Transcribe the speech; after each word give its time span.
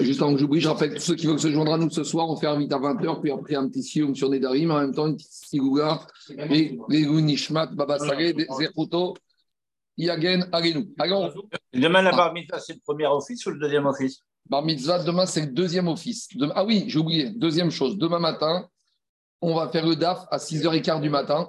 juste 0.00 0.20
avant 0.20 0.32
que 0.32 0.38
j'oublie, 0.38 0.60
je 0.60 0.68
rappelle 0.68 0.94
tous 0.94 1.00
ceux 1.00 1.14
qui 1.14 1.26
veulent 1.26 1.40
se 1.40 1.50
joindre 1.50 1.72
à 1.72 1.78
nous 1.78 1.90
ce 1.90 2.04
soir, 2.04 2.28
on 2.28 2.36
fait 2.36 2.46
un 2.46 2.58
vite 2.58 2.72
à 2.72 2.78
20h, 2.78 3.20
puis 3.20 3.30
après 3.30 3.54
un 3.54 3.68
petit 3.68 3.82
sioum 3.82 4.14
sur 4.14 4.28
Nedarim, 4.28 4.70
en 4.70 4.80
même 4.80 4.94
temps 4.94 5.06
une 5.06 5.16
petite 5.16 5.32
sigouga, 5.32 6.00
et 6.50 6.78
Nishmat, 6.88 7.68
Baba 7.68 7.98
Saleh, 7.98 8.34
Zeruto, 8.58 9.16
Yagen, 9.96 10.48
Agenu. 10.52 10.88
Demain, 11.72 12.02
la 12.02 12.12
bar 12.12 12.32
mitzvah, 12.32 12.58
c'est 12.58 12.74
le 12.74 12.80
premier 12.80 13.06
office 13.06 13.44
ou 13.46 13.50
le 13.50 13.58
deuxième 13.58 13.86
office? 13.86 14.20
Bar 14.48 14.64
mitzvah, 14.64 15.02
demain, 15.02 15.26
c'est 15.26 15.42
le 15.42 15.52
deuxième 15.52 15.88
office. 15.88 16.28
Ah 16.54 16.64
oui, 16.64 16.84
j'ai 16.88 16.98
oublié, 16.98 17.30
deuxième 17.30 17.70
chose, 17.70 17.96
demain 17.96 18.18
matin, 18.18 18.66
on 19.40 19.54
va 19.54 19.68
faire 19.68 19.86
le 19.86 19.96
DAF 19.96 20.26
à 20.30 20.38
6h15 20.38 21.00
du 21.00 21.08
matin. 21.08 21.48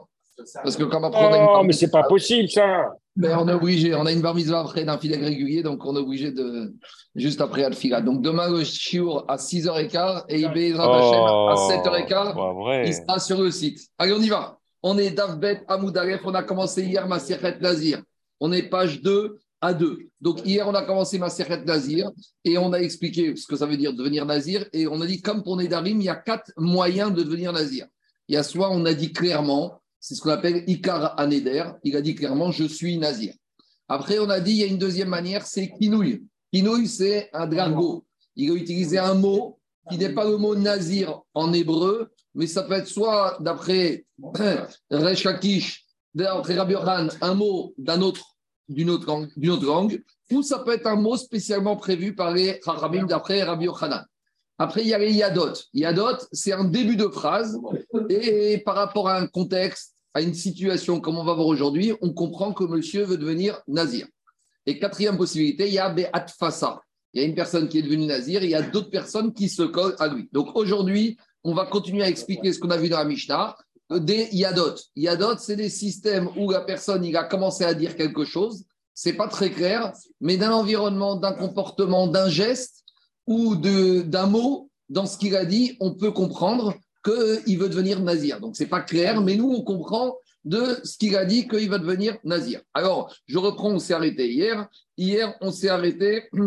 Parce 0.64 0.76
que 0.76 0.84
quand 0.84 1.04
après, 1.04 1.26
on 1.26 1.60
Oh, 1.60 1.64
mais 1.64 1.74
c'est 1.74 1.92
pas 1.92 2.04
possible 2.04 2.50
ça 2.50 2.94
mais 3.16 3.34
on 3.34 3.48
est 3.48 3.54
obligé, 3.54 3.94
on 3.94 4.06
a 4.06 4.12
une 4.12 4.22
bar 4.22 4.36
après 4.56 4.86
d'un 4.86 4.98
fidèle 4.98 5.24
régulier, 5.24 5.64
donc 5.64 5.86
on 5.86 5.96
est 5.96 6.00
obligé 6.00 6.32
de 6.32 6.74
juste 7.16 7.42
après 7.42 7.64
Alfila. 7.64 8.02
Donc 8.02 8.22
demain, 8.22 8.50
le 8.50 8.64
shiur 8.64 9.26
à 9.28 9.36
6h15 9.36 10.26
et 10.30 10.40
Ibé 10.40 10.74
oh, 10.76 10.80
à 10.80 11.56
7h15, 11.56 12.88
il 12.88 12.94
sera 12.94 13.20
sur 13.20 13.42
le 13.42 13.52
site. 13.52 13.80
Allez, 13.98 14.14
on 14.14 14.22
y 14.22 14.30
va. 14.30 14.58
On 14.82 14.98
est 14.98 15.12
Davbet 15.12 15.64
Amoudalef, 15.68 16.22
on 16.26 16.34
a 16.34 16.44
commencé 16.44 16.84
hier 16.84 17.08
ma 17.08 17.20
Nazir. 17.60 18.02
On 18.40 18.52
est 18.52 18.64
page 18.64 19.02
2 19.02 19.38
à 19.60 19.74
2. 19.74 20.08
Donc 20.22 20.46
hier, 20.46 20.68
on 20.68 20.74
a 20.74 20.84
commencé 20.84 21.20
ma 21.20 21.28
Nazir 21.66 22.10
et 22.44 22.58
on 22.58 22.74
a 22.74 22.80
expliqué 22.80 23.36
ce 23.36 23.46
que 23.46 23.56
ça 23.56 23.66
veut 23.66 23.78
dire 23.78 23.94
devenir 23.94 24.26
Nazir. 24.26 24.66
Et 24.74 24.88
on 24.88 25.00
a 25.02 25.06
dit, 25.06 25.22
comme 25.22 25.44
pour 25.44 25.58
Nedarim, 25.58 26.00
il 26.00 26.06
y 26.06 26.10
a 26.10 26.16
quatre 26.16 26.52
moyens 26.58 27.14
de 27.14 27.22
devenir 27.24 27.52
Nazir. 27.54 27.86
Il 28.28 28.36
y 28.36 28.38
a 28.38 28.44
soit, 28.44 28.72
on 28.72 28.86
a 28.86 28.94
dit 28.94 29.12
clairement, 29.12 29.81
c'est 30.02 30.16
ce 30.16 30.22
qu'on 30.22 30.32
appelle 30.32 30.64
Ikar 30.68 31.18
Aneder. 31.18 31.64
Il 31.84 31.96
a 31.96 32.02
dit 32.02 32.16
clairement 32.16 32.52
Je 32.52 32.66
suis 32.66 32.98
nazir. 32.98 33.34
Après, 33.88 34.20
on 34.20 34.30
a 34.30 34.40
dit 34.40 34.52
il 34.52 34.58
y 34.58 34.64
a 34.64 34.68
une 34.68 34.78
deuxième 34.78 35.10
manière, 35.10 35.46
c'est 35.46 35.72
Kinouï. 35.80 36.24
Kinouï, 36.52 36.88
c'est 36.88 37.30
un 37.34 37.48
drago. 37.48 38.06
Il 38.36 38.52
a 38.52 38.56
utilisé 38.56 38.98
un 38.98 39.14
mot 39.14 39.60
qui 39.90 39.98
n'est 39.98 40.14
pas 40.14 40.26
le 40.26 40.38
mot 40.38 40.56
nazir 40.56 41.22
en 41.34 41.54
hébreu, 41.54 42.12
mais 42.34 42.48
ça 42.48 42.64
peut 42.64 42.74
être 42.74 42.88
soit 42.88 43.38
d'après 43.42 44.06
Rechakish, 44.92 45.86
d'après 46.14 46.56
Rabbi 46.56 46.76
un 47.22 47.34
mot 47.36 47.74
d'un 47.78 48.02
autre, 48.02 48.38
d'une 48.70 48.90
autre, 48.90 49.06
langue, 49.66 50.02
ou 50.32 50.42
ça 50.42 50.60
peut 50.60 50.74
être 50.74 50.88
un 50.88 50.96
mot 50.96 51.18
spécialement 51.18 51.76
prévu 51.76 52.16
par 52.16 52.32
les 52.32 52.60
Chachamim 52.64 53.06
d'après 53.06 53.44
Rabbi 53.44 53.66
Yochanan. 53.66 54.06
Après, 54.62 54.82
il 54.84 54.90
y 54.90 54.94
a 54.94 55.00
les 55.00 55.12
yadot. 55.12 55.54
Yadot, 55.74 56.18
c'est 56.32 56.52
un 56.52 56.66
début 56.66 56.96
de 56.96 57.08
phrase. 57.08 57.60
Et 58.10 58.60
par 58.60 58.76
rapport 58.76 59.10
à 59.10 59.18
un 59.18 59.26
contexte, 59.26 59.96
à 60.14 60.22
une 60.22 60.36
situation 60.36 61.02
comme 61.02 61.18
on 61.18 61.24
va 61.24 61.34
voir 61.34 61.48
aujourd'hui, 61.48 61.94
on 62.04 62.14
comprend 62.14 62.54
que 62.54 62.64
monsieur 62.66 63.04
veut 63.04 63.18
devenir 63.18 63.60
nazir. 63.68 64.06
Et 64.68 64.78
quatrième 64.78 65.18
possibilité, 65.18 65.68
il 65.68 65.74
y 65.74 65.80
a 65.80 65.90
Be'atfasa. 65.90 66.80
Il 67.12 67.22
y 67.22 67.26
a 67.26 67.28
une 67.28 67.34
personne 67.34 67.70
qui 67.70 67.80
est 67.80 67.82
devenue 67.82 68.06
nazir 68.06 68.44
il 68.44 68.52
y 68.52 68.56
a 68.56 68.62
d'autres 68.62 68.92
personnes 68.92 69.34
qui 69.34 69.50
se 69.50 69.64
collent 69.64 69.96
à 69.98 70.08
lui. 70.08 70.30
Donc 70.32 70.56
aujourd'hui, 70.56 71.18
on 71.44 71.56
va 71.56 71.66
continuer 71.66 72.04
à 72.04 72.10
expliquer 72.10 72.54
ce 72.54 72.60
qu'on 72.60 72.70
a 72.70 72.78
vu 72.78 72.88
dans 72.88 73.00
la 73.00 73.06
Mishnah 73.06 73.58
des 73.90 74.30
yadot. 74.32 74.76
Yadot, 74.96 75.40
c'est 75.40 75.56
des 75.56 75.70
systèmes 75.70 76.30
où 76.38 76.52
la 76.52 76.62
personne 76.62 77.04
il 77.04 77.18
a 77.18 77.24
commencé 77.24 77.64
à 77.64 77.74
dire 77.74 77.96
quelque 77.96 78.26
chose, 78.26 78.64
c'est 78.94 79.14
pas 79.14 79.28
très 79.28 79.50
clair, 79.50 79.92
mais 80.20 80.38
d'un 80.38 80.52
environnement, 80.52 81.16
d'un 81.16 81.34
comportement, 81.34 82.06
d'un 82.06 82.30
geste, 82.30 82.81
ou 83.32 83.56
d'un 83.56 84.28
mot 84.28 84.70
dans 84.90 85.06
ce 85.06 85.18
qu'il 85.18 85.38
a 85.38 85.46
dit, 85.46 85.78
on 85.80 85.94
peut 85.94 86.12
comprendre 86.12 86.76
qu'il 87.04 87.58
veut 87.58 87.70
devenir 87.70 88.02
nazir. 88.02 88.42
Donc, 88.42 88.58
ce 88.58 88.64
n'est 88.64 88.70
pas 88.70 88.82
clair, 88.82 89.22
mais 89.22 89.36
nous, 89.36 89.50
on 89.50 89.64
comprend 89.64 90.18
de 90.44 90.78
ce 90.84 90.98
qu'il 90.98 91.16
a 91.16 91.24
dit 91.24 91.48
qu'il 91.48 91.70
va 91.70 91.78
devenir 91.78 92.18
nazir. 92.26 92.62
Alors, 92.74 93.16
je 93.26 93.38
reprends, 93.38 93.72
on 93.72 93.80
s'est 93.80 93.94
arrêté 93.94 94.30
hier. 94.30 94.68
Hier, 94.98 95.34
on 95.40 95.52
s'est 95.52 95.70
arrêté. 95.70 96.30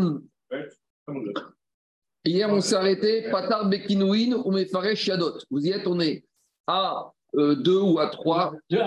Hier, 2.26 2.48
on 2.50 2.62
s'est 2.62 2.76
arrêté. 2.76 3.30
Patar 3.30 3.68
Bekinouin 3.68 4.32
ou 4.44 4.50
Mefare 4.50 4.96
Shiadot. 4.96 5.36
Vous 5.50 5.60
y 5.66 5.70
êtes, 5.70 5.86
on 5.86 6.00
est 6.00 6.24
à 6.66 7.12
2 7.34 7.40
euh, 7.40 7.82
ou 7.82 7.98
à 7.98 8.08
3. 8.08 8.54
2 8.70 8.80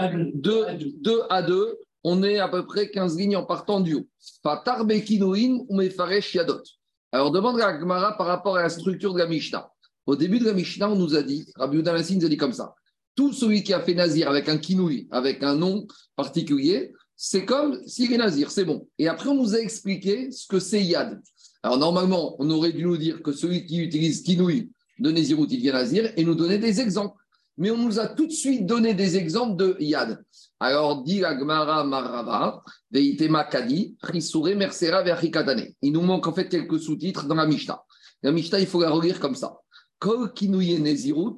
à 1.29 1.44
2. 1.44 1.79
On 2.03 2.24
est 2.24 2.40
à 2.40 2.47
peu 2.47 2.66
près 2.66 2.90
15 2.90 3.16
lignes 3.16 3.35
en 3.35 3.46
partant 3.46 3.79
du 3.79 3.94
haut. 3.94 4.08
Patar 4.41 4.85
Bekinouin 4.85 5.66
ou 5.69 5.75
Mefare 5.75 6.19
Shiadot. 6.19 6.64
Alors, 7.12 7.31
demande 7.31 7.59
à 7.62 7.73
Gmara 7.73 8.18
par 8.18 8.28
rapport 8.28 8.57
à 8.57 8.63
la 8.63 8.69
structure 8.69 9.13
de 9.13 9.19
la 9.19 9.28
Mishnah. 9.28 9.72
Au 10.06 10.16
début 10.16 10.40
de 10.40 10.45
la 10.45 10.53
Mishnah, 10.53 10.90
on 10.90 10.95
nous 10.95 11.16
a 11.16 11.23
dit, 11.23 11.47
Rabbi 11.56 11.78
Udamassin 11.78 12.16
nous 12.16 12.25
a 12.25 12.29
dit 12.29 12.38
comme 12.38 12.53
ça 12.53 12.75
tout 13.18 13.34
celui 13.34 13.63
qui 13.63 13.73
a 13.73 13.81
fait 13.81 13.95
nazir 13.95 14.29
avec 14.29 14.47
un 14.47 14.59
kinouï, 14.59 15.07
avec 15.09 15.41
un 15.41 15.56
nom 15.56 15.88
particulier, 16.16 16.94
c'est 17.16 17.46
comme 17.46 17.81
s'il 17.88 18.13
est 18.13 18.17
nazir, 18.17 18.51
c'est 18.51 18.63
bon. 18.63 18.88
Et 19.00 19.07
après, 19.07 19.28
on 19.29 19.34
nous 19.34 19.56
a 19.56 19.59
expliqué 19.59 20.29
ce 20.31 20.47
que 20.47 20.59
c'est 20.59 20.84
yad. 20.84 21.19
Alors, 21.63 21.79
normalement, 21.79 22.35
on 22.38 22.47
aurait 22.51 22.72
dû 22.72 22.84
nous 22.84 22.96
dire 22.96 23.23
que 23.23 23.31
celui 23.31 23.66
qui 23.66 23.79
utilise 23.79 24.22
kinouï 24.22 24.69
de 25.00 25.12
Nézirut, 25.12 25.47
il 25.50 25.59
vient 25.59 25.73
nazir, 25.73 26.13
et 26.16 26.23
nous 26.23 26.35
donner 26.35 26.59
des 26.59 26.79
exemples. 26.79 27.17
Mais 27.57 27.72
on 27.72 27.78
nous 27.78 28.00
a 28.00 28.07
tout 28.07 28.28
de 28.28 28.31
suite 28.31 28.67
donné 28.67 28.94
des 28.94 29.17
exemples 29.17 29.57
de 29.57 29.75
yad. 29.79 30.23
Alors, 30.59 31.03
dit 31.03 31.23
Agmara 31.23 31.84
Marava, 31.84 32.63
Veitema 32.90 33.44
Kadi, 33.44 33.95
Risure 34.01 34.56
Mersera 34.56 35.03
Verikadane. 35.03 35.68
Il 35.81 35.91
nous 35.91 36.01
manque 36.01 36.28
en 36.28 36.34
fait 36.34 36.50
quelques 36.50 36.79
sous-titres 36.79 37.25
dans 37.25 37.35
la 37.35 37.45
Mishnah. 37.45 37.81
La 38.23 38.31
Mishnah, 38.31 38.59
il 38.59 38.66
faut 38.66 38.81
la 38.81 38.90
relire 38.90 39.19
comme 39.19 39.35
ça. 39.35 39.56
Kol 40.00 40.34
Kinouye 40.34 40.79
Nezirut, 40.79 41.38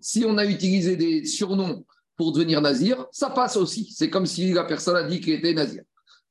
Si 0.00 0.24
on 0.26 0.38
a 0.38 0.46
utilisé 0.46 0.96
des 0.96 1.24
surnoms 1.24 1.84
pour 2.16 2.32
devenir 2.32 2.60
nazir, 2.60 3.06
ça 3.12 3.30
passe 3.30 3.56
aussi. 3.56 3.92
C'est 3.94 4.10
comme 4.10 4.26
si 4.26 4.52
la 4.52 4.64
personne 4.64 4.96
a 4.96 5.02
dit 5.02 5.20
qu'il 5.20 5.34
était 5.34 5.54
nazir. 5.54 5.82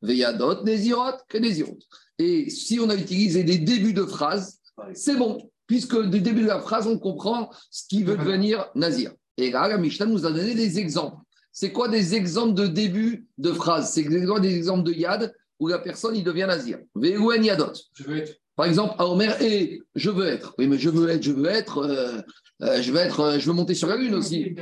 Veyadot 0.01 0.63
Nezirot, 0.63 1.17
que 1.27 1.37
Nezirut. 1.37 1.79
Et 2.19 2.49
si 2.49 2.79
on 2.79 2.89
a 2.89 2.95
utilisé 2.95 3.43
des 3.43 3.59
débuts 3.59 3.93
de 3.93 4.03
phrases, 4.03 4.59
c'est 4.93 5.15
bon, 5.15 5.51
puisque 5.67 5.99
du 6.09 6.21
début 6.21 6.41
de 6.41 6.47
la 6.47 6.59
phrase, 6.59 6.87
on 6.87 6.97
comprend 6.97 7.51
ce 7.69 7.87
qui 7.87 8.03
veut 8.03 8.17
devenir 8.17 8.65
nazir. 8.73 9.11
Et 9.37 9.51
là, 9.51 9.67
la 9.67 9.77
Mishnah 9.77 10.07
nous 10.07 10.25
a 10.25 10.31
donné 10.31 10.55
des 10.55 10.79
exemples. 10.79 11.17
C'est 11.59 11.71
quoi 11.71 11.87
des 11.87 12.13
exemples 12.13 12.53
de 12.53 12.67
début 12.67 13.25
de 13.39 13.51
phrase 13.51 13.91
C'est 13.91 14.05
quoi 14.27 14.39
des 14.39 14.55
exemples 14.55 14.83
de 14.83 14.93
yad 14.93 15.33
où 15.59 15.67
la 15.67 15.79
personne 15.79 16.15
il 16.15 16.23
devient 16.23 16.45
nazir 16.47 16.77
Ve'ouen 16.93 17.41
yadot. 17.41 17.73
Je 17.95 18.03
veux 18.03 18.17
être. 18.17 18.35
Par 18.55 18.67
exemple, 18.67 18.93
à 18.99 19.07
Omer, 19.07 19.41
et 19.41 19.81
je 19.95 20.11
veux 20.11 20.27
être. 20.27 20.53
Oui, 20.59 20.67
mais 20.67 20.77
je 20.77 20.91
veux 20.91 21.09
être, 21.09 21.23
je 21.23 21.31
veux 21.31 21.47
être, 21.47 21.79
euh, 21.79 22.21
euh, 22.61 22.79
je 22.83 22.91
veux 22.91 22.99
être, 22.99 23.21
euh, 23.21 23.39
je 23.39 23.47
veux 23.47 23.53
monter 23.53 23.73
sur 23.73 23.87
la 23.87 23.95
lune 23.95 24.13
aussi. 24.13 24.55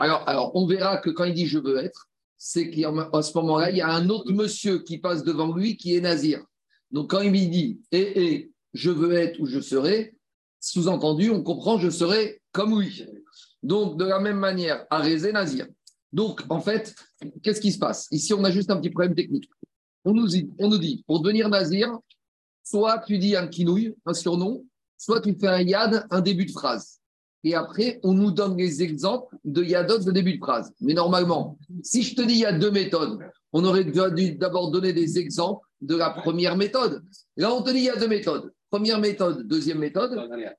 Alors, 0.00 0.26
alors, 0.26 0.52
on 0.54 0.66
verra 0.66 0.96
que 0.96 1.10
quand 1.10 1.24
il 1.24 1.34
dit 1.34 1.44
je 1.44 1.58
veux 1.58 1.76
être, 1.76 2.08
c'est 2.38 2.70
qu'à 2.70 2.90
ce 3.20 3.36
moment-là, 3.36 3.70
il 3.70 3.76
y 3.76 3.82
a 3.82 3.90
un 3.90 4.08
autre 4.08 4.32
monsieur 4.32 4.78
qui 4.78 4.96
passe 4.96 5.24
devant 5.24 5.54
lui 5.54 5.76
qui 5.76 5.94
est 5.94 6.00
nazir. 6.00 6.42
Donc, 6.90 7.10
quand 7.10 7.20
il 7.20 7.32
dit 7.50 7.82
et, 7.92 8.24
et 8.24 8.50
je 8.72 8.90
veux 8.90 9.12
être 9.12 9.38
ou 9.40 9.46
je 9.46 9.60
serai, 9.60 10.14
sous-entendu, 10.58 11.28
on 11.28 11.42
comprend 11.42 11.78
je 11.78 11.90
serai 11.90 12.40
comme 12.52 12.80
lui. 12.80 13.04
Donc, 13.62 13.98
de 13.98 14.06
la 14.06 14.20
même 14.20 14.38
manière, 14.38 14.86
Arézé 14.88 15.32
Nazir. 15.32 15.66
Donc, 16.12 16.42
en 16.48 16.60
fait, 16.60 16.94
qu'est-ce 17.42 17.60
qui 17.60 17.72
se 17.72 17.78
passe? 17.78 18.08
Ici, 18.10 18.34
on 18.34 18.42
a 18.44 18.50
juste 18.50 18.70
un 18.70 18.76
petit 18.76 18.90
problème 18.90 19.14
technique. 19.14 19.48
On 20.04 20.12
nous 20.12 20.26
dit, 20.26 20.50
on 20.58 20.68
nous 20.68 20.78
dit 20.78 21.04
pour 21.06 21.20
devenir 21.20 21.48
nazir, 21.48 21.98
soit 22.64 22.98
tu 23.06 23.18
dis 23.18 23.36
un 23.36 23.46
kinouille, 23.46 23.94
un 24.06 24.14
surnom, 24.14 24.64
soit 24.96 25.20
tu 25.20 25.34
fais 25.34 25.48
un 25.48 25.60
yad, 25.60 26.06
un 26.10 26.20
début 26.20 26.46
de 26.46 26.52
phrase. 26.52 27.00
Et 27.42 27.54
après, 27.54 28.00
on 28.02 28.12
nous 28.12 28.30
donne 28.30 28.56
les 28.56 28.82
exemples 28.82 29.36
de 29.44 29.62
yadot 29.64 29.98
de 29.98 30.12
début 30.12 30.34
de 30.34 30.38
phrase. 30.38 30.72
Mais 30.80 30.92
normalement, 30.92 31.58
si 31.82 32.02
je 32.02 32.14
te 32.14 32.22
dis 32.22 32.34
il 32.34 32.40
y 32.40 32.44
a 32.44 32.52
deux 32.52 32.70
méthodes, 32.70 33.18
on 33.52 33.64
aurait 33.64 33.84
dû 33.84 34.32
d'abord 34.32 34.70
donner 34.70 34.92
des 34.92 35.18
exemples 35.18 35.66
de 35.80 35.96
la 35.96 36.10
première 36.10 36.56
méthode. 36.56 37.02
Là, 37.36 37.52
on 37.54 37.62
te 37.62 37.70
dit 37.70 37.78
il 37.78 37.84
y 37.84 37.90
a 37.90 37.96
deux 37.96 38.08
méthodes. 38.08 38.52
Première 38.70 39.00
méthode, 39.00 39.48
deuxième 39.48 39.78
méthode. 39.78 40.16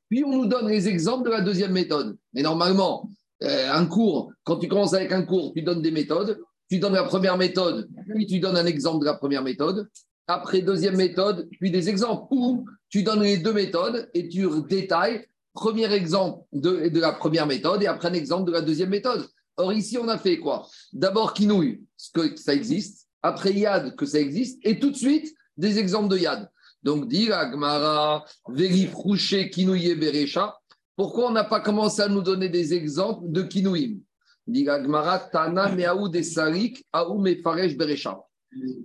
Puis 0.10 0.24
on 0.26 0.36
nous 0.36 0.48
donne 0.48 0.68
les 0.68 0.90
exemples 0.90 1.26
de 1.26 1.32
la 1.32 1.42
deuxième 1.42 1.72
méthode. 1.72 2.18
Mais 2.34 2.42
normalement, 2.42 3.10
un 3.42 3.86
cours, 3.86 4.32
quand 4.44 4.58
tu 4.58 4.68
commences 4.68 4.94
avec 4.94 5.12
un 5.12 5.24
cours, 5.24 5.54
tu 5.54 5.62
donnes 5.62 5.82
des 5.82 5.92
méthodes, 5.92 6.40
tu 6.70 6.80
donnes 6.80 6.94
la 6.94 7.04
première 7.04 7.38
méthode, 7.38 7.90
puis 8.14 8.26
tu 8.26 8.40
donnes 8.40 8.58
un 8.58 8.66
exemple 8.66 9.02
de 9.02 9.06
la 9.06 9.16
première 9.16 9.44
méthode, 9.44 9.90
après 10.28 10.62
deuxième 10.62 10.96
méthode, 10.96 11.50
puis 11.60 11.72
des 11.72 11.90
exemples, 11.90 12.28
ou 12.32 12.66
tu 12.90 13.04
donnes 13.04 13.24
les 13.24 13.38
deux 13.38 13.54
méthodes 13.54 14.10
et 14.14 14.30
tu 14.30 14.48
détailles. 14.70 15.26
Premier 15.54 15.92
exemple 15.92 16.46
de, 16.54 16.88
de 16.88 17.00
la 17.02 17.12
première 17.12 17.46
méthode 17.46 17.84
et 17.84 17.88
après 17.88 18.08
un 18.08 18.14
exemple 18.14 18.46
de 18.46 18.54
la 18.54 18.62
deuxième 18.62 18.90
méthode. 18.90 19.28
Or 19.58 19.74
ici, 19.74 19.98
on 19.98 20.08
a 20.08 20.18
fait 20.18 20.38
quoi? 20.38 20.66
D'abord 20.94 21.34
Kinouille, 21.34 21.84
ce 21.98 22.10
que 22.12 22.38
ça 22.38 22.54
existe, 22.54 23.10
après 23.22 23.52
Yad, 23.54 23.96
que 23.98 24.06
ça 24.06 24.20
existe, 24.20 24.60
et 24.64 24.80
tout 24.80 24.92
de 24.92 24.96
suite 24.96 25.36
des 25.58 25.78
exemples 25.78 26.08
de 26.08 26.18
Yad. 26.18 26.50
Donc, 26.84 27.10
dit 27.10 27.32
Agmara, 27.32 28.24
Verifrouché, 28.48 29.50
Kinouye, 29.50 29.94
Berecha, 29.96 30.58
pourquoi 30.96 31.30
on 31.30 31.32
n'a 31.32 31.44
pas 31.44 31.60
commencé 31.60 32.02
à 32.02 32.08
nous 32.08 32.22
donner 32.22 32.50
des 32.50 32.74
exemples 32.74 33.32
de 33.32 33.44
kinouim 33.44 34.00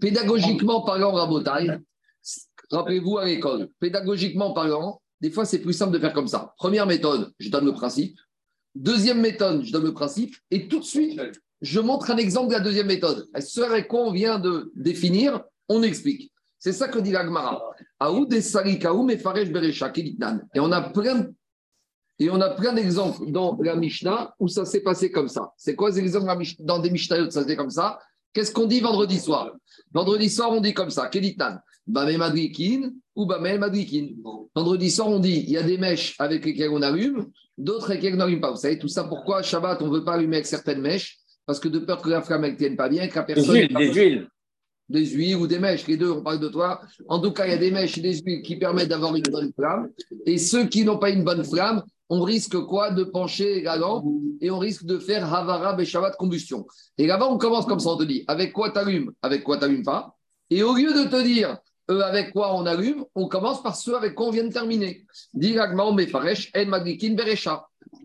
Pédagogiquement 0.01 0.83
parlant, 0.83 1.13
Rabotai, 1.13 1.79
rappelez-vous 2.71 3.19
à 3.19 3.25
l'école, 3.25 3.69
pédagogiquement 3.81 4.53
parlant, 4.53 5.01
des 5.21 5.31
fois 5.31 5.45
c'est 5.45 5.61
plus 5.61 5.73
simple 5.73 5.93
de 5.93 5.99
faire 5.99 6.13
comme 6.13 6.29
ça. 6.29 6.55
Première 6.59 6.87
méthode, 6.87 7.33
je 7.39 7.51
donne 7.51 7.65
le 7.65 7.73
principe. 7.73 8.19
Deuxième 8.75 9.21
méthode, 9.21 9.65
je 9.65 9.73
donne 9.73 9.85
le 9.85 9.95
principe. 9.95 10.37
Et 10.51 10.69
tout 10.69 10.81
de 10.81 10.85
suite, 10.85 11.21
je 11.63 11.81
montre 11.81 12.11
un 12.11 12.19
exemple 12.19 12.49
de 12.49 12.53
la 12.53 12.61
deuxième 12.61 12.87
méthode. 12.87 13.27
Ce 13.41 13.61
avec 13.63 13.89
quoi 13.89 14.03
on 14.03 14.13
vient 14.13 14.39
de 14.39 14.71
définir, 14.77 15.43
on 15.69 15.83
explique. 15.83 16.31
C'est 16.59 16.73
ça 16.73 16.89
que 16.89 16.99
dit 16.99 17.13
l'Agmara. 17.13 17.63
Et 20.55 20.61
on 20.61 20.73
a 20.73 20.81
plein 20.91 21.27
et 22.19 22.31
on 22.31 22.41
a 22.41 22.51
plein 22.51 22.73
d'exemples 22.73 23.31
dans 23.31 23.59
la 23.61 23.77
Mishnah 23.77 24.35
où 24.41 24.49
ça 24.49 24.65
s'est 24.65 24.81
passé 24.81 25.11
comme 25.11 25.29
ça. 25.29 25.53
C'est 25.57 25.75
quoi 25.75 25.93
ces 25.93 26.01
exemples 26.01 26.43
dans 26.61 26.79
des 26.79 26.91
Mishnayot 26.91 27.31
ça 27.31 27.45
s'est 27.45 27.57
comme 27.57 27.71
ça? 27.71 27.99
Qu'est-ce 28.33 28.53
qu'on 28.53 28.67
dit 28.67 28.81
vendredi 28.81 29.19
soir? 29.19 29.53
Vendredi 29.93 30.29
soir, 30.29 30.53
on 30.53 30.61
dit 30.61 30.75
comme 30.75 30.91
ça, 30.91 31.09
Keditan, 31.09 31.57
Bame 31.87 32.17
Madrikin 32.17 32.91
ou 33.15 33.27
Bame 33.27 33.59
Madrikin. 33.59 34.09
Vendredi 34.55 34.91
soir, 34.91 35.09
on 35.09 35.19
dit 35.19 35.45
il 35.47 35.51
y 35.51 35.57
a 35.57 35.63
des 35.63 35.79
mèches 35.79 36.15
avec 36.19 36.45
lesquelles 36.45 36.71
on 36.71 36.83
allume, 36.83 37.27
d'autres 37.57 37.91
avec 37.91 38.03
lesquelles 38.03 38.15
on 38.17 38.19
n'allume 38.19 38.41
pas. 38.41 38.51
Vous 38.51 38.59
savez, 38.59 38.79
tout 38.79 38.89
ça 38.89 39.05
pourquoi 39.05 39.43
Shabbat, 39.43 39.81
on 39.83 39.87
ne 39.87 39.93
veut 39.93 40.05
pas 40.05 40.15
allumer 40.15 40.37
avec 40.37 40.47
certaines 40.47 40.81
mèches? 40.81 41.19
Parce 41.47 41.61
que 41.61 41.69
de 41.69 41.79
peur 41.79 42.03
que 42.03 42.09
la 42.09 42.23
flamme 42.23 42.43
ne 42.43 42.57
tienne 42.57 42.77
pas 42.77 42.89
bien, 42.89 43.07
que 43.09 43.15
la 43.15 43.23
personne. 43.23 43.55
Des 43.55 43.61
huiles, 43.61 43.75
des 43.75 43.93
huiles. 43.93 44.29
Des 44.89 45.07
huiles 45.07 45.37
ou 45.37 45.47
des 45.47 45.59
mèches, 45.59 45.87
les 45.87 45.97
deux, 45.97 46.11
on 46.11 46.23
parle 46.23 46.41
de 46.41 46.49
toi. 46.49 46.81
En 47.09 47.21
tout 47.21 47.33
cas, 47.33 47.47
il 47.47 47.53
y 47.53 47.55
a 47.55 47.59
des 47.59 47.71
mèches 47.71 47.97
et 47.99 48.01
des 48.01 48.19
huiles 48.19 48.43
qui 48.43 48.57
permettent 48.57 48.89
d'avoir 48.89 49.15
une 49.17 49.23
bonne 49.23 49.53
flamme. 49.53 49.91
Et 50.27 50.39
ceux 50.39 50.67
qui 50.67 50.85
n'ont 50.85 50.99
pas 50.99 51.11
une 51.11 51.25
bonne 51.25 51.45
flamme, 51.45 51.83
on 52.09 52.23
risque 52.23 52.59
quoi 52.61 52.91
De 52.91 53.05
pencher 53.05 53.63
la 53.63 53.77
lampe 53.77 54.05
et 54.41 54.51
on 54.51 54.59
risque 54.59 54.85
de 54.85 54.99
faire 54.99 55.33
Havara 55.33 55.83
Shabbat 55.85 56.17
combustion. 56.17 56.67
Et 56.99 57.07
là-bas, 57.07 57.29
on 57.31 57.39
commence 57.39 57.67
comme 57.67 57.81
ça, 57.81 57.91
on 57.91 57.97
te 57.97 58.05
dit 58.05 58.25
avec 58.29 58.53
quoi 58.53 58.71
tu 58.71 58.79
allumes, 58.79 59.13
avec 59.23 59.43
quoi 59.43 59.57
tu 59.57 59.63
n'allumes 59.63 59.85
pas? 59.85 60.15
Et 60.51 60.63
au 60.63 60.75
lieu 60.75 60.93
de 60.93 61.09
te 61.09 61.23
dire 61.23 61.59
euh, 61.91 62.01
avec 62.01 62.33
quoi 62.33 62.55
on 62.55 62.67
allume, 62.67 63.05
on 63.15 63.29
commence 63.29 63.63
par 63.63 63.77
ceux 63.77 63.97
avec 63.97 64.15
quoi 64.15 64.27
on 64.27 64.31
vient 64.31 64.45
de 64.45 64.53
terminer. 64.53 65.07
De 65.35 65.55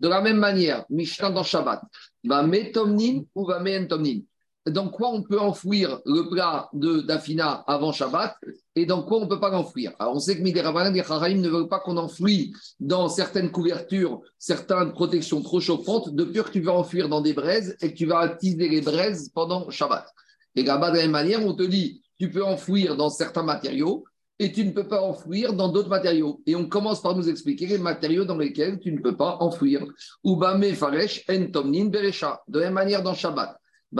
la 0.08 0.20
même 0.20 0.38
manière, 0.38 0.84
Mishnah 0.90 1.30
dans 1.30 1.42
Shabbat, 1.42 1.82
va 2.24 2.42
metomnin 2.42 3.22
ou 3.34 3.46
va 3.46 3.60
entomnin 3.60 4.20
dans 4.66 4.88
quoi 4.88 5.10
on 5.10 5.22
peut 5.22 5.40
enfouir 5.40 6.00
le 6.04 6.28
plat 6.28 6.68
de 6.72 7.00
d'Afina 7.00 7.64
avant 7.66 7.92
Shabbat 7.92 8.36
et 8.76 8.86
dans 8.86 9.02
quoi 9.02 9.18
on 9.18 9.22
ne 9.22 9.26
peut 9.26 9.40
pas 9.40 9.50
l'enfouir. 9.50 9.92
Alors 9.98 10.14
on 10.14 10.20
sait 10.20 10.36
que 10.36 10.42
Midirabanan 10.42 10.94
et 10.94 11.02
Charaïm 11.02 11.40
ne 11.40 11.48
veulent 11.48 11.68
pas 11.68 11.80
qu'on 11.80 11.96
enfouit 11.96 12.52
dans 12.78 13.08
certaines 13.08 13.50
couvertures, 13.50 14.20
certaines 14.38 14.92
protections 14.92 15.42
trop 15.42 15.60
chauffantes, 15.60 16.14
de 16.14 16.24
peur 16.24 16.46
que 16.46 16.52
tu 16.52 16.60
vas 16.60 16.72
enfouir 16.72 17.08
dans 17.08 17.20
des 17.20 17.32
braises 17.32 17.76
et 17.80 17.92
que 17.92 17.96
tu 17.96 18.06
vas 18.06 18.20
attiser 18.20 18.68
les 18.68 18.80
braises 18.80 19.30
pendant 19.34 19.68
Shabbat. 19.68 20.06
Et 20.54 20.62
là-bas, 20.62 20.90
de 20.90 20.96
la 20.96 21.02
même 21.02 21.12
manière, 21.12 21.44
on 21.44 21.54
te 21.54 21.62
dit, 21.62 22.02
tu 22.18 22.30
peux 22.30 22.44
enfouir 22.44 22.96
dans 22.96 23.10
certains 23.10 23.42
matériaux 23.42 24.04
et 24.38 24.52
tu 24.52 24.64
ne 24.64 24.70
peux 24.70 24.86
pas 24.86 25.02
enfouir 25.02 25.54
dans 25.54 25.68
d'autres 25.68 25.88
matériaux. 25.88 26.40
Et 26.46 26.54
on 26.56 26.68
commence 26.68 27.00
par 27.00 27.16
nous 27.16 27.28
expliquer 27.28 27.66
les 27.66 27.78
matériaux 27.78 28.24
dans 28.24 28.36
lesquels 28.36 28.78
tu 28.80 28.92
ne 28.92 29.00
peux 29.00 29.16
pas 29.16 29.36
enfouir. 29.40 29.84
Ubame 30.24 30.72
faresh 30.74 31.24
en 31.28 31.46
tomnin 31.46 31.86
berecha. 31.86 32.40
De 32.48 32.58
la 32.58 32.66
même 32.66 32.74
manière 32.74 33.02
dans 33.02 33.14
Shabbat. 33.14 33.56
On 33.94 33.98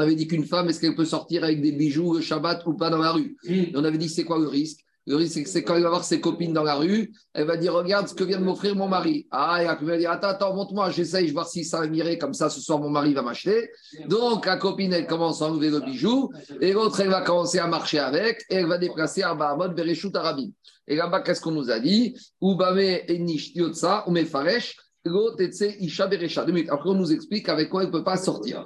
avait 0.00 0.14
dit 0.14 0.26
qu'une 0.26 0.44
femme, 0.44 0.68
est-ce 0.68 0.80
qu'elle 0.80 0.94
peut 0.94 1.04
sortir 1.04 1.44
avec 1.44 1.60
des 1.60 1.72
bijoux 1.72 2.14
le 2.14 2.20
Shabbat 2.20 2.66
ou 2.66 2.74
pas 2.74 2.90
dans 2.90 2.98
la 2.98 3.12
rue 3.12 3.36
On 3.74 3.84
avait 3.84 3.98
dit 3.98 4.08
c'est 4.08 4.24
quoi 4.24 4.38
le 4.38 4.48
risque? 4.48 4.80
Le 5.06 5.16
risque, 5.16 5.40
c'est 5.46 5.64
quand 5.64 5.74
elle 5.74 5.82
va 5.82 5.88
voir 5.88 6.04
ses 6.04 6.20
copines 6.20 6.52
dans 6.52 6.62
la 6.62 6.76
rue, 6.76 7.12
elle 7.34 7.46
va 7.46 7.56
dire 7.56 7.74
Regarde 7.74 8.06
ce 8.06 8.14
que 8.14 8.22
vient 8.22 8.38
de 8.38 8.44
m'offrir 8.44 8.76
mon 8.76 8.86
mari. 8.86 9.26
Ah, 9.32 9.60
et 9.60 9.66
elle 9.66 9.84
va 9.84 9.98
dire 9.98 10.12
Attends, 10.12 10.28
attends, 10.28 10.54
montre-moi, 10.54 10.90
j'essaye, 10.90 11.22
je 11.22 11.28
vais 11.28 11.32
voir 11.32 11.48
si 11.48 11.64
ça 11.64 11.80
va 11.80 12.16
comme 12.16 12.34
ça, 12.34 12.48
ce 12.48 12.60
soir 12.60 12.78
mon 12.78 12.88
mari 12.88 13.12
va 13.12 13.22
m'acheter. 13.22 13.68
Donc 14.06 14.46
la 14.46 14.58
copine, 14.58 14.92
elle 14.92 15.08
commence 15.08 15.42
à 15.42 15.46
enlever 15.46 15.70
le 15.70 15.80
bijou, 15.80 16.30
et 16.60 16.72
l'autre, 16.72 17.00
elle 17.00 17.08
va 17.08 17.22
commencer 17.22 17.58
à 17.58 17.66
marcher 17.66 17.98
avec, 17.98 18.44
et 18.48 18.56
elle 18.56 18.66
va 18.66 18.78
déplacer 18.78 19.22
à 19.22 19.34
Bahamot, 19.34 19.70
Bereshut 19.70 20.14
Arabim. 20.14 20.50
Et 20.86 20.94
là-bas, 20.94 21.20
qu'est-ce 21.20 21.40
qu'on 21.40 21.52
nous 21.52 21.70
a 21.70 21.80
dit? 21.80 22.14
Ubame 22.40 23.00
Enish 23.08 23.54
Yotsa, 23.54 24.04
Umefaresh. 24.06 24.76
Après, 25.04 26.88
on 26.90 26.94
nous 26.94 27.12
explique 27.12 27.48
avec 27.48 27.68
quoi 27.68 27.82
il 27.82 27.86
ne 27.86 27.92
peut 27.92 28.04
pas 28.04 28.16
sortir. 28.16 28.64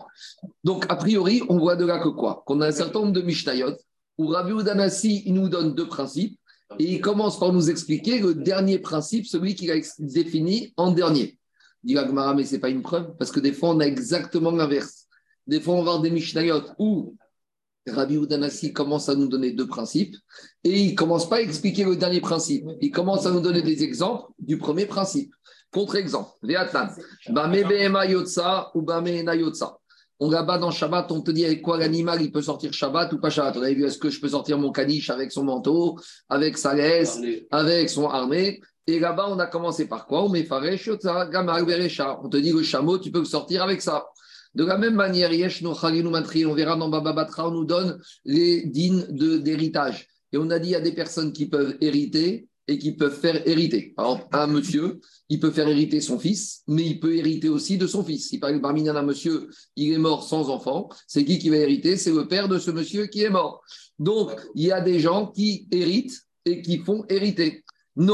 Donc, 0.65 0.85
a 0.89 0.97
priori, 0.97 1.43
on 1.49 1.59
voit 1.59 1.77
de 1.77 1.87
là 1.87 1.99
que 1.99 2.09
quoi? 2.09 2.43
Qu'on 2.47 2.61
a 2.61 2.69
un 2.69 2.73
certain 2.73 3.01
nombre 3.01 3.13
de 3.13 3.23
Mishnayot 3.23 3.77
où 4.19 4.27
Rabbi 4.29 4.53
Udanassi 4.53 5.23
il 5.27 5.35
nous 5.35 5.49
donne 5.49 5.75
deux 5.75 5.89
principes 5.89 6.39
et 6.79 6.95
il 6.95 7.01
commence 7.01 7.39
par 7.39 7.53
nous 7.53 7.71
expliquer 7.71 8.19
le 8.19 8.35
dernier 8.35 8.79
principe, 8.79 9.27
celui 9.27 9.55
qu'il 9.55 9.71
a 9.71 9.77
défini 9.99 10.75
en 10.77 10.91
dernier. 10.91 11.39
Dit 11.85 11.95
Gmara, 11.95 12.35
mais 12.35 12.45
ce 12.45 12.55
n'est 12.55 12.61
pas 12.61 12.71
une 12.71 12.83
preuve 12.83 13.17
parce 13.19 13.31
que 13.31 13.41
des 13.41 13.53
fois, 13.53 13.71
on 13.71 13.81
a 13.81 13.87
exactement 13.87 14.51
l'inverse. 14.51 15.07
Des 15.47 15.61
fois, 15.61 15.75
on 15.75 15.79
va 15.79 15.93
voir 15.93 16.01
des 16.01 16.11
Mishnayot 16.11 16.63
où 16.79 17.17
Rabbi 17.87 18.17
Udanassi 18.17 18.73
commence 18.73 19.09
à 19.09 19.15
nous 19.15 19.29
donner 19.29 19.53
deux 19.53 19.69
principes 19.69 20.17
et 20.65 20.83
il 20.83 20.95
commence 20.95 21.29
pas 21.29 21.37
à 21.37 21.41
expliquer 21.41 21.85
le 21.85 21.97
dernier 21.97 22.21
principe. 22.21 22.67
Il 22.81 22.91
commence 22.91 23.27
à 23.27 23.31
nous 23.31 23.41
donner 23.41 23.63
des 23.63 23.85
exemples 23.85 24.33
du 24.39 24.59
premier 24.59 24.87
principe. 24.87 25.33
Contre-exemple, 25.77 26.31
On 30.19 30.31
là-bas 30.31 30.57
dans 30.57 30.71
Shabbat, 30.71 31.13
on 31.13 31.21
te 31.21 31.31
dit 31.31 31.45
avec 31.45 31.61
quoi 31.61 31.77
l'animal 31.77 32.23
il 32.23 32.33
peut 32.33 32.41
sortir 32.41 32.73
Shabbat 32.73 33.13
ou 33.13 33.21
pas 33.21 33.29
Shabbat? 33.29 33.59
On 33.59 33.63
a 33.63 33.71
vu 33.71 33.85
est-ce 33.85 33.99
que 33.99 34.09
je 34.09 34.19
peux 34.19 34.31
sortir 34.31 34.57
mon 34.57 34.73
caniche 34.73 35.11
avec 35.11 35.33
son 35.33 35.45
manteau, 35.45 35.99
avec 36.31 36.57
sa 36.57 36.73
laisse, 36.73 37.21
avec 37.51 37.91
son 37.91 38.09
armée? 38.09 38.63
Et 38.87 38.99
là-bas, 38.99 39.27
on 39.29 39.39
a 39.39 39.47
commencé 39.47 39.87
par 39.87 40.07
quoi? 40.07 40.23
On 40.23 40.31
te 40.31 42.39
dit 42.39 42.53
le 42.53 42.63
chameau, 42.63 42.97
tu 42.97 43.11
peux 43.11 43.19
le 43.19 43.27
sortir 43.27 43.63
avec 43.63 43.83
ça. 43.83 44.07
De 44.55 44.65
la 44.65 44.79
même 44.79 44.95
manière, 44.95 45.31
on 45.31 46.55
verra 46.55 46.77
dans 46.77 46.89
Baba 46.89 47.13
Batra, 47.13 47.49
on 47.49 47.51
nous 47.51 47.67
donne 47.67 48.01
les 48.25 48.65
dînes 48.65 49.09
d'héritage. 49.11 50.09
Et 50.33 50.39
on 50.39 50.49
a 50.49 50.59
dit 50.59 50.75
à 50.75 50.81
des 50.81 50.93
personnes 50.93 51.35
qui 51.35 51.45
peuvent 51.45 51.77
hériter 51.83 52.49
et 52.69 52.79
qui 52.79 52.93
peuvent 52.93 53.19
faire 53.19 53.47
hériter. 53.49 53.95
Alors, 53.97 54.29
un 54.33 54.47
monsieur, 54.47 55.01
il 55.29 55.39
peut 55.41 55.51
faire 55.51 55.69
hériter 55.69 56.01
son 56.01 56.19
fils, 56.19 56.63
mais 56.67 56.85
il 56.85 57.01
peut 57.01 57.15
hériter 57.17 57.49
aussi 57.49 57.79
de 57.79 57.87
son 57.87 58.05
fils. 58.05 58.29
Si 58.29 58.39
par 58.39 58.51
exemple, 58.51 58.63
parmi 58.63 58.89
un 58.89 59.03
monsieur, 59.03 59.49
il 59.77 59.93
est 59.93 59.99
mort 59.99 60.23
sans 60.23 60.51
enfant, 60.51 60.89
c'est 61.07 61.25
qui 61.25 61.39
qui 61.39 61.49
va 61.49 61.57
hériter? 61.57 61.97
C'est 61.97 62.13
le 62.13 62.27
père 62.27 62.49
de 62.49 62.59
ce 62.59 62.71
monsieur 62.71 63.07
qui 63.07 63.23
est 63.23 63.31
mort. 63.31 63.63
Donc, 63.99 64.33
il 64.55 64.65
y 64.65 64.73
a 64.73 64.81
des 64.81 65.01
gens 65.01 65.29
qui 65.29 65.69
héritent 65.71 66.23
et 66.45 66.61
qui 66.63 66.79
font 66.79 67.05
hériter. 67.09 67.65
Il 67.99 68.11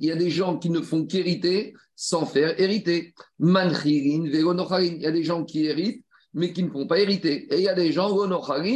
y 0.00 0.10
a 0.12 0.16
des 0.16 0.30
gens 0.30 0.56
qui 0.56 0.70
ne 0.70 0.80
font 0.80 1.04
qu'hériter 1.04 1.74
sans 1.96 2.26
faire 2.26 2.60
hériter. 2.60 3.12
Il 3.40 4.30
y 5.00 5.06
a 5.06 5.10
des 5.10 5.24
gens 5.24 5.44
qui 5.44 5.66
héritent 5.66 6.05
mais 6.36 6.52
qui 6.52 6.62
ne 6.62 6.68
font 6.68 6.86
pas 6.86 6.98
hériter. 7.00 7.52
Et 7.52 7.56
il 7.56 7.62
y 7.62 7.68
a 7.68 7.74
des 7.74 7.92
gens, 7.92 8.10
et 8.14 8.68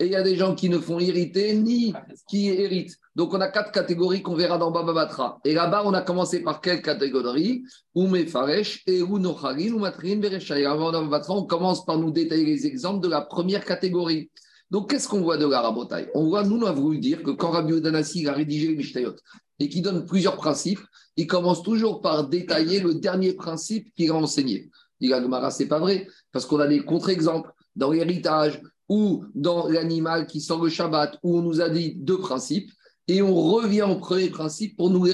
il 0.00 0.10
y 0.10 0.16
a 0.16 0.22
des 0.22 0.36
gens 0.36 0.54
qui 0.56 0.68
ne 0.68 0.78
font 0.78 0.98
hériter 0.98 1.54
ni 1.54 1.94
qui 2.28 2.48
héritent. 2.48 2.96
Donc 3.14 3.32
on 3.32 3.40
a 3.40 3.46
quatre 3.46 3.70
catégories 3.70 4.20
qu'on 4.20 4.34
verra 4.34 4.58
dans 4.58 4.72
Baba 4.72 4.92
Batra. 4.92 5.38
Et 5.44 5.54
là-bas, 5.54 5.84
on 5.86 5.94
a 5.94 6.02
commencé 6.02 6.40
par 6.40 6.60
quelle 6.60 6.82
catégorie? 6.82 7.62
Oume 7.94 8.26
Faresh 8.26 8.82
et 8.88 8.98
Unocharin 8.98 9.72
ou 9.74 9.78
Matrin 9.78 10.16
Berecha. 10.16 10.58
Et 10.58 10.66
avant 10.66 10.90
Baba 10.90 11.22
on 11.28 11.44
commence 11.44 11.84
par 11.84 11.98
nous 11.98 12.10
détailler 12.10 12.46
les 12.46 12.66
exemples 12.66 13.00
de 13.00 13.08
la 13.08 13.20
première 13.20 13.64
catégorie. 13.64 14.28
Donc 14.72 14.90
qu'est-ce 14.90 15.06
qu'on 15.06 15.20
voit 15.20 15.36
de 15.36 15.46
la 15.46 15.60
rabotaille 15.60 16.08
On 16.14 16.24
voit, 16.26 16.42
nous, 16.42 16.56
on 16.56 16.66
a 16.66 16.72
voulu 16.72 16.98
dire 16.98 17.22
que 17.22 17.30
quand 17.30 17.50
Rabbi 17.50 17.74
Udanassi 17.74 18.26
a 18.26 18.32
rédigé 18.32 18.68
les 18.68 18.76
Mishtayot 18.76 19.14
et 19.60 19.68
qui 19.68 19.82
donne 19.82 20.04
plusieurs 20.04 20.36
principes, 20.36 20.80
il 21.16 21.28
commence 21.28 21.62
toujours 21.62 22.00
par 22.00 22.28
détailler 22.28 22.80
le 22.80 22.94
dernier 22.94 23.34
principe 23.34 23.94
qu'il 23.94 24.10
a 24.10 24.14
enseigné. 24.14 24.70
Dit 25.02 25.08
ce 25.08 25.50
c'est 25.50 25.66
pas 25.66 25.80
vrai, 25.80 26.06
parce 26.30 26.46
qu'on 26.46 26.60
a 26.60 26.68
des 26.68 26.84
contre-exemples 26.84 27.50
dans 27.74 27.90
l'héritage 27.90 28.62
ou 28.88 29.24
dans 29.34 29.68
l'animal 29.68 30.28
qui 30.28 30.40
sort 30.40 30.62
le 30.62 30.70
Shabbat, 30.70 31.18
où 31.24 31.38
on 31.38 31.42
nous 31.42 31.60
a 31.60 31.68
dit 31.68 31.96
deux 31.96 32.18
principes, 32.18 32.70
et 33.08 33.20
on 33.20 33.34
revient 33.34 33.82
au 33.82 33.96
premier 33.96 34.30
principe 34.30 34.76
pour 34.76 34.90
nous, 34.90 35.08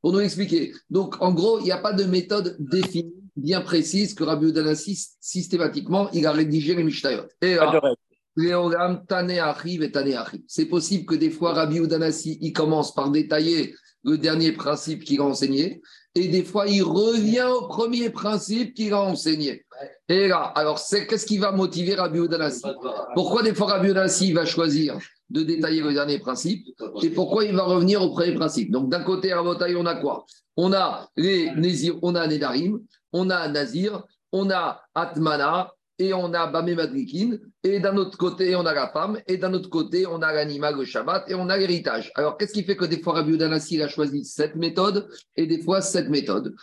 pour 0.00 0.12
nous 0.12 0.20
expliquer. 0.20 0.72
Donc, 0.88 1.20
en 1.20 1.32
gros, 1.32 1.58
il 1.58 1.64
n'y 1.64 1.70
a 1.70 1.76
pas 1.76 1.92
de 1.92 2.04
méthode 2.04 2.56
définie, 2.58 3.12
bien 3.36 3.60
précise, 3.60 4.14
que 4.14 4.24
Rabbi 4.24 4.46
Udanassi, 4.48 4.98
systématiquement, 5.20 6.10
il 6.12 6.26
a 6.26 6.32
rédigé 6.32 6.74
les 6.74 6.82
Mishnayot. 6.82 7.24
Et 7.42 7.58
c'est 10.46 10.64
possible 10.64 11.04
que 11.04 11.14
des 11.14 11.30
fois, 11.30 11.52
Rabbi 11.52 11.76
Udanassi, 11.76 12.38
il 12.40 12.54
commence 12.54 12.94
par 12.94 13.10
détailler 13.10 13.74
le 14.02 14.16
dernier 14.16 14.52
principe 14.52 15.04
qu'il 15.04 15.20
a 15.20 15.24
enseigné, 15.24 15.82
et 16.14 16.28
des 16.28 16.42
fois, 16.42 16.66
il 16.66 16.82
revient 16.82 17.46
au 17.48 17.68
premier 17.68 18.10
principe 18.10 18.74
qu'il 18.74 18.92
a 18.92 19.00
enseigné. 19.00 19.64
Et 20.08 20.26
là, 20.26 20.52
alors, 20.56 20.80
qu'est-ce 20.80 21.24
qui 21.24 21.38
va 21.38 21.52
motiver 21.52 21.94
Rabbi 21.94 22.18
Udanassi 22.18 22.62
Pourquoi 23.14 23.42
des 23.42 23.54
fois 23.54 23.68
Rabbi 23.68 23.90
Udanassi 23.90 24.32
va 24.32 24.44
choisir 24.44 24.98
de 25.30 25.42
détailler 25.42 25.82
le 25.82 25.92
dernier 25.92 26.18
principe 26.18 26.66
et 27.02 27.10
pourquoi 27.10 27.44
il 27.44 27.54
va 27.54 27.62
revenir 27.62 28.02
au 28.02 28.10
premier 28.10 28.34
principe 28.34 28.72
Donc, 28.72 28.90
d'un 28.90 29.04
côté, 29.04 29.30
à 29.30 29.42
Motaï, 29.42 29.76
on 29.76 29.86
a 29.86 29.94
quoi 29.94 30.26
On 30.56 30.72
a 30.72 31.08
les 31.16 31.52
Nézir, 31.52 31.94
on 32.02 32.16
a 32.16 32.26
Nedarim, 32.26 32.80
on 33.12 33.30
a 33.30 33.46
Nazir, 33.46 34.02
on 34.32 34.50
a 34.50 34.82
Atmana, 34.94 35.70
et 36.00 36.14
on 36.14 36.32
a 36.32 36.46
Bamé 36.46 36.74
Madrikin, 36.74 37.36
et 37.62 37.78
d'un 37.78 37.96
autre 37.98 38.16
côté, 38.16 38.56
on 38.56 38.64
a 38.64 38.72
la 38.72 38.88
femme, 38.88 39.20
et 39.28 39.36
d'un 39.36 39.52
autre 39.52 39.68
côté, 39.68 40.06
on 40.06 40.22
a 40.22 40.32
l'animal, 40.32 40.74
le 40.76 40.84
Shabbat, 40.86 41.30
et 41.30 41.34
on 41.34 41.50
a 41.50 41.58
l'héritage. 41.58 42.10
Alors, 42.14 42.38
qu'est-ce 42.38 42.54
qui 42.54 42.64
fait 42.64 42.74
que 42.74 42.86
des 42.86 43.02
fois, 43.02 43.12
Rabbi 43.12 43.34
Udanassi 43.34 43.80
a 43.82 43.88
choisi 43.88 44.24
cette 44.24 44.56
méthode, 44.56 45.08
et 45.36 45.46
des 45.46 45.60
fois, 45.60 45.82
cette 45.82 46.08
méthode? 46.08 46.54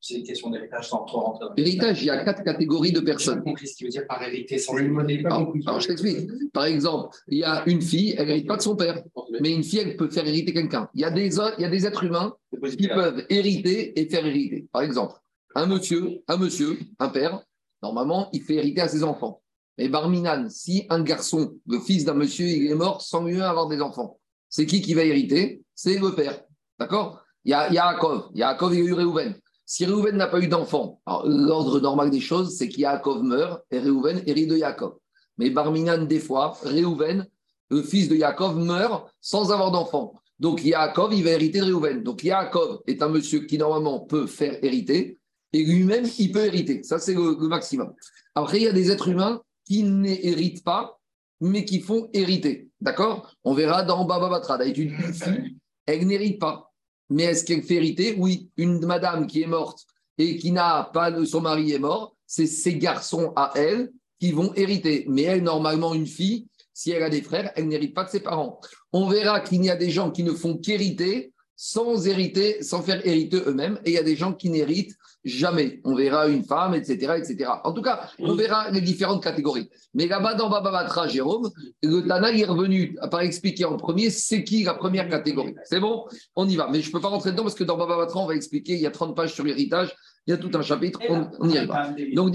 C'est 0.00 0.14
une 0.14 0.22
question 0.22 0.50
d'héritage 0.50 0.90
sans 0.90 1.04
trop 1.06 1.20
rentrer 1.20 1.46
L'héritage, 1.56 2.02
il 2.02 2.06
y 2.06 2.10
a 2.10 2.22
quatre 2.24 2.44
catégories 2.44 2.92
de 2.92 3.00
personnes. 3.00 3.42
compris 3.42 3.66
ce 3.66 3.74
qui 3.74 3.84
veut 3.84 3.90
dire 3.90 4.06
par 4.06 4.22
hériter 4.22 4.58
sans 4.58 4.76
alors, 4.76 5.52
alors, 5.66 5.80
je 5.80 5.88
t'explique. 5.88 6.28
Par 6.52 6.66
exemple, 6.66 7.16
il 7.26 7.38
y 7.38 7.44
a 7.44 7.64
une 7.66 7.80
fille, 7.80 8.14
elle 8.18 8.26
n'hérite 8.26 8.46
pas 8.46 8.58
de 8.58 8.62
son 8.62 8.76
père, 8.76 9.02
mais 9.40 9.50
une 9.50 9.64
fille, 9.64 9.80
elle 9.80 9.96
peut 9.96 10.10
faire 10.10 10.26
hériter 10.26 10.52
quelqu'un. 10.52 10.90
Il, 10.94 11.00
y 11.00 11.04
a 11.04 11.10
des, 11.10 11.34
il 11.36 11.62
y 11.62 11.64
a 11.64 11.68
des 11.70 11.86
êtres 11.86 12.04
humains 12.04 12.36
qui 12.78 12.86
peuvent 12.86 13.24
hériter 13.30 13.98
et 13.98 14.08
faire 14.08 14.24
hériter. 14.26 14.68
Par 14.72 14.82
exemple, 14.82 15.14
un 15.58 15.66
monsieur, 15.66 16.22
un 16.28 16.36
monsieur, 16.36 16.78
un 17.00 17.08
père, 17.08 17.42
normalement, 17.82 18.28
il 18.32 18.42
fait 18.42 18.54
hériter 18.54 18.80
à 18.80 18.88
ses 18.88 19.02
enfants. 19.02 19.42
Mais 19.76 19.88
Barminan, 19.88 20.48
si 20.48 20.86
un 20.88 21.02
garçon, 21.02 21.56
le 21.66 21.80
fils 21.80 22.04
d'un 22.04 22.14
monsieur, 22.14 22.46
il 22.46 22.70
est 22.70 22.74
mort 22.74 23.02
sans 23.02 23.24
lui 23.24 23.40
avoir 23.40 23.66
des 23.66 23.80
enfants, 23.80 24.20
c'est 24.48 24.66
qui 24.66 24.80
qui 24.80 24.94
va 24.94 25.04
hériter? 25.04 25.62
C'est 25.74 25.98
le 25.98 26.14
père. 26.14 26.42
D'accord? 26.78 27.22
Il 27.44 27.50
y 27.50 27.54
a 27.54 27.72
Yaakov. 27.72 28.30
Yaakov, 28.34 28.74
il 28.74 28.78
y 28.78 28.82
a 28.82 28.84
eu 28.86 28.92
Réhouven. 28.92 29.34
Si 29.66 29.84
Réhouven 29.84 30.16
n'a 30.16 30.28
pas 30.28 30.40
eu 30.40 30.48
d'enfant, 30.48 31.00
l'ordre 31.24 31.80
normal 31.80 32.10
des 32.10 32.20
choses, 32.20 32.56
c'est 32.56 32.68
qu'Yaakov 32.68 33.22
meurt 33.22 33.62
et 33.70 33.80
Réhouven 33.80 34.22
hérite 34.26 34.50
de 34.50 34.56
Yaakov. 34.56 34.96
Mais 35.38 35.50
Barminan, 35.50 36.06
des 36.06 36.20
fois, 36.20 36.56
Réhouven, 36.62 37.26
le 37.70 37.82
fils 37.82 38.08
de 38.08 38.14
Yaakov, 38.14 38.56
meurt 38.56 39.12
sans 39.20 39.50
avoir 39.52 39.72
d'enfant. 39.72 40.14
Donc 40.38 40.64
Yaakov, 40.64 41.12
il 41.14 41.24
va 41.24 41.30
hériter 41.30 41.58
de 41.58 41.64
Réhouven. 41.64 42.02
Donc 42.04 42.22
Yaakov 42.22 42.82
est 42.86 43.02
un 43.02 43.08
monsieur 43.08 43.40
qui 43.40 43.58
normalement 43.58 44.00
peut 44.00 44.26
faire 44.26 44.56
hériter 44.64 45.17
et 45.52 45.64
lui-même, 45.64 46.06
il 46.18 46.32
peut 46.32 46.44
hériter. 46.44 46.82
Ça, 46.82 46.98
c'est 46.98 47.14
le, 47.14 47.48
maximum. 47.48 47.92
Après, 48.34 48.58
il 48.58 48.64
y 48.64 48.68
a 48.68 48.72
des 48.72 48.90
êtres 48.90 49.08
humains 49.08 49.42
qui 49.64 49.82
n'héritent 49.82 50.64
pas, 50.64 51.00
mais 51.40 51.64
qui 51.64 51.80
font 51.80 52.08
hériter. 52.12 52.68
D'accord? 52.80 53.34
On 53.44 53.54
verra 53.54 53.82
dans 53.82 54.04
Baba 54.04 54.28
Batra. 54.28 54.62
Une 54.64 54.74
fille, 55.12 55.56
elle 55.86 56.06
n'hérite 56.06 56.38
pas. 56.38 56.72
Mais 57.10 57.24
est-ce 57.24 57.44
qu'elle 57.44 57.62
fait 57.62 57.76
hériter? 57.76 58.14
Oui. 58.18 58.50
Une 58.56 58.84
madame 58.84 59.26
qui 59.26 59.42
est 59.42 59.46
morte 59.46 59.86
et 60.18 60.36
qui 60.36 60.52
n'a 60.52 60.90
pas, 60.92 61.24
son 61.24 61.40
mari 61.40 61.72
est 61.72 61.78
mort, 61.78 62.16
c'est 62.26 62.46
ses 62.46 62.76
garçons 62.76 63.32
à 63.36 63.52
elle 63.54 63.90
qui 64.20 64.32
vont 64.32 64.52
hériter. 64.54 65.06
Mais 65.08 65.22
elle, 65.22 65.42
normalement, 65.42 65.94
une 65.94 66.06
fille, 66.06 66.48
si 66.74 66.90
elle 66.90 67.02
a 67.02 67.10
des 67.10 67.22
frères, 67.22 67.52
elle 67.56 67.68
n'hérite 67.68 67.94
pas 67.94 68.04
de 68.04 68.10
ses 68.10 68.20
parents. 68.20 68.60
On 68.92 69.08
verra 69.08 69.40
qu'il 69.40 69.64
y 69.64 69.70
a 69.70 69.76
des 69.76 69.90
gens 69.90 70.10
qui 70.10 70.24
ne 70.24 70.32
font 70.32 70.58
qu'hériter 70.58 71.32
sans 71.56 72.06
hériter, 72.06 72.62
sans 72.62 72.82
faire 72.82 73.04
hériter 73.04 73.38
eux-mêmes, 73.44 73.80
et 73.84 73.90
il 73.90 73.94
y 73.94 73.98
a 73.98 74.04
des 74.04 74.14
gens 74.14 74.32
qui 74.32 74.48
n'héritent 74.48 74.96
jamais. 75.28 75.80
On 75.84 75.94
verra 75.94 76.28
une 76.28 76.44
femme, 76.44 76.74
etc., 76.74 77.14
etc. 77.18 77.50
En 77.64 77.72
tout 77.72 77.82
cas, 77.82 78.08
on 78.18 78.34
verra 78.34 78.70
les 78.70 78.80
différentes 78.80 79.22
catégories. 79.22 79.68
Mais 79.94 80.06
là-bas, 80.06 80.34
dans 80.34 80.50
Baba 80.50 80.70
Batra, 80.70 81.08
Jérôme, 81.08 81.50
le 81.82 82.00
Tana 82.00 82.32
est 82.32 82.44
revenu 82.44 82.96
par 83.10 83.20
expliquer 83.20 83.64
en 83.64 83.76
premier 83.76 84.10
c'est 84.10 84.44
qui 84.44 84.64
la 84.64 84.74
première 84.74 85.08
catégorie. 85.08 85.54
C'est 85.64 85.80
bon? 85.80 86.04
On 86.36 86.48
y 86.48 86.56
va. 86.56 86.68
Mais 86.70 86.80
je 86.80 86.88
ne 86.88 86.92
peux 86.92 87.00
pas 87.00 87.08
rentrer 87.08 87.32
dedans 87.32 87.44
parce 87.44 87.54
que 87.54 87.64
dans 87.64 87.76
Baba 87.76 87.96
Batra, 87.96 88.20
on 88.20 88.26
va 88.26 88.34
expliquer, 88.34 88.74
il 88.74 88.80
y 88.80 88.86
a 88.86 88.90
30 88.90 89.16
pages 89.16 89.34
sur 89.34 89.44
l'héritage, 89.44 89.94
il 90.26 90.32
y 90.32 90.34
a 90.34 90.36
tout 90.36 90.50
un 90.54 90.62
chapitre, 90.62 91.00
on, 91.08 91.26
on 91.40 91.48
y 91.48 91.56
arrive. 91.56 92.14
Donc, 92.14 92.32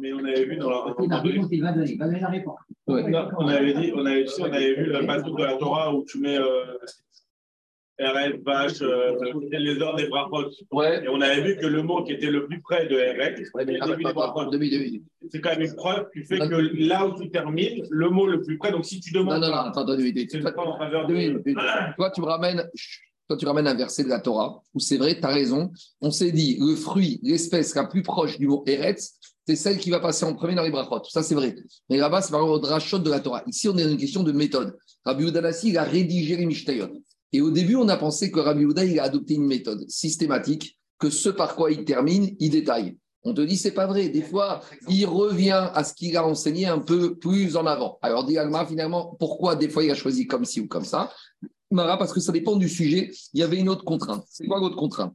Mais 0.00 0.12
on 0.12 0.24
avait 0.24 0.44
vu 0.44 0.56
dans 0.56 0.70
la. 0.70 0.94
On 2.88 3.48
avait 3.48 3.74
dit, 3.74 3.92
on 3.94 4.06
avait, 4.06 4.24
on 4.40 4.44
avait 4.44 4.74
vu 4.74 4.84
le 4.86 5.06
passage 5.06 5.32
de 5.32 5.42
la 5.42 5.56
Torah 5.56 5.94
où 5.94 6.04
tu 6.04 6.18
mets. 6.20 6.38
Euh, 6.38 6.76
RF, 7.98 8.42
vache, 8.44 8.82
euh, 8.82 9.16
les 9.50 9.80
ordres 9.80 9.96
des 9.96 10.08
brachot. 10.08 10.50
Ouais. 10.70 11.04
Et 11.04 11.08
on 11.08 11.20
avait 11.20 11.40
vu 11.42 11.56
que 11.56 11.66
le 11.66 11.82
mot 11.82 12.04
qui 12.04 12.12
était 12.12 12.30
le 12.30 12.46
plus 12.46 12.60
près 12.60 12.86
de 12.86 12.94
ouais, 12.94 13.34
c'est 15.30 15.40
quand 15.40 15.50
même 15.50 15.62
une 15.62 15.74
preuve 15.74 16.06
qui 16.12 16.22
fait 16.24 16.38
que 16.38 16.86
là 16.86 17.06
où 17.06 17.20
tu 17.20 17.30
termines, 17.30 17.86
le 17.90 18.10
mot 18.10 18.26
le 18.26 18.42
plus 18.42 18.58
près, 18.58 18.70
donc 18.70 18.84
si 18.84 19.00
tu 19.00 19.12
demandes. 19.12 19.40
Non, 19.40 19.48
non, 19.48 19.54
non, 19.54 19.62
attends, 19.62 19.82
attends, 19.82 19.96
Toi, 21.96 22.10
tu 22.10 22.20
me 22.20 22.26
ramènes. 22.26 22.68
Toi, 23.28 23.36
tu 23.36 23.46
ramènes 23.46 23.66
un 23.66 23.74
verset 23.74 24.04
de 24.04 24.08
la 24.08 24.20
Torah 24.20 24.62
où 24.72 24.78
c'est 24.78 24.98
vrai, 24.98 25.18
tu 25.18 25.26
as 25.26 25.30
raison. 25.30 25.72
On 26.00 26.12
s'est 26.12 26.30
dit, 26.30 26.58
le 26.60 26.76
fruit, 26.76 27.18
l'espèce 27.24 27.74
la 27.74 27.84
plus 27.84 28.02
proche 28.02 28.38
du 28.38 28.46
mot 28.46 28.62
Eretz, 28.66 29.18
c'est 29.46 29.56
celle 29.56 29.78
qui 29.78 29.90
va 29.90 29.98
passer 29.98 30.24
en 30.24 30.34
premier 30.34 30.54
dans 30.54 30.62
les 30.62 30.70
brachot. 30.70 31.02
Ça, 31.08 31.22
c'est 31.22 31.34
vrai. 31.34 31.56
Mais 31.90 31.96
là-bas, 31.96 32.22
c'est 32.22 32.30
par 32.30 32.40
rapport 32.40 32.54
au 32.54 32.58
drachot 32.60 32.98
de 32.98 33.10
la 33.10 33.20
Torah. 33.20 33.42
Ici, 33.46 33.68
on 33.68 33.76
est 33.76 33.82
dans 33.82 33.90
une 33.90 33.96
question 33.96 34.22
de 34.22 34.32
méthode. 34.32 34.76
Rabbi 35.04 35.24
Udanassi, 35.28 35.70
il 35.70 35.78
a 35.78 35.84
rédigé 35.84 36.36
les 36.36 36.46
Mishtayot. 36.46 36.88
Et 37.36 37.42
au 37.42 37.50
début, 37.50 37.76
on 37.76 37.86
a 37.90 37.98
pensé 37.98 38.30
que 38.30 38.40
Rabbi 38.40 38.64
Houda, 38.64 38.82
il 38.82 38.98
a 38.98 39.02
adopté 39.02 39.34
une 39.34 39.44
méthode 39.44 39.84
systématique, 39.90 40.78
que 40.98 41.10
ce 41.10 41.28
par 41.28 41.54
quoi 41.54 41.70
il 41.70 41.84
termine, 41.84 42.34
il 42.38 42.48
détaille. 42.48 42.96
On 43.24 43.34
te 43.34 43.42
dit, 43.42 43.58
c'est 43.58 43.72
pas 43.72 43.86
vrai. 43.86 44.08
Des 44.08 44.22
fois, 44.22 44.62
il 44.88 45.04
revient 45.04 45.68
à 45.74 45.84
ce 45.84 45.92
qu'il 45.92 46.16
a 46.16 46.26
enseigné 46.26 46.64
un 46.64 46.78
peu 46.78 47.14
plus 47.18 47.58
en 47.58 47.66
avant. 47.66 47.98
Alors, 48.00 48.24
dit 48.24 48.38
finalement, 48.66 49.14
pourquoi 49.20 49.54
des 49.54 49.68
fois 49.68 49.84
il 49.84 49.90
a 49.90 49.94
choisi 49.94 50.26
comme 50.26 50.46
ci 50.46 50.60
ou 50.60 50.66
comme 50.66 50.86
ça? 50.86 51.12
Mara, 51.70 51.98
parce 51.98 52.14
que 52.14 52.20
ça 52.20 52.32
dépend 52.32 52.56
du 52.56 52.70
sujet. 52.70 53.10
Il 53.34 53.40
y 53.40 53.42
avait 53.42 53.58
une 53.58 53.68
autre 53.68 53.84
contrainte. 53.84 54.24
C'est 54.30 54.46
quoi 54.46 54.58
l'autre 54.58 54.76
contrainte? 54.76 55.12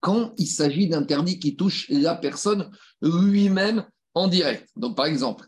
Quand 0.00 0.32
il 0.38 0.46
s'agit 0.46 0.88
d'interdits 0.88 1.38
qui 1.38 1.54
touchent 1.54 1.86
la 1.90 2.14
personne 2.14 2.70
lui-même 3.02 3.84
en 4.16 4.28
direct. 4.28 4.66
Donc, 4.76 4.96
par 4.96 5.06
exemple, 5.06 5.44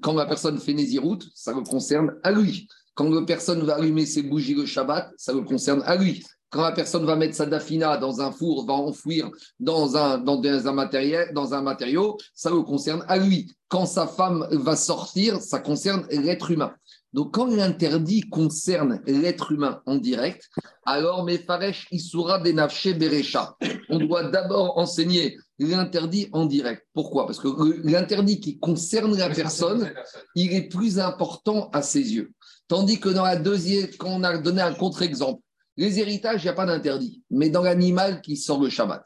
quand 0.00 0.14
la 0.14 0.24
personne 0.24 0.58
fait 0.58 0.72
Nézirout, 0.72 1.18
ça 1.34 1.52
le 1.52 1.60
concerne 1.60 2.14
à 2.24 2.32
lui. 2.32 2.66
Quand 2.94 3.10
la 3.10 3.22
personne 3.22 3.62
va 3.62 3.74
allumer 3.74 4.06
ses 4.06 4.22
bougies 4.22 4.54
le 4.54 4.64
Shabbat, 4.64 5.12
ça 5.18 5.34
le 5.34 5.42
concerne 5.42 5.82
à 5.84 5.96
lui. 5.96 6.24
Quand 6.48 6.62
la 6.62 6.72
personne 6.72 7.04
va 7.04 7.14
mettre 7.14 7.34
sa 7.34 7.44
dafina 7.44 7.98
dans 7.98 8.22
un 8.22 8.32
four, 8.32 8.64
va 8.64 8.72
enfouir 8.72 9.30
dans 9.60 9.96
un, 9.98 10.72
matériau, 10.72 12.16
ça 12.34 12.48
le 12.48 12.62
concerne 12.62 13.04
à 13.06 13.18
lui. 13.18 13.54
Quand 13.68 13.84
sa 13.84 14.06
femme 14.06 14.46
va 14.50 14.76
sortir, 14.76 15.42
ça 15.42 15.58
concerne 15.58 16.06
l'être 16.08 16.50
humain. 16.50 16.72
Donc, 17.12 17.32
quand 17.32 17.46
l'interdit 17.46 18.22
concerne 18.22 19.00
l'être 19.06 19.52
humain 19.52 19.80
en 19.86 19.96
direct, 19.96 20.48
alors 20.84 21.24
Mefaresh 21.24 21.86
Isura 21.90 22.38
Denafche 22.40 22.94
Berecha. 22.98 23.56
On 23.88 23.98
doit 23.98 24.24
d'abord 24.24 24.76
enseigner 24.76 25.38
l'interdit 25.58 26.28
en 26.32 26.44
direct. 26.44 26.86
Pourquoi? 26.92 27.26
Parce 27.26 27.38
que 27.38 27.48
l'interdit 27.88 28.40
qui 28.40 28.58
concerne 28.58 29.16
la 29.16 29.30
personne, 29.30 29.92
il 30.34 30.52
est 30.52 30.68
plus 30.68 30.98
important 30.98 31.70
à 31.72 31.80
ses 31.80 32.14
yeux. 32.14 32.32
Tandis 32.68 33.00
que 33.00 33.08
dans 33.08 33.24
la 33.24 33.36
deuxième, 33.36 33.88
quand 33.98 34.10
on 34.10 34.22
a 34.22 34.36
donné 34.36 34.60
un 34.60 34.74
contre-exemple, 34.74 35.40
les 35.76 35.98
héritages, 36.00 36.42
il 36.42 36.46
n'y 36.46 36.50
a 36.50 36.54
pas 36.54 36.66
d'interdit. 36.66 37.22
Mais 37.30 37.48
dans 37.48 37.62
l'animal 37.62 38.20
qui 38.20 38.36
sort 38.36 38.60
le 38.60 38.68
Shabbat. 38.68 39.04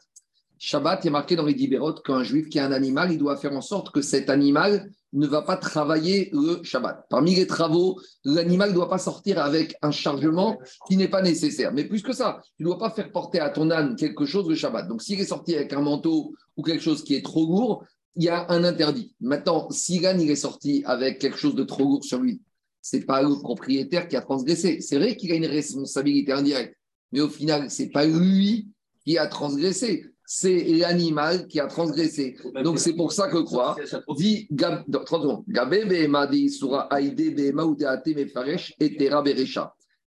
Shabbat, 0.63 1.03
est 1.07 1.09
marqué 1.09 1.35
dans 1.35 1.47
les 1.47 1.55
Dibérot 1.55 1.95
qu'un 1.95 2.21
juif 2.21 2.47
qui 2.47 2.59
a 2.59 2.67
un 2.67 2.71
animal, 2.71 3.11
il 3.11 3.17
doit 3.17 3.35
faire 3.35 3.53
en 3.53 3.61
sorte 3.61 3.89
que 3.89 4.03
cet 4.03 4.29
animal 4.29 4.91
ne 5.11 5.25
va 5.25 5.41
pas 5.41 5.57
travailler 5.57 6.29
le 6.33 6.61
Shabbat. 6.61 7.07
Parmi 7.09 7.33
les 7.33 7.47
travaux, 7.47 7.99
l'animal 8.23 8.69
ne 8.69 8.75
doit 8.75 8.87
pas 8.87 8.99
sortir 8.99 9.39
avec 9.39 9.75
un 9.81 9.89
chargement 9.89 10.59
qui 10.87 10.97
n'est 10.97 11.07
pas 11.07 11.23
nécessaire. 11.23 11.73
Mais 11.73 11.85
plus 11.85 12.03
que 12.03 12.13
ça, 12.13 12.43
tu 12.57 12.63
ne 12.63 12.67
dois 12.67 12.77
pas 12.77 12.91
faire 12.91 13.11
porter 13.11 13.39
à 13.39 13.49
ton 13.49 13.71
âne 13.71 13.95
quelque 13.95 14.27
chose 14.27 14.47
le 14.47 14.53
Shabbat. 14.53 14.87
Donc 14.87 15.01
s'il 15.01 15.19
est 15.19 15.25
sorti 15.25 15.55
avec 15.55 15.73
un 15.73 15.81
manteau 15.81 16.35
ou 16.55 16.61
quelque 16.61 16.83
chose 16.83 17.03
qui 17.03 17.15
est 17.15 17.25
trop 17.25 17.43
lourd, 17.43 17.83
il 18.15 18.25
y 18.25 18.29
a 18.29 18.45
un 18.51 18.63
interdit. 18.63 19.15
Maintenant, 19.19 19.67
si 19.71 19.97
l'âne 19.97 20.21
est 20.21 20.35
sorti 20.35 20.83
avec 20.85 21.17
quelque 21.17 21.39
chose 21.39 21.55
de 21.55 21.63
trop 21.63 21.85
lourd 21.85 22.03
sur 22.03 22.19
lui, 22.19 22.39
ce 22.83 22.97
n'est 22.97 23.03
pas 23.03 23.23
le 23.23 23.33
propriétaire 23.39 24.07
qui 24.07 24.15
a 24.15 24.21
transgressé. 24.21 24.79
C'est 24.79 24.97
vrai 24.97 25.17
qu'il 25.17 25.31
a 25.31 25.35
une 25.35 25.47
responsabilité 25.47 26.33
indirecte, 26.33 26.77
mais 27.11 27.21
au 27.21 27.29
final, 27.29 27.71
ce 27.71 27.81
n'est 27.81 27.89
pas 27.89 28.05
lui 28.05 28.67
qui 29.03 29.17
a 29.17 29.25
transgressé 29.25 30.10
c'est 30.33 30.63
l'animal 30.63 31.45
qui 31.47 31.59
a 31.59 31.67
transgressé. 31.67 32.37
Donc 32.63 32.79
c'est 32.79 32.93
pour 32.93 33.11
ça 33.11 33.27
que 33.27 33.39
quoi 33.39 33.75
Dit 34.15 34.47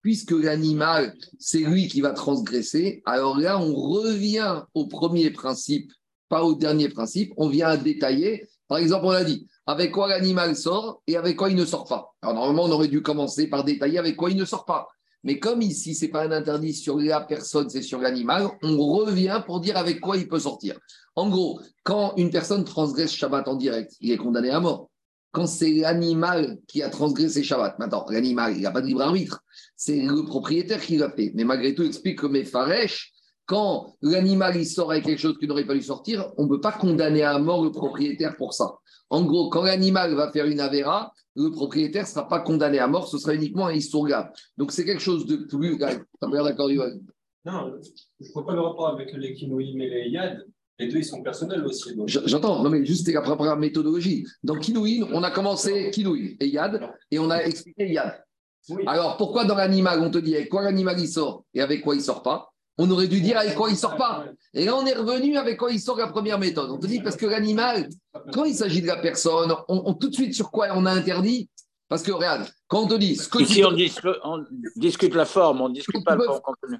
Puisque 0.03 0.29
l'animal, 0.29 1.15
c'est 1.39 1.61
lui 1.61 1.87
qui 1.87 2.01
va 2.01 2.11
transgresser, 2.11 3.01
alors 3.07 3.39
là, 3.39 3.59
on 3.59 3.73
revient 3.73 4.61
au 4.75 4.85
premier 4.85 5.31
principe, 5.31 5.91
pas 6.29 6.43
au 6.43 6.53
dernier 6.53 6.89
principe. 6.89 7.33
On 7.37 7.49
vient 7.49 7.69
à 7.69 7.77
détailler. 7.77 8.47
Par 8.67 8.77
exemple, 8.77 9.07
on 9.07 9.09
a 9.09 9.23
dit 9.23 9.47
avec 9.65 9.91
quoi 9.91 10.07
l'animal 10.07 10.55
sort 10.55 11.01
et 11.07 11.17
avec 11.17 11.35
quoi 11.35 11.49
il 11.49 11.55
ne 11.55 11.65
sort 11.65 11.85
pas. 11.85 12.13
Alors 12.21 12.35
normalement, 12.35 12.65
on 12.65 12.71
aurait 12.71 12.89
dû 12.89 13.01
commencer 13.01 13.47
par 13.47 13.63
détailler 13.63 13.97
avec 13.97 14.17
quoi 14.17 14.29
il 14.29 14.37
ne 14.37 14.45
sort 14.45 14.65
pas. 14.65 14.87
Mais 15.23 15.39
comme 15.39 15.61
ici, 15.61 15.93
ce 15.93 16.05
n'est 16.05 16.11
pas 16.11 16.23
un 16.23 16.31
interdit 16.31 16.73
sur 16.73 16.97
la 16.97 17.21
personne, 17.21 17.69
c'est 17.69 17.81
sur 17.81 17.99
l'animal, 17.99 18.49
on 18.63 18.77
revient 18.77 19.41
pour 19.45 19.59
dire 19.59 19.77
avec 19.77 19.99
quoi 19.99 20.17
il 20.17 20.27
peut 20.27 20.39
sortir. 20.39 20.79
En 21.15 21.29
gros, 21.29 21.59
quand 21.83 22.13
une 22.17 22.31
personne 22.31 22.63
transgresse 22.63 23.11
Shabbat 23.11 23.47
en 23.47 23.55
direct, 23.55 23.93
il 23.99 24.11
est 24.11 24.17
condamné 24.17 24.49
à 24.49 24.59
mort. 24.59 24.89
Quand 25.31 25.47
c'est 25.47 25.71
l'animal 25.71 26.57
qui 26.67 26.81
a 26.81 26.89
transgressé 26.89 27.43
Shabbat, 27.43 27.77
maintenant, 27.79 28.05
l'animal, 28.09 28.55
il 28.55 28.63
n'a 28.63 28.71
pas 28.71 28.81
de 28.81 28.87
libre 28.87 29.01
arbitre, 29.01 29.41
c'est 29.75 30.01
le 30.01 30.25
propriétaire 30.25 30.81
qui 30.81 30.97
l'a 30.97 31.11
fait. 31.11 31.31
Mais 31.35 31.43
malgré 31.43 31.75
tout, 31.75 31.83
il 31.83 31.89
explique 31.89 32.19
que 32.19 32.27
mes 32.27 32.43
Faresh, 32.43 33.13
quand 33.45 33.95
l'animal 34.01 34.55
il 34.55 34.65
sort 34.65 34.91
avec 34.91 35.05
quelque 35.05 35.19
chose 35.19 35.37
qui 35.37 35.47
n'aurait 35.47 35.65
pas 35.65 35.73
dû 35.73 35.81
sortir, 35.81 36.31
on 36.37 36.43
ne 36.43 36.49
peut 36.49 36.61
pas 36.61 36.71
condamner 36.71 37.23
à 37.23 37.37
mort 37.37 37.63
le 37.63 37.71
propriétaire 37.71 38.35
pour 38.37 38.53
ça. 38.53 38.75
En 39.09 39.23
gros, 39.23 39.49
quand 39.49 39.63
l'animal 39.63 40.13
va 40.15 40.31
faire 40.31 40.45
une 40.45 40.61
avéra, 40.61 41.13
le 41.35 41.51
propriétaire 41.51 42.03
ne 42.03 42.07
sera 42.07 42.27
pas 42.27 42.39
condamné 42.39 42.79
à 42.79 42.87
mort, 42.87 43.07
ce 43.07 43.17
sera 43.17 43.33
uniquement 43.33 43.67
un 43.67 43.73
histoire. 43.73 44.29
Donc 44.57 44.71
c'est 44.71 44.85
quelque 44.85 45.01
chose 45.01 45.25
de 45.25 45.37
plus. 45.37 45.77
Tu 45.77 45.83
as 45.83 46.43
d'accord, 46.43 46.69
Non, 47.45 47.73
je 48.19 48.27
ne 48.27 48.33
vois 48.33 48.45
pas 48.45 48.53
le 48.53 48.61
rapport 48.61 48.89
avec 48.89 49.13
les 49.13 49.33
Kinouim 49.33 49.79
et 49.79 49.89
les 49.89 50.09
Yad. 50.09 50.45
Les 50.79 50.87
deux, 50.87 50.97
ils 50.97 51.05
sont 51.05 51.21
personnels 51.21 51.63
aussi. 51.65 51.91
J'entends, 52.07 52.63
non, 52.63 52.69
mais 52.69 52.83
juste 52.85 53.07
la 53.11 53.55
méthodologie. 53.55 54.25
Dans 54.43 54.55
Kinouin, 54.55 55.07
on 55.13 55.23
a 55.23 55.31
commencé 55.31 55.91
Kinouin 55.91 56.35
et 56.39 56.47
Yad, 56.47 56.81
et 57.11 57.19
on 57.19 57.29
a 57.29 57.37
expliqué 57.37 57.91
Yad. 57.91 58.23
Alors 58.85 59.17
pourquoi 59.17 59.45
dans 59.45 59.55
l'animal, 59.55 59.99
on 60.01 60.11
te 60.11 60.17
dit 60.17 60.35
avec 60.35 60.49
quoi 60.49 60.63
l'animal 60.63 60.99
il 60.99 61.07
sort 61.07 61.45
et 61.53 61.61
avec 61.61 61.81
quoi 61.81 61.95
il 61.95 61.99
ne 61.99 62.03
sort 62.03 62.21
pas? 62.21 62.51
On 62.77 62.89
aurait 62.89 63.07
dû 63.07 63.21
dire 63.21 63.37
avec 63.37 63.55
quoi 63.55 63.69
il 63.69 63.77
sort 63.77 63.95
pas. 63.95 64.25
Et 64.53 64.65
là, 64.65 64.75
on 64.75 64.85
est 64.85 64.93
revenu 64.93 65.37
avec 65.37 65.57
quoi 65.57 65.71
il 65.71 65.79
sort 65.79 65.97
la 65.97 66.07
première 66.07 66.39
méthode. 66.39 66.71
On 66.71 66.77
te 66.77 66.87
dit 66.87 67.01
parce 67.01 67.15
que 67.15 67.25
l'animal, 67.25 67.89
quand 68.33 68.45
il 68.45 68.55
s'agit 68.55 68.81
de 68.81 68.87
la 68.87 68.97
personne, 68.97 69.53
on, 69.67 69.93
tout 69.93 70.09
de 70.09 70.13
suite 70.15 70.33
sur 70.33 70.51
quoi 70.51 70.69
on 70.73 70.85
a 70.85 70.91
interdit? 70.91 71.49
Parce 71.89 72.03
que 72.03 72.11
regarde, 72.11 72.47
quand 72.67 72.83
on 72.83 72.87
te 72.87 72.93
dit. 72.93 73.19
Ici, 73.39 73.63
on, 73.65 73.73
discute, 74.77 75.13
la 75.13 75.25
forme, 75.25 75.61
on 75.61 75.69
ne 75.69 75.73
discute 75.73 76.05
pas 76.05 76.15
le 76.15 76.25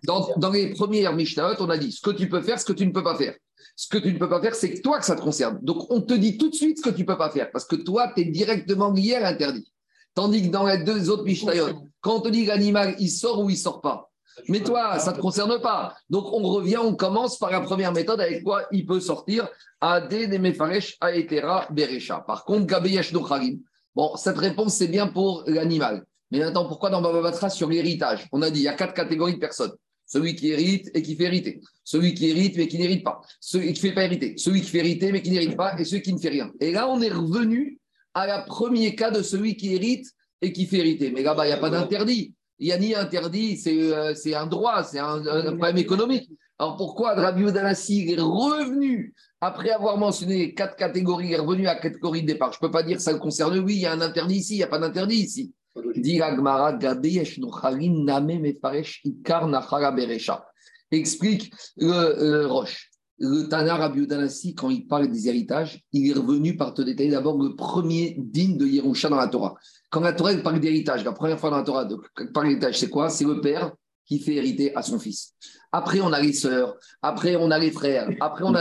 Dans, 0.05 0.29
dans, 0.37 0.51
les 0.51 0.71
premières 0.73 1.13
Mishnahot, 1.13 1.55
on 1.59 1.69
a 1.69 1.77
dit 1.77 1.91
ce 1.91 2.01
que 2.01 2.11
tu 2.11 2.29
peux 2.29 2.41
faire, 2.41 2.59
ce 2.59 2.65
que 2.65 2.71
tu 2.71 2.85
ne 2.85 2.91
peux 2.91 3.03
pas 3.03 3.15
faire. 3.15 3.35
Ce 3.75 3.87
que 3.87 3.97
tu 3.97 4.13
ne 4.13 4.17
peux 4.17 4.29
pas 4.29 4.41
faire, 4.41 4.55
c'est 4.55 4.73
que 4.73 4.81
toi 4.81 4.99
que 4.99 5.05
ça 5.05 5.15
te 5.15 5.21
concerne. 5.21 5.59
Donc, 5.61 5.91
on 5.91 6.01
te 6.01 6.13
dit 6.13 6.37
tout 6.37 6.49
de 6.49 6.55
suite 6.55 6.77
ce 6.77 6.83
que 6.83 6.89
tu 6.89 7.01
ne 7.01 7.07
peux 7.07 7.17
pas 7.17 7.29
faire, 7.29 7.51
parce 7.51 7.65
que 7.65 7.75
toi, 7.75 8.11
tu 8.15 8.21
es 8.21 8.25
directement 8.25 8.91
lié 8.91 9.15
à 9.15 9.19
l'interdit. 9.19 9.71
Tandis 10.13 10.43
que 10.43 10.47
dans 10.47 10.65
les 10.65 10.83
deux 10.83 11.09
autres 11.09 11.23
Mishnayot, 11.23 11.83
quand 11.99 12.17
on 12.17 12.21
te 12.21 12.29
dit 12.29 12.45
l'animal, 12.45 12.95
il 12.99 13.09
sort 13.09 13.39
ou 13.39 13.49
il 13.49 13.57
sort 13.57 13.81
pas, 13.81 14.10
mais 14.47 14.61
toi, 14.61 14.99
ça 14.99 15.11
ne 15.11 15.17
te 15.17 15.21
concerne 15.21 15.59
pas. 15.61 15.95
Donc, 16.09 16.25
on 16.31 16.41
revient, 16.43 16.77
on 16.77 16.95
commence 16.95 17.37
par 17.37 17.51
la 17.51 17.61
première 17.61 17.91
méthode 17.91 18.21
avec 18.21 18.43
quoi 18.43 18.63
il 18.71 18.85
peut 18.85 18.99
sortir? 18.99 19.47
Ade 19.79 20.39
Mefaresh 20.39 20.97
Aetera 21.01 21.67
Berecha. 21.71 22.23
Par 22.25 22.45
contre, 22.45 22.65
Gabeyesh 22.65 23.13
Nocharim. 23.13 23.59
Bon, 23.95 24.15
cette 24.15 24.37
réponse, 24.37 24.75
c'est 24.75 24.87
bien 24.87 25.07
pour 25.07 25.43
l'animal. 25.47 26.05
Mais 26.31 26.39
maintenant, 26.39 26.65
pourquoi 26.67 26.89
dans 26.89 27.01
Baba 27.01 27.21
Batra 27.21 27.49
sur 27.49 27.69
l'héritage? 27.69 28.27
On 28.31 28.41
a 28.41 28.49
dit 28.49 28.61
il 28.61 28.63
y 28.63 28.67
a 28.67 28.73
quatre 28.73 28.93
catégories 28.93 29.33
de 29.33 29.39
personnes. 29.39 29.73
Celui 30.05 30.35
qui 30.35 30.49
hérite 30.49 30.89
et 30.93 31.01
qui 31.01 31.15
fait 31.15 31.25
hériter. 31.25 31.61
Celui 31.83 32.13
qui 32.13 32.29
hérite 32.29 32.57
mais 32.57 32.67
qui 32.67 32.77
n'hérite 32.77 33.03
pas. 33.03 33.21
Celui 33.39 33.73
qui 33.73 33.83
ne 33.83 33.89
fait 33.89 33.93
pas 33.93 34.03
hériter. 34.03 34.33
Celui 34.37 34.61
qui 34.61 34.69
fait 34.69 34.79
hériter 34.79 35.11
mais 35.11 35.21
qui 35.21 35.31
n'hérite 35.31 35.57
pas. 35.57 35.77
Et 35.77 35.85
celui 35.85 36.01
qui 36.01 36.13
ne 36.13 36.19
fait 36.19 36.29
rien. 36.29 36.51
Et 36.59 36.71
là, 36.71 36.89
on 36.89 37.01
est 37.01 37.11
revenu 37.11 37.79
à 38.13 38.27
la 38.27 38.41
premier 38.41 38.95
cas 38.95 39.11
de 39.11 39.21
celui 39.21 39.55
qui 39.55 39.73
hérite 39.73 40.05
et 40.41 40.51
qui 40.51 40.65
fait 40.65 40.77
hériter. 40.77 41.11
Mais 41.11 41.21
là-bas, 41.21 41.45
il 41.45 41.49
n'y 41.49 41.53
a 41.53 41.57
pas 41.57 41.69
d'interdit. 41.69 42.33
Il 42.61 42.67
n'y 42.67 42.73
a 42.73 42.77
ni 42.77 42.93
interdit, 42.93 43.57
c'est 43.57 43.91
euh, 43.91 44.13
un 44.35 44.45
droit, 44.45 44.83
c'est 44.83 44.99
un, 44.99 45.19
problème 45.19 45.79
économique. 45.79 46.29
Alors 46.59 46.77
pourquoi 46.77 47.15
Rabbi 47.15 47.43
Odanassi 47.45 48.11
est 48.11 48.21
revenu, 48.21 49.15
après 49.41 49.71
avoir 49.71 49.97
mentionné 49.97 50.53
quatre 50.53 50.75
catégories, 50.75 51.33
est 51.33 51.39
revenu 51.39 51.65
à 51.65 51.73
la 51.73 51.79
catégorie 51.79 52.21
de 52.21 52.27
départ? 52.27 52.53
Je 52.53 52.59
ne 52.61 52.67
peux 52.67 52.71
pas 52.71 52.83
dire 52.83 52.97
que 52.97 53.01
ça 53.03 53.13
le 53.13 53.17
concerne, 53.17 53.57
oui, 53.57 53.77
il 53.77 53.81
y 53.81 53.87
a 53.87 53.93
un 53.93 54.01
interdit 54.01 54.35
ici, 54.35 54.53
il 54.53 54.57
n'y 54.57 54.63
a 54.63 54.67
pas 54.67 54.77
d'interdit 54.77 55.15
ici. 55.15 55.55
Explique 60.91 61.51
le, 61.77 62.45
Roche. 62.45 62.91
Le 63.17 63.43
Tana 63.49 63.75
Rabbi 63.75 64.07
quand 64.55 64.69
il 64.69 64.85
parle 64.85 65.09
des 65.09 65.27
héritages, 65.27 65.81
il 65.93 66.07
est 66.07 66.13
revenu 66.13 66.57
par 66.57 66.75
te 66.75 66.83
détailler 66.83 67.09
d'abord 67.09 67.41
le 67.41 67.55
premier 67.55 68.15
digne 68.19 68.57
de 68.57 68.67
Yerusha 68.67 69.09
dans 69.09 69.15
la 69.15 69.27
Torah. 69.27 69.55
Quand 69.91 69.99
la 69.99 70.13
Torah 70.13 70.33
parle 70.37 70.59
d'héritage, 70.59 71.03
la 71.03 71.11
première 71.11 71.37
fois 71.37 71.49
dans 71.49 71.57
la 71.57 71.63
Torah, 71.63 71.85
de, 71.85 71.97
parle 72.33 72.47
d'héritage, 72.47 72.79
c'est 72.79 72.89
quoi? 72.89 73.09
C'est 73.09 73.25
le 73.25 73.41
père 73.41 73.73
qui 74.05 74.19
fait 74.19 74.35
hériter 74.35 74.75
à 74.75 74.81
son 74.81 74.97
fils. 74.97 75.33
Après, 75.71 75.99
on 75.99 76.11
a 76.11 76.19
les 76.19 76.33
sœurs, 76.33 76.75
après, 77.01 77.35
on 77.35 77.51
a 77.51 77.59
les 77.59 77.71
frères, 77.71 78.09
après, 78.19 78.43
on 78.45 78.55
a. 78.55 78.59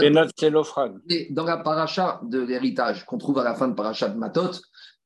Et 1.09 1.27
dans 1.31 1.45
la 1.45 1.57
paracha 1.57 2.21
de 2.23 2.39
l'héritage 2.39 3.05
qu'on 3.05 3.17
trouve 3.17 3.39
à 3.39 3.43
la 3.43 3.55
fin 3.55 3.69
de 3.69 3.73
paracha 3.73 4.09
de 4.09 4.17
Matot, 4.17 4.51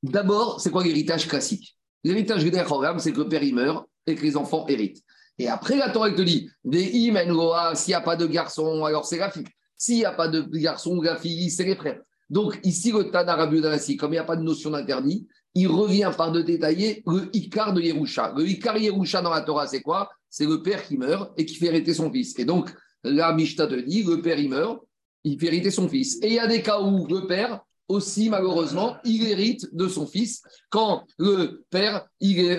d'abord, 0.02 0.60
c'est 0.60 0.72
quoi 0.72 0.84
l'héritage 0.84 1.28
classique? 1.28 1.78
L'héritage 2.04 2.44
de 2.44 2.52
c'est 3.00 3.12
que 3.14 3.18
le 3.20 3.30
père 3.30 3.44
il 3.44 3.56
meurt 3.56 3.88
et 4.06 4.16
que 4.16 4.22
les 4.22 4.36
enfants 4.36 4.66
héritent. 4.68 5.02
Et 5.38 5.48
après, 5.48 5.78
la 5.78 5.90
Torah 5.90 6.12
te 6.12 6.22
dit 6.22 6.50
s'il 6.72 7.12
n'y 7.12 7.94
a 7.94 8.02
pas 8.02 8.16
de 8.16 8.26
garçon, 8.26 8.84
alors 8.84 9.06
c'est 9.06 9.18
la 9.18 9.30
fille. 9.30 9.46
S'il 9.78 9.98
n'y 9.98 10.06
a 10.06 10.12
pas 10.12 10.28
de 10.28 10.42
garçon 10.58 10.96
ou 10.98 11.02
la 11.02 11.18
fille, 11.18 11.50
c'est 11.50 11.66
les 11.66 11.76
frères. 11.76 12.00
Donc, 12.30 12.60
ici, 12.64 12.92
le 12.92 13.12
Tana 13.12 13.36
Rabbi 13.36 13.62
comme 13.98 14.12
il 14.12 14.16
n'y 14.16 14.18
a 14.20 14.24
pas 14.24 14.36
de 14.36 14.44
notion 14.44 14.72
d'interdit, 14.72 15.28
il 15.56 15.68
revient 15.68 16.12
par 16.16 16.32
de 16.32 16.42
détailler 16.42 17.02
le 17.08 17.30
Icar 17.34 17.74
de 17.74 17.82
Yerusha. 17.82 18.34
Le 18.38 18.48
Icar 18.48 18.78
Yerusha 18.78 19.22
dans 19.22 19.32
la 19.32 19.42
Torah, 19.42 19.68
c'est 19.68 19.82
quoi? 19.82 20.10
C'est 20.30 20.46
le 20.46 20.62
père 20.62 20.86
qui 20.86 20.98
meurt 20.98 21.32
et 21.38 21.46
qui 21.46 21.56
fait 21.56 21.68
hériter 21.68 21.94
son 21.94 22.12
fils. 22.12 22.38
Et 22.38 22.46
donc, 22.46 22.70
la 23.04 23.34
Mishnah 23.34 23.68
te 23.68 23.76
dit, 23.76 24.04
le 24.04 24.22
père, 24.22 24.38
il 24.38 24.50
meurt, 24.50 24.82
il 25.24 25.40
fait 25.40 25.48
hériter 25.48 25.72
son 25.72 25.88
fils. 25.88 26.22
Et 26.22 26.28
il 26.28 26.34
y 26.34 26.40
a 26.40 26.48
des 26.48 26.62
cas 26.62 26.82
où 26.82 27.08
le 27.08 27.26
père, 27.26 27.62
aussi, 27.88 28.30
malheureusement, 28.30 28.98
il 29.04 29.28
hérite 29.28 29.74
de 29.74 29.88
son 29.88 30.08
fils 30.08 30.42
quand 30.70 31.04
le 31.18 31.64
père, 31.70 32.08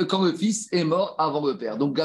quand 0.08 0.22
le 0.22 0.32
fils 0.32 0.68
est 0.72 0.84
mort 0.84 1.16
avant 1.18 1.44
le 1.44 1.58
père. 1.58 1.76
Donc. 1.76 1.96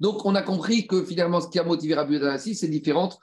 Donc, 0.00 0.26
on 0.26 0.34
a 0.34 0.42
compris 0.42 0.86
que 0.86 1.04
finalement, 1.04 1.40
ce 1.40 1.48
qui 1.48 1.58
a 1.58 1.64
motivé 1.64 1.94
Rabbi 1.94 2.18
Danassi, 2.18 2.54
c'est 2.54 2.68
différentes 2.68 3.18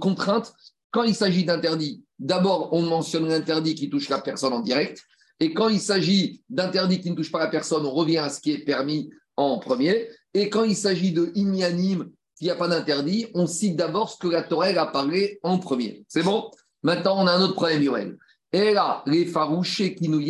contraintes. 0.00 0.52
Quand 0.90 1.02
il 1.02 1.14
s'agit 1.14 1.44
d'interdit, 1.44 2.02
D'abord, 2.18 2.70
on 2.72 2.82
mentionne 2.82 3.28
l'interdit 3.28 3.74
qui 3.74 3.88
touche 3.88 4.08
la 4.08 4.18
personne 4.18 4.52
en 4.52 4.60
direct. 4.60 5.00
Et 5.40 5.54
quand 5.54 5.68
il 5.68 5.78
s'agit 5.78 6.42
d'interdit 6.48 7.00
qui 7.00 7.10
ne 7.10 7.16
touche 7.16 7.30
pas 7.30 7.38
la 7.38 7.46
personne, 7.46 7.86
on 7.86 7.92
revient 7.92 8.18
à 8.18 8.28
ce 8.28 8.40
qui 8.40 8.52
est 8.52 8.64
permis 8.64 9.10
en 9.36 9.58
premier. 9.58 10.08
Et 10.34 10.50
quand 10.50 10.64
il 10.64 10.74
s'agit 10.74 11.12
de 11.12 11.30
inanime, 11.36 12.10
qui 12.36 12.44
n'y 12.44 12.50
a 12.50 12.56
pas 12.56 12.68
d'interdit, 12.68 13.26
on 13.34 13.46
cite 13.46 13.76
d'abord 13.76 14.10
ce 14.10 14.16
que 14.18 14.28
la 14.28 14.42
Torah 14.42 14.66
a 14.66 14.86
parlé 14.86 15.38
en 15.42 15.58
premier. 15.58 16.04
C'est 16.08 16.22
bon? 16.22 16.50
Maintenant, 16.82 17.22
on 17.22 17.26
a 17.26 17.32
un 17.32 17.42
autre 17.42 17.54
problème, 17.54 17.82
Yoel. 17.82 18.16
Et 18.52 18.72
là, 18.72 19.02
les 19.06 19.26
farouchés 19.26 19.94
qui 19.94 20.08
nous. 20.08 20.20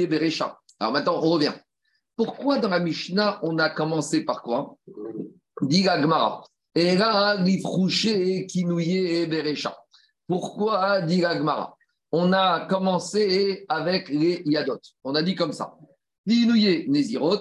Alors 0.80 0.92
maintenant, 0.92 1.20
on 1.22 1.30
revient. 1.30 1.52
Pourquoi 2.16 2.58
dans 2.58 2.68
la 2.68 2.80
Mishnah, 2.80 3.40
on 3.42 3.58
a 3.58 3.70
commencé 3.70 4.24
par 4.24 4.42
quoi? 4.42 4.76
Dit 5.62 5.82
Gmara. 5.82 6.44
Et 6.74 6.96
là, 6.96 7.36
les 7.42 7.60
farouchés 7.60 8.46
qui 8.46 8.64
nous 8.64 8.76
Berecha. 8.76 9.76
Pourquoi 10.28 11.02
dit 11.02 11.20
Gmara 11.20 11.74
on 12.10 12.32
a 12.32 12.66
commencé 12.66 13.66
avec 13.68 14.08
les 14.08 14.42
Yadot? 14.46 14.80
On 15.04 15.14
a 15.14 15.22
dit 15.22 15.34
comme 15.34 15.52
ça. 15.52 15.74
L'inouye 16.24 16.88
Nézirot. 16.88 17.36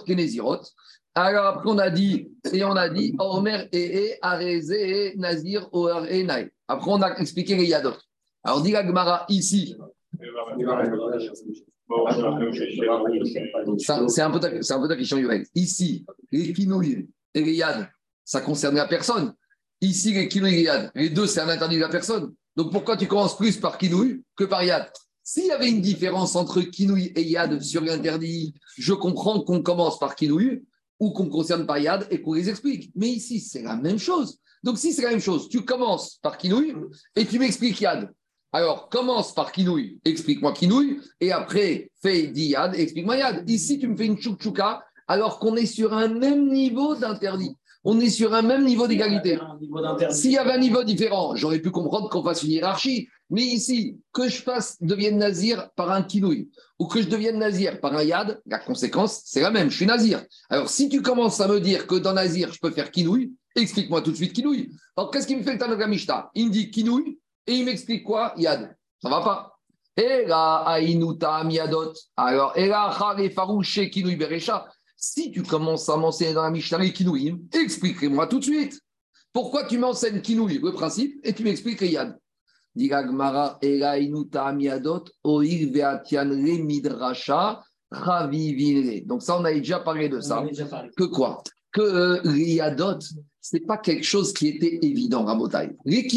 Alors 1.15 1.45
après, 1.45 1.69
on 1.69 1.78
a 1.78 1.89
dit, 1.89 2.30
et 2.52 2.63
on 2.63 2.76
a 2.76 2.89
dit, 2.89 3.15
Omer 3.17 3.67
et 3.71 4.17
Arezé, 4.21 5.13
Nazir, 5.15 5.69
Oar 5.73 6.06
et 6.08 6.23
Naï. 6.23 6.50
Après, 6.67 6.91
on 6.91 7.02
a 7.02 7.17
expliqué 7.17 7.56
les 7.56 7.65
Yadot. 7.65 7.93
Alors, 8.43 8.62
dit 8.62 8.71
la 8.71 8.86
Gemara 8.86 9.26
ici. 9.30 9.76
C'est 13.78 14.21
un, 14.21 14.32
peu 14.32 14.39
ta, 14.39 14.95
question, 14.95 15.17
Yoel. 15.17 15.45
Ici, 15.56 16.06
les 16.32 16.54
Kinouye 16.54 17.08
et 17.34 17.41
les 17.41 17.54
Yad, 17.54 17.89
ça 18.23 18.41
concerne 18.41 18.76
la 18.76 18.88
personne. 18.88 19.34
Ici, 19.82 20.13
les 20.13 20.28
Kinouye 20.28 20.54
et 20.54 20.58
les 20.58 20.63
Yad, 20.63 20.91
les 20.95 21.10
deux, 21.10 21.28
c'est 21.28 21.41
un 21.41 21.50
interdit 21.50 21.78
de 21.78 21.82
la 21.82 21.89
personne. 21.89 22.34
Donc 22.58 22.72
pourquoi 22.72 22.98
tu 22.98 23.06
commences 23.08 23.38
plus 23.38 23.58
par 23.58 23.78
Kinouï 23.78 24.24
que 24.36 24.43
par 24.43 24.63
Yad? 24.63 24.91
S'il 25.24 25.46
y 25.46 25.52
avait 25.52 25.70
une 25.70 25.80
différence 25.80 26.36
entre 26.36 26.62
Kinouï 26.62 27.13
et 27.15 27.22
Yad 27.22 27.62
sur 27.62 27.84
l'interdit, 27.84 28.56
je 28.76 28.93
comprends 28.93 29.41
qu'on 29.41 29.62
commence 29.62 30.00
par 30.00 30.15
Kinouï 30.15 30.63
ou 31.00 31.12
qu'on 31.12 31.30
concerne 31.30 31.67
par 31.67 31.78
Yad 31.78 32.08
et 32.10 32.20
qu'on 32.20 32.34
les 32.34 32.50
explique. 32.50 32.91
Mais 32.96 33.10
ici, 33.10 33.39
c'est 33.41 33.62
la 33.62 33.76
même 33.76 34.00
chose. 34.00 34.39
Donc 34.63 34.80
si 34.80 34.91
c'est 34.91 35.04
la 35.04 35.12
même 35.12 35.22
chose, 35.22 35.50
tu 35.50 35.65
commences 35.65 36.17
par 36.24 36.36
Kinouï 36.36 36.74
et 37.15 37.28
tu 37.28 37.38
m'expliques 37.38 37.80
Yad. 37.80 38.12
Alors, 38.52 38.89
commence 38.89 39.36
par 39.36 39.52
Kinouï, 39.52 40.00
explique-moi 40.04 40.52
Kinouï, 40.54 41.00
et 41.22 41.32
après, 41.32 41.91
fais 42.02 42.32
Yad, 42.34 42.74
explique-moi 42.74 43.17
Yad. 43.17 43.48
Ici, 43.48 43.78
tu 43.78 43.88
me 43.88 43.96
fais 43.96 44.08
une 44.08 44.20
chouchouka 44.20 44.84
alors 45.08 45.38
qu'on 45.38 45.56
est 45.58 45.67
sur 45.67 45.93
un 45.93 46.08
même 46.08 46.52
niveau 46.52 46.96
d'interdit 46.96 47.56
on 47.84 48.00
est 48.00 48.10
sur 48.10 48.34
un 48.34 48.42
même 48.42 48.66
niveau 48.66 48.88
d'égalité. 48.88 49.40
S'il 50.12 50.32
y 50.32 50.38
avait 50.38 50.54
un 50.54 50.60
niveau 50.60 50.84
différent, 50.84 51.36
j'aurais 51.36 51.60
pu 51.60 51.72
comprendre 51.72 52.10
qu'on 52.10 52.24
fasse 52.24 52.44
une 52.44 52.52
hiérarchie. 52.52 53.08
Mais 53.30 53.44
ici, 53.44 53.98
que 54.13 54.30
je 54.30 54.42
fasse 54.42 54.82
devienne 54.82 55.18
nazir 55.18 55.70
par 55.76 55.92
un 55.92 56.02
kinouï 56.02 56.50
ou 56.80 56.88
que 56.88 57.02
je 57.02 57.10
devienne 57.10 57.38
nazir 57.38 57.82
par 57.82 57.94
un 57.94 58.04
yad, 58.04 58.40
la 58.46 58.60
conséquence, 58.60 59.22
c'est 59.26 59.42
la 59.42 59.52
même. 59.52 59.70
Je 59.70 59.76
suis 59.76 59.86
nazir. 59.86 60.24
Alors, 60.50 60.70
si 60.70 60.88
tu 60.88 61.02
commences 61.02 61.42
à 61.42 61.48
me 61.48 61.60
dire 61.60 61.88
que 61.88 61.96
dans 61.96 62.13
nazir, 62.13 62.54
je 62.54 62.60
peux 62.60 62.72
faire 62.72 62.90
kinouï, 62.90 63.34
explique-moi 63.56 64.02
tout 64.02 64.12
de 64.12 64.16
suite 64.16 64.34
kinouï. 64.34 64.70
Alors, 64.96 65.12
qu'est-ce 65.12 65.28
qui 65.28 65.36
me 65.36 65.44
fait 65.44 65.54
le 65.54 65.60
Tanagamishta 65.60 66.32
Il 66.36 66.48
me 66.48 66.52
dit 66.52 66.72
kinouï 66.72 67.20
et 67.46 67.54
il 67.54 67.66
m'explique 67.66 68.04
quoi? 68.04 68.34
Yad. 68.38 68.76
Ça 69.02 69.10
va 69.10 69.22
pas. 69.22 69.54
Et 69.98 70.26
là, 70.26 70.78
Ainuta 70.80 71.44
Miadot. 71.44 71.94
Alors, 72.16 72.54
et 72.56 72.68
là, 72.68 72.96
Farouché 73.34 73.90
Kinouï 73.90 74.16
Berecha. 74.16 74.68
Si 74.99 75.31
tu 75.31 75.43
commences 75.43 75.88
à 75.89 75.95
m'enseigner 75.95 76.33
dans 76.33 76.41
la 76.41 76.49
Mishnah 76.49 76.79
les 76.79 76.91
Kinouïm, 76.91 77.47
explique-moi 77.53 78.25
tout 78.25 78.39
de 78.39 78.43
suite. 78.43 78.81
Pourquoi 79.31 79.65
tu 79.65 79.77
m'enseignes 79.77 80.21
Kinouï, 80.21 80.57
le 80.57 80.71
principe, 80.71 81.19
et 81.23 81.33
tu 81.33 81.43
m'expliques 81.43 81.81
Yad? 81.81 82.17
Donc 82.75 82.91
ça, 89.21 89.39
on 89.39 89.45
a 89.45 89.53
déjà 89.53 89.79
parlé 89.79 90.10
de 90.10 90.19
ça. 90.19 90.43
Que 90.95 91.03
quoi? 91.03 91.43
Que 91.71 91.81
euh, 91.81 92.97
ce 93.39 93.55
n'est 93.55 93.65
pas 93.65 93.77
quelque 93.77 94.03
chose 94.03 94.33
qui 94.33 94.47
était 94.47 94.79
évident, 94.81 95.25
Rabotai. 95.25 95.77
Les 95.86 96.07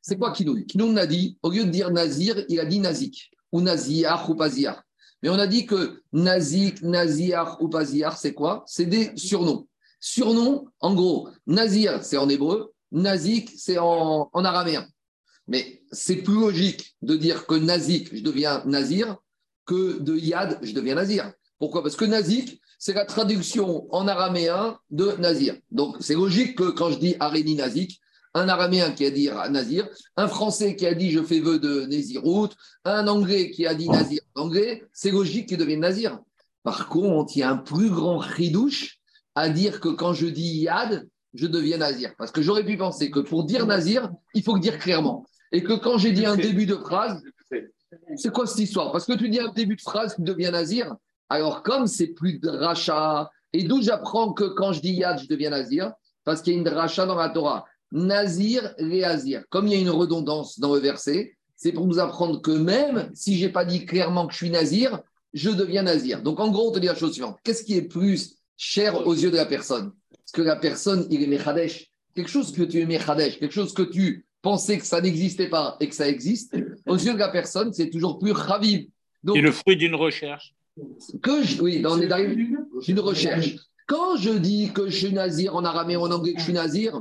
c'est 0.00 0.16
quoi 0.16 0.30
Kinouï 0.30 0.64
Kinouï 0.66 0.96
a 1.00 1.06
dit, 1.06 1.36
au 1.42 1.50
lieu 1.50 1.64
de 1.64 1.70
dire 1.70 1.90
Nazir, 1.90 2.44
il 2.48 2.60
a 2.60 2.64
dit 2.64 2.78
Nazik, 2.78 3.32
ou 3.50 3.60
Naziar, 3.60 4.30
ou 4.30 4.36
Paziar. 4.36 4.85
Mais 5.22 5.28
on 5.28 5.38
a 5.38 5.46
dit 5.46 5.66
que 5.66 6.02
Nazik, 6.12 6.82
Nazir 6.82 7.56
ou 7.60 7.68
Paziar, 7.68 8.16
c'est 8.16 8.34
quoi? 8.34 8.64
C'est 8.66 8.86
des 8.86 9.12
surnoms. 9.16 9.66
Surnoms, 10.00 10.66
en 10.80 10.94
gros, 10.94 11.28
Nazir, 11.46 12.04
c'est 12.04 12.16
en 12.16 12.28
hébreu, 12.28 12.72
Nazik, 12.92 13.50
c'est 13.56 13.78
en, 13.78 14.30
araméen. 14.32 14.86
Mais 15.48 15.82
c'est 15.90 16.16
plus 16.16 16.40
logique 16.40 16.96
de 17.02 17.16
dire 17.16 17.46
que 17.46 17.54
Nazik, 17.54 18.14
je 18.14 18.22
deviens 18.22 18.62
Nazir, 18.66 19.16
que 19.64 19.98
de 19.98 20.16
Yad, 20.16 20.58
je 20.62 20.72
deviens 20.72 20.94
Nazir. 20.94 21.32
Pourquoi? 21.58 21.82
Parce 21.82 21.96
que 21.96 22.04
Nazik, 22.04 22.60
c'est 22.78 22.92
la 22.92 23.04
traduction 23.04 23.92
en 23.92 24.06
araméen 24.06 24.78
de 24.90 25.12
Nazir. 25.18 25.56
Donc 25.70 25.96
c'est 26.00 26.14
logique 26.14 26.56
que 26.56 26.70
quand 26.70 26.90
je 26.90 26.98
dis 26.98 27.16
Aréni 27.18 27.54
Nazik, 27.54 28.00
un 28.36 28.48
araméen 28.48 28.92
qui 28.92 29.04
a 29.06 29.10
dit 29.10 29.28
Nazir, 29.50 29.88
un 30.16 30.28
français 30.28 30.76
qui 30.76 30.86
a 30.86 30.94
dit 30.94 31.10
je 31.10 31.22
fais 31.22 31.40
vœu 31.40 31.58
de 31.58 31.86
Néziroute, 31.86 32.54
un 32.84 33.08
anglais 33.08 33.50
qui 33.50 33.66
a 33.66 33.74
dit 33.74 33.88
Nazir 33.88 34.20
anglais, 34.34 34.84
c'est 34.92 35.10
logique 35.10 35.48
qu'il 35.48 35.58
devienne 35.58 35.80
Nazir. 35.80 36.18
Par 36.62 36.88
contre, 36.88 37.36
il 37.36 37.40
y 37.40 37.42
a 37.42 37.50
un 37.50 37.56
plus 37.56 37.90
grand 37.90 38.18
ridouche 38.18 38.98
à 39.34 39.48
dire 39.48 39.80
que 39.80 39.88
quand 39.88 40.12
je 40.12 40.26
dis 40.26 40.62
Yad, 40.62 41.06
je 41.36 41.46
deviens 41.46 41.78
nazir. 41.78 42.14
Parce 42.18 42.30
que 42.30 42.42
j'aurais 42.42 42.64
pu 42.64 42.76
penser 42.76 43.10
que 43.10 43.20
pour 43.20 43.44
dire 43.44 43.66
nazir, 43.66 44.10
il 44.34 44.42
faut 44.42 44.54
le 44.54 44.60
dire 44.60 44.78
clairement. 44.78 45.26
Et 45.52 45.62
que 45.62 45.74
quand 45.74 45.98
j'ai 45.98 46.12
dit 46.12 46.26
un 46.26 46.36
début 46.36 46.66
de 46.66 46.74
phrase, 46.74 47.22
c'est 48.16 48.32
quoi 48.32 48.46
cette 48.46 48.58
histoire? 48.58 48.90
Parce 48.92 49.06
que 49.06 49.12
tu 49.12 49.28
dis 49.28 49.38
un 49.38 49.52
début 49.52 49.76
de 49.76 49.80
phrase, 49.80 50.16
tu 50.16 50.22
deviens 50.22 50.50
nazir. 50.50 50.94
Alors, 51.28 51.62
comme 51.62 51.86
c'est 51.86 52.08
plus 52.08 52.38
de 52.38 52.48
rachat, 52.48 53.30
et 53.52 53.64
d'où 53.64 53.80
j'apprends 53.82 54.32
que 54.32 54.44
quand 54.44 54.72
je 54.72 54.80
dis 54.80 54.92
yad, 54.92 55.20
je 55.20 55.28
deviens 55.28 55.50
nazir? 55.50 55.92
Parce 56.24 56.42
qu'il 56.42 56.54
y 56.54 56.56
a 56.56 56.60
une 56.60 56.68
rachat 56.68 57.06
dans 57.06 57.14
la 57.14 57.28
Torah. 57.28 57.64
Nazir, 57.96 58.74
réazir. 58.78 59.42
Comme 59.48 59.66
il 59.66 59.72
y 59.72 59.76
a 59.76 59.80
une 59.80 59.90
redondance 59.90 60.60
dans 60.60 60.74
le 60.74 60.80
verset, 60.80 61.34
c'est 61.56 61.72
pour 61.72 61.86
nous 61.86 61.98
apprendre 61.98 62.42
que 62.42 62.50
même 62.50 63.10
si 63.14 63.38
je 63.38 63.46
n'ai 63.46 63.52
pas 63.52 63.64
dit 63.64 63.86
clairement 63.86 64.26
que 64.26 64.32
je 64.34 64.38
suis 64.38 64.50
nazir, 64.50 65.00
je 65.32 65.50
deviens 65.50 65.82
nazir. 65.82 66.22
Donc, 66.22 66.38
en 66.38 66.50
gros, 66.50 66.68
on 66.68 66.72
te 66.72 66.78
dit 66.78 66.86
la 66.86 66.94
chose 66.94 67.12
suivante. 67.12 67.38
Qu'est-ce 67.42 67.64
qui 67.64 67.74
est 67.74 67.88
plus 67.88 68.36
cher 68.56 69.06
aux 69.06 69.14
yeux 69.14 69.30
de 69.30 69.36
la 69.36 69.46
personne? 69.46 69.92
Parce 70.10 70.32
que 70.32 70.42
la 70.42 70.56
personne, 70.56 71.06
il 71.10 71.22
est 71.22 71.26
Mechadesh. 71.26 71.90
Quelque 72.14 72.30
chose 72.30 72.52
que 72.52 72.62
tu 72.62 72.80
es 72.80 72.86
Mechadesh, 72.86 73.38
quelque 73.38 73.52
chose 73.52 73.72
que 73.72 73.82
tu 73.82 74.26
pensais 74.42 74.78
que 74.78 74.86
ça 74.86 75.00
n'existait 75.00 75.48
pas 75.48 75.76
et 75.80 75.88
que 75.88 75.94
ça 75.94 76.08
existe, 76.08 76.54
aux 76.86 76.96
yeux 76.96 77.14
de 77.14 77.18
la 77.18 77.28
personne, 77.28 77.72
c'est 77.72 77.90
toujours 77.90 78.18
plus 78.18 78.32
raviv. 78.32 78.88
C'est 79.26 79.40
le 79.40 79.52
fruit 79.52 79.76
d'une 79.76 79.94
recherche? 79.94 80.54
Que 81.22 81.42
je, 81.42 81.62
oui, 81.62 81.82
on 81.84 82.00
est 82.00 82.12
arrivé 82.12 82.36
d'une 82.36 83.00
recherche. 83.00 83.56
Quand 83.86 84.16
je 84.16 84.30
dis 84.30 84.70
que 84.72 84.88
je 84.90 84.96
suis 84.96 85.12
nazir 85.12 85.56
en 85.56 85.64
araméen, 85.64 85.98
en 85.98 86.10
anglais, 86.10 86.34
que 86.34 86.38
je 86.38 86.44
suis 86.44 86.52
nazir, 86.52 87.00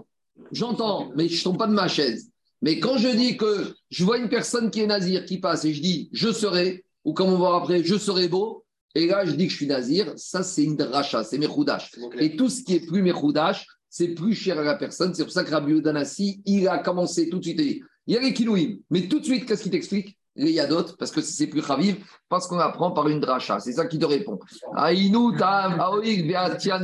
j'entends, 0.51 1.11
mais 1.15 1.27
je 1.27 1.39
ne 1.39 1.43
tombe 1.43 1.57
pas 1.57 1.67
de 1.67 1.73
ma 1.73 1.87
chaise. 1.87 2.29
Mais 2.61 2.79
quand 2.79 2.97
je 2.97 3.09
dis 3.09 3.37
que 3.37 3.73
je 3.89 4.03
vois 4.03 4.17
une 4.17 4.29
personne 4.29 4.71
qui 4.71 4.81
est 4.81 4.87
nazir 4.87 5.25
qui 5.25 5.39
passe 5.39 5.65
et 5.65 5.73
je 5.73 5.81
dis 5.81 6.09
je 6.13 6.31
serai, 6.31 6.85
ou 7.03 7.13
comme 7.13 7.27
on 7.27 7.33
va 7.33 7.37
voir 7.37 7.55
après, 7.55 7.83
je 7.83 7.95
serai 7.95 8.27
beau, 8.27 8.65
et 8.95 9.07
là 9.07 9.25
je 9.25 9.31
dis 9.31 9.45
que 9.45 9.51
je 9.51 9.57
suis 9.57 9.67
nazir, 9.67 10.13
ça 10.15 10.41
c'est 10.41 10.63
une 10.63 10.75
dracha, 10.75 11.23
c'est 11.23 11.37
mechoudash. 11.37 11.91
Et 12.17 12.35
tout 12.35 12.49
ce 12.49 12.63
qui 12.63 12.75
est 12.75 12.85
plus 12.85 13.01
mechoudash, 13.01 13.67
c'est 13.89 14.09
plus 14.09 14.33
cher 14.33 14.59
à 14.59 14.63
la 14.63 14.75
personne. 14.75 15.13
C'est 15.13 15.23
pour 15.23 15.31
ça 15.31 15.43
que 15.43 15.51
Rabbi 15.51 15.71
Udanassi, 15.73 16.41
il 16.45 16.67
a 16.67 16.79
commencé 16.79 17.29
tout 17.29 17.39
de 17.39 17.43
suite. 17.43 17.61
Il 18.07 18.13
y 18.13 18.17
a 18.17 18.19
les 18.19 18.33
kinouim, 18.33 18.77
mais 18.89 19.07
tout 19.07 19.19
de 19.19 19.25
suite, 19.25 19.45
qu'est-ce 19.45 19.63
qu'il 19.63 19.71
t'explique? 19.71 20.17
Les 20.35 20.51
yadot, 20.51 20.83
parce 20.99 21.11
que 21.11 21.21
c'est 21.21 21.47
plus 21.47 21.61
raviv, 21.61 21.95
parce 22.27 22.45
qu'on 22.47 22.59
apprend 22.59 22.91
par 22.91 23.07
une 23.07 23.21
dracha. 23.21 23.61
C'est 23.61 23.71
ça 23.71 23.85
qui 23.85 23.97
te 23.97 24.05
répond. 24.05 24.37
Aïnou, 24.75 25.37
tam, 25.37 25.79
aoïk, 25.79 26.27
beatian. 26.27 26.81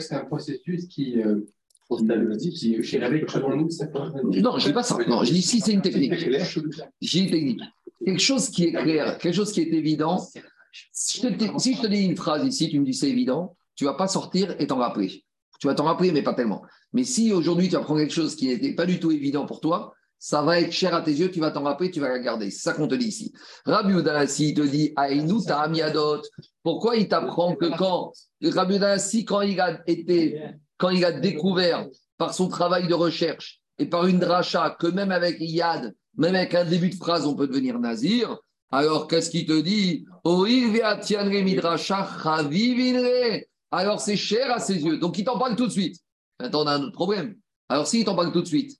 C'est 0.00 0.14
un 0.14 0.24
processus 0.24 0.88
qui. 0.88 1.22
Euh, 1.22 1.46
non, 4.40 4.58
je 4.58 4.66
dis 4.66 4.72
pas 4.72 4.82
ça. 4.82 4.96
Non, 5.06 5.24
je 5.24 5.32
dis 5.32 5.42
si 5.42 5.60
c'est 5.60 5.72
une 5.72 5.82
technique. 5.82 6.14
J'ai 7.00 7.20
une 7.20 7.30
technique. 7.30 7.60
Quelque 8.04 8.20
chose 8.20 8.48
qui 8.50 8.64
est 8.64 8.72
clair, 8.72 9.18
quelque 9.18 9.34
chose 9.34 9.52
qui 9.52 9.60
est 9.60 9.72
évident. 9.72 10.18
Si 10.92 11.20
je 11.20 11.28
te, 11.28 11.58
si 11.58 11.74
je 11.74 11.82
te 11.82 11.86
dis 11.86 12.04
une 12.04 12.16
phrase 12.16 12.46
ici, 12.46 12.68
tu 12.70 12.80
me 12.80 12.84
dis 12.84 12.94
c'est 12.94 13.10
évident, 13.10 13.56
tu 13.76 13.84
vas 13.84 13.94
pas 13.94 14.08
sortir 14.08 14.56
et 14.58 14.66
t'en 14.66 14.78
rappeler. 14.78 15.24
Tu 15.60 15.66
vas 15.66 15.74
t'en 15.74 15.84
rappeler, 15.84 16.10
mais 16.12 16.22
pas 16.22 16.34
tellement. 16.34 16.62
Mais 16.92 17.04
si 17.04 17.32
aujourd'hui 17.32 17.68
tu 17.68 17.76
apprends 17.76 17.96
quelque 17.96 18.12
chose 18.12 18.34
qui 18.34 18.48
n'était 18.48 18.74
pas 18.74 18.86
du 18.86 18.98
tout 18.98 19.12
évident 19.12 19.46
pour 19.46 19.60
toi, 19.60 19.94
ça 20.18 20.40
va 20.40 20.60
être 20.60 20.70
cher 20.70 20.94
à 20.94 21.02
tes 21.02 21.10
yeux, 21.10 21.32
tu 21.32 21.40
vas 21.40 21.50
t'en 21.50 21.64
rappeler, 21.64 21.90
tu 21.90 21.98
vas 21.98 22.08
la 22.08 22.20
garder. 22.20 22.50
C'est 22.52 22.62
ça 22.62 22.74
qu'on 22.74 22.86
te 22.86 22.94
dit 22.94 23.08
ici. 23.08 23.32
Rabbi 23.66 23.92
Udanassi 23.92 24.54
te 24.54 24.60
dit 24.60 24.92
Aïnou 24.94 25.40
Amiadot. 25.48 26.22
Pourquoi 26.62 26.96
il 26.96 27.08
t'apprend 27.08 27.56
que 27.56 27.76
quand 27.76 28.12
Rabbi 28.40 28.76
Udanassi, 28.76 29.24
quand 29.24 29.40
il 29.40 29.60
a 29.60 29.82
été, 29.88 30.40
quand 30.82 30.90
il 30.90 31.04
a 31.04 31.12
découvert 31.12 31.86
par 32.18 32.34
son 32.34 32.48
travail 32.48 32.88
de 32.88 32.94
recherche 32.94 33.60
et 33.78 33.86
par 33.86 34.08
une 34.08 34.18
dracha 34.18 34.76
que 34.80 34.88
même 34.88 35.12
avec 35.12 35.36
Yad, 35.38 35.94
même 36.16 36.34
avec 36.34 36.56
un 36.56 36.64
début 36.64 36.90
de 36.90 36.96
phrase, 36.96 37.24
on 37.24 37.36
peut 37.36 37.46
devenir 37.46 37.78
nazir, 37.78 38.36
alors 38.72 39.06
qu'est-ce 39.06 39.30
qu'il 39.30 39.46
te 39.46 39.60
dit? 39.60 40.04
Alors 43.70 44.00
c'est 44.00 44.16
cher 44.16 44.50
à 44.52 44.58
ses 44.58 44.82
yeux. 44.82 44.98
Donc 44.98 45.18
il 45.18 45.24
t'en 45.24 45.38
parle 45.38 45.54
tout 45.54 45.68
de 45.68 45.72
suite. 45.72 46.00
Maintenant, 46.40 46.64
on 46.64 46.66
a 46.66 46.74
un 46.74 46.82
autre 46.82 46.94
problème. 46.94 47.36
Alors 47.68 47.86
s'il 47.86 48.04
t'en 48.04 48.16
parle 48.16 48.32
tout 48.32 48.42
de 48.42 48.48
suite, 48.48 48.76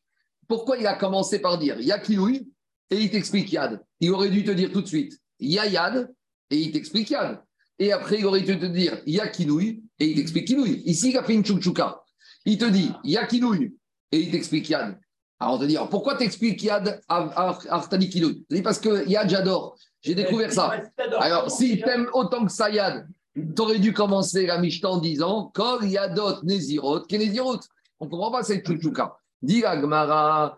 pourquoi 0.49 0.79
il 0.79 0.87
a 0.89 0.97
commencé 0.97 1.39
par 1.39 1.57
dire 1.57 1.81
Yakiloui 1.81 2.51
et 2.91 2.97
il 2.97 3.11
t'explique 3.13 3.53
Yad 3.53 3.81
Il 4.01 4.11
aurait 4.11 4.31
dû 4.31 4.43
te 4.43 4.51
dire 4.51 4.73
tout 4.73 4.83
de 4.83 4.89
suite 4.89 5.21
Yad 5.39 6.13
et 6.51 6.57
il 6.57 6.73
t'explique 6.73 7.11
Yad. 7.11 7.41
Et 7.83 7.91
après, 7.91 8.21
il 8.21 8.27
aurait 8.27 8.43
dû 8.43 8.57
te 8.57 8.67
dire 8.67 9.03
Yakinouï 9.07 9.83
et 9.99 10.07
il 10.07 10.15
t'explique 10.15 10.47
Kinouï. 10.47 10.85
Ici, 10.85 11.11
il 11.11 11.19
a 11.19 11.25
fait 11.25 11.35
une 11.35 11.45
chouchouka. 11.45 12.01
Il 12.45 12.57
te 12.57 12.65
dit 12.65 12.93
Yakinouï 13.03 13.75
et 14.13 14.21
il 14.21 14.31
t'explique 14.31 14.69
Yad. 14.69 15.01
Alors 15.41 15.57
on 15.57 15.59
te 15.59 15.65
dit 15.65 15.77
pourquoi 15.91 16.15
t'expliques 16.15 16.63
Yad 16.63 17.01
Artani 17.09 18.09
Kinouï 18.09 18.45
Parce 18.63 18.79
que 18.79 19.05
Yad, 19.09 19.29
j'adore. 19.29 19.77
J'ai 20.01 20.15
découvert 20.15 20.53
ça. 20.53 20.81
Alors, 21.19 21.51
si 21.51 21.81
t'aimes 21.81 22.09
autant 22.13 22.45
que 22.45 22.53
ça 22.53 22.71
Yad, 22.71 23.09
tu 23.35 23.61
aurais 23.61 23.81
dû 23.81 23.93
commencer 23.93 24.47
la 24.47 24.59
Mishnah 24.59 24.91
en 24.91 24.99
disant 24.99 25.51
Kol 25.53 25.85
Yadot 25.85 26.45
Nezirot, 26.45 27.01
Kenezirot. 27.09 27.59
On 27.99 28.05
ne 28.05 28.11
comprend 28.11 28.31
pas 28.31 28.45
cette 28.45 28.65
chouchouka. 28.65 29.17
Dit 29.43 29.65
Agmara, 29.65 30.57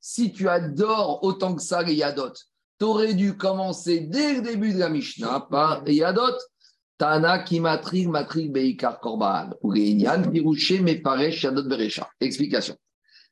si 0.00 0.32
tu 0.32 0.48
adores 0.50 1.24
autant 1.24 1.54
que 1.54 1.62
ça 1.62 1.82
les 1.82 1.94
Yadot, 1.94 2.34
tu 2.80 2.86
aurais 2.86 3.14
dû 3.14 3.36
commencer 3.36 4.00
dès 4.00 4.34
le 4.34 4.40
début 4.40 4.72
de 4.72 4.78
la 4.78 4.88
Mishnah 4.88 5.46
par 5.50 5.86
Yadot. 5.86 6.38
Tana 6.96 7.38
qui 7.38 7.60
matrig 7.60 8.08
matrig 8.08 8.50
beikar 8.50 9.00
korban. 9.00 9.50
Yadot 9.62 10.30
berecha. 11.68 12.08
Explication. 12.20 12.76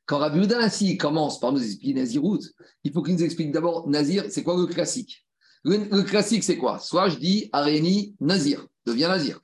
Quand 0.05 0.19
Rabbi 0.19 0.39
Udanassi 0.39 0.97
commence 0.97 1.39
par 1.39 1.51
nous 1.51 1.63
expliquer 1.63 1.93
Nazirut, 1.93 2.39
il 2.83 2.91
faut 2.91 3.03
qu'il 3.03 3.13
nous 3.13 3.23
explique 3.23 3.51
d'abord 3.51 3.87
Nazir, 3.87 4.25
c'est 4.29 4.41
quoi 4.41 4.55
le 4.57 4.65
classique? 4.65 5.25
Le, 5.63 6.01
classique, 6.01 6.43
c'est 6.43 6.57
quoi? 6.57 6.79
Soit 6.79 7.09
je 7.09 7.17
dis 7.17 7.49
Areni 7.51 8.15
Nazir, 8.19 8.65
deviens 8.85 9.09
Nazir. 9.09 9.39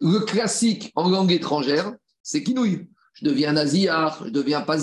Le 0.00 0.18
classique 0.20 0.92
en 0.94 1.08
langue 1.08 1.32
étrangère, 1.32 1.94
c'est 2.22 2.42
Kinouï. 2.42 2.86
Je 3.14 3.24
deviens 3.24 3.52
Nazir, 3.52 4.18
je 4.24 4.30
deviens 4.30 4.60
pas 4.60 4.76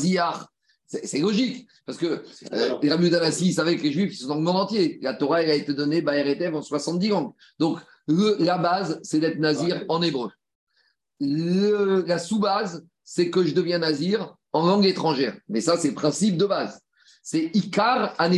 C'est 0.92 1.20
logique, 1.20 1.68
parce 1.86 1.98
que 1.98 2.22
euh, 2.52 2.78
les 2.84 2.90
Rabbi 2.90 3.10
Danassi 3.10 3.54
savaient 3.54 3.78
que 3.78 3.84
les 3.84 3.94
Juifs 3.94 4.18
sont 4.18 4.28
dans 4.28 4.36
le 4.36 4.42
monde 4.42 4.58
entier. 4.58 5.00
La 5.02 5.14
Torah 5.14 5.42
elle 5.42 5.50
a 5.50 5.56
été 5.56 5.74
donnée 5.74 6.02
par 6.02 6.16
RTF 6.16 6.54
en 6.54 6.62
70 6.62 7.08
langues. 7.08 7.32
Donc, 7.60 7.80
la 8.08 8.58
base, 8.58 9.00
c'est 9.02 9.20
d'être 9.20 9.40
Nazir 9.40 9.86
en 9.88 10.02
hébreu. 10.02 10.32
la 11.22 12.20
sous-base, 12.20 12.86
c'est 13.06 13.30
que 13.30 13.46
je 13.46 13.54
deviens 13.54 13.80
Nazir 13.80 14.36
en 14.52 14.66
langue 14.66 14.86
étrangère. 14.86 15.38
Mais 15.48 15.62
ça, 15.62 15.78
c'est 15.78 15.90
le 15.90 15.96
principe 15.96 16.36
de 16.36 16.46
base. 16.46 16.82
C'est 17.24 17.52
Ikar 17.54 18.14
à 18.18 18.30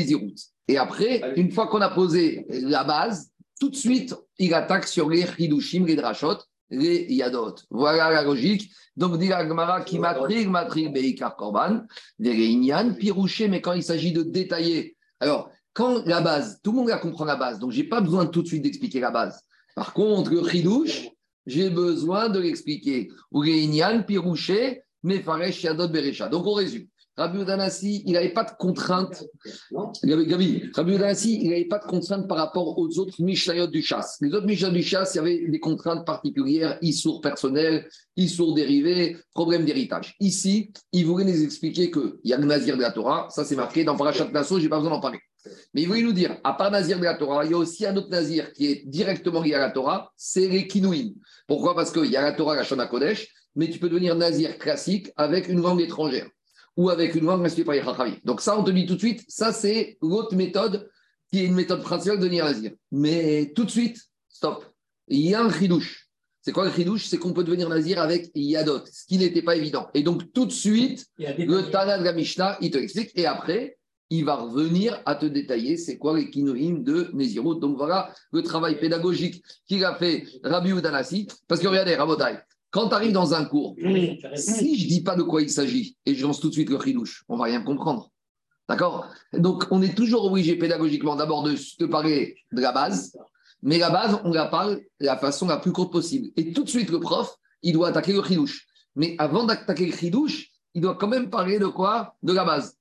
Et 0.68 0.78
après, 0.78 1.34
une 1.36 1.52
fois 1.52 1.68
qu'on 1.68 1.82
a 1.82 1.90
posé 1.90 2.46
la 2.50 2.84
base, 2.84 3.32
tout 3.60 3.70
de 3.70 3.76
suite, 3.76 4.14
il 4.38 4.54
attaque 4.54 4.88
sur 4.88 5.10
les 5.10 5.26
Hidushim, 5.40 5.86
les 5.86 5.96
Drashot, 5.96 6.38
les 6.74 7.14
Yadot. 7.14 7.56
Voilà 7.70 8.10
la 8.10 8.24
logique. 8.24 8.72
Donc, 8.96 9.18
dit 9.18 9.28
la 9.28 9.46
qui 9.82 10.00
matrig, 10.00 10.50
matrig, 10.50 10.94
beikar 10.94 11.36
korban, 11.36 11.86
Inyan, 12.20 12.94
pirouché, 12.94 13.48
mais 13.48 13.62
quand 13.62 13.74
il 13.74 13.84
s'agit 13.84 14.12
de 14.12 14.22
détailler. 14.22 14.96
Alors, 15.20 15.50
quand 15.74 16.06
la 16.06 16.22
base, 16.22 16.60
tout 16.64 16.72
le 16.72 16.78
monde 16.78 16.90
la 16.90 16.98
comprend 16.98 17.26
la 17.26 17.36
base, 17.36 17.58
donc 17.60 17.72
je 17.72 17.82
n'ai 17.82 17.88
pas 17.88 18.02
besoin 18.02 18.28
tout 18.28 18.44
de 18.44 18.48
suite 18.48 18.62
d'expliquer 18.62 19.00
la 19.00 19.10
base. 19.10 19.42
Par 19.76 19.94
contre, 19.94 20.32
le 20.32 20.48
Chidouche, 20.48 21.10
j'ai 21.48 21.70
besoin 21.72 22.30
de 22.30 22.40
l'expliquer. 22.40 23.10
Ou 23.32 23.42
les 23.42 23.64
Inyan, 23.64 24.04
pirouché, 24.04 24.84
mais 25.02 25.20
faresh, 25.20 25.64
Yadot, 25.64 25.88
Berecha. 25.88 26.30
Donc, 26.30 26.46
on 26.46 26.54
résume. 26.54 26.88
Rabbi 27.16 27.42
Udanassi, 27.42 28.04
il 28.08 28.14
n'avait 28.14 28.34
pas 28.34 28.44
de 28.44 28.52
contrainte. 28.58 29.24
Gabi, 30.04 30.64
Rabbi 30.74 30.96
Udanassi, 30.96 31.40
il 31.44 31.50
n'avait 31.50 31.66
pas 31.66 31.78
de 31.78 31.86
contrainte 31.86 32.28
par 32.28 32.38
rapport 32.38 32.78
aux 32.80 32.98
autres 32.98 33.22
Mishnayot 33.22 33.68
du 33.68 33.84
chasse. 33.84 34.18
Les 34.22 34.34
autres 34.34 34.48
Mishnayot 34.48 34.74
du 34.74 34.82
chasse, 34.82 35.14
il 35.14 35.18
y 35.18 35.20
avait 35.20 35.48
des 35.48 35.60
contraintes 35.60 36.06
particulières, 36.06 36.80
issour 36.82 37.22
personnel, 37.22 37.88
issour 38.18 38.56
dérivé, 38.56 39.18
problème 39.34 39.64
d'héritage. 39.64 40.16
Ici, 40.20 40.72
il 40.92 41.06
voulait 41.06 41.26
nous 41.26 41.44
expliquer 41.44 41.92
qu'il 41.92 42.16
y 42.24 42.34
a 42.34 42.38
le 42.38 42.46
Nazir 42.46 42.78
de 42.78 42.82
la 42.82 42.92
Torah, 42.92 43.28
ça 43.30 43.46
c'est 43.46 43.56
marqué 43.56 43.84
dans 43.84 43.96
Parashat 43.96 44.32
Nassau, 44.32 44.58
je 44.58 44.64
n'ai 44.64 44.70
pas 44.70 44.78
besoin 44.78 44.92
d'en 44.92 45.00
parler. 45.00 45.20
Mais 45.74 45.84
il 45.84 45.88
voulait 45.88 46.02
nous 46.02 46.14
dire, 46.14 46.38
à 46.44 46.54
part 46.54 46.72
Nazir 46.72 46.98
de 46.98 47.04
la 47.04 47.16
Torah, 47.16 47.46
il 47.46 47.52
y 47.52 47.54
a 47.54 47.58
aussi 47.58 47.86
un 47.86 47.96
autre 47.96 48.10
Nazir 48.10 48.52
qui 48.54 48.68
est 48.68 48.84
directement 48.88 49.42
lié 49.42 49.54
à 49.54 49.60
la 49.60 49.70
Torah, 49.70 50.12
c'est 50.16 50.48
les 50.48 50.68
Kinouim. 50.68 51.12
Pourquoi? 51.48 51.76
Parce 51.76 51.92
qu'il 51.92 52.06
y 52.06 52.18
a 52.18 52.24
la 52.24 52.32
Torah, 52.32 52.56
la 52.56 52.64
Shana 52.64 52.88
Kodesh, 52.88 53.28
mais 53.56 53.70
tu 53.70 53.78
peux 53.78 53.90
devenir 53.90 54.16
Nazir 54.16 54.58
classique 54.58 55.12
avec 55.16 55.48
une 55.48 55.62
langue 55.62 55.82
étrangère 55.82 56.28
ou 56.76 56.90
avec 56.90 57.16
une 57.16 57.26
langue 57.26 57.46
inspirée 57.46 57.82
par 57.82 58.06
les 58.06 58.20
Donc 58.24 58.42
ça, 58.42 58.58
on 58.58 58.64
te 58.64 58.72
dit 58.72 58.86
tout 58.86 58.96
de 58.96 59.00
suite, 59.00 59.24
ça 59.28 59.54
c'est 59.54 59.98
l'autre 60.02 60.36
méthode 60.36 60.90
qui 61.32 61.40
est 61.40 61.46
une 61.46 61.56
méthode 61.56 61.82
principale 61.82 62.18
de 62.18 62.24
devenir 62.24 62.46
nazir. 62.46 62.72
Mais 62.92 63.52
tout 63.56 63.64
de 63.64 63.72
suite, 63.72 63.98
stop. 64.30 64.66
Il 65.08 65.22
y 65.22 65.34
a 65.34 65.44
un 65.44 65.52
chidouche. 65.52 66.08
C'est 66.42 66.52
quoi 66.52 66.66
le 66.66 66.72
chidouche? 66.72 67.06
C'est 67.08 67.18
qu'on 67.18 67.34
peut 67.34 67.44
devenir 67.44 67.70
nazir 67.70 68.02
avec 68.02 68.30
yadot, 68.36 68.82
ce 68.86 69.06
qui 69.06 69.18
n'était 69.18 69.42
pas 69.42 69.56
évident. 69.56 69.88
Et 69.94 70.04
donc 70.04 70.34
tout 70.34 70.46
de 70.46 70.52
suite, 70.52 71.08
le 71.18 71.72
Tana 71.72 71.98
de 71.98 72.04
la 72.04 72.14
Mishnah, 72.14 72.58
il 72.62 72.70
te 72.70 72.78
l'explique. 72.78 73.12
Et 73.16 73.26
après, 73.26 73.78
il 74.10 74.26
va 74.26 74.36
revenir 74.36 75.02
à 75.06 75.16
te 75.16 75.26
détailler 75.26 75.78
c'est 75.78 75.98
quoi 75.98 76.18
les 76.18 76.30
kinoïm 76.30 76.84
de 76.84 77.10
Nézirut. 77.14 77.60
Donc 77.60 77.78
voilà 77.78 78.14
le 78.32 78.44
travail 78.44 78.80
pédagogique 78.80 79.44
qu'il 79.68 79.84
a 79.86 79.96
fait 79.96 80.26
Rabbi 80.44 80.72
Udanasi. 80.72 81.28
Parce 81.48 81.62
que 81.62 81.68
regardez, 81.68 81.96
Rabotai, 81.96 82.40
quand 82.74 82.90
tu 82.90 82.96
arrives 82.96 83.12
dans 83.12 83.36
un 83.36 83.46
cours, 83.46 83.76
si 84.36 84.80
je 84.80 84.84
ne 84.84 84.90
dis 84.90 85.04
pas 85.04 85.16
de 85.16 85.22
quoi 85.22 85.44
il 85.44 85.50
s'agit 85.50 85.96
et 86.08 86.16
je 86.16 86.26
lance 86.26 86.40
tout 86.40 86.50
de 86.50 86.54
suite 86.54 86.72
le 86.72 86.80
chidouche, 86.82 87.24
on 87.30 87.36
ne 87.36 87.38
va 87.38 87.46
rien 87.46 87.62
comprendre. 87.62 88.10
D'accord? 88.68 89.08
Donc, 89.32 89.66
on 89.70 89.84
est 89.84 89.96
toujours 89.96 90.26
obligé 90.26 90.56
pédagogiquement 90.56 91.16
d'abord 91.16 91.44
de 91.44 91.54
te 91.54 91.84
parler 91.84 92.36
de 92.52 92.62
la 92.62 92.72
base. 92.72 93.16
Mais 93.62 93.78
la 93.78 93.92
base, 93.92 94.20
on 94.24 94.32
la 94.32 94.48
parle 94.48 94.78
de 95.00 95.06
la 95.06 95.18
façon 95.18 95.48
la 95.48 95.58
plus 95.58 95.72
courte 95.72 95.92
possible. 95.92 96.30
Et 96.36 96.52
tout 96.52 96.64
de 96.64 96.70
suite, 96.70 96.90
le 96.90 97.00
prof, 97.00 97.36
il 97.62 97.74
doit 97.74 97.90
attaquer 97.90 98.12
le 98.12 98.24
chidouche. 98.24 98.66
Mais 98.96 99.16
avant 99.20 99.44
d'attaquer 99.44 99.86
le 99.86 99.96
chidouche, 99.96 100.50
il 100.74 100.82
doit 100.82 100.96
quand 100.96 101.08
même 101.08 101.30
parler 101.30 101.60
de 101.60 101.68
quoi? 101.68 102.16
De 102.24 102.34
la 102.34 102.44
base. 102.44 102.76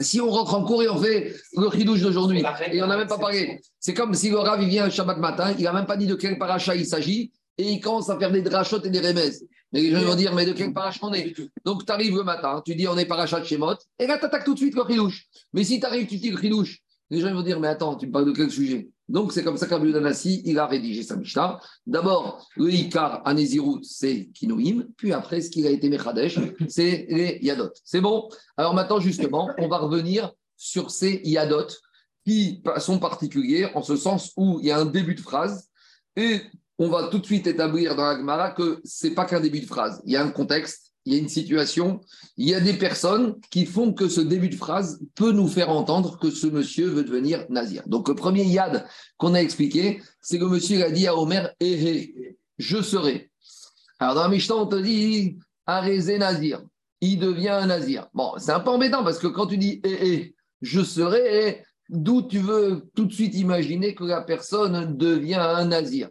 Si 0.00 0.20
on 0.20 0.30
rentre 0.30 0.54
en 0.54 0.64
cours 0.64 0.82
et 0.82 0.88
on 0.88 0.98
fait 0.98 1.32
le 1.56 1.70
chidouche 1.70 2.00
d'aujourd'hui, 2.00 2.42
et 2.72 2.82
on 2.82 2.88
n'a 2.88 2.96
même 2.96 3.06
pas 3.06 3.18
parlé, 3.18 3.60
c'est 3.78 3.94
comme 3.94 4.14
si 4.14 4.30
le 4.30 4.38
Rav 4.38 4.60
il 4.60 4.68
vient 4.68 4.86
un 4.86 4.90
Shabbat 4.90 5.18
matin, 5.18 5.54
il 5.56 5.62
n'a 5.62 5.72
même 5.72 5.86
pas 5.86 5.96
dit 5.96 6.08
de 6.08 6.16
quel 6.16 6.38
paracha 6.38 6.74
il 6.74 6.86
s'agit, 6.86 7.30
et 7.58 7.72
il 7.72 7.80
commence 7.80 8.10
à 8.10 8.18
faire 8.18 8.32
des 8.32 8.42
drachotes 8.42 8.86
et 8.86 8.90
des 8.90 9.00
remèdes. 9.00 9.34
Mais 9.72 9.80
les 9.80 9.90
gens 9.90 10.02
vont 10.02 10.14
dire, 10.14 10.34
mais 10.34 10.46
de 10.46 10.52
quel 10.52 10.72
paracha 10.72 11.00
on 11.02 11.12
est? 11.14 11.34
Donc 11.64 11.86
tu 11.86 11.92
arrives 11.92 12.16
le 12.16 12.24
matin, 12.24 12.62
tu 12.64 12.74
dis 12.74 12.86
on 12.88 12.98
est 12.98 13.06
paracha 13.06 13.40
de 13.40 13.44
Shemot, 13.44 13.76
et 13.98 14.06
là 14.06 14.18
tu 14.18 14.24
attaques 14.24 14.44
tout 14.44 14.54
de 14.54 14.58
suite 14.58 14.74
le 14.74 14.82
chidouche. 14.88 15.26
Mais 15.52 15.64
si 15.64 15.80
tu 15.80 15.86
arrives, 15.86 16.06
tu 16.06 16.16
dis 16.16 16.30
le 16.30 16.38
chidouche, 16.38 16.82
les 17.10 17.20
gens 17.20 17.32
vont 17.34 17.42
dire, 17.42 17.60
mais 17.60 17.68
attends, 17.68 17.96
tu 17.96 18.06
me 18.06 18.12
parles 18.12 18.26
de 18.26 18.32
quel 18.32 18.50
sujet? 18.50 18.88
Donc, 19.06 19.34
c'est 19.34 19.44
comme 19.44 19.58
ça 19.58 19.66
qu'Abou 19.66 19.92
Danassi, 19.92 20.40
il 20.46 20.58
a 20.58 20.66
rédigé 20.66 21.02
sa 21.02 21.16
Mishnah. 21.16 21.60
D'abord, 21.86 22.48
le 22.56 22.70
Ikar 22.70 23.20
Anézirut, 23.26 23.82
c'est 23.82 24.30
Kinouim. 24.32 24.86
Puis 24.96 25.12
après, 25.12 25.42
ce 25.42 25.50
qui 25.50 25.66
a 25.66 25.70
été 25.70 25.90
Mechadesh, 25.90 26.38
c'est 26.68 27.06
les 27.10 27.38
Yadot. 27.42 27.68
C'est 27.84 28.00
bon? 28.00 28.30
Alors 28.56 28.72
maintenant, 28.72 28.98
justement, 28.98 29.50
on 29.58 29.68
va 29.68 29.76
revenir 29.76 30.32
sur 30.56 30.90
ces 30.90 31.20
Yadot 31.24 31.66
qui 32.24 32.62
sont 32.78 32.98
particuliers 32.98 33.68
en 33.74 33.82
ce 33.82 33.96
sens 33.96 34.32
où 34.38 34.60
il 34.60 34.68
y 34.68 34.70
a 34.70 34.78
un 34.78 34.86
début 34.86 35.14
de 35.14 35.20
phrase 35.20 35.68
et 36.16 36.40
on 36.82 36.88
va 36.88 37.04
tout 37.04 37.18
de 37.18 37.24
suite 37.24 37.46
établir 37.46 37.94
dans 37.94 38.04
la 38.04 38.16
Gemara 38.16 38.50
que 38.50 38.80
ce 38.84 39.06
n'est 39.06 39.14
pas 39.14 39.24
qu'un 39.24 39.40
début 39.40 39.60
de 39.60 39.66
phrase. 39.66 40.02
Il 40.04 40.12
y 40.12 40.16
a 40.16 40.24
un 40.24 40.30
contexte 40.30 40.92
il 41.04 41.14
y 41.14 41.16
a 41.16 41.18
une 41.18 41.28
situation, 41.28 42.00
il 42.36 42.48
y 42.48 42.54
a 42.54 42.60
des 42.60 42.74
personnes 42.74 43.34
qui 43.50 43.66
font 43.66 43.92
que 43.92 44.08
ce 44.08 44.20
début 44.20 44.48
de 44.48 44.54
phrase 44.54 45.00
peut 45.16 45.32
nous 45.32 45.48
faire 45.48 45.70
entendre 45.70 46.16
que 46.18 46.30
ce 46.30 46.46
monsieur 46.46 46.86
veut 46.86 47.02
devenir 47.02 47.44
nazir. 47.48 47.82
Donc 47.86 48.08
le 48.08 48.14
premier 48.14 48.44
yad 48.44 48.86
qu'on 49.16 49.34
a 49.34 49.40
expliqué, 49.40 50.00
c'est 50.20 50.38
que 50.38 50.44
monsieur 50.44 50.84
a 50.84 50.90
dit 50.90 51.08
à 51.08 51.16
Omer, 51.16 51.52
eh, 51.58 51.72
eh, 51.72 52.36
je 52.58 52.80
serai. 52.80 53.30
Alors 53.98 54.14
dans 54.14 54.22
la 54.22 54.28
Mishnah, 54.28 54.54
on 54.54 54.66
te 54.66 54.76
dit, 54.76 55.38
arrêtez 55.66 56.18
nazir, 56.18 56.62
il 57.00 57.18
devient 57.18 57.48
un 57.48 57.66
nazir. 57.66 58.06
Bon, 58.14 58.34
c'est 58.38 58.52
un 58.52 58.60
peu 58.60 58.70
embêtant 58.70 59.02
parce 59.02 59.18
que 59.18 59.26
quand 59.26 59.48
tu 59.48 59.58
dis, 59.58 59.80
eh, 59.84 60.06
eh 60.06 60.34
je 60.60 60.82
serai, 60.84 61.48
eh, 61.48 61.62
d'où 61.88 62.22
tu 62.22 62.38
veux 62.38 62.84
tout 62.94 63.06
de 63.06 63.12
suite 63.12 63.34
imaginer 63.34 63.96
que 63.96 64.04
la 64.04 64.22
personne 64.22 64.96
devient 64.96 65.34
un 65.34 65.64
nazir? 65.64 66.10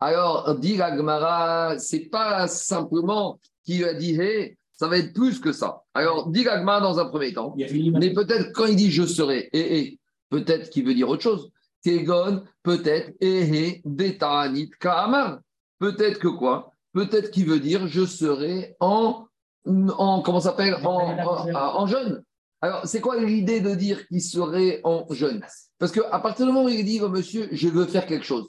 Alors, 0.00 0.58
dit 0.58 0.76
la 0.76 0.96
Gemara, 0.96 1.78
c'est 1.78 2.08
pas 2.08 2.48
simplement 2.48 3.38
qui 3.64 3.84
a 3.84 3.94
dit 3.94 4.20
hey, 4.20 4.56
ça 4.72 4.88
va 4.88 4.96
être 4.96 5.12
plus 5.12 5.38
que 5.38 5.52
ça. 5.52 5.82
Alors, 5.92 6.28
dit 6.30 6.42
Gagma 6.42 6.80
dans 6.80 6.98
un 6.98 7.04
premier 7.04 7.34
temps, 7.34 7.54
mais 7.56 8.14
peut-être 8.14 8.52
quand 8.54 8.64
il 8.66 8.76
dit 8.76 8.90
je 8.90 9.04
serai, 9.04 9.50
et, 9.52 9.78
et 9.78 10.00
peut-être 10.30 10.70
qu'il 10.70 10.86
veut 10.86 10.94
dire 10.94 11.08
autre 11.08 11.22
chose. 11.22 11.50
Tegon, 11.84 12.44
peut-être, 12.62 13.12
et 13.20 13.82
betanit 13.84 14.70
kaamar. 14.80 15.40
Peut-être 15.78 16.18
que 16.18 16.28
quoi? 16.28 16.72
Peut-être 16.92 17.30
qu'il 17.30 17.46
veut 17.46 17.60
dire 17.60 17.86
je 17.86 18.04
serai 18.04 18.76
en, 18.80 19.26
en 19.66 20.22
comment 20.22 20.40
s'appelle? 20.40 20.74
En, 20.82 21.16
en, 21.54 21.86
jeune. 21.86 22.22
Alors, 22.62 22.86
c'est 22.86 23.00
quoi 23.00 23.18
l'idée 23.18 23.60
de 23.60 23.74
dire 23.74 24.06
qu'il 24.08 24.22
serait 24.22 24.80
en 24.84 25.06
jeune 25.10 25.42
Parce 25.78 25.92
qu'à 25.92 26.18
partir 26.20 26.46
du 26.46 26.52
moment 26.52 26.66
où 26.66 26.70
il 26.70 26.84
dit, 26.84 27.00
oh, 27.02 27.08
monsieur, 27.08 27.48
je 27.52 27.68
veux 27.68 27.86
faire 27.86 28.06
quelque 28.06 28.26
chose, 28.26 28.48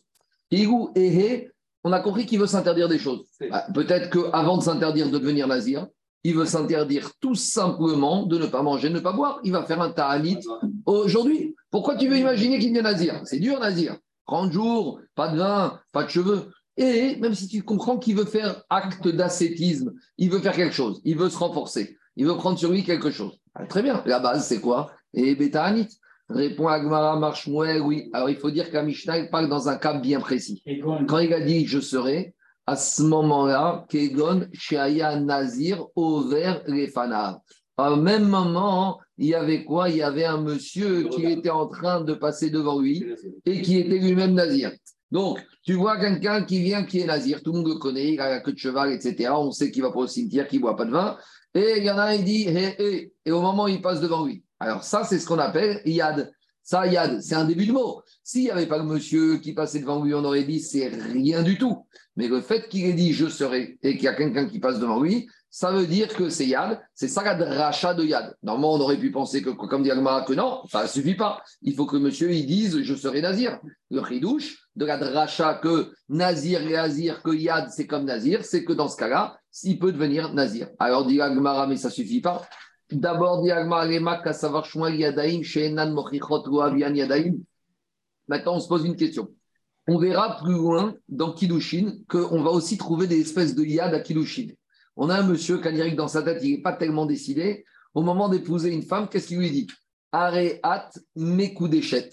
Igu, 0.52 0.90
et 0.96 1.50
on 1.84 1.92
a 1.92 2.00
compris 2.00 2.26
qu'il 2.26 2.40
veut 2.40 2.48
s'interdire 2.48 2.90
des 2.90 3.00
choses. 3.00 3.26
Bah, 3.50 3.66
peut-être 3.74 4.10
qu'avant 4.10 4.58
de 4.58 4.64
s'interdire 4.64 5.10
de 5.10 5.18
devenir 5.18 5.48
nazir, 5.48 5.88
il 6.24 6.36
veut 6.36 6.46
s'interdire 6.46 7.10
tout 7.20 7.36
simplement 7.36 8.26
de 8.26 8.38
ne 8.38 8.46
pas 8.46 8.62
manger, 8.62 8.90
de 8.90 8.96
ne 8.96 9.00
pas 9.00 9.14
boire. 9.14 9.40
Il 9.44 9.52
va 9.52 9.64
faire 9.64 9.82
un 9.82 9.90
ta'anit 9.90 10.40
aujourd'hui. 10.86 11.56
Pourquoi 11.72 11.96
tu 11.96 12.08
veux 12.08 12.18
imaginer 12.18 12.60
qu'il 12.60 12.70
devient 12.70 12.84
nazir? 12.84 13.22
C'est 13.24 13.40
dur, 13.40 13.60
nazir. 13.60 13.98
30 14.28 14.52
jours, 14.52 15.00
pas 15.16 15.30
de 15.30 15.38
vin, 15.38 15.80
pas 15.92 16.04
de 16.04 16.10
cheveux. 16.10 16.52
Et 16.78 17.18
même 17.18 17.34
si 17.34 17.48
tu 17.48 17.64
comprends 17.64 17.98
qu'il 17.98 18.16
veut 18.16 18.26
faire 18.26 18.64
acte 18.70 19.08
d'ascétisme, 19.08 19.94
il 20.18 20.30
veut 20.30 20.40
faire 20.40 20.56
quelque 20.56 20.74
chose, 20.76 21.02
il 21.04 21.18
veut 21.18 21.30
se 21.30 21.38
renforcer, 21.38 21.98
il 22.16 22.26
veut 22.26 22.38
prendre 22.38 22.58
sur 22.58 22.72
lui 22.72 22.84
quelque 22.84 23.12
chose. 23.12 23.38
Ah, 23.56 23.66
très 23.66 23.84
bien. 23.84 24.02
La 24.06 24.20
base, 24.20 24.48
c'est 24.48 24.62
quoi? 24.62 24.92
Et 25.14 25.36
Beta'anit. 25.36 25.90
Répond 26.34 26.68
Agmara 26.68 27.18
Marshmuel, 27.18 27.82
oui. 27.82 28.10
Alors 28.14 28.30
il 28.30 28.38
faut 28.38 28.52
dire 28.52 28.72
qu'un 28.72 28.84
Mishnah 28.84 29.26
parle 29.26 29.50
dans 29.50 29.70
un 29.70 29.78
cas 29.78 29.94
bien 29.94 30.20
précis. 30.20 30.64
Quand 31.08 31.20
il 31.20 31.34
a 31.34 31.42
dit 31.42 31.66
je 31.66 31.80
serai, 31.80 32.34
à 32.66 32.76
ce 32.76 33.04
moment-là, 33.04 33.86
Kegon, 33.90 34.48
Shaya 34.54 35.20
Nazir, 35.20 35.86
Over, 35.96 36.60
Refanav. 36.68 37.40
Au 37.78 37.96
même 37.96 38.28
moment, 38.28 39.00
il 39.18 39.28
y 39.28 39.36
avait 39.36 39.64
quoi? 39.64 39.90
Il 39.90 39.98
y 39.98 40.02
avait 40.04 40.26
un 40.26 40.42
monsieur 40.42 41.10
qui 41.10 41.26
était 41.26 41.50
en 41.50 41.68
train 41.68 42.02
de 42.02 42.14
passer 42.14 42.50
devant 42.50 42.80
lui 42.80 43.04
et 43.46 43.62
qui 43.62 43.80
était 43.80 43.98
lui-même 43.98 44.34
Nazir. 44.34 44.72
Donc, 45.10 45.40
tu 45.64 45.74
vois 45.74 45.98
quelqu'un 46.00 46.44
qui 46.44 46.62
vient 46.62 46.84
qui 46.84 47.00
est 47.00 47.06
Nazir, 47.06 47.42
tout 47.44 47.52
le 47.52 47.60
monde 47.60 47.68
le 47.68 47.76
connaît, 47.76 48.14
il 48.14 48.20
a 48.22 48.30
la 48.30 48.40
queue 48.40 48.54
de 48.54 48.58
cheval, 48.58 48.92
etc. 48.94 49.32
On 49.36 49.52
sait 49.52 49.72
qu'il 49.72 49.82
va 49.82 49.92
pas 49.92 50.00
au 50.00 50.08
cimetière, 50.08 50.48
qu'il 50.48 50.60
ne 50.60 50.62
boit 50.62 50.78
pas 50.78 50.86
de 50.86 50.92
vin. 50.92 51.18
Et 51.54 51.76
il 51.78 51.84
y 51.84 51.92
en 51.92 51.98
a 51.98 52.04
un, 52.04 52.14
il 52.14 52.24
dit, 52.24 52.48
hé, 52.48 52.76
hé. 52.80 53.14
Et 53.26 53.32
au 53.32 53.42
moment 53.42 53.66
où 53.66 53.68
il 53.68 53.82
passe 53.82 54.00
devant 54.00 54.26
lui, 54.26 54.44
alors 54.62 54.84
ça, 54.84 55.04
c'est 55.04 55.18
ce 55.18 55.26
qu'on 55.26 55.40
appelle 55.40 55.82
yad. 55.86 56.32
Ça, 56.62 56.86
yad, 56.86 57.20
c'est 57.20 57.34
un 57.34 57.46
début 57.46 57.66
de 57.66 57.72
mot. 57.72 58.04
S'il 58.24 58.44
n'y 58.44 58.52
avait 58.52 58.68
pas 58.68 58.78
le 58.78 58.84
monsieur 58.84 59.38
qui 59.38 59.54
passait 59.54 59.80
devant 59.80 60.04
lui, 60.04 60.14
on 60.14 60.24
aurait 60.24 60.44
dit 60.44 60.60
c'est 60.60 60.88
rien 60.88 61.42
du 61.42 61.58
tout. 61.58 61.88
Mais 62.16 62.28
le 62.28 62.42
fait 62.42 62.70
qu'il 62.70 62.86
ait 62.86 62.94
dit 62.94 63.12
je 63.12 63.28
serai 63.28 63.80
et 63.82 63.96
qu'il 63.96 64.04
y 64.04 64.08
a 64.08 64.14
quelqu'un 64.14 64.46
qui 64.46 64.60
passe 64.60 64.78
devant 64.78 65.02
lui, 65.02 65.28
ça 65.50 65.72
veut 65.72 65.88
dire 65.88 66.10
que 66.10 66.30
c'est 66.30 66.46
yad, 66.46 66.80
c'est 66.94 67.08
ça 67.08 67.24
la 67.24 67.56
rachat 67.56 67.96
de 67.96 68.04
yad. 68.04 68.36
Normalement, 68.44 68.76
on 68.76 68.80
aurait 68.82 69.00
pu 69.00 69.10
penser 69.10 69.42
que, 69.42 69.50
comme 69.50 69.82
dit 69.82 69.90
Agmara, 69.90 70.26
que 70.26 70.34
non, 70.34 70.62
ça 70.72 70.84
ne 70.84 70.88
suffit 70.88 71.16
pas. 71.16 71.42
Il 71.64 71.74
faut 71.74 71.88
que 71.88 71.98
monsieur 71.98 72.32
il 72.32 72.46
dise 72.46 72.84
je 72.84 72.94
serai 72.94 73.22
nazir. 73.22 73.60
Le 73.90 74.06
chidouche 74.06 74.60
de 74.76 74.86
la 74.86 74.98
dracha 75.00 75.56
que 75.56 75.92
nazir 76.08 76.62
et 76.62 76.74
nazir, 76.74 77.24
que 77.24 77.32
yad 77.32 77.70
c'est 77.72 77.88
comme 77.88 78.06
nazir, 78.06 78.46
c'est 78.46 78.64
que 78.64 78.74
dans 78.74 78.88
ce 78.88 78.98
cas-là, 78.98 79.40
s'il 79.50 79.80
peut 79.80 79.92
devenir 79.92 80.36
nazir. 80.36 80.70
Alors 80.78 81.08
dit 81.08 81.20
Agmara, 81.20 81.66
mais 81.66 81.78
ça 81.78 81.88
ne 81.88 81.94
suffit 81.94 82.22
pas. 82.22 82.48
D'abord, 82.92 83.44
Maintenant, 88.28 88.56
on 88.56 88.60
se 88.60 88.68
pose 88.68 88.86
une 88.86 88.96
question. 88.96 89.34
On 89.88 89.98
verra 89.98 90.38
plus 90.42 90.54
loin 90.54 90.96
dans 91.10 91.34
Kiddushin 91.34 91.94
qu'on 92.08 92.44
va 92.44 92.52
aussi 92.52 92.78
trouver 92.78 93.08
des 93.08 93.20
espèces 93.20 93.56
de 93.56 93.64
yad 93.64 93.94
à 93.94 94.00
Kiddushin. 94.00 94.48
On 94.96 95.10
a 95.10 95.20
un 95.20 95.24
monsieur, 95.24 95.58
Kanyerik, 95.60 95.96
dans 95.96 96.08
sa 96.08 96.22
tête, 96.22 96.44
il 96.44 96.52
n'est 96.52 96.62
pas 96.62 96.74
tellement 96.74 97.06
décidé. 97.06 97.66
Au 97.94 98.02
moment 98.02 98.30
d'épouser 98.30 98.72
une 98.72 98.84
femme, 98.84 99.08
qu'est-ce 99.10 99.28
qu'il 99.28 99.40
lui 99.40 99.52
dit? 99.52 99.68
Areat 100.12 101.00
mekudeshet. 101.16 102.10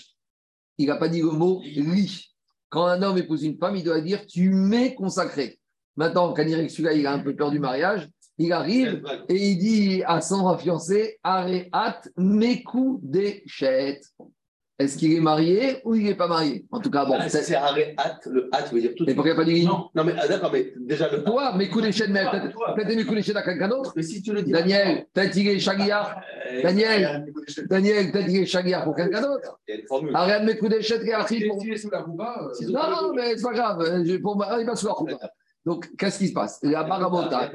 Il 0.79 0.87
n'a 0.87 0.97
pas 0.97 1.09
dit 1.09 1.21
le 1.21 1.31
mot 1.31 1.61
li. 1.63 2.29
Quand 2.69 2.87
un 2.87 3.03
homme 3.03 3.19
épouse 3.19 3.43
une 3.43 3.59
femme, 3.59 3.77
il 3.77 3.85
doit 3.85 4.01
dire 4.01 4.27
tu 4.27 4.51
m'es 4.51 4.95
consacré. 4.95 5.59
Maintenant, 5.97 6.33
Kanyerik, 6.33 6.71
celui-là, 6.71 6.93
il 6.93 7.07
a 7.07 7.13
un 7.13 7.19
peu 7.19 7.35
peur 7.35 7.51
du 7.51 7.59
mariage. 7.59 8.09
Il 8.39 8.53
arrive 8.53 9.03
et 9.29 9.35
il 9.35 9.59
dit 9.59 10.03
à 10.07 10.21
son 10.21 10.57
fiancé 10.57 11.19
Areat 11.25 12.09
Meku 12.17 13.01
Deshet. 13.03 14.01
Est-ce 14.79 14.97
qu'il 14.97 15.13
est 15.13 15.21
marié 15.21 15.81
ou 15.85 15.97
il 15.97 16.05
n'est 16.05 16.15
pas 16.15 16.29
marié? 16.29 16.65
En 16.71 16.79
tout 16.79 16.89
cas, 16.89 17.05
bon. 17.05 17.17
Ah, 17.19 17.29
c'est 17.29 17.53
Areat, 17.57 17.97
le 18.27 18.49
hat 18.53 18.67
veut 18.73 18.81
dire 18.81 18.93
tout. 18.97 19.05
Mais 19.05 19.15
pourquoi 19.15 19.33
il 19.33 19.37
pas 19.37 19.45
dit 19.45 19.67
Non, 19.67 19.89
non 19.93 20.05
mais 20.05 20.15
ah, 20.17 20.29
d'accord, 20.29 20.53
mais 20.53 20.73
déjà 20.77 21.11
le. 21.11 21.25
Toi, 21.25 21.57
Meku 21.57 21.81
Deshet, 21.81 22.07
mais 22.07 22.25
peut-être 22.77 22.95
Meku 22.95 23.13
Deshet 23.17 23.35
à 23.35 23.43
quelqu'un 23.43 23.67
d'autre? 23.67 23.93
Mais 23.97 24.05
si 24.05 24.23
tu 24.23 24.33
le 24.33 24.43
dis. 24.43 24.53
Daniel, 24.53 25.07
peut-être 25.13 25.35
il 25.37 25.49
est 25.49 25.59
Chagia. 25.59 26.23
Euh, 26.53 26.63
Daniel, 26.63 27.27
Daniel, 27.69 28.13
peut-être 28.13 28.29
il 28.29 28.43
est 28.43 28.47
Chagia 28.47 28.83
pour 28.83 28.95
quelqu'un 28.95 29.21
d'autre. 29.21 29.59
Il 29.67 29.75
y 29.75 29.79
a 29.79 29.81
une 29.81 29.87
formule. 29.89 30.15
Areat 30.15 30.45
Meku 30.45 30.69
Deshet, 30.69 31.01
qui 31.01 31.11
est 31.11 31.77
sous 31.77 31.91
la 31.91 32.03
rouba. 32.03 32.49
Euh, 32.49 32.67
non, 32.69 32.89
non, 32.89 33.15
mais 33.17 33.37
c'est 33.37 33.43
pas 33.43 33.53
grave. 33.53 34.21
Pour 34.23 34.37
moi, 34.37 34.59
il 34.61 34.67
va 34.67 34.77
sous 34.77 34.87
la 34.87 34.93
rouba. 34.93 35.19
Donc, 35.67 35.89
qu'est-ce 35.97 36.19
qui 36.19 36.29
se 36.29 36.33
passe? 36.33 36.59
Là-bas, 36.63 36.99
là-bas, 36.99 37.51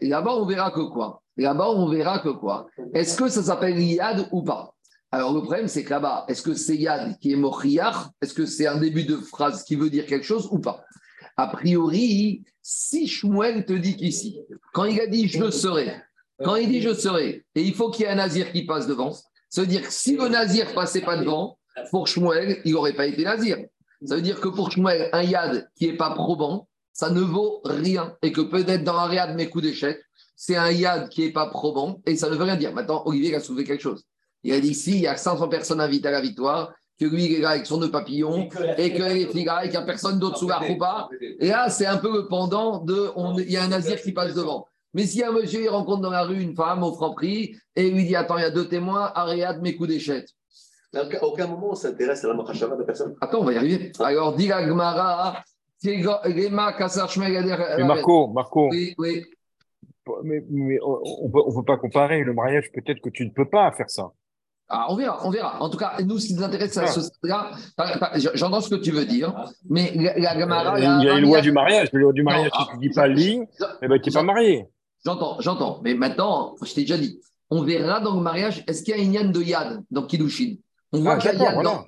là-bas, 0.00 0.34
on 0.34 0.46
verra 0.46 0.70
que 0.70 0.80
quoi? 0.80 1.22
Là-bas, 1.36 1.70
on 1.70 1.88
verra 1.88 2.18
que 2.20 2.30
quoi? 2.30 2.66
Est-ce 2.92 3.16
que 3.16 3.28
ça 3.28 3.42
s'appelle 3.42 3.80
Yad 3.80 4.28
ou 4.32 4.42
pas? 4.42 4.74
Alors, 5.10 5.32
le 5.32 5.40
problème, 5.42 5.68
c'est 5.68 5.84
que 5.84 5.90
là-bas, 5.90 6.24
est-ce 6.28 6.42
que 6.42 6.54
c'est 6.54 6.76
Yad 6.76 7.18
qui 7.18 7.32
est 7.32 7.36
Mochiach 7.36 8.08
Est-ce 8.20 8.34
que 8.34 8.46
c'est 8.46 8.66
un 8.66 8.78
début 8.78 9.04
de 9.04 9.16
phrase 9.16 9.62
qui 9.62 9.76
veut 9.76 9.90
dire 9.90 10.06
quelque 10.06 10.26
chose 10.26 10.48
ou 10.50 10.58
pas? 10.58 10.84
A 11.36 11.48
priori, 11.48 12.42
si 12.62 13.06
Shmuel 13.06 13.64
te 13.64 13.72
dit 13.72 13.96
qu'ici, 13.96 14.40
quand 14.72 14.84
il 14.84 15.00
a 15.00 15.06
dit 15.06 15.28
je 15.28 15.50
serai, 15.50 15.94
quand 16.42 16.56
il 16.56 16.68
dit 16.68 16.80
je 16.80 16.94
serai, 16.94 17.44
et 17.54 17.62
il 17.62 17.74
faut 17.74 17.90
qu'il 17.90 18.04
y 18.04 18.08
ait 18.08 18.12
un 18.12 18.16
nazir 18.16 18.50
qui 18.50 18.64
passe 18.64 18.86
devant, 18.86 19.12
veut 19.56 19.66
dire 19.66 19.82
que 19.82 19.92
si 19.92 20.16
le 20.16 20.28
nazir 20.28 20.72
passait 20.74 21.00
pas 21.00 21.16
devant, 21.16 21.58
pour 21.90 22.06
Shmuel, 22.06 22.60
il 22.64 22.72
n'aurait 22.72 22.94
pas 22.94 23.06
été 23.06 23.22
nazir. 23.24 23.58
Ça 24.04 24.16
veut 24.16 24.22
dire 24.22 24.40
que 24.40 24.48
pour 24.48 24.70
Shmuel, 24.70 25.08
un 25.12 25.22
yad 25.22 25.68
qui 25.76 25.86
n'est 25.86 25.96
pas 25.96 26.10
probant, 26.10 26.68
ça 26.92 27.10
ne 27.10 27.20
vaut 27.20 27.60
rien. 27.64 28.16
Et 28.22 28.32
que 28.32 28.40
peut-être 28.40 28.84
dans 28.84 28.98
un 28.98 29.12
yad, 29.12 29.36
mes 29.36 29.48
coups 29.48 29.64
d'échec, 29.64 29.98
c'est 30.36 30.56
un 30.56 30.70
yad 30.70 31.08
qui 31.08 31.22
n'est 31.22 31.32
pas 31.32 31.48
probant 31.48 32.00
et 32.06 32.16
ça 32.16 32.28
ne 32.28 32.34
veut 32.34 32.44
rien 32.44 32.56
dire. 32.56 32.72
Maintenant, 32.72 33.02
Olivier 33.06 33.34
a 33.34 33.40
soulevé 33.40 33.64
quelque 33.64 33.82
chose. 33.82 34.04
Il 34.42 34.52
a 34.52 34.60
dit 34.60 34.74
si 34.74 34.92
il 34.92 35.00
y 35.00 35.06
a 35.06 35.16
500 35.16 35.48
personnes 35.48 35.80
invitées 35.80 36.08
à 36.08 36.12
la 36.12 36.20
victoire, 36.20 36.72
que 36.98 37.06
lui, 37.06 37.24
il 37.24 37.34
est 37.34 37.40
là 37.40 37.50
avec 37.50 37.66
son 37.66 37.78
nœud 37.78 37.90
papillon, 37.90 38.48
et 38.78 38.92
que 38.92 38.98
là, 39.00 39.12
et 39.14 39.26
qu'il 39.28 39.42
n'y 39.42 39.48
a 39.48 39.82
personne 39.82 40.18
d'autre 40.18 40.38
sous 40.38 40.48
la 40.48 40.58
roupa. 40.58 41.08
Et 41.40 41.48
là, 41.48 41.68
c'est 41.68 41.86
un 41.86 41.96
peu 41.96 42.12
le 42.12 42.28
pendant 42.28 42.78
de. 42.78 43.10
il 43.40 43.50
y 43.50 43.56
a 43.56 43.64
un 43.64 43.68
nazir 43.68 44.00
qui 44.00 44.12
passe 44.12 44.34
devant. 44.34 44.66
Mais 44.92 45.06
si 45.06 45.24
un 45.24 45.32
monsieur 45.32 45.60
il 45.60 45.68
rencontre 45.68 46.02
dans 46.02 46.10
la 46.10 46.22
rue 46.22 46.40
une 46.40 46.54
femme 46.54 46.84
au 46.84 46.92
franc 46.92 47.14
prix 47.14 47.56
et 47.74 47.90
lui 47.90 48.04
dit 48.04 48.14
Attends, 48.14 48.38
il 48.38 48.42
y 48.42 48.44
a 48.44 48.50
deux 48.50 48.68
témoins, 48.68 49.10
Ariad, 49.14 49.60
mes 49.60 49.74
coups 49.74 49.88
d'échec. 49.88 50.28
À 50.96 51.24
aucun 51.24 51.46
moment 51.46 51.70
on 51.70 51.74
s'intéresse 51.74 52.24
à 52.24 52.28
la 52.28 52.34
Machashava 52.34 52.76
de 52.76 52.82
personne. 52.84 53.14
Attends, 53.20 53.40
on 53.40 53.44
va 53.44 53.52
y 53.52 53.56
arriver. 53.56 53.92
Alors, 54.00 54.34
dit 54.34 54.48
la 54.48 54.66
Gemara, 54.66 55.42
Mais 55.84 56.02
Marco, 57.84 58.28
Marco, 58.28 58.68
Oui, 58.70 58.94
oui. 58.98 59.24
mais, 60.22 60.44
mais 60.50 60.78
on 60.82 61.26
ne 61.26 61.54
peut 61.56 61.64
pas 61.64 61.76
comparer. 61.76 62.22
Le 62.24 62.32
mariage, 62.32 62.70
peut-être 62.72 63.00
que 63.00 63.10
tu 63.10 63.26
ne 63.26 63.30
peux 63.30 63.48
pas 63.48 63.70
faire 63.72 63.90
ça. 63.90 64.10
Ah, 64.68 64.86
on 64.88 64.96
verra, 64.96 65.18
on 65.26 65.30
verra. 65.30 65.62
En 65.62 65.68
tout 65.68 65.76
cas, 65.76 65.92
nous, 66.02 66.18
ce 66.18 66.28
qui 66.28 66.34
nous 66.34 66.42
intéresse 66.42 66.76
à 66.78 66.86
ce 66.86 67.02
stade-là, 67.02 67.50
j'entends 68.34 68.62
ce 68.62 68.70
que 68.70 68.76
tu 68.76 68.92
veux 68.92 69.04
dire, 69.04 69.34
mais 69.68 69.92
la, 69.94 70.18
la 70.18 70.40
Gemara. 70.40 70.78
Il 70.78 71.04
y 71.04 71.08
a 71.08 71.18
une 71.18 71.24
loi 71.24 71.42
du 71.42 71.52
mariage. 71.52 71.90
La 71.92 72.00
loi 72.00 72.12
du 72.12 72.22
mariage, 72.22 72.50
Non, 72.54 72.60
si 72.64 72.70
tu 72.70 72.76
ne 72.76 72.80
dis 72.80 72.90
pas 72.90 73.06
li, 73.06 73.42
eh 73.82 73.88
ben, 73.88 74.00
tu 74.00 74.08
n'es 74.08 74.14
pas 74.14 74.22
marié. 74.22 74.66
J'entends, 75.04 75.38
j'entends. 75.40 75.80
Mais 75.84 75.92
maintenant, 75.92 76.54
je 76.62 76.72
t'ai 76.72 76.80
déjà 76.80 76.96
dit, 76.96 77.20
on 77.50 77.62
verra 77.62 78.00
dans 78.00 78.16
le 78.16 78.22
mariage, 78.22 78.64
est-ce 78.66 78.82
qu'il 78.82 78.96
y 78.96 78.98
a 78.98 79.02
une 79.02 79.12
yann 79.12 79.30
de 79.32 79.42
Yad 79.42 79.82
dans 79.90 80.06
Kiddushin? 80.06 80.54
On 80.94 81.02
voit 81.02 81.12
Ah, 81.14 81.18
qu'il 81.18 81.40
y 81.40 81.46
a 81.46 81.52
voilà. 81.54 81.84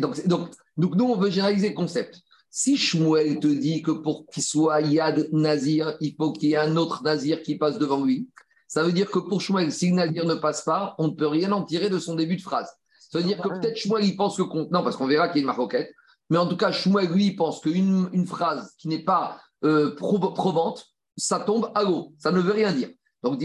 Donc, 0.00 0.16
c'est- 0.16 0.26
donc, 0.28 0.50
donc, 0.76 0.94
nous, 0.96 1.04
on 1.04 1.16
veut 1.16 1.30
généraliser 1.30 1.68
le 1.70 1.74
concept. 1.74 2.20
Si 2.50 2.76
Shmuel 2.76 3.38
te 3.40 3.46
dit 3.46 3.82
que 3.82 3.90
pour 3.90 4.26
qu'il 4.26 4.42
soit 4.42 4.80
Yad 4.80 5.28
Nazir, 5.32 5.96
il 6.00 6.14
faut 6.16 6.32
qu'il 6.32 6.48
y 6.50 6.52
ait 6.54 6.56
un 6.56 6.76
autre 6.76 7.02
Nazir 7.02 7.42
qui 7.42 7.56
passe 7.58 7.78
devant 7.78 8.02
lui, 8.04 8.28
ça 8.66 8.82
veut 8.82 8.92
dire 8.92 9.10
que 9.10 9.18
pour 9.18 9.40
Shmuel, 9.40 9.70
si 9.72 9.90
le 9.90 9.96
Nazir 9.96 10.24
ne 10.24 10.34
passe 10.34 10.62
pas, 10.62 10.94
on 10.98 11.08
ne 11.08 11.12
peut 11.12 11.26
rien 11.28 11.52
en 11.52 11.62
tirer 11.64 11.90
de 11.90 11.98
son 11.98 12.14
début 12.14 12.36
de 12.36 12.42
phrase. 12.42 12.70
Ça 13.10 13.18
veut 13.18 13.24
dire 13.24 13.38
que 13.40 13.48
peut-être 13.48 13.76
Shmuel, 13.76 14.04
il 14.04 14.16
pense 14.16 14.36
que. 14.36 14.42
Non, 14.42 14.82
parce 14.82 14.96
qu'on 14.96 15.06
verra 15.06 15.28
qu'il 15.28 15.36
y 15.36 15.40
a 15.40 15.42
une 15.42 15.46
maroquette. 15.46 15.90
Mais 16.30 16.36
en 16.38 16.46
tout 16.46 16.56
cas, 16.56 16.72
Shmuel, 16.72 17.08
lui, 17.10 17.26
il 17.26 17.36
pense 17.36 17.60
qu'une 17.60 18.08
une 18.12 18.26
phrase 18.26 18.74
qui 18.78 18.88
n'est 18.88 19.04
pas 19.04 19.40
euh, 19.64 19.94
pro- 19.96 20.18
probante, 20.32 20.86
ça 21.16 21.40
tombe 21.40 21.70
à 21.74 21.82
l'eau. 21.84 22.12
Ça 22.18 22.30
ne 22.32 22.40
veut 22.40 22.52
rien 22.52 22.72
dire. 22.72 22.90
Donc, 23.22 23.38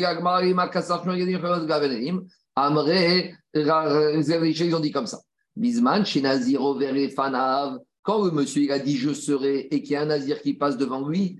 Zerriché, 4.21 4.65
ils 4.65 4.75
ont 4.75 4.79
dit 4.79 4.91
comme 4.91 5.07
ça. 5.07 5.21
Bisman, 5.55 6.05
chez 6.05 6.21
Naziro, 6.21 6.77
Vere, 6.77 7.11
Fanav, 7.11 7.79
quand 8.01 8.23
le 8.23 8.31
monsieur 8.31 8.63
il 8.63 8.71
a 8.71 8.79
dit 8.79 8.97
je 8.97 9.13
serai 9.13 9.67
et 9.71 9.81
qu'il 9.81 9.93
y 9.93 9.95
a 9.95 10.01
un 10.01 10.07
Nazir 10.07 10.41
qui 10.41 10.53
passe 10.53 10.77
devant 10.77 11.07
lui. 11.07 11.39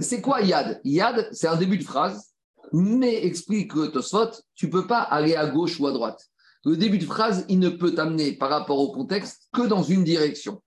C'est 0.00 0.20
quoi 0.20 0.42
Yad? 0.42 0.80
Yad, 0.84 1.28
c'est 1.32 1.46
un 1.46 1.56
début 1.56 1.78
de 1.78 1.84
phrase, 1.84 2.32
mais 2.72 3.24
explique 3.24 3.72
que 3.72 3.86
Tosfot, 3.86 4.30
tu 4.54 4.68
peux 4.68 4.86
pas 4.86 5.00
aller 5.00 5.34
à 5.36 5.46
gauche 5.46 5.78
ou 5.78 5.86
à 5.86 5.92
droite. 5.92 6.20
Le 6.64 6.76
début 6.76 6.98
de 6.98 7.04
phrase, 7.04 7.44
il 7.48 7.58
ne 7.58 7.68
peut 7.68 7.94
t'amener 7.94 8.32
par 8.32 8.50
rapport 8.50 8.78
au 8.78 8.92
contexte 8.92 9.48
que 9.52 9.62
dans 9.62 9.82
une 9.82 10.04
direction. 10.04 10.62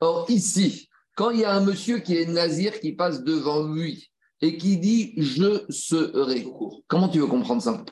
Or, 0.00 0.26
ici, 0.30 0.88
quand 1.16 1.30
il 1.30 1.40
y 1.40 1.44
a 1.44 1.52
un 1.52 1.64
monsieur 1.64 1.98
qui 1.98 2.16
est 2.16 2.26
nazir 2.26 2.78
qui 2.80 2.92
passe 2.92 3.22
devant 3.22 3.62
lui 3.66 4.10
et 4.40 4.56
qui 4.56 4.76
dit 4.78 5.14
je 5.16 5.64
serai, 5.70 6.46
comment 6.86 7.08
tu 7.08 7.18
veux 7.20 7.26
comprendre 7.26 7.62
ça? 7.62 7.84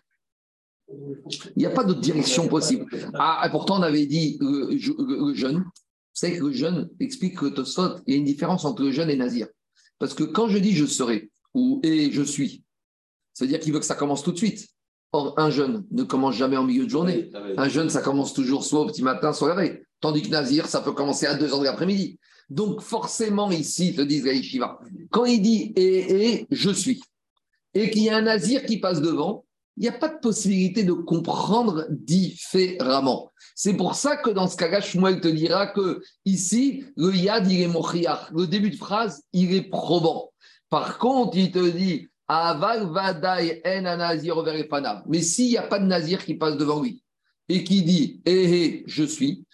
Il 0.89 1.59
n'y 1.59 1.67
a 1.67 1.71
pas 1.71 1.83
d'autre 1.85 2.01
direction 2.01 2.47
possible. 2.49 2.87
Ah, 3.15 3.43
et 3.47 3.51
pourtant, 3.51 3.79
on 3.81 3.83
avait 3.83 4.07
dit 4.07 4.39
le, 4.41 4.71
le- 4.71 5.29
le 5.29 5.35
jeune. 5.35 5.57
Vous 5.57 5.65
savez 6.21 6.39
que 6.39 6.45
le 6.45 6.53
jeune 6.53 6.89
explique 7.01 7.37
que 7.39 7.47
Tosfot, 7.47 7.97
il 8.07 8.15
y 8.15 8.17
a 8.17 8.19
une 8.19 8.25
différence 8.25 8.65
entre 8.65 8.83
le 8.83 8.91
jeune 8.93 9.11
et 9.11 9.17
nazir. 9.17 9.49
Parce 9.99 10.15
que 10.15 10.23
quand 10.25 10.49
je 10.49 10.59
dis 10.59 10.73
je 10.73 10.87
serai 10.87 11.31
ou 11.55 11.81
et 11.83 12.11
je 12.13 12.23
suis, 12.23 12.63
ça 13.35 13.45
veut 13.45 13.49
dire 13.51 13.59
qu'il 13.61 13.73
veut 13.73 13.81
que 13.81 13.85
ça 13.85 13.95
commence 13.97 14.23
tout 14.23 14.33
de 14.33 14.37
suite. 14.39 14.69
Or, 15.13 15.35
un 15.39 15.51
jeune 15.51 15.85
ne 15.91 16.03
commence 16.05 16.37
jamais 16.37 16.57
en 16.57 16.65
milieu 16.65 16.85
de 16.85 16.91
journée. 16.91 17.31
Un 17.57 17.69
jeune, 17.69 17.91
ça 17.91 18.01
commence 18.03 18.33
toujours 18.35 18.65
soit 18.65 18.81
au 18.81 18.87
petit 18.87 19.03
matin, 19.03 19.33
soit 19.33 19.49
la 19.49 19.55
veille. 19.55 19.81
Tandis 20.01 20.23
que 20.23 20.29
Nazir, 20.29 20.67
ça 20.67 20.81
peut 20.81 20.93
commencer 20.93 21.27
à 21.27 21.35
2 21.35 21.53
heures 21.53 21.61
de 21.61 21.65
l'après-midi. 21.65 22.19
Donc, 22.49 22.81
forcément, 22.81 23.51
ici, 23.51 23.95
te 23.95 24.03
disent 24.03 24.25
la 24.25 24.33
yeshiva, 24.33 24.79
quand 25.11 25.25
il 25.25 25.43
dit 25.43 25.73
et, 25.77 26.31
et 26.31 26.47
je 26.51 26.71
suis, 26.71 27.03
et 27.75 27.91
qu'il 27.91 28.05
y 28.05 28.11
a 28.11 28.17
un 28.17 28.23
Nazir 28.23 28.65
qui 28.65 28.79
passe 28.79 29.01
devant, 29.01 29.45
il 29.77 29.83
n'y 29.83 29.89
a 29.89 29.93
pas 29.93 30.09
de 30.09 30.19
possibilité 30.19 30.85
de 30.85 30.93
comprendre 30.93 31.87
différemment. 31.91 33.31
C'est 33.55 33.75
pour 33.75 33.95
ça 33.95 34.17
que 34.17 34.31
dans 34.31 34.49
ce 34.49 34.57
cas-là, 34.57 34.81
te 34.81 35.29
dira 35.29 35.67
que 35.67 36.03
ici, 36.25 36.85
le 36.97 37.15
yad, 37.15 37.51
il 37.51 37.63
est 37.63 37.69
mochiach. 37.69 38.31
Le 38.33 38.47
début 38.47 38.71
de 38.71 38.77
phrase, 38.77 39.23
il 39.33 39.55
est 39.55 39.69
probant. 39.69 40.31
Par 40.71 40.99
contre, 40.99 41.37
il 41.37 41.51
te 41.51 41.71
dit 41.71 42.09
Aval 42.29 42.91
vadai 42.91 43.63
en 43.67 44.43
verefanav. 44.43 45.03
Mais 45.07 45.21
s'il 45.21 45.49
n'y 45.49 45.59
a 45.59 45.63
pas 45.63 45.79
de 45.79 45.87
nazir 45.87 46.25
qui 46.25 46.35
passe 46.35 46.57
devant 46.57 46.83
lui 46.83 47.03
et 47.49 47.65
qui 47.65 47.83
dit 47.83 48.21
Eh, 48.25 48.33
eh, 48.33 48.85
je 48.87 49.05
suis, 49.05 49.45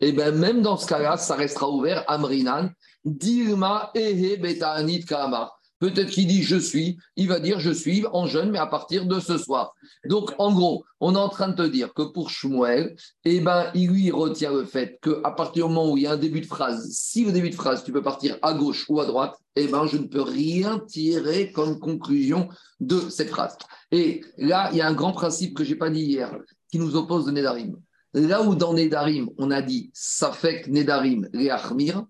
et 0.00 0.12
bien 0.12 0.30
même 0.32 0.62
dans 0.62 0.76
ce 0.76 0.86
cas-là, 0.86 1.16
ça 1.16 1.34
restera 1.34 1.70
ouvert. 1.70 2.04
Amrinan, 2.08 2.70
Dilma, 3.04 3.90
eh, 3.94 4.32
eh, 4.32 4.36
betaanit 4.36 5.04
kama. 5.04 5.52
Peut-être 5.80 6.10
qu'il 6.10 6.26
dit 6.26 6.42
je 6.42 6.56
suis, 6.56 6.98
il 7.16 7.26
va 7.26 7.40
dire 7.40 7.58
je 7.58 7.70
suis 7.70 8.04
en 8.12 8.26
jeune, 8.26 8.50
mais 8.50 8.58
à 8.58 8.66
partir 8.66 9.06
de 9.06 9.18
ce 9.18 9.38
soir. 9.38 9.72
Donc, 10.04 10.34
en 10.38 10.52
gros, 10.52 10.84
on 11.00 11.14
est 11.14 11.18
en 11.18 11.30
train 11.30 11.48
de 11.48 11.54
te 11.54 11.66
dire 11.66 11.94
que 11.94 12.02
pour 12.02 12.28
Shmuel, 12.28 12.94
eh 13.24 13.40
ben, 13.40 13.70
il 13.74 13.88
lui 13.88 14.10
retient 14.10 14.52
le 14.52 14.66
fait 14.66 14.98
qu'à 15.02 15.30
partir 15.30 15.66
du 15.66 15.72
moment 15.72 15.90
où 15.90 15.96
il 15.96 16.02
y 16.02 16.06
a 16.06 16.12
un 16.12 16.18
début 16.18 16.42
de 16.42 16.46
phrase, 16.46 16.86
si 16.90 17.24
le 17.24 17.32
début 17.32 17.48
de 17.48 17.54
phrase, 17.54 17.82
tu 17.82 17.92
peux 17.92 18.02
partir 18.02 18.36
à 18.42 18.52
gauche 18.52 18.84
ou 18.90 19.00
à 19.00 19.06
droite, 19.06 19.34
eh 19.56 19.68
ben, 19.68 19.86
je 19.86 19.96
ne 19.96 20.06
peux 20.06 20.20
rien 20.20 20.80
tirer 20.80 21.50
comme 21.50 21.78
conclusion 21.78 22.50
de 22.80 23.00
cette 23.08 23.30
phrase. 23.30 23.56
Et 23.90 24.20
là, 24.36 24.68
il 24.72 24.76
y 24.76 24.82
a 24.82 24.86
un 24.86 24.92
grand 24.92 25.12
principe 25.12 25.56
que 25.56 25.64
je 25.64 25.70
n'ai 25.70 25.76
pas 25.76 25.88
dit 25.88 26.02
hier, 26.02 26.30
qui 26.70 26.78
nous 26.78 26.96
oppose 26.96 27.26
de 27.26 27.30
Nedarim. 27.30 27.76
Là 28.14 28.42
où 28.42 28.54
dans 28.54 28.74
Nedarim, 28.74 29.30
on 29.38 29.50
a 29.50 29.62
dit 29.62 29.90
Safek 29.94 30.68
Nedarim 30.68 31.28
Reachmir, 31.32 32.04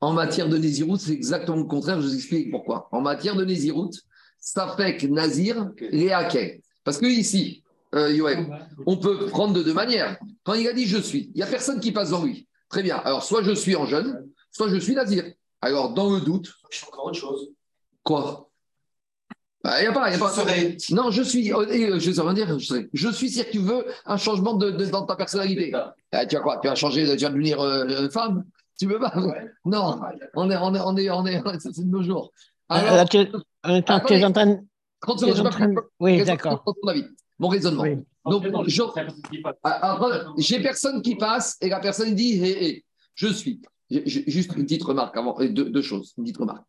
en 0.00 0.12
matière 0.12 0.48
de 0.48 0.58
Nézirut, 0.58 0.98
c'est 0.98 1.12
exactement 1.12 1.58
le 1.58 1.64
contraire, 1.64 2.00
je 2.00 2.06
vous 2.06 2.14
explique 2.14 2.50
pourquoi. 2.50 2.88
En 2.92 3.00
matière 3.00 3.36
de 3.36 3.44
Nézirut, 3.44 3.90
Safek 4.38 5.04
Nazir 5.04 5.70
Reakel. 5.80 6.60
Parce 6.84 6.98
que 6.98 7.06
ici, 7.06 7.62
euh, 7.94 8.12
Yoel, 8.12 8.46
on 8.86 8.96
peut 8.96 9.26
prendre 9.26 9.54
de 9.54 9.62
deux 9.62 9.72
manières. 9.72 10.18
Quand 10.42 10.54
il 10.54 10.66
a 10.68 10.72
dit 10.72 10.86
je 10.86 10.98
suis, 10.98 11.30
il 11.34 11.36
n'y 11.36 11.42
a 11.42 11.46
personne 11.46 11.80
qui 11.80 11.92
passe 11.92 12.10
dans 12.10 12.24
lui. 12.24 12.48
Très 12.68 12.82
bien. 12.82 12.96
Alors, 12.96 13.22
soit 13.22 13.42
je 13.42 13.52
suis 13.52 13.76
en 13.76 13.86
jeune, 13.86 14.28
soit 14.50 14.68
je 14.68 14.76
suis 14.76 14.94
Nazir. 14.94 15.24
Alors, 15.60 15.94
dans 15.94 16.12
le 16.12 16.20
doute. 16.20 16.52
Je 16.70 16.84
encore 16.86 17.06
autre 17.06 17.18
chose. 17.18 17.50
Quoi? 18.02 18.43
Il 19.64 19.80
n'y 19.80 19.86
a 19.86 19.92
pas. 19.92 20.10
Y 20.10 20.14
a 20.14 20.18
pas... 20.18 20.32
Non, 20.90 21.10
je 21.10 21.22
suis. 21.22 21.52
euh, 21.52 21.56
euh, 21.66 21.98
je 21.98 22.10
sais 22.12 22.20
rien 22.20 22.34
dire. 22.34 22.58
Je, 22.58 22.66
serai. 22.66 22.88
je 22.92 23.08
suis, 23.08 23.30
si 23.30 23.42
tu 23.50 23.58
veux, 23.58 23.86
un 24.04 24.16
changement 24.18 24.54
de, 24.54 24.70
de- 24.70 24.84
dans 24.86 25.06
ta 25.06 25.16
personnalité. 25.16 25.72
Ah, 26.12 26.26
tu 26.26 26.36
vas 26.36 26.42
quoi? 26.42 26.58
Tu 26.60 26.68
vas 26.68 26.74
changer, 26.74 27.16
tu 27.16 27.24
vas 27.24 27.30
devenir 27.30 27.60
euh, 27.60 28.08
femme? 28.10 28.44
Tu 28.78 28.86
veux 28.86 28.98
pas? 28.98 29.12
Non, 29.64 30.00
on 30.34 30.50
est, 30.50 30.56
on 30.56 30.74
est, 30.74 30.80
on 30.80 30.96
est, 30.98 31.08
on 31.10 31.26
est, 31.26 31.42
c'est 31.60 31.78
de 31.78 31.84
nos 31.90 32.02
jours. 32.02 32.30
Alors, 32.68 32.94
Là, 32.96 33.04
tu, 33.06 33.18
attends, 33.62 34.00
tu 34.06 34.14
es 34.14 34.24
en 34.24 34.32
train 34.32 34.46
de- 34.46 34.58
30 35.00 35.18
tu 35.18 35.24
es 35.24 35.32
secondes, 35.32 35.36
je 35.36 35.40
en 35.40 35.44
vais 35.44 35.50
train 35.50 35.68
de- 35.68 35.74
pas- 35.74 35.80
Oui, 36.00 36.24
d'accord. 36.24 36.64
mon 37.38 37.48
raisonnement. 37.48 37.82
Oui. 37.82 37.96
Donc, 38.26 38.44
ah, 39.62 39.98
j'ai 40.38 40.60
personne 40.60 41.02
qui 41.02 41.14
passe 41.16 41.56
et 41.60 41.68
la 41.68 41.78
personne 41.80 42.14
dit 42.14 42.42
hé, 42.44 42.66
hé, 42.66 42.84
je 43.14 43.28
suis. 43.28 43.60
Juste 43.90 44.56
une 44.56 44.64
petite 44.64 44.82
remarque 44.82 45.16
avant, 45.16 45.36
deux, 45.38 45.70
deux 45.70 45.82
choses, 45.82 46.14
une 46.18 46.24
petite 46.24 46.38
remarque. 46.38 46.64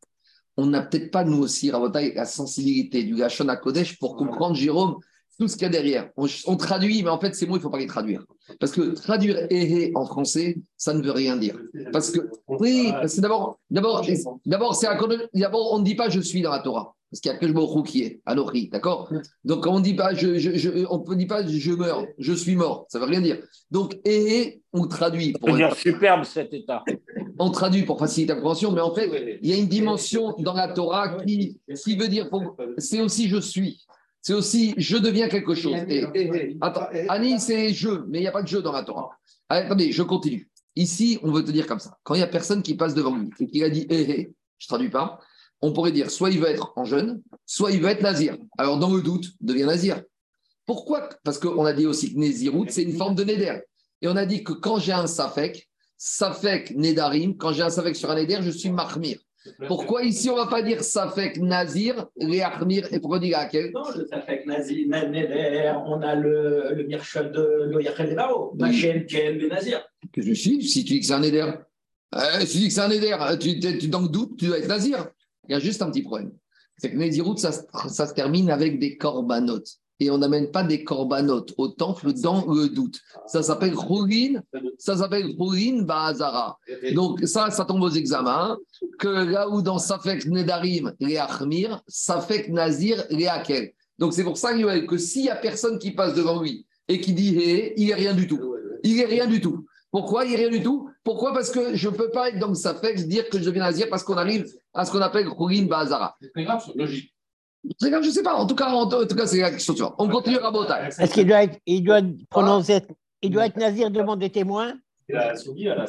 On 0.58 0.68
n'a 0.68 0.82
peut-être 0.82 1.12
pas, 1.12 1.24
nous 1.24 1.39
aussi, 1.39 1.70
Rabotai, 1.72 2.13
la 2.13 2.26
sensibilité 2.26 3.04
du 3.04 3.15
Gachon 3.15 3.48
à 3.50 3.58
Kodesh 3.58 4.00
pour 4.00 4.15
comprendre, 4.15 4.56
Jérôme, 4.56 4.98
tout 5.38 5.50
ce 5.50 5.56
qu'il 5.56 5.63
y 5.63 5.65
a 5.65 5.70
derrière. 5.70 6.10
On, 6.15 6.28
on 6.48 6.56
traduit, 6.56 7.04
mais 7.04 7.10
en 7.10 7.20
fait, 7.20 7.36
ces 7.36 7.46
mots, 7.46 7.56
il 7.56 7.60
ne 7.60 7.63
faut 7.63 7.70
pas 7.70 7.80
les 7.80 7.88
traduire. 7.88 8.24
Parce 8.60 8.72
que 8.72 8.82
traduire 8.94 9.38
hé, 9.50 9.88
hé 9.88 9.91
en 9.96 10.06
français, 10.06 10.58
ça 10.78 10.94
ne 10.94 11.02
veut 11.02 11.12
rien 11.12 11.36
dire. 11.36 11.60
Parce 11.91 12.10
que, 12.12 12.30
oui, 12.48 12.89
parce 12.91 13.15
que 13.15 13.22
d'abord, 13.22 13.60
d'abord, 13.70 14.06
d'abord, 14.46 14.76
c'est 14.76 14.88
d'abord, 15.34 15.74
on 15.74 15.80
ne 15.80 15.84
dit 15.84 15.96
pas 15.96 16.10
je 16.10 16.22
suis 16.22 16.41
dans 16.41 16.52
la 16.52 16.60
Torah. 16.60 16.96
Parce 17.12 17.22
qu'il 17.22 17.32
y 17.32 17.36
a 17.36 17.38
que 17.38 17.48
je 17.48 17.84
qui 17.84 18.04
est, 18.04 18.22
Anochi, 18.26 18.68
d'accord? 18.70 19.10
Donc, 19.44 19.65
on 19.68 19.80
ne 19.80 19.84
dit 19.84 19.94
pas, 19.94 20.13
je, 20.13 20.38
je, 20.38 20.56
je- 20.56 20.86
on 20.89 21.04
ne 21.08 21.15
dit 21.15 21.28
pas 21.28 21.46
je 21.46 21.72
meurs, 21.72 22.06
je 22.18 22.34
suis 22.34 22.56
mort. 22.56 22.86
Ça 22.89 23.00
ne 23.00 23.04
veut 23.06 23.10
rien 23.10 23.22
dire. 23.22 23.38
Donc, 23.72 23.98
hé, 24.06 24.62
on 24.74 24.88
traduit 24.88 25.32
Ça 25.34 25.39
pour 25.39 25.52
veut 25.52 25.58
dire 25.58 25.76
superbe 25.76 26.24
cet 26.24 26.54
état. 26.54 26.84
On 27.39 27.50
traduit 27.52 27.84
pour 27.84 28.00
faciliter 28.00 28.30
la 28.30 28.36
compréhension, 28.36 28.71
mais 28.71 28.82
en 28.82 28.93
fait, 28.93 29.39
il 29.41 29.50
y 29.50 29.54
a 29.54 29.58
une 29.58 29.67
dimension 29.67 30.36
dans 30.39 30.54
la 30.54 30.69
Torah 30.69 31.17
qui, 31.26 31.60
qui 31.84 31.95
veut 31.95 32.08
dire, 32.08 32.30
c'est 32.78 33.02
aussi 33.02 33.28
je 33.28 33.38
suis, 33.38 33.84
c'est 34.21 34.34
aussi 34.34 34.74
je 34.78 34.98
deviens 34.98 35.28
quelque 35.28 35.56
chose. 35.56 35.78
Et- 35.89 36.58
attends, 36.62 36.88
Annie, 37.09 37.39
c'est 37.39 37.74
je, 37.74 37.89
mais 38.07 38.20
il 38.20 38.22
n'y 38.22 38.28
a 38.28 38.32
pas 38.32 38.43
de 38.43 38.47
je 38.47 38.57
dans 38.57 38.72
la 38.72 38.84
Torah. 38.84 39.09
Allez, 39.49 39.66
attendez, 39.66 39.91
je 39.91 40.03
continue. 40.03 40.49
Ici, 40.76 41.20
on 41.24 41.32
veut 41.32 41.43
te 41.43 41.51
dire 41.51 41.68
comme 41.68 41.80
ça. 41.80 41.97
Quand 42.03 42.16
il 42.16 42.18
n'y 42.18 42.24
a 42.24 42.28
personne 42.28 42.62
qui 42.62 42.76
passe 42.76 42.93
devant 42.93 43.16
lui 43.16 43.30
et 43.39 43.47
qui 43.47 43.64
a 43.64 43.70
dit 43.70 43.86
hé 43.89 44.01
hé, 44.01 44.34
je 44.57 44.66
ne 44.66 44.68
traduis 44.68 44.89
pas, 44.89 45.20
on 45.62 45.72
pourrait 45.72 45.91
dire 45.91 46.12
soit 46.12 46.32
il 46.32 46.39
veut 46.39 46.49
être 46.49 46.74
en 46.76 46.84
jeune, 46.86 47.22
soit 47.45 47.72
il 47.72 47.82
veut 47.82 47.89
être 47.89 48.01
nazir. 48.01 48.38
Alors, 48.57 48.78
dans 48.78 48.93
le 48.93 49.01
doute, 49.01 49.32
devient 49.41 49.66
nazir. 49.66 50.01
Pourquoi? 50.66 51.09
Parce 51.24 51.38
qu'on 51.38 51.66
a 51.66 51.74
dit 51.74 51.86
aussi 51.86 52.14
que 52.14 52.20
Nézirut, 52.20 52.68
c'est 52.70 52.84
une 52.84 52.97
forme 52.97 53.16
de 53.16 53.24
Néder. 53.24 53.59
Et 54.01 54.07
on 54.07 54.16
a 54.16 54.26
dit 54.26 54.43
que 54.43 54.51
quand 54.51 54.80
j'ai 54.80 54.91
un 54.91 55.07
Safek, 55.07 55.70
Safek 55.98 56.72
Nédarim, 56.76 57.38
quand 57.38 57.54
j'ai 57.54 57.64
un 57.64 57.70
Safek 57.70 57.96
sur 57.96 58.10
un 58.12 58.16
Néder, 58.16 58.39
je 58.41 58.52
suis 58.52 58.70
Mahmir. 58.70 59.18
Pourquoi 59.68 60.04
ici 60.04 60.30
on 60.30 60.36
ne 60.36 60.41
va 60.41 60.48
pas 60.48 60.62
dire 60.64 60.84
Safek 60.84 61.38
Nazir, 61.38 62.08
Réachmir, 62.20 62.88
et 62.91 63.00
laquelle 63.30 63.72
Non, 63.72 63.84
le 63.96 64.08
Safek 64.08 64.46
Nazi, 64.48 64.88
Neder, 64.88 65.74
on 65.86 66.02
a 66.02 66.16
le, 66.16 66.74
le 66.74 66.84
Mirchal 66.84 67.32
de 67.32 67.68
Loyachel 67.72 68.10
Devaro, 68.10 68.56
Machem, 68.58 69.06
Ken, 69.06 69.38
Benazir. 69.38 69.86
Que 70.12 70.22
je 70.22 70.34
suis, 70.34 70.64
si 70.64 70.84
tu 70.84 70.93
dis 70.93 71.00
que 71.02 71.06
c'est 71.06 71.14
un 71.14 71.20
Néder. 71.20 71.52
Euh, 72.16 72.39
si 72.41 72.48
tu 72.54 72.58
dis 72.58 72.68
que 72.70 72.74
c'est 72.74 72.82
un 72.82 72.88
Néder, 72.88 73.16
tu, 73.39 73.60
tu, 73.60 73.78
tu- 73.78 73.88
dans 73.88 74.02
le 74.02 74.08
doute, 74.10 74.38
tu 74.38 74.48
dois 74.48 74.58
être 74.58 74.68
Nazir. 74.68 75.08
Il 75.48 75.52
y 75.52 75.56
a 75.56 75.60
juste 75.60 75.82
un 75.84 75.91
petit 75.91 76.02
problème. 76.02 76.32
C'est 76.78 76.91
que 76.91 76.98
Nézirut, 76.98 77.38
ça, 77.38 77.52
ça 77.88 78.08
se 78.08 78.14
termine 78.14 78.50
avec 78.50 78.80
des 78.80 78.98
corbanotes. 78.98 79.76
Et 80.00 80.10
on 80.12 80.18
n'amène 80.18 80.52
pas 80.52 80.64
des 80.64 80.84
corbanotes 80.84 81.54
au 81.58 81.70
temple 81.70 82.14
dans 82.14 82.46
le 82.46 82.68
doute. 82.68 83.00
Ça 83.28 83.43
s'appelle 83.43 83.74
Khourin, 83.74 84.41
ça 84.78 84.98
s'appelle 84.98 85.36
Bahazara. 85.38 86.58
Donc 86.93 87.22
ça, 87.24 87.50
ça 87.50 87.66
tombe 87.66 87.82
aux 87.82 87.89
examens, 87.89 88.58
que 89.00 89.08
là 89.08 89.50
où 89.50 89.62
dans 89.62 89.80
Safek 89.80 90.26
Nedarim, 90.26 90.93
les 91.00 91.18
Achmir, 91.18 91.82
Safek 91.88 92.50
Nazir, 92.50 93.06
les 93.10 93.28
Akel. 93.28 93.72
Donc 93.98 94.14
c'est 94.14 94.24
pour 94.24 94.38
ça 94.38 94.54
que 94.54 94.98
s'il 94.98 95.24
n'y 95.24 95.30
a 95.30 95.36
personne 95.36 95.80
qui 95.80 95.91
passe 95.91 96.14
devant 96.14 96.41
lui 96.41 96.66
et 96.88 97.00
qui 97.00 97.14
dit 97.14 97.38
hé, 97.39 97.74
il 97.78 97.88
n'est 97.88 97.93
rien 97.93 98.14
du 98.14 98.28
tout. 98.28 98.39
Il 98.84 98.98
n'est 98.98 99.06
rien 99.06 99.28
du 99.28 99.39
tout. 99.39 99.66
Pourquoi 99.91 100.26
il 100.26 100.32
n'est 100.32 100.38
rien 100.38 100.50
du 100.50 100.62
tout? 100.62 100.89
Pourquoi? 101.06 101.32
Parce 101.32 101.50
que 101.50 101.74
je 101.74 101.88
ne 101.88 101.93
peux 101.93 102.10
pas 102.12 102.30
être 102.30 102.39
dans 102.39 102.54
Safek 102.54 103.08
dire 103.08 103.30
que 103.30 103.39
je 103.39 103.46
deviens 103.46 103.64
Nazir 103.64 103.88
parce 103.89 104.04
qu'on 104.04 104.18
arrive 104.18 104.46
à 104.74 104.84
ce 104.84 104.91
qu'on 104.91 105.00
appelle 105.00 105.30
Khourin 105.30 105.68
Bahazara. 105.68 106.18
C'est 106.22 106.34
très 106.34 106.43
grave, 106.43 106.62
logique. 106.76 107.14
Je 107.82 107.88
ne 107.88 108.11
sais 108.11 108.24
pas. 108.24 108.36
En 108.36 108.45
tout 108.45 108.55
cas, 108.55 108.70
en, 108.70 108.82
en 108.84 109.07
tout 109.07 109.16
cas 109.16 109.28
c'est 109.28 109.41
la 109.41 109.51
question. 109.51 109.74
suivante. 109.74 109.95
On 109.97 110.09
continue 110.09 110.38
à 110.38 110.51
Botaï. 110.51 110.89
Est-ce 110.97 111.13
qu'il 111.13 111.28
doit 111.28 111.43
être, 111.43 111.57
il 111.66 111.84
doit 111.84 112.01
prononcer, 112.30 112.82
il 113.22 113.32
doit 113.32 113.47
être 113.47 113.57
nazir 113.57 113.89
devant 113.91 114.16
des 114.16 114.30
témoins 114.30 114.74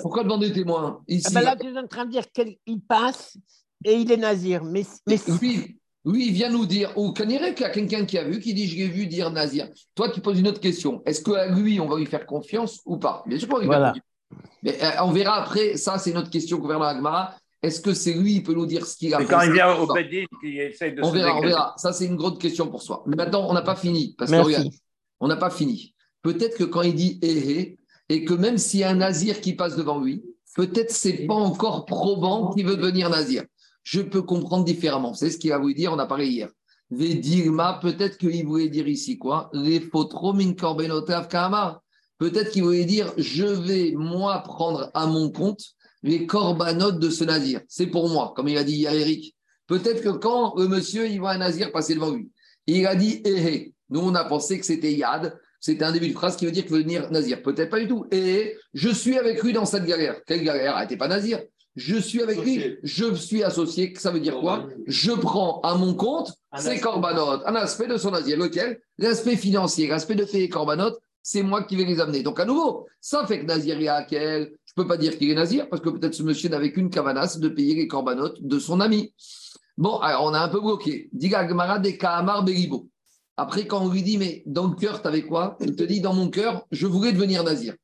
Pourquoi 0.03 0.23
demander 0.25 0.53
témoin 0.53 1.01
Ici, 1.09 1.27
ah 1.31 1.35
ben 1.35 1.41
Là, 1.43 1.57
tu 1.57 1.67
es 1.67 1.79
en 1.79 1.87
train 1.87 2.05
de 2.05 2.11
dire 2.11 2.25
qu'il 2.33 2.81
passe 2.81 3.37
et 3.85 3.95
il 3.95 4.11
est 4.11 4.17
nazir. 4.17 4.65
Mais, 4.65 4.85
mais 5.07 5.19
lui, 5.41 5.79
lui, 6.05 6.29
il 6.29 6.33
vient 6.33 6.51
nous 6.51 6.67
dire, 6.67 6.93
ou 6.97 7.13
qu'il 7.13 7.31
y 7.31 7.37
a 7.37 7.71
quelqu'un 7.71 8.05
qui 8.05 8.17
a 8.19 8.25
vu, 8.25 8.41
qui 8.41 8.55
dit 8.55 8.67
Je 8.67 8.77
l'ai 8.77 8.89
vu 8.89 9.07
dire 9.07 9.31
Nazir. 9.31 9.69
Toi, 9.95 10.11
tu 10.11 10.21
poses 10.21 10.39
une 10.39 10.49
autre 10.49 10.61
question. 10.61 11.03
Est-ce 11.05 11.23
qu'à 11.23 11.49
lui, 11.49 11.81
on 11.81 11.87
va 11.89 11.97
lui 11.99 12.07
faire 12.07 12.27
confiance 12.27 12.81
ou 12.87 12.97
pas? 12.97 13.23
Bien 13.27 13.39
sûr 13.39 13.49
qu'on 13.49 13.57
va 13.57 13.63
lui 13.63 13.69
faire 13.69 13.79
Voilà. 13.79 13.89
confiance. 13.93 14.07
Mais 14.63 14.83
euh, 14.83 15.05
on 15.05 15.13
verra 15.13 15.43
après, 15.43 15.77
ça, 15.77 15.99
c'est 15.99 16.13
notre 16.13 16.31
question 16.31 16.59
qu'on 16.61 16.69
verra 16.69 16.95
dans. 16.95 17.29
Est-ce 17.67 17.81
que 17.81 17.95
c'est 17.95 18.13
lui, 18.15 18.37
il 18.37 18.43
peut 18.45 18.55
nous 18.55 18.67
dire 18.67 18.87
ce 18.87 18.97
qu'il 18.97 19.13
a 19.13 19.19
fait 19.19 19.27
quand 19.27 19.43
il 19.43 19.53
vient 19.53 19.75
au 19.75 19.87
Bedin, 19.87 20.25
qu'il 20.41 20.61
essaye 20.61 20.95
de 20.95 21.03
On 21.03 21.09
se 21.11 21.15
verra, 21.15 21.37
on 21.37 21.41
verra. 21.41 21.75
Ça, 21.77 21.93
c'est 21.93 22.07
une 22.07 22.15
grande 22.17 22.39
question 22.39 22.69
pour 22.69 22.81
soi. 22.81 23.03
Mais 23.07 23.17
maintenant, 23.17 23.47
on 23.49 23.53
n'a 23.55 23.63
pas 23.63 23.75
fini. 23.75 24.15
Parce 24.17 24.31
que 24.31 24.37
regarde, 24.37 24.71
on 25.19 25.27
n'a 25.27 25.37
pas 25.37 25.51
fini. 25.51 25.95
Peut-être 26.23 26.57
que 26.57 26.65
quand 26.65 26.83
il 26.83 26.95
dit 26.95 27.19
hé 27.23 27.51
hé, 27.51 27.79
et 28.09 28.25
que 28.25 28.35
même 28.35 28.57
s'il 28.57 28.81
y 28.81 28.85
a 28.85 28.91
un 28.91 28.95
nazir 28.95 29.41
qui 29.41 29.55
passe 29.55 29.75
devant 29.75 30.01
lui, 30.01 30.23
peut-être 30.55 30.93
c'est 30.93 31.27
pas 31.27 31.35
encore 31.35 31.87
probant 31.87 32.55
qu'il 32.55 32.67
veut 32.67 32.77
devenir 32.77 33.11
nazir. 33.11 33.43
Je 33.83 34.01
peux 34.01 34.23
comprendre 34.23 34.65
différemment. 34.65 35.13
C'est 35.15 35.31
ce 35.31 35.39
qu'il 35.39 35.53
a 35.53 35.59
voulu 35.59 35.75
dire, 35.75 35.93
on 35.93 35.99
a 35.99 36.07
parlé 36.07 36.29
hier. 36.29 36.49
Vedirma, 36.91 37.81
peut-être 37.83 38.17
qu'il 38.17 38.47
voulait 38.47 38.69
dire 38.69 38.87
ici 38.87 39.19
quoi? 39.19 39.51
Peut-être 42.19 42.51
qu'il 42.51 42.63
voulait 42.63 42.85
dire 42.85 43.13
je 43.17 43.45
vais 43.45 43.93
moi 43.97 44.39
prendre 44.45 44.91
à 44.95 45.07
mon 45.07 45.31
compte 45.31 45.76
les 46.03 46.27
corbanotes 46.27 46.99
de 46.99 47.11
ce 47.11 47.25
nazir. 47.25 47.61
C'est 47.69 47.87
pour 47.87 48.09
moi, 48.09 48.33
comme 48.37 48.49
il 48.49 48.59
a 48.59 48.65
dit 48.65 48.77
hier 48.77 48.93
Eric. 48.93 49.35
Peut-être 49.67 50.03
que 50.03 50.11
quand 50.11 50.55
le 50.57 50.69
monsieur 50.69 51.09
il 51.09 51.19
voit 51.19 51.33
un 51.33 51.39
nazir 51.39 51.73
passer 51.73 51.95
devant 51.95 52.11
lui, 52.11 52.31
il 52.67 52.87
a 52.87 52.95
dit 52.95 53.23
hé 53.25 53.31
hé. 53.31 53.75
Nous 53.91 54.01
on 54.01 54.15
a 54.15 54.25
pensé 54.25 54.59
que 54.59 54.67
c'était 54.67 54.93
Yad, 54.93 55.37
c'était 55.61 55.85
un 55.85 55.93
début 55.93 56.09
de 56.09 56.13
phrase 56.13 56.37
qui 56.37 56.45
veut 56.45 56.53
dire 56.53 56.65
qu'il 56.65 56.73
veut 56.73 56.83
devenir 56.83 57.11
nazir. 57.11 57.43
Peut-être 57.43 57.71
pas 57.71 57.81
du 57.81 57.89
tout. 57.89 58.07
Et 58.13 58.57
je 58.75 58.89
suis 58.89 59.19
avec 59.19 59.43
lui 59.43 59.53
dans 59.53 59.65
cette 59.65 59.85
galère. 59.85 60.17
Quelle 60.27 60.45
galère? 60.45 60.75
Ah, 60.77 60.87
t'es 60.87 60.97
pas 60.97 61.09
nazir. 61.09 61.43
Je 61.75 61.97
suis 61.97 62.23
avec 62.23 62.43
lui, 62.43 62.79
je 62.83 63.15
suis 63.15 63.43
associé. 63.43 63.93
Ça 63.97 64.11
veut 64.11 64.21
dire 64.21 64.39
quoi? 64.39 64.67
Je 64.87 65.13
prends 65.13 65.61
à 65.61 65.75
mon 65.75 65.95
compte 65.95 66.33
aspect. 66.51 66.81
corbanotes, 66.81 67.43
un 67.45 67.55
aspect 67.55 67.87
de 67.87 67.99
son 67.99 68.13
nazir. 68.13 68.39
Lequel? 68.39 68.81
L'aspect 68.97 69.37
financier, 69.37 69.87
l'aspect 69.87 70.15
de 70.15 70.25
payer 70.25 70.45
les 70.45 70.49
corbanotes, 70.49 70.99
c'est 71.21 71.43
moi 71.43 71.65
qui 71.65 71.77
vais 71.77 71.85
les 71.85 72.01
amener. 72.01 72.23
Donc 72.23 72.41
à 72.41 72.45
nouveau, 72.45 72.87
ça 73.01 73.27
fait 73.27 73.41
que 73.41 73.47
Nazir 73.47 73.79
et 73.81 73.89
Akel, 73.89 74.53
je 74.65 74.66
peux 74.77 74.87
pas 74.87 74.99
dire 74.99 75.19
qu'il 75.19 75.31
est 75.31 75.35
Nazir, 75.35 75.69
parce 75.69 75.83
que 75.83 75.89
peut-être 75.89 76.15
ce 76.15 76.23
monsieur 76.23 76.49
n'avait 76.49 76.71
qu'une 76.71 76.91
cavanasse 76.91 77.39
de 77.39 77.49
payer 77.49 77.75
les 77.75 77.89
corbanotes 77.89 78.41
de 78.43 78.59
son 78.59 78.81
ami. 78.81 79.13
Bon, 79.79 79.97
alors 79.99 80.25
on 80.25 80.35
a 80.35 80.41
un 80.41 80.49
peu 80.49 80.61
bloqué. 80.61 81.09
Diga 81.13 81.49
Gemara 81.49 81.79
de 81.79 81.91
Kahamar 81.91 82.45
Beribo. 82.45 82.89
Après, 83.39 83.67
quand 83.67 83.83
on 83.83 83.91
lui 83.91 84.03
dit, 84.03 84.17
mais 84.19 84.43
dans 84.47 84.69
le 84.69 84.75
cœur, 84.75 85.03
tu 85.03 85.09
avais 85.09 85.23
quoi? 85.23 85.57
Il 85.61 85.77
te 85.77 85.83
dit, 85.83 86.01
dans 86.01 86.15
mon 86.15 86.29
cœur, 86.29 86.67
je 86.71 86.87
voulais 86.87 87.13
devenir 87.13 87.43
Nazir. 87.43 87.75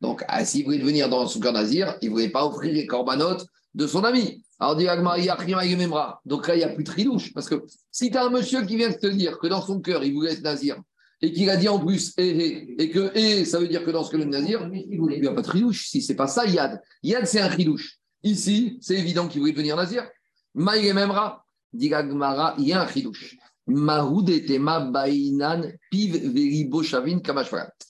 Donc, 0.00 0.24
ah, 0.28 0.44
s'il 0.44 0.64
voulait 0.64 0.78
devenir 0.78 1.08
dans 1.08 1.26
son 1.26 1.40
cœur 1.40 1.52
Nazir, 1.52 1.96
il 2.00 2.08
ne 2.08 2.12
voulait 2.12 2.30
pas 2.30 2.46
offrir 2.46 2.72
les 2.72 2.86
corbanotes 2.86 3.46
de 3.74 3.86
son 3.86 4.04
ami. 4.04 4.42
Alors, 4.58 4.80
Yachrim 4.80 5.58
Aïgememra. 5.58 6.20
Donc 6.24 6.48
là, 6.48 6.54
il 6.54 6.58
n'y 6.58 6.64
a 6.64 6.68
plus 6.68 6.84
de 6.84 6.90
tridouche. 6.90 7.34
Parce 7.34 7.48
que 7.48 7.64
si 7.90 8.10
tu 8.10 8.16
as 8.16 8.24
un 8.24 8.30
monsieur 8.30 8.62
qui 8.62 8.76
vient 8.76 8.90
de 8.90 8.94
te 8.94 9.06
dire 9.06 9.38
que 9.38 9.46
dans 9.46 9.60
son 9.60 9.80
cœur, 9.80 10.04
il 10.04 10.14
voulait 10.14 10.32
être 10.32 10.42
Nazir, 10.42 10.76
et 11.24 11.32
qu'il 11.32 11.48
a 11.48 11.56
dit 11.56 11.68
en 11.68 11.78
plus, 11.78 12.12
et 12.18 12.90
que 12.90 13.10
eh, 13.14 13.46
ça 13.46 13.58
veut 13.58 13.66
dire 13.66 13.82
que 13.82 13.90
dans 13.90 14.04
ce 14.04 14.10
cas, 14.10 14.18
le 14.18 14.26
Nazir, 14.26 14.68
il 14.74 15.00
n'y 15.00 15.26
a 15.26 15.32
pas 15.32 15.40
de 15.40 15.46
tridouche. 15.46 15.88
Si 15.88 16.02
c'est 16.02 16.14
pas 16.14 16.26
ça, 16.26 16.44
Yad. 16.44 16.82
Yad, 17.02 17.26
c'est 17.26 17.40
un 17.40 17.48
tridouche. 17.48 17.98
Ici, 18.22 18.76
c'est 18.82 18.96
évident 18.96 19.26
qu'il 19.26 19.40
voulait 19.40 19.52
devenir 19.52 19.74
Nazir. 19.74 20.06
Maïgememra, 20.54 21.46
dit 21.72 21.94
Agmara, 21.94 22.54
il 22.58 22.68
y 22.68 22.72
a 22.74 22.82
un 22.82 22.84
tridouche. 22.84 23.38
Mahudetema 23.66 24.80
Bainan 24.80 25.62
Piv 25.90 26.14
Veribo 26.30 26.82
Shavin. 26.82 27.20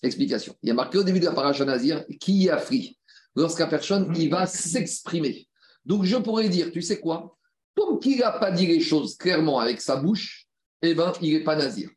Explication. 0.04 0.54
Il 0.62 0.68
y 0.68 0.70
a 0.70 0.74
marqué 0.74 0.98
au 0.98 1.02
début 1.02 1.18
de 1.18 1.24
la 1.24 1.32
paracha 1.32 1.64
Nazir 1.64 2.04
qui 2.20 2.48
a 2.48 2.58
fri. 2.58 2.96
Lorsqu'un 3.34 3.66
personne, 3.66 4.14
il 4.16 4.30
va 4.30 4.46
s'exprimer. 4.46 5.48
Donc 5.84 6.04
je 6.04 6.16
pourrais 6.18 6.48
dire, 6.48 6.70
tu 6.70 6.82
sais 6.82 7.00
quoi? 7.00 7.36
Tant 7.74 7.96
qu'il 7.96 8.18
n'a 8.18 8.30
pas 8.30 8.52
dit 8.52 8.68
les 8.68 8.78
choses 8.78 9.16
clairement 9.16 9.58
avec 9.58 9.80
sa 9.80 9.96
bouche, 9.96 10.46
eh 10.82 10.94
ben, 10.94 11.12
il 11.20 11.32
n'est 11.32 11.42
pas 11.42 11.56
nazir. 11.56 11.90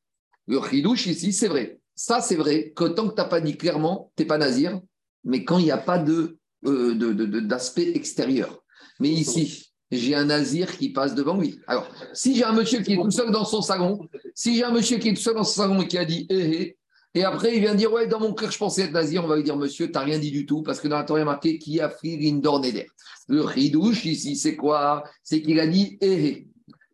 Le 0.48 0.62
chidouche 0.62 1.08
ici, 1.08 1.34
c'est 1.34 1.48
vrai. 1.48 1.80
Ça, 1.96 2.22
c'est 2.22 2.36
vrai 2.36 2.72
que 2.76 2.86
tant 2.86 3.08
que 3.10 3.16
tu 3.16 3.22
n'as 3.22 3.28
pas 3.28 3.42
dit 3.42 3.58
clairement, 3.58 4.12
tu 4.16 4.24
n'es 4.24 4.28
pas 4.28 4.38
nazir, 4.38 4.80
mais 5.24 5.44
quand 5.44 5.58
il 5.58 5.66
n'y 5.66 5.72
a 5.72 5.78
pas 5.78 6.00
euh, 6.00 6.38
de- 6.64 7.14
de- 7.14 7.26
de- 7.26 7.40
d'aspect 7.40 7.92
extérieur. 7.96 8.64
Mais 9.00 9.10
ici, 9.10 9.74
j'ai 9.92 10.16
un 10.16 10.26
nazir 10.26 10.78
qui 10.78 10.90
passe 10.90 11.16
devant 11.16 11.38
lui. 11.38 11.60
Alors, 11.68 11.88
si 12.14 12.36
j'ai 12.36 12.44
un 12.44 12.54
monsieur 12.54 12.82
qui 12.82 12.94
est 12.94 13.02
tout 13.02 13.12
seul 13.12 13.32
dans 13.32 13.46
son 13.46 13.62
salon, 13.62 14.00
si 14.36 14.56
j'ai 14.56 14.64
un 14.64 14.72
monsieur 14.72 14.98
qui 14.98 15.10
est 15.10 15.14
tout 15.14 15.22
seul 15.22 15.36
dans 15.36 15.44
son 15.44 15.62
salon 15.62 15.82
et 15.82 15.88
qui 15.88 15.98
a 15.98 16.06
dit 16.06 16.26
eh, 16.30 16.36
eh, 16.36 16.78
et 17.14 17.24
après 17.24 17.56
il 17.56 17.62
vient 17.62 17.74
dire 17.76 17.92
ouais, 17.92 18.06
dans 18.08 18.20
mon 18.20 18.34
cœur, 18.34 18.52
je 18.52 18.58
pensais 18.58 18.84
être 18.84 18.92
nazir, 18.92 19.24
on 19.24 19.28
va 19.28 19.36
lui 19.38 19.44
dire 19.44 19.56
monsieur, 19.58 19.88
tu 19.88 19.94
n'as 19.94 20.02
rien 20.02 20.20
dit 20.20 20.32
du 20.32 20.46
tout, 20.46 20.62
parce 20.62 20.80
que 20.80 20.88
dans 20.88 20.98
la 20.98 21.04
Torah, 21.04 21.20
il 21.20 21.22
y 21.22 21.24
a 21.24 21.26
marqué 21.26 21.58
qui 21.58 21.80
a 21.80 21.92
l'indor 22.04 22.60
neder. 22.60 22.88
Le 23.28 23.42
ridouche 23.42 24.06
ici, 24.06 24.36
c'est 24.36 24.56
quoi? 24.56 25.04
C'est 25.24 25.42
qu'il 25.42 25.60
a 25.60 25.68
dit 25.68 25.98
eh, 26.02 26.26
eh, 26.28 26.48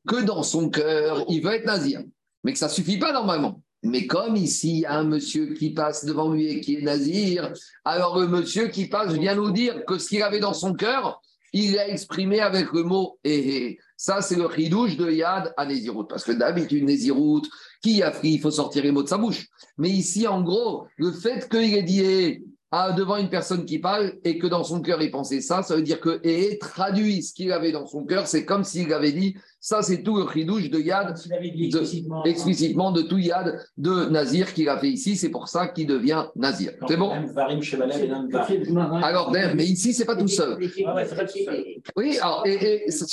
que 0.08 0.22
dans 0.24 0.44
son 0.44 0.70
cœur, 0.70 1.26
il 1.30 1.42
veut 1.42 1.54
être 1.54 1.66
nazir. 1.66 2.02
Mais 2.44 2.54
que 2.54 2.60
ça 2.60 2.68
ne 2.68 2.72
suffit 2.72 2.98
pas 2.98 3.12
normalement. 3.12 3.62
Mais 3.84 4.08
comme 4.08 4.38
ici, 4.38 4.72
il 4.72 4.80
y 4.80 4.86
a 4.86 4.94
un 4.94 5.04
monsieur 5.04 5.54
qui 5.54 5.74
passe 5.74 6.06
devant 6.06 6.32
lui 6.32 6.48
et 6.48 6.62
qui 6.62 6.76
est 6.76 6.82
nazir, 6.82 7.52
alors 7.84 8.18
le 8.18 8.28
monsieur 8.28 8.70
qui 8.70 8.88
passe 8.88 9.14
vient 9.14 9.36
nous 9.36 9.52
dire 9.52 9.84
que 9.86 9.98
ce 9.98 10.08
qu'il 10.08 10.24
avait 10.24 10.40
dans 10.40 10.54
son 10.54 10.74
cœur, 10.74 11.22
il 11.52 11.74
l'a 11.74 11.90
exprimé 11.90 12.40
avec 12.40 12.72
le 12.72 12.84
mot 12.84 13.20
eh, 13.24 13.56
eh. 13.56 13.80
Ça, 13.98 14.22
c'est 14.22 14.36
le 14.36 14.46
ridouche 14.46 14.98
de 14.98 15.10
Yad 15.10 15.54
à 15.56 15.66
Nézirut. 15.66 16.08
Parce 16.10 16.24
que 16.24 16.32
d'habitude, 16.32 16.84
Nézirut, 16.84 17.44
qui 17.82 18.02
a 18.02 18.12
pris, 18.12 18.32
il 18.32 18.42
faut 18.42 18.52
sortir 18.52 18.84
les 18.84 18.92
mots 18.92 19.04
de 19.04 19.08
sa 19.08 19.18
bouche. 19.18 19.48
Mais 19.78 19.90
ici, 19.90 20.28
en 20.28 20.42
gros, 20.42 20.88
le 20.98 21.12
fait 21.12 21.48
qu'il 21.48 21.74
ait 21.76 21.84
dit 21.84 22.02
eh, 22.02 22.44
ah, 22.76 22.92
devant 22.92 23.18
une 23.18 23.30
personne 23.30 23.66
qui 23.66 23.78
parle 23.78 24.14
et 24.24 24.40
que 24.40 24.48
dans 24.48 24.64
son 24.64 24.82
cœur, 24.82 25.00
il 25.00 25.12
pensait 25.12 25.42
ça, 25.42 25.62
ça 25.62 25.76
veut 25.76 25.84
dire 25.84 26.00
que 26.00 26.20
eh, 26.24 26.58
traduit 26.58 27.22
ce 27.22 27.32
qu'il 27.32 27.52
avait 27.52 27.72
dans 27.72 27.86
son 27.86 28.04
cœur. 28.04 28.26
C'est 28.26 28.46
comme 28.46 28.64
s'il 28.64 28.92
avait 28.92 29.12
dit 29.12 29.36
ça, 29.60 29.84
c'est 29.84 30.02
tout 30.02 30.18
le 30.18 30.24
ridouche 30.24 30.72
de 30.72 30.80
Yad 30.80 31.14
de- 31.14 31.76
explicitement. 31.76 32.24
explicitement 32.26 32.92
de 32.92 33.04
tout 33.04 33.20
Yad 33.20 33.64
de 33.78 34.06
Nazir 34.10 34.54
qu'il 34.56 34.68
a 34.70 34.80
fait 34.80 34.90
ici. 34.90 35.16
C'est 35.16 35.30
pour 35.30 35.50
ça 35.50 35.68
qu'il 35.68 35.86
devient 35.86 36.26
Nazir. 36.36 36.72
C'est 36.88 36.98
bon 36.98 37.12
et. 37.12 39.04
Alors, 39.04 39.30
d'ailleurs, 39.30 39.56
mais 39.56 39.66
ici, 39.66 39.94
c'est 39.94 40.06
pas 40.06 40.16
tout 40.16 40.28
seul. 40.28 40.58
Ah 40.88 41.06
seul. 41.06 41.56
Oui, 41.96 42.18
alors, 42.20 42.42
et, 42.48 42.86
et 42.88 42.92
ça. 42.92 43.06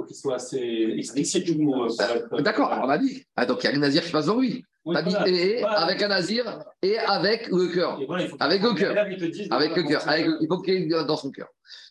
Faut 0.00 0.06
qu'il 0.06 0.16
soit 0.16 0.36
assez 0.36 0.94
explicite 0.96 1.44
du 1.44 1.56
coup. 1.58 1.84
euh, 1.84 2.40
D'accord, 2.40 2.70
on 2.82 2.88
a 2.88 2.96
dit. 2.96 3.22
Ah, 3.36 3.44
donc, 3.44 3.62
il 3.62 3.70
y 3.70 3.72
a 3.72 3.76
un 3.76 3.78
Nazir 3.80 4.02
qui 4.02 4.10
passe 4.10 4.26
devant 4.26 4.40
lui. 4.40 4.64
Oui, 4.86 4.94
T'as 4.94 5.02
dit 5.02 5.10
voilà. 5.10 5.28
et, 5.28 5.32
et, 5.58 5.60
Voilà. 5.60 5.80
avec 5.80 6.02
un 6.02 6.08
Nazir 6.08 6.64
et 6.80 6.96
avec 6.98 7.48
le 7.48 7.66
cœur. 7.68 8.00
Voilà, 8.06 8.24
Avec 8.40 8.62
le 8.62 8.72
cœur. 8.74 8.96
Avec 8.96 9.76
le 9.76 9.82
cœur. 9.82 10.02
il 10.40 10.46
faut 10.48 10.62
qu'il 10.62 10.74
y 10.90 10.94
ait 10.94 11.04
dans 11.04 11.16
son 11.18 11.30
cœur. 11.30 11.48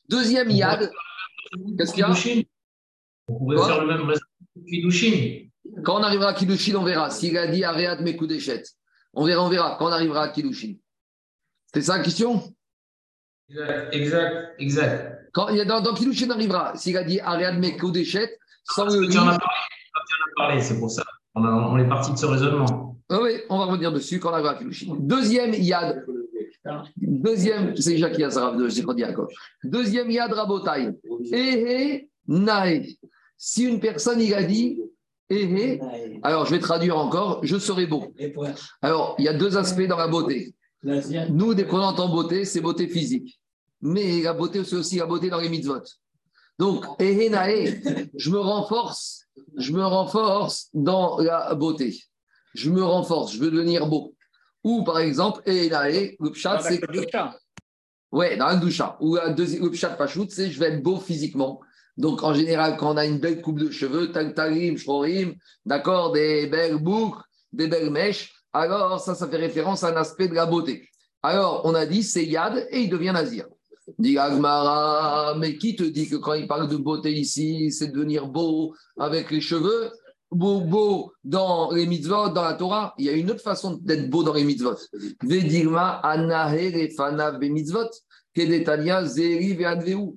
Deuxième 0.07 0.49
Yad. 0.49 0.91
Qu'est-ce 1.77 1.91
qu'il 1.93 1.99
y 2.01 2.03
a 2.03 2.09
On 2.09 2.15
faire 2.15 3.85
le 3.85 3.87
même 3.87 4.01
raisonnement. 4.09 5.49
Quand 5.83 5.99
on 5.99 6.03
arrivera 6.03 6.29
à 6.29 6.33
Kiddushin, 6.33 6.75
on 6.75 6.83
verra. 6.83 7.11
S'il 7.11 7.37
a 7.37 7.45
dit 7.45 7.63
coups 8.17 8.27
d'échette. 8.27 8.69
On 9.13 9.23
verra, 9.23 9.45
on 9.45 9.49
verra 9.49 9.75
quand 9.77 9.87
on 9.87 9.91
arrivera 9.91 10.23
à 10.23 10.29
Kiddushin. 10.29 10.73
C'est 11.71 11.83
ça 11.83 11.97
la 11.97 12.03
question? 12.03 12.41
Exact, 13.49 13.93
exact, 13.93 14.55
exact. 14.57 15.18
Quand 15.47 15.65
dans, 15.65 15.81
dans 15.81 15.93
on 15.93 16.29
arrivera. 16.31 16.75
S'il 16.75 16.97
a 16.97 17.03
dit 17.03 17.19
Aréat 17.19 17.53
mes 17.53 17.77
coups 17.77 17.93
d'échette, 17.93 18.37
sans 18.63 18.85
le 18.85 19.07
Tu 19.07 19.17
en 19.17 19.27
as 19.27 19.37
parlé, 20.35 20.61
c'est 20.61 20.79
pour 20.79 20.91
ça. 20.91 21.03
On, 21.35 21.43
a- 21.43 21.51
on 21.51 21.77
est 21.77 21.87
parti 21.87 22.11
de 22.11 22.17
ce 22.17 22.25
raisonnement. 22.25 22.97
Ah 23.09 23.19
oui, 23.21 23.31
on 23.49 23.57
va 23.59 23.65
revenir 23.65 23.91
dessus 23.91 24.19
quand 24.19 24.29
on 24.29 24.33
arrivera 24.33 24.53
à 24.53 24.55
Kiddushin. 24.55 24.95
Deuxième 24.99 25.53
Yad. 25.53 26.05
Deuxième, 26.97 27.75
c'est 27.75 27.97
Jacques 27.97 28.17
Yazrav 28.17 28.57
de 28.57 28.99
Yaakov. 28.99 29.27
Deuxième 29.63 30.11
Yad 30.11 30.31
Rabotai. 30.31 30.89
Ehe 31.31 32.09
Nae. 32.27 32.85
Si 33.37 33.63
une 33.63 33.79
personne, 33.79 34.19
il 34.21 34.33
a 34.33 34.43
dit 34.43 34.79
Ehe, 35.29 35.79
alors 36.23 36.45
je 36.45 36.51
vais 36.51 36.59
traduire 36.59 36.97
encore, 36.97 37.39
je 37.43 37.57
serai 37.57 37.85
beau. 37.85 38.13
Alors, 38.81 39.15
il 39.17 39.25
y 39.25 39.27
a 39.27 39.33
deux 39.33 39.57
aspects 39.57 39.87
dans 39.87 39.97
la 39.97 40.07
beauté. 40.07 40.53
Nous, 41.29 41.53
dès 41.53 41.65
qu'on 41.65 41.79
entend 41.79 42.09
beauté, 42.09 42.45
c'est 42.45 42.61
beauté 42.61 42.87
physique. 42.87 43.38
Mais 43.81 44.21
la 44.21 44.33
beauté, 44.33 44.63
c'est 44.63 44.75
aussi 44.75 44.97
la 44.97 45.05
beauté 45.05 45.29
dans 45.29 45.39
les 45.39 45.49
mitzvot. 45.49 45.83
Donc, 46.57 46.85
je 46.99 48.29
me 48.29 48.39
renforce, 48.39 49.25
je 49.57 49.71
me 49.71 49.85
renforce 49.85 50.69
dans 50.73 51.19
la 51.19 51.55
beauté. 51.55 51.97
je 52.53 52.69
me 52.69 52.83
renforce, 52.83 53.33
je 53.33 53.39
veux 53.39 53.51
devenir 53.51 53.87
beau. 53.87 54.15
Ou 54.63 54.83
par 54.83 54.99
exemple, 54.99 55.41
Enae, 55.47 56.15
le 56.19 56.31
pshat, 56.31 56.59
c'est. 56.61 56.81
Ouais, 58.11 58.35
dans 58.37 58.47
un 58.47 58.57
doucha. 58.57 58.97
Ou 58.99 59.15
le 59.15 59.69
pshat 59.69 59.91
pachout, 59.91 60.27
c'est 60.29 60.51
je 60.51 60.59
vais 60.59 60.73
être 60.73 60.83
beau 60.83 60.97
physiquement. 60.97 61.61
Donc, 61.95 62.23
en 62.23 62.33
général, 62.33 62.75
quand 62.77 62.93
on 62.93 62.97
a 62.97 63.05
une 63.05 63.19
belle 63.19 63.41
coupe 63.41 63.59
de 63.59 63.69
cheveux, 63.69 64.11
tagtarim, 64.11 64.77
shrorim, 64.77 65.35
d'accord, 65.65 66.11
des 66.11 66.47
belles 66.47 66.77
boucles, 66.77 67.21
des 67.51 67.67
belles 67.67 67.89
mèches, 67.89 68.33
alors 68.51 68.99
ça, 68.99 69.15
ça 69.15 69.27
fait 69.27 69.37
référence 69.37 69.83
à 69.83 69.89
un 69.89 69.95
aspect 69.95 70.27
de 70.27 70.33
la 70.33 70.45
beauté. 70.45 70.89
Alors, 71.21 71.61
on 71.65 71.75
a 71.75 71.85
dit, 71.85 72.03
c'est 72.03 72.25
Yad 72.25 72.67
et 72.71 72.81
il 72.81 72.89
devient 72.89 73.11
Nazir. 73.13 73.45
Dit 73.97 74.17
Agmara, 74.17 75.35
mais 75.37 75.57
qui 75.57 75.75
te 75.75 75.83
dit 75.83 76.07
que 76.07 76.17
quand 76.17 76.33
il 76.33 76.47
parle 76.47 76.67
de 76.67 76.77
beauté 76.77 77.11
ici, 77.11 77.71
c'est 77.71 77.87
devenir 77.87 78.27
beau 78.27 78.75
avec 78.97 79.31
les 79.31 79.41
cheveux? 79.41 79.89
Beau, 80.31 80.61
beau 80.61 81.11
dans 81.23 81.71
les 81.71 81.87
mitzvot, 81.87 82.29
dans 82.29 82.43
la 82.43 82.53
Torah, 82.53 82.93
il 82.99 83.05
y 83.05 83.09
a 83.09 83.13
une 83.13 83.31
autre 83.31 83.41
façon 83.41 83.79
d'être 83.81 84.11
beau 84.11 84.21
dans 84.21 84.33
les 84.33 84.43
mitzvot. 84.43 84.75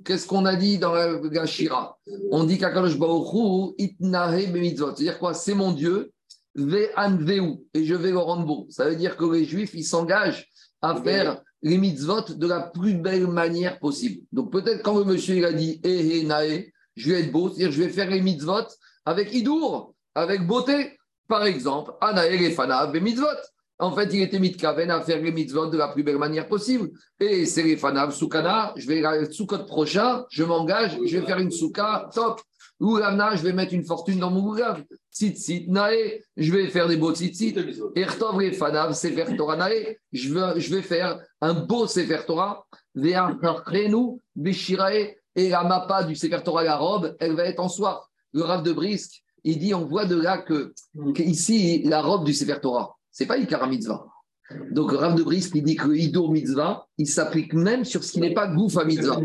Qu'est-ce 0.04 0.26
qu'on 0.26 0.44
a 0.44 0.54
dit 0.54 0.78
dans 0.78 0.92
la 0.92 1.16
Gashira 1.16 1.96
On 2.30 2.44
dit 2.44 2.58
qu'Akadosh 2.58 2.98
Baruch 2.98 3.74
itnahe 3.78 4.52
mitzvot. 4.52 4.94
C'est-à-dire 4.94 5.18
quoi? 5.18 5.32
C'est 5.32 5.54
mon 5.54 5.72
Dieu, 5.72 6.12
ve'anveu, 6.54 7.54
et 7.72 7.84
je 7.84 7.94
vais 7.94 8.10
le 8.10 8.18
rendre 8.18 8.44
beau. 8.44 8.66
Ça 8.68 8.84
veut 8.84 8.96
dire 8.96 9.16
que 9.16 9.24
les 9.24 9.46
Juifs, 9.46 9.72
ils 9.72 9.82
s'engagent 9.82 10.46
à 10.82 10.96
faire 10.96 11.40
les 11.62 11.78
mitzvot 11.78 12.34
de 12.34 12.46
la 12.46 12.60
plus 12.60 12.94
belle 12.94 13.26
manière 13.26 13.78
possible. 13.78 14.22
Donc 14.32 14.50
peut-être 14.52 14.82
quand 14.82 14.98
le 14.98 15.04
monsieur 15.04 15.44
a 15.46 15.52
dit 15.52 15.80
eh, 15.84 16.24
nae, 16.24 16.72
je 16.96 17.12
vais 17.12 17.20
être 17.20 17.32
beau, 17.32 17.48
c'est-à-dire 17.48 17.72
je 17.72 17.82
vais 17.82 17.88
faire 17.88 18.10
les 18.10 18.20
mitzvot 18.20 18.66
avec 19.04 19.32
idour, 19.32 19.94
avec 20.14 20.46
beauté. 20.46 20.98
Par 21.28 21.44
exemple, 21.44 21.92
anae 22.00 22.36
refanav 22.36 22.94
mitzvot. 23.00 23.26
En 23.78 23.90
fait, 23.92 24.08
il 24.12 24.22
était 24.22 24.38
mitkaven 24.38 24.90
à 24.90 25.00
faire 25.00 25.20
les 25.20 25.32
mitzvot 25.32 25.66
de 25.66 25.76
la 25.76 25.88
plus 25.88 26.04
belle 26.04 26.18
manière 26.18 26.46
possible. 26.46 26.90
Et 27.18 27.46
c'est 27.46 27.62
les 27.62 27.76
fanav 27.76 28.12
soukana, 28.12 28.72
je 28.76 28.86
vais 28.86 29.00
la 29.00 29.30
soukot 29.30 29.64
prochain, 29.64 30.24
je 30.30 30.44
m'engage, 30.44 30.98
je 31.04 31.18
vais 31.18 31.26
faire 31.26 31.38
une 31.38 31.50
souka 31.50 32.08
top. 32.14 32.40
Je 32.82 33.42
vais 33.42 33.52
mettre 33.52 33.74
une 33.74 33.84
fortune 33.84 34.18
dans 34.18 34.30
mon 34.30 34.42
goulav. 34.42 34.82
Tzitzit 35.12 35.66
nae, 35.68 36.20
je 36.36 36.52
vais 36.52 36.68
faire 36.68 36.88
des 36.88 36.96
beaux 36.96 37.14
tzitzit. 37.14 37.54
Ertov 37.94 38.40
les 38.40 38.52
fanav 38.52 38.92
sefer 38.92 39.36
Torah 39.36 39.56
nae, 39.56 39.98
je 40.10 40.74
vais, 40.74 40.82
faire 40.82 41.20
un 41.40 41.54
beau 41.54 41.86
sefer 41.86 42.24
Torah. 42.26 42.66
Ve'arkrenu 42.94 44.18
bishirae, 44.34 45.14
et 45.34 45.48
la 45.48 45.62
mappa 45.62 46.02
du 46.04 46.16
sefer 46.16 46.42
Torah, 46.44 46.64
la 46.64 46.76
robe, 46.76 47.16
elle 47.20 47.34
va 47.34 47.44
être 47.44 47.60
en 47.60 47.68
soie. 47.68 48.08
Le 48.32 48.42
Rav 48.42 48.62
de 48.62 48.72
Brisque, 48.72 49.22
il 49.44 49.58
dit, 49.58 49.74
on 49.74 49.84
voit 49.84 50.06
de 50.06 50.20
là 50.20 50.38
que, 50.38 50.74
ici, 51.18 51.82
la 51.84 52.02
robe 52.02 52.24
du 52.24 52.34
sefer 52.34 52.60
Torah, 52.60 52.96
c'est 53.10 53.26
pas 53.26 53.38
Ikara 53.38 53.66
Mitzvah. 53.66 54.11
Donc, 54.70 54.92
Rav 54.92 55.14
de 55.14 55.22
Brisk, 55.22 55.52
il 55.54 55.62
dit 55.62 55.76
que 55.76 55.88
Idour 55.92 56.30
Mitzvah, 56.32 56.86
il 56.98 57.06
s'applique 57.06 57.54
même 57.54 57.84
sur 57.84 58.02
ce 58.02 58.12
qui 58.12 58.20
n'est 58.20 58.34
pas 58.34 58.46
Goufa 58.46 58.84
Mitzvah. 58.84 59.20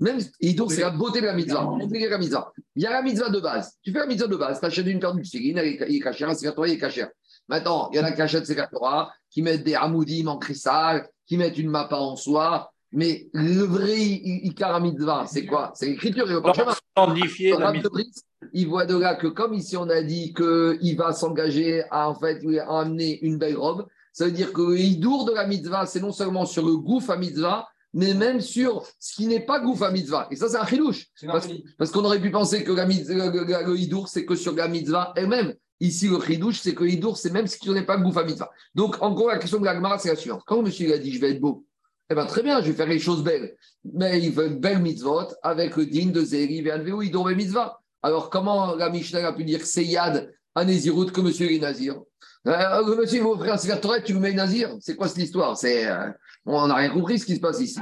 Même 0.00 0.18
Idour, 0.40 0.70
c'est 0.70 0.82
la 0.82 0.90
beauté 0.90 1.20
de 1.20 1.26
la 1.26 1.34
Mitzvah. 1.34 1.68
la 1.78 2.18
Mitzvah. 2.18 2.52
Il 2.76 2.82
y 2.82 2.86
a 2.86 2.90
la 2.90 3.02
Mitzvah 3.02 3.30
de 3.30 3.40
base. 3.40 3.74
Tu 3.82 3.92
fais 3.92 3.98
la 3.98 4.06
Mitzvah 4.06 4.28
de 4.28 4.36
base, 4.36 4.60
tu 4.60 4.66
achètes 4.66 4.86
une 4.86 5.00
paire 5.00 5.14
de 5.14 5.22
il 5.24 5.58
est 5.58 6.00
cachère, 6.00 6.28
un 6.28 6.34
Torah, 6.52 6.68
il 6.68 6.74
est 6.74 6.78
cachère. 6.78 7.08
Maintenant, 7.48 7.90
il 7.92 7.96
y 7.96 8.00
en 8.00 8.04
a 8.04 8.12
qui 8.12 8.22
achètent 8.22 8.50
Torah, 8.70 9.12
qui 9.30 9.42
mettent 9.42 9.64
des 9.64 9.74
Hamoudim 9.74 10.26
en 10.28 10.38
cristal, 10.38 11.08
qui 11.26 11.36
mettent 11.36 11.58
une 11.58 11.70
mappa 11.70 11.96
en 11.96 12.16
soie. 12.16 12.70
Mais 12.92 13.28
le 13.32 13.64
vrai 13.64 13.98
Ikara 13.98 14.80
Mitzvah, 14.80 15.26
c'est 15.26 15.46
quoi? 15.46 15.72
C'est 15.74 15.86
l'écriture 15.86 16.30
et 16.30 16.34
le 16.34 16.38
Rav 16.38 17.82
de 17.82 17.88
Brisk, 17.88 18.24
il 18.52 18.68
voit 18.68 18.86
de 18.86 18.96
là 18.96 19.16
que 19.16 19.26
comme 19.26 19.54
ici 19.54 19.76
on 19.76 19.88
a 19.88 20.02
dit 20.02 20.32
qu'il 20.32 20.96
va 20.96 21.12
s'engager 21.12 21.82
à 21.90 22.08
en 22.08 22.14
fait 22.14 22.40
à 22.60 22.80
amener 22.80 23.18
une 23.22 23.38
belle 23.38 23.56
robe, 23.56 23.86
ça 24.14 24.26
veut 24.26 24.30
dire 24.30 24.52
que 24.52 24.62
le 24.62 24.78
hidour 24.78 25.24
de 25.24 25.32
la 25.32 25.44
mitzvah, 25.44 25.86
c'est 25.86 26.00
non 26.00 26.12
seulement 26.12 26.46
sur 26.46 26.64
le 26.64 26.76
gouf 26.76 27.10
à 27.10 27.16
mitzvah, 27.16 27.66
mais 27.92 28.14
même 28.14 28.40
sur 28.40 28.86
ce 29.00 29.14
qui 29.16 29.26
n'est 29.26 29.44
pas 29.44 29.58
gouf 29.58 29.82
à 29.82 29.90
mitzvah. 29.90 30.28
Et 30.30 30.36
ça, 30.36 30.48
c'est 30.48 30.56
un 30.56 30.64
chilouche. 30.64 31.06
Parce, 31.26 31.90
qu'on 31.90 32.04
aurait 32.04 32.20
pu 32.20 32.30
penser 32.30 32.62
que 32.62 32.70
la 32.70 32.86
le 32.86 33.76
hidour, 33.76 34.08
c'est 34.08 34.24
que 34.24 34.36
sur 34.36 34.54
la 34.54 34.68
mitzvah 34.68 35.12
elle-même. 35.16 35.54
Ici, 35.80 36.06
le 36.06 36.20
chidouche, 36.20 36.60
c'est 36.60 36.74
que 36.76 36.84
le 36.84 36.90
hidour, 36.90 37.18
c'est 37.18 37.32
même 37.32 37.48
ce 37.48 37.58
qui 37.58 37.68
n'est 37.70 37.84
pas 37.84 37.96
gouf 37.96 38.16
à 38.16 38.22
mitzvah. 38.22 38.50
Donc, 38.76 39.02
en 39.02 39.12
gros, 39.12 39.28
la 39.28 39.38
question 39.38 39.58
de 39.58 39.64
la 39.64 39.98
c'est 39.98 40.10
la 40.10 40.16
suivante. 40.16 40.42
Quand 40.46 40.62
monsieur 40.62 40.94
a 40.94 40.98
dit, 40.98 41.12
je 41.12 41.20
vais 41.20 41.32
être 41.32 41.40
beau, 41.40 41.66
eh 42.08 42.14
bien, 42.14 42.26
très 42.26 42.44
bien, 42.44 42.62
je 42.62 42.68
vais 42.68 42.76
faire 42.76 42.86
les 42.86 43.00
choses 43.00 43.24
belles. 43.24 43.56
Mais 43.92 44.22
il 44.22 44.30
veut 44.30 44.46
une 44.46 44.60
belle 44.60 44.80
mitzvot 44.80 45.34
avec 45.42 45.76
le 45.76 45.86
digne 45.86 46.12
de 46.12 46.22
Zéri, 46.24 46.62
Véanvéou, 46.62 47.02
hidour 47.02 47.30
et 47.30 47.34
mitzvah. 47.34 47.80
Alors, 48.02 48.30
comment 48.30 48.76
la 48.76 48.90
Mishnah 48.90 49.26
a 49.26 49.32
pu 49.32 49.42
dire 49.42 49.58
que 49.58 49.66
c'est 49.66 49.84
Yad 49.84 50.32
Nézirut 50.56 51.10
que 51.10 51.20
monsieur 51.20 51.52
est 51.52 51.58
Nazir? 51.58 52.00
Euh, 52.46 52.96
Monsieur, 52.96 53.18
il 53.18 53.24
va 53.24 53.30
offrir 53.30 53.54
un 53.54 53.56
Sefer 53.56 53.80
Torah, 53.80 54.00
tu 54.00 54.14
me 54.14 54.20
mets 54.20 54.32
Nazir. 54.32 54.76
C'est 54.80 54.96
quoi 54.96 55.08
cette 55.08 55.18
histoire? 55.18 55.56
C'est, 55.56 55.86
euh, 55.86 56.10
On 56.46 56.66
n'a 56.66 56.74
rien 56.74 56.90
compris 56.90 57.18
ce 57.18 57.26
qui 57.26 57.36
se 57.36 57.40
passe 57.40 57.60
ici. 57.60 57.80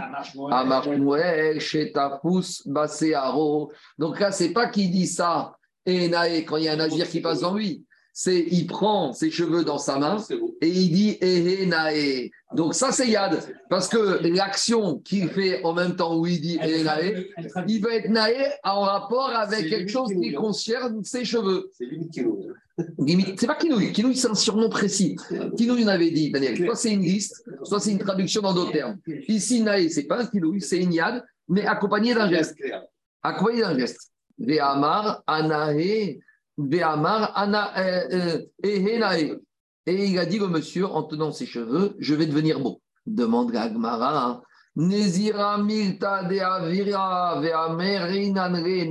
Shetafus, 1.58 2.62
Basearo. 2.66 3.72
Donc 3.98 4.20
là, 4.20 4.30
c'est 4.32 4.50
pas 4.50 4.68
qui 4.68 4.88
dit 4.88 5.06
ça, 5.06 5.56
et 5.86 6.08
Naé, 6.08 6.44
quand 6.44 6.56
il 6.56 6.64
y 6.64 6.68
a 6.68 6.72
un 6.72 6.76
Nazir 6.76 7.08
qui 7.08 7.20
passe 7.20 7.40
dans 7.40 7.54
lui. 7.54 7.84
C'est 8.14 8.44
il 8.50 8.66
prend 8.66 9.14
ses 9.14 9.30
cheveux 9.30 9.64
dans 9.64 9.78
sa 9.78 9.98
main 9.98 10.18
et 10.60 10.68
il 10.68 10.92
dit 10.92 11.16
Ehe 11.22 11.66
Nae. 11.66 12.30
Donc 12.54 12.74
ça 12.74 12.92
c'est 12.92 13.08
Yad, 13.08 13.40
parce 13.70 13.88
que 13.88 14.22
l'action 14.28 14.98
qu'il 14.98 15.30
fait 15.30 15.64
en 15.64 15.72
même 15.72 15.96
temps 15.96 16.18
où 16.18 16.26
il 16.26 16.38
dit 16.38 16.58
Ehe 16.62 16.84
Nae, 16.84 17.26
il 17.66 17.80
va 17.80 17.94
être 17.94 18.10
Nae 18.10 18.52
en 18.64 18.82
rapport 18.82 19.30
avec 19.30 19.66
quelque 19.70 19.90
chose 19.90 20.10
qui 20.12 20.34
concerne 20.34 21.02
ses 21.02 21.24
cheveux. 21.24 21.70
C'est 21.72 21.86
limite 21.86 22.12
Limite, 22.98 23.40
c'est 23.40 23.46
pas 23.46 23.54
Kinouï, 23.54 23.92
Kinouï 23.92 24.16
c'est 24.16 24.28
un 24.28 24.34
surnom 24.34 24.68
précis. 24.68 25.16
Kinouï, 25.56 25.84
on 25.84 25.88
avait 25.88 26.10
dit, 26.10 26.30
Daniel, 26.30 26.56
soit 26.56 26.76
c'est 26.76 26.92
une 26.92 27.02
liste, 27.02 27.44
soit 27.62 27.80
c'est 27.80 27.92
une 27.92 27.98
traduction 27.98 28.42
dans 28.42 28.54
d'autres 28.54 28.72
termes. 28.72 28.98
Ici, 29.28 29.62
Nae, 29.62 29.88
c'est 29.88 30.04
pas 30.04 30.22
un 30.22 30.28
c'est 30.60 30.78
une 30.78 30.92
Yad, 30.92 31.24
mais 31.48 31.66
accompagné 31.66 32.14
d'un 32.14 32.28
geste. 32.28 32.56
Accompagné 33.22 33.62
d'un 33.62 33.78
geste. 33.78 34.10
Ve'amar, 34.38 35.22
euh, 35.28 35.68
euh, 38.12 39.36
Et 39.86 40.04
il 40.06 40.18
a 40.18 40.26
dit 40.26 40.40
au 40.40 40.48
monsieur, 40.48 40.86
en 40.86 41.02
tenant 41.02 41.32
ses 41.32 41.46
cheveux, 41.46 41.94
je 41.98 42.14
vais 42.14 42.26
devenir 42.26 42.60
beau. 42.60 42.80
Demande 43.06 43.50
Gagmara. 43.50 44.42
Nezira 44.76 45.58
milta 45.58 46.22
de 46.24 46.38
avira 46.38 47.42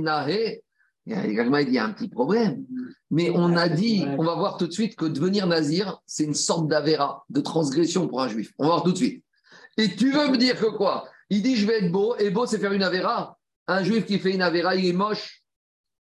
nahe. 0.00 0.60
Il 1.06 1.14
y 1.14 1.78
a 1.78 1.84
un 1.84 1.92
petit 1.92 2.08
problème. 2.08 2.64
Mais 3.10 3.30
on 3.30 3.56
a 3.56 3.68
dit, 3.68 4.04
on 4.18 4.24
va 4.24 4.34
voir 4.34 4.56
tout 4.56 4.66
de 4.66 4.72
suite 4.72 4.96
que 4.96 5.04
devenir 5.04 5.46
nazir, 5.46 6.00
c'est 6.06 6.24
une 6.24 6.34
sorte 6.34 6.68
d'avéra, 6.68 7.24
de 7.28 7.40
transgression 7.40 8.08
pour 8.08 8.22
un 8.22 8.28
juif. 8.28 8.52
On 8.58 8.64
va 8.64 8.70
voir 8.70 8.82
tout 8.84 8.92
de 8.92 8.96
suite. 8.96 9.24
Et 9.76 9.94
tu 9.96 10.12
veux 10.12 10.28
me 10.28 10.36
dire 10.36 10.58
que 10.58 10.66
quoi? 10.66 11.08
Il 11.28 11.42
dit, 11.42 11.56
je 11.56 11.66
vais 11.66 11.84
être 11.84 11.90
beau, 11.90 12.14
et 12.18 12.30
beau, 12.30 12.46
c'est 12.46 12.58
faire 12.58 12.72
une 12.72 12.82
avéra. 12.82 13.38
Un 13.66 13.82
juif 13.82 14.04
qui 14.06 14.18
fait 14.18 14.34
une 14.34 14.42
avéra, 14.42 14.76
il 14.76 14.86
est 14.86 14.92
moche. 14.92 15.42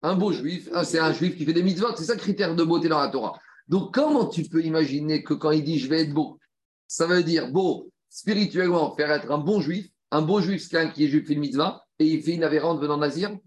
Un 0.02 0.16
beau 0.16 0.32
juif, 0.32 0.70
ah, 0.74 0.84
c'est 0.84 1.00
un 1.00 1.12
juif 1.12 1.38
qui 1.38 1.46
fait 1.46 1.54
des 1.54 1.62
mitzvot, 1.62 1.96
c'est 1.98 2.06
ça 2.06 2.14
le 2.14 2.20
critère 2.20 2.56
de 2.56 2.64
beauté 2.64 2.88
dans 2.88 3.00
la 3.00 3.10
Torah. 3.10 3.38
Donc, 3.68 3.94
comment 3.94 4.26
tu 4.26 4.44
peux 4.44 4.64
imaginer 4.64 5.24
que 5.24 5.34
quand 5.34 5.52
il 5.52 5.64
dit 5.64 5.78
je 5.78 5.90
vais 5.90 6.02
être 6.02 6.14
beau, 6.14 6.40
ça 6.88 7.06
veut 7.06 7.22
dire 7.22 7.52
beau 7.52 7.92
spirituellement, 8.10 8.96
faire 8.96 9.12
être 9.12 9.30
un 9.30 9.38
bon 9.38 9.60
juif, 9.60 9.88
un 10.12 10.22
beau 10.22 10.40
juif, 10.42 10.64
c'est 10.64 10.70
quelqu'un 10.70 10.92
qui 10.92 11.06
est 11.06 11.08
juif, 11.10 11.28
fait 11.28 11.34
une 11.34 11.42
mitzvah, 11.42 11.84
et 12.00 12.06
il 12.06 12.24
fait 12.24 12.34
une 12.34 12.44
avérante 12.44 12.80
venant 12.80 12.98
nazir? 12.98 13.38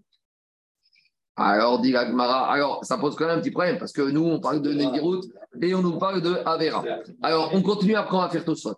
Alors, 1.35 1.79
dit 1.79 1.91
Gmara, 1.91 2.51
alors 2.51 2.85
ça 2.85 2.97
pose 2.97 3.15
quand 3.15 3.25
même 3.25 3.39
un 3.39 3.41
petit 3.41 3.51
problème, 3.51 3.77
parce 3.77 3.91
que 3.91 4.01
nous, 4.01 4.23
on 4.23 4.39
parle 4.39 4.61
de 4.61 4.71
Nézirut 4.71 5.21
et 5.61 5.73
on 5.73 5.81
nous 5.81 5.97
parle 5.97 6.21
de 6.21 6.35
Avera. 6.45 6.83
Alors, 7.21 7.51
on 7.53 7.61
continue 7.61 7.95
après, 7.95 8.17
on 8.17 8.21
va 8.21 8.29
faire 8.29 8.45
Tosfot. 8.45 8.75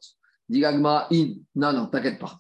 Diragma 0.48 1.08
in. 1.12 1.34
Non, 1.56 1.74
non, 1.74 1.88
t'inquiète 1.88 2.20
pas. 2.20 2.38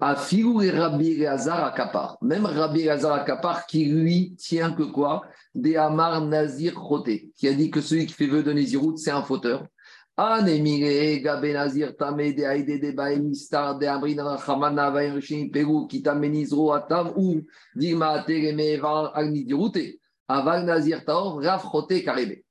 Afilou 0.00 0.62
et 0.62 0.70
Rabbi 0.70 1.26
Hazar 1.26 1.64
Akapar. 1.64 2.16
Même 2.22 2.46
Rabbi 2.46 2.88
Hazar 2.88 3.12
Akapar 3.12 3.66
qui 3.66 3.84
lui 3.84 4.34
tient 4.36 4.72
que 4.72 4.84
quoi? 4.84 5.22
Des 5.54 5.76
Amar 5.76 6.22
Nazir 6.22 6.74
Khoté, 6.74 7.30
qui 7.36 7.46
a 7.46 7.52
dit 7.52 7.70
que 7.70 7.82
celui 7.82 8.06
qui 8.06 8.14
fait 8.14 8.26
vœu 8.26 8.42
de 8.42 8.52
Nézirut, 8.52 8.96
c'est 8.96 9.10
un 9.10 9.22
fauteur. 9.22 9.64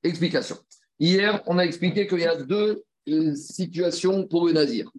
Explication. 0.02 0.56
Hier, 0.98 1.40
on 1.46 1.58
a 1.58 1.64
expliqué 1.64 2.08
qu'il 2.08 2.18
y 2.18 2.26
a 2.26 2.34
deux 2.42 2.82
une 3.06 3.36
situation 3.36 4.26
pour 4.26 4.46
le 4.46 4.52
nazir. 4.52 4.90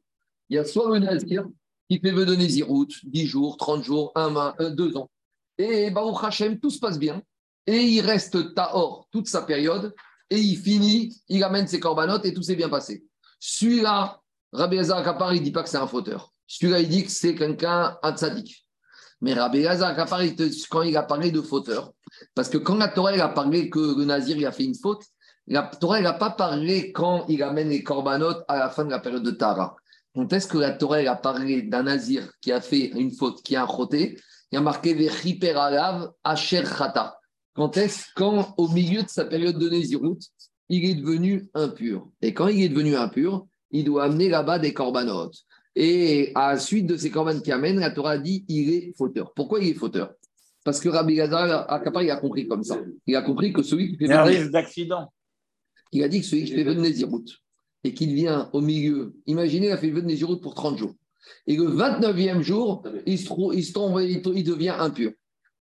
Il 0.49 0.55
y 0.55 0.59
a 0.59 0.63
soit 0.63 0.89
le 0.97 0.99
nazir 0.99 1.45
qui 1.89 1.99
fait 1.99 2.11
vœu 2.11 2.25
de 2.25 2.35
Nézirout, 2.35 2.87
10 3.03 3.27
jours, 3.27 3.57
30 3.57 3.83
jours, 3.83 4.11
1 4.15 4.29
mois, 4.29 4.55
2 4.57 4.95
ans. 4.95 5.09
Et 5.57 5.91
Baruch 5.91 6.23
Hashem, 6.23 6.59
tout 6.59 6.69
se 6.69 6.79
passe 6.79 6.97
bien. 6.97 7.21
Et 7.67 7.81
il 7.81 8.01
reste 8.01 8.53
Tahor 8.53 9.07
toute 9.11 9.27
sa 9.27 9.41
période. 9.41 9.93
Et 10.29 10.39
il 10.39 10.57
finit, 10.57 11.21
il 11.27 11.43
amène 11.43 11.67
ses 11.67 11.79
corbanotes 11.79 12.25
et 12.25 12.33
tout 12.33 12.41
s'est 12.41 12.55
bien 12.55 12.69
passé. 12.69 13.03
Celui-là, 13.39 14.19
Rabbi 14.51 14.79
Hazar 14.79 15.03
Kapar, 15.03 15.33
il 15.33 15.39
ne 15.39 15.43
dit 15.43 15.51
pas 15.51 15.63
que 15.63 15.69
c'est 15.69 15.77
un 15.77 15.87
fauteur. 15.87 16.33
Celui-là, 16.47 16.79
il 16.79 16.89
dit 16.89 17.03
que 17.03 17.11
c'est 17.11 17.35
quelqu'un, 17.35 17.97
un 18.01 18.15
tzaddik. 18.15 18.65
Mais 19.21 19.33
Rabbi 19.33 19.65
Hazar 19.65 19.95
Kapar, 19.95 20.21
quand 20.69 20.81
il 20.83 20.95
a 20.97 21.03
parlé 21.03 21.31
de 21.31 21.41
fauteur, 21.41 21.93
parce 22.35 22.49
que 22.49 22.57
quand 22.57 22.75
la 22.75 22.87
Torah 22.87 23.11
a 23.11 23.29
parlé 23.29 23.69
que 23.69 23.97
le 23.97 24.05
nazir 24.05 24.47
a 24.47 24.51
fait 24.51 24.65
une 24.65 24.75
faute, 24.75 25.03
La 25.47 25.63
Torah, 25.63 25.99
n'a 25.99 26.13
pas 26.13 26.29
parlé 26.29 26.93
quand 26.93 27.25
il 27.27 27.43
amène 27.43 27.69
les 27.69 27.83
corbanotes 27.83 28.45
à 28.47 28.57
la 28.57 28.69
fin 28.69 28.85
de 28.85 28.91
la 28.91 28.99
période 28.99 29.23
de 29.23 29.31
Tara. 29.31 29.75
Quand 30.15 30.31
est-ce 30.31 30.47
que 30.47 30.57
la 30.57 30.71
Torah 30.71 30.99
a 30.99 31.15
parlé 31.15 31.63
d'un 31.63 31.83
nazir 31.83 32.31
qui 32.39 32.51
a 32.51 32.61
fait 32.61 32.85
une 32.85 33.11
faute, 33.11 33.41
qui 33.43 33.55
a 33.55 33.63
un 33.63 33.67
choté 33.67 34.19
Il 34.51 34.57
a 34.57 34.61
marqué 34.61 34.93
Vechiper 34.93 35.57
alav 35.57 36.11
Asher 36.23 36.63
Chata. 36.65 37.19
Quand 37.53 37.77
est-ce 37.77 38.05
quand 38.15 38.53
au 38.57 38.67
milieu 38.67 39.03
de 39.03 39.09
sa 39.09 39.25
période 39.25 39.57
de 39.57 39.69
Nézirut, 39.69 40.19
il 40.69 40.85
est 40.85 40.95
devenu 40.95 41.49
impur? 41.53 42.09
Et 42.21 42.33
quand 42.33 42.47
il 42.47 42.63
est 42.63 42.69
devenu 42.69 42.95
impur, 42.95 43.45
il 43.71 43.85
doit 43.85 44.05
amener 44.05 44.29
là-bas 44.29 44.59
des 44.59 44.73
corbanotes. 44.73 45.37
Et 45.75 46.31
à 46.35 46.53
la 46.53 46.59
suite 46.59 46.85
de 46.85 46.97
ces 46.97 47.09
corbanes 47.09 47.41
qui 47.41 47.51
amènent, 47.51 47.79
la 47.79 47.91
Torah 47.91 48.17
dit 48.17 48.45
il 48.47 48.71
est 48.73 48.93
fauteur. 48.97 49.33
Pourquoi 49.33 49.59
il 49.59 49.69
est 49.69 49.73
fauteur? 49.73 50.13
Parce 50.63 50.79
que 50.79 50.89
Rabbi 50.89 51.15
Gazar 51.15 51.67
il 52.01 52.09
a 52.09 52.15
compris 52.17 52.47
comme 52.47 52.63
ça. 52.63 52.79
Il 53.05 53.15
a 53.15 53.21
compris 53.21 53.51
que 53.51 53.63
celui 53.63 53.91
qui 53.91 53.97
fait 53.97 54.05
Il 54.05 54.09
y 54.09 54.13
a 54.13 54.21
un 54.21 54.25
risque 54.25 54.51
d'accident. 54.51 55.11
il 55.91 56.03
a 56.03 56.07
dit 56.07 56.21
que 56.21 56.25
celui 56.25 56.45
qui 56.45 56.53
fait 56.53 56.63
venir 56.63 56.81
Nézirut 56.81 57.25
et 57.83 57.93
qu'il 57.93 58.13
vient 58.13 58.49
au 58.53 58.61
milieu, 58.61 59.13
imaginez, 59.25 59.67
il 59.67 59.71
a 59.71 59.77
fait 59.77 59.89
venir 59.89 60.05
Nézirut 60.05 60.39
pour 60.39 60.55
30 60.55 60.77
jours. 60.77 60.93
Et 61.47 61.57
le 61.57 61.65
29e 61.65 62.41
jour, 62.41 62.83
il 63.05 63.19
se, 63.19 63.25
trouve, 63.25 63.55
il, 63.55 63.63
se 63.63 63.73
tombe, 63.73 63.99
il, 64.01 64.21
il 64.35 64.43
devient 64.43 64.75
impur. 64.77 65.11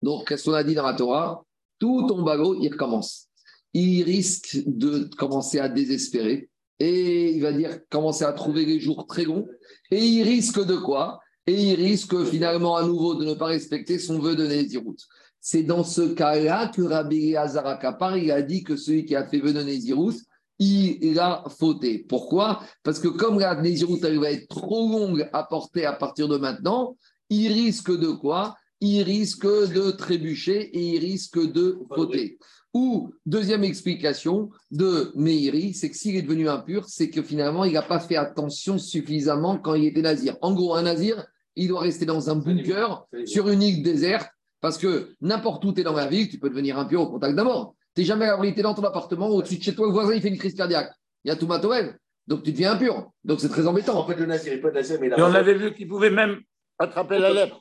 Donc, 0.02 0.28
qu'est-ce 0.28 0.46
qu'on 0.46 0.54
a 0.54 0.64
dit 0.64 0.76
dans 0.76 0.86
la 0.86 0.94
Torah? 0.94 1.44
Tout 1.82 2.06
tombe 2.08 2.30
à 2.30 2.36
l'eau, 2.36 2.56
il 2.62 2.72
recommence. 2.72 3.28
Il 3.74 4.04
risque 4.04 4.60
de 4.68 5.10
commencer 5.18 5.58
à 5.58 5.68
désespérer 5.68 6.48
et 6.78 7.32
il 7.32 7.42
va 7.42 7.52
dire 7.52 7.80
commencer 7.90 8.24
à 8.24 8.34
trouver 8.34 8.66
les 8.66 8.80
jours 8.80 9.08
très 9.08 9.24
longs. 9.24 9.48
Et 9.90 10.06
il 10.06 10.22
risque 10.22 10.64
de 10.64 10.76
quoi? 10.76 11.20
Et 11.48 11.72
il 11.72 11.74
risque 11.74 12.24
finalement 12.26 12.76
à 12.76 12.86
nouveau 12.86 13.16
de 13.16 13.26
ne 13.26 13.34
pas 13.34 13.48
respecter 13.48 13.98
son 13.98 14.20
vœu 14.20 14.36
de 14.36 14.46
Nézirut. 14.46 14.96
C'est 15.40 15.64
dans 15.64 15.84
ce 15.84 16.14
cas-là 16.14 16.68
que 16.68 16.84
Rabbi 16.84 17.36
Azarakapar, 17.36 18.16
il 18.16 18.30
a 18.30 18.44
dit 18.44 18.64
que 18.64 18.76
celui 18.76 19.06
qui 19.06 19.16
a 19.16 19.26
fait 19.26 19.40
vœu 19.40 19.52
de 19.52 19.64
Nézirut, 19.64 20.14
il 20.60 21.18
a 21.20 21.44
fauté. 21.50 22.06
Pourquoi? 22.08 22.62
Parce 22.84 23.00
que 23.00 23.08
comme 23.08 23.40
la 23.40 23.60
Nézirut 23.60 24.00
elle 24.04 24.20
va 24.20 24.30
être 24.30 24.48
trop 24.50 24.88
longue 24.88 25.28
à 25.34 25.44
porter 25.46 25.88
à 25.88 25.94
partir 25.94 26.28
de 26.28 26.38
maintenant, 26.38 26.96
il 27.32 27.52
risque 27.52 27.92
de 27.92 28.12
quoi? 28.12 28.56
Il 28.82 29.04
risque 29.04 29.46
de 29.46 29.92
trébucher 29.92 30.60
et 30.60 30.96
il 30.96 31.00
risque 31.00 31.40
de 31.40 31.80
fauter. 31.94 32.38
Ou, 32.74 33.14
deuxième 33.26 33.64
explication 33.64 34.50
de 34.72 35.12
Meiri, 35.16 35.74
c'est 35.74 35.90
que 35.90 35.96
s'il 35.96 36.16
est 36.16 36.22
devenu 36.22 36.48
impur, 36.48 36.86
c'est 36.88 37.10
que 37.10 37.22
finalement, 37.22 37.66
il 37.66 37.74
n'a 37.74 37.82
pas 37.82 38.00
fait 38.00 38.16
attention 38.16 38.78
suffisamment 38.78 39.58
quand 39.58 39.76
il 39.76 39.86
était 39.86 40.02
nazir. 40.02 40.38
En 40.42 40.54
gros, 40.54 40.76
un 40.76 40.84
nazir, 40.84 41.26
il 41.56 41.68
doit 41.68 41.82
rester 41.82 42.06
dans 42.06 42.30
un 42.30 42.36
bunker 42.36 43.06
sur 43.26 43.50
une 43.50 43.62
île 43.62 43.84
déserte, 43.84 44.30
parce 44.62 44.78
que 44.78 45.16
n'importe 45.20 45.66
où 45.66 45.74
tu 45.74 45.82
es 45.82 45.84
dans 45.84 45.94
la 45.94 46.08
ville, 46.08 46.30
tu 46.30 46.40
peux 46.40 46.50
devenir 46.50 46.78
impur 46.78 47.02
au 47.02 47.08
contact 47.08 47.36
d'un 47.36 47.44
mort. 47.44 47.76
Tu 47.94 48.02
n'es 48.02 48.08
jamais 48.08 48.26
abrité 48.26 48.62
dans 48.62 48.74
ton 48.74 48.84
appartement, 48.84 49.28
au-dessus 49.28 49.58
de 49.58 49.64
chez 49.64 49.76
toi, 49.76 49.88
le 49.88 49.92
voisin, 49.92 50.14
il 50.14 50.22
fait 50.22 50.30
une 50.30 50.38
crise 50.38 50.56
cardiaque. 50.56 50.92
Il 51.26 51.28
y 51.28 51.32
a 51.32 51.36
tout 51.36 51.48
matouel. 51.48 52.00
Donc 52.26 52.44
tu 52.44 52.54
deviens 52.54 52.74
impur. 52.74 53.12
Donc 53.26 53.42
c'est 53.42 53.50
très 53.50 53.68
embêtant. 53.68 53.98
En 53.98 54.08
fait, 54.08 54.16
le 54.16 54.26
nazir, 54.26 54.54
il 54.54 54.62
peut 54.62 54.70
être 54.70 54.76
nazir, 54.76 54.98
mais 55.02 55.08
il 55.08 55.14
a 55.14 55.18
Et 55.18 55.22
on 55.22 55.34
avait 55.34 55.56
vu 55.56 55.74
qu'il 55.74 55.90
pouvait 55.90 56.10
même 56.10 56.40
attraper 56.80 57.20
la 57.20 57.34
lèpre. 57.34 57.60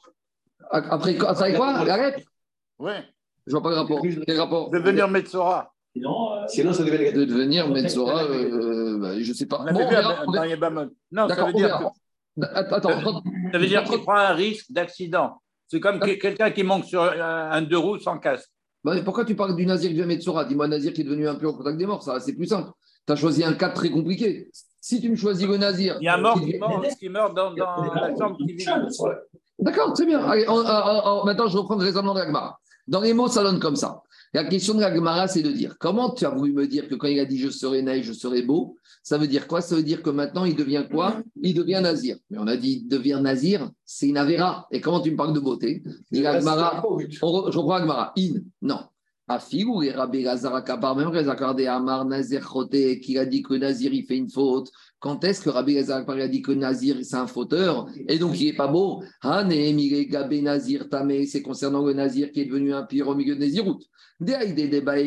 Après, 0.71 1.19
après 1.27 1.55
quoi 1.55 1.85
lèpre 1.85 2.21
Oui. 2.79 2.93
Je 3.47 3.53
vois 3.53 3.63
pas 3.63 3.71
le 3.71 3.77
rapport. 3.77 4.03
Quel 4.27 4.39
rapport 4.41 4.71
Devenir 4.71 5.09
Metzora. 5.09 5.73
Sinon, 5.95 6.33
euh, 6.35 6.45
Sinon, 6.49 6.73
ça 6.73 6.85
devait 6.85 7.13
De 7.13 7.25
devenir 7.25 7.69
Metzora, 7.69 8.23
euh, 8.25 8.99
bah, 8.99 9.21
je 9.21 9.33
sais 9.33 9.47
pas. 9.47 9.59
Bon, 9.73 9.89
verra, 9.89 10.25
verra. 10.33 10.87
Non, 11.11 11.29
ça 11.29 11.45
veut 11.47 11.53
dire 11.53 11.79
que- 12.39 12.45
Attends, 12.55 12.77
attends, 12.77 13.23
ça 13.53 13.59
veut 13.59 13.67
dire 13.67 13.83
qu'il 13.85 14.01
prend 14.03 14.15
un 14.15 14.33
risque 14.35 14.71
d'accident. 14.71 15.41
C'est 15.67 15.81
comme 15.81 15.99
que- 15.99 16.13
quelqu'un 16.21 16.51
qui 16.53 16.63
monte 16.63 16.85
sur 16.85 17.03
un 17.03 17.51
un 17.51 17.63
deux 17.63 17.77
roues 17.79 17.99
sans 17.99 18.19
casque. 18.19 18.49
Bah, 18.85 18.93
mais 18.95 19.03
pourquoi 19.03 19.25
tu 19.25 19.35
parles 19.35 19.57
du 19.57 19.67
Nazir 19.67 19.91
qui 19.91 19.97
vient 19.97 20.07
Metzora? 20.07 20.45
Dis-moi 20.45 20.67
un 20.67 20.69
Nazir 20.69 20.93
qui 20.93 21.01
est 21.01 21.05
devenu 21.05 21.29
impur 21.29 21.51
au 21.51 21.57
contact 21.57 21.77
des 21.77 21.87
morts, 21.87 22.03
ça 22.03 22.19
c'est 22.21 22.35
plus 22.35 22.47
simple. 22.47 22.71
Tu 23.07 23.13
as 23.13 23.17
choisi 23.17 23.43
un 23.45 23.55
cas 23.55 23.71
très 23.71 23.91
compliqué. 23.91 24.49
Si 24.81 25.01
tu 25.01 25.11
me 25.11 25.17
choisis 25.17 25.47
le 25.47 25.57
Nazir. 25.59 25.97
Il 26.01 26.05
y 26.05 26.09
a 26.09 26.15
un 26.15 26.19
mort 26.19 26.41
qui- 26.41 26.53
qui 26.53 26.59
meurt, 26.59 26.87
qui 27.01 27.09
meurt 27.09 27.35
dans, 27.37 27.53
dans 27.53 27.95
la 27.95 28.15
chambre 28.17 28.37
qui 28.39 28.53
vit. 28.55 28.65
D'accord, 29.61 29.93
très 29.93 30.07
bien. 30.07 30.21
Allez, 30.21 30.49
on- 30.49 30.65
on- 30.65 31.03
on- 31.23 31.25
maintenant, 31.25 31.49
je 31.49 31.59
reprends 31.59 31.77
le 31.77 31.85
raisonnement 31.85 32.15
de 32.15 32.21
la. 32.21 32.57
Dans 32.89 33.01
les 33.01 33.15
mots, 33.15 33.29
ça 33.29 33.43
donne 33.43 33.61
comme 33.61 33.77
ça. 33.77 34.03
La 34.33 34.45
question 34.45 34.75
de 34.75 34.81
la 34.81 35.27
c'est 35.29 35.43
de 35.43 35.51
dire 35.51 35.77
comment 35.79 36.11
tu 36.11 36.25
as 36.25 36.31
voulu 36.31 36.53
me 36.53 36.67
dire 36.69 36.89
que 36.89 36.95
quand 36.95 37.09
il 37.09 37.19
a 37.19 37.25
dit 37.25 37.37
je 37.39 37.51
serai 37.51 37.83
naïf, 37.83 38.05
je 38.07 38.13
serai 38.13 38.43
beau, 38.43 38.77
ça 39.03 39.19
veut 39.19 39.27
dire 39.27 39.49
quoi? 39.49 39.61
Ça 39.61 39.75
veut 39.75 39.83
dire 39.83 40.03
que 40.03 40.11
maintenant, 40.11 40.45
il 40.45 40.55
devient 40.55 40.85
quoi? 40.89 41.17
Il 41.43 41.53
devient 41.55 41.81
nazir. 41.83 42.17
Mais 42.31 42.39
on 42.39 42.47
a 42.47 42.57
dit 42.57 42.85
devient 42.85 43.19
nazir, 43.21 43.69
c'est 43.85 44.07
une 44.07 44.17
avéra. 44.17 44.69
Et 44.71 44.81
comment 44.81 45.01
tu 45.01 45.11
me 45.11 45.17
parles 45.17 45.33
de 45.33 45.41
beauté? 45.41 45.83
Dit 46.13 46.23
on 46.27 46.41
je 47.51 47.59
reprends 47.59 47.75
la 47.79 47.81
Gemara. 47.81 48.13
In, 48.17 48.35
non. 48.63 48.81
Afigou 49.27 49.83
et 49.85 49.93
Rabbi 49.93 50.23
Lazar 50.23 50.55
Akabar, 50.57 50.97
même 50.97 51.09
Rezakar 51.09 51.55
de 51.55 51.65
Amar 51.65 52.05
Nazir 52.05 52.43
Choté, 52.43 52.99
qui 53.01 53.17
a 53.17 53.25
dit 53.25 53.43
que 53.43 53.55
Nazir 53.55 53.93
il 53.93 54.05
fait 54.05 54.17
une 54.17 54.29
faute. 54.31 54.71
Quand 55.01 55.25
est-ce 55.25 55.41
que 55.41 55.51
Rabbi 55.51 55.75
Lazar 55.75 55.99
Akabar 55.99 56.19
a 56.19 56.29
dit 56.29 56.43
que 56.43 56.53
Nazir 56.53 56.97
c'est 57.03 57.17
un 57.17 57.27
fauteur 57.27 57.89
et 58.07 58.19
donc 58.19 58.39
il 58.39 58.47
n'est 58.47 58.57
pas 58.57 58.69
beau 58.69 59.03
Nazir 59.25 60.89
Tamé, 60.89 61.27
c'est 61.27 61.43
concernant 61.43 61.85
le 61.85 61.95
Nazir 61.95 62.31
qui 62.33 62.43
est 62.43 62.45
devenu 62.45 62.73
pire 62.89 63.09
au 63.09 63.15
milieu 63.15 63.35
de 63.35 63.45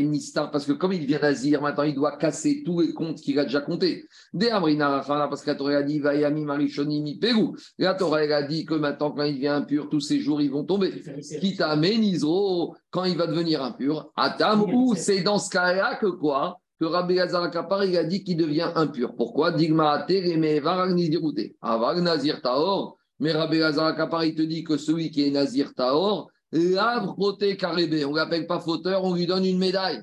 Mistar, 0.03 0.49
parce 0.49 0.65
que 0.65 0.71
comme 0.71 0.93
il 0.93 1.01
devient 1.01 1.19
Nazir, 1.21 1.61
maintenant 1.61 1.83
il 1.83 1.93
doit 1.93 2.17
casser 2.17 2.63
tous 2.65 2.81
les 2.81 2.93
comptes 2.93 3.21
qu'il 3.21 3.37
a 3.37 3.43
déjà 3.43 3.61
comptés. 3.61 4.07
Parce 4.33 5.43
que 5.43 5.49
la 5.51 5.55
Torah 5.55 5.75
a 5.75 5.83
dit 5.83 5.99
Vayami 5.99 6.43
Marishoni 6.43 7.03
Mi 7.03 7.19
Pérou. 7.19 7.55
La 7.77 7.93
Torah 7.93 8.21
a 8.21 8.41
dit 8.41 8.65
que 8.65 8.73
maintenant 8.73 9.11
quand 9.11 9.23
il 9.23 9.35
devient 9.35 9.49
impur, 9.49 9.89
tous 9.89 9.99
ces 9.99 10.19
jours 10.19 10.41
ils 10.41 10.49
vont 10.49 10.63
tomber. 10.63 11.03
Kita 11.39 11.75
Nizro, 11.75 12.75
quand 12.89 13.03
il 13.03 13.15
va 13.15 13.27
devenir 13.27 13.63
impur, 13.63 14.11
Atam, 14.15 14.63
ou 14.73 14.95
c'est 14.95 15.21
dans 15.21 15.37
ce 15.37 15.51
cas-là 15.51 15.97
que 15.97 16.07
quoi? 16.07 16.59
Que 16.83 16.89
Rabbi 16.89 17.15
Lazar 17.15 17.49
Kapar, 17.49 17.85
il 17.85 17.97
a 17.97 18.03
dit 18.03 18.25
qu'il 18.25 18.35
devient 18.35 18.69
impur. 18.75 19.15
Pourquoi? 19.15 19.51
Digma 19.53 20.03
Tereme 20.05 20.59
Varag 20.59 20.91
Nizirouté. 20.93 21.55
Avag 21.61 21.99
Nazir 21.99 22.41
Taor. 22.41 22.97
Mais 23.21 23.31
Rabbi 23.31 23.59
Lazar 23.59 23.95
Kapar, 23.95 24.25
il 24.25 24.35
te 24.35 24.41
dit 24.41 24.65
que 24.65 24.75
celui 24.75 25.09
qui 25.09 25.25
est 25.25 25.31
Nazir 25.31 25.73
Taor, 25.73 26.29
l'arbre 26.51 27.15
proté 27.15 27.55
carébé, 27.55 28.03
on 28.03 28.11
ne 28.11 28.17
l'appelle 28.17 28.47
pas 28.47 28.59
fauteur, 28.59 29.05
on 29.05 29.13
lui 29.15 29.25
donne 29.25 29.45
une 29.45 29.59
médaille. 29.59 30.01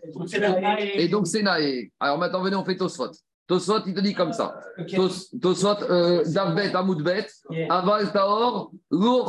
Et 0.94 1.08
donc 1.08 1.26
c'est 1.26 1.42
Naé. 1.42 1.92
Alors 2.00 2.16
maintenant, 2.16 2.40
venez, 2.40 2.56
on 2.56 2.64
fait 2.64 2.76
Tosfot. 2.78 3.10
Tosfot, 3.46 3.80
il 3.86 3.92
te 3.92 4.00
dit 4.00 4.14
comme 4.14 4.32
ça. 4.32 4.54
Tos- 4.96 5.38
Tosfot, 5.38 5.82
euh, 5.90 6.24
Davbet, 6.24 6.74
Amoudbet, 6.74 7.26
Aval 7.68 8.10
Taor, 8.10 8.70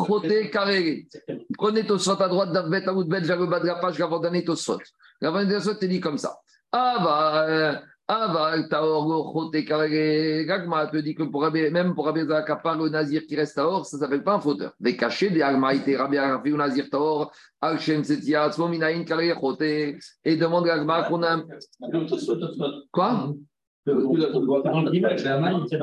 proté 0.05 0.49
carré. 0.51 1.05
Prenez 1.57 1.85
Tosfot 1.85 2.21
à 2.21 2.29
droite, 2.29 2.53
Davbet, 2.53 2.87
Amoudbet, 2.87 3.19
de 3.19 3.27
la 3.67 3.75
page, 3.75 3.97
dernier 3.97 4.45
Tosfot. 4.45 4.77
Dernier 5.21 5.53
Tosfot, 5.55 5.77
il 5.81 5.89
dit 5.89 5.99
comme 5.99 6.17
ça. 6.17 6.37
Aval, 6.71 7.83
Aval 8.07 8.67
Taor. 8.69 9.51
Gagma 9.51 10.87
te 10.87 10.97
dit 10.97 11.13
que 11.15 11.23
pour 11.23 11.41
Rabbi- 11.43 11.69
même 11.71 11.93
pour 11.95 12.05
Rabbi 12.05 12.25
Zakapar, 12.25 12.77
le 12.77 12.89
Nazir 12.89 13.25
qui 13.27 13.35
reste 13.35 13.55
Taor, 13.55 13.85
ça 13.85 13.97
ne 13.97 14.01
s'appelle 14.01 14.23
pas 14.23 14.35
un 14.35 14.39
fauteur. 14.39 14.73
Des 14.79 14.95
cachets, 14.95 15.29
des 15.29 15.41
Almaïté, 15.41 15.95
Rabbi 15.97 16.17
Arafi 16.17 16.51
ou 16.53 16.57
Nazir 16.57 16.89
Taor, 16.89 17.31
Al-Shem 17.61 18.03
Setia, 18.03 18.51
Swominaïn, 18.51 19.03
carré, 19.03 19.33
choté. 19.39 19.97
Et 20.23 20.35
demande 20.37 20.67
à 20.67 20.77
Gagma 20.77 21.03
qu'on 21.03 21.23
a. 21.23 21.41
Quoi? 22.91 23.33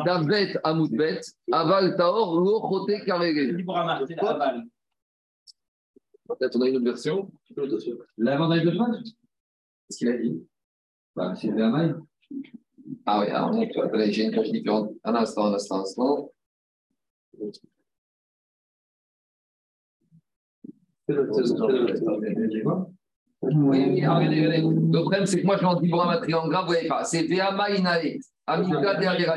Davet 0.04 0.56
Amoudbet, 0.64 1.20
Aval 1.52 1.96
Taor, 1.96 2.40
Lochote 2.40 3.04
Karege. 3.04 3.56
Peut-être 6.28 6.56
on 6.56 6.62
a 6.62 6.68
une 6.68 6.76
autre 6.76 6.84
version. 6.84 7.30
L'avantage 8.18 8.62
de 8.64 8.70
phase 8.72 9.02
Qu'est-ce 9.88 9.98
qu'il 9.98 10.08
a 10.08 10.18
dit? 10.18 10.46
Bah, 11.18 11.34
C'est 11.34 11.48
le 11.48 11.64
Hamaï. 11.64 11.94
Ah 13.04 13.20
oui, 13.20 13.26
alors 13.28 13.52
j'ai 13.52 14.24
une 14.24 14.30
cage 14.30 14.50
différente. 14.50 14.90
Un 15.04 15.14
instant, 15.14 15.46
un 15.46 15.54
instant, 15.54 15.78
un 15.78 15.80
instant. 15.82 16.30
Oui, 23.40 23.54
oui, 23.54 23.94
regardez, 24.06 24.46
regardez. 24.46 24.60
Le 24.62 25.00
problème, 25.00 25.26
c'est 25.26 25.40
que 25.40 25.46
moi, 25.46 25.56
je 25.56 25.80
dis 25.82 25.88
pour 25.88 26.02
un 26.10 26.18
triangle 26.18 26.50
grave, 26.50 26.64
vous 26.66 26.72
voyez 26.72 26.88
pas. 26.88 27.04
C'est 27.04 27.22
Veama 27.22 27.70
Inae, 27.70 28.18
Amika 28.46 28.94
derrière 28.94 29.34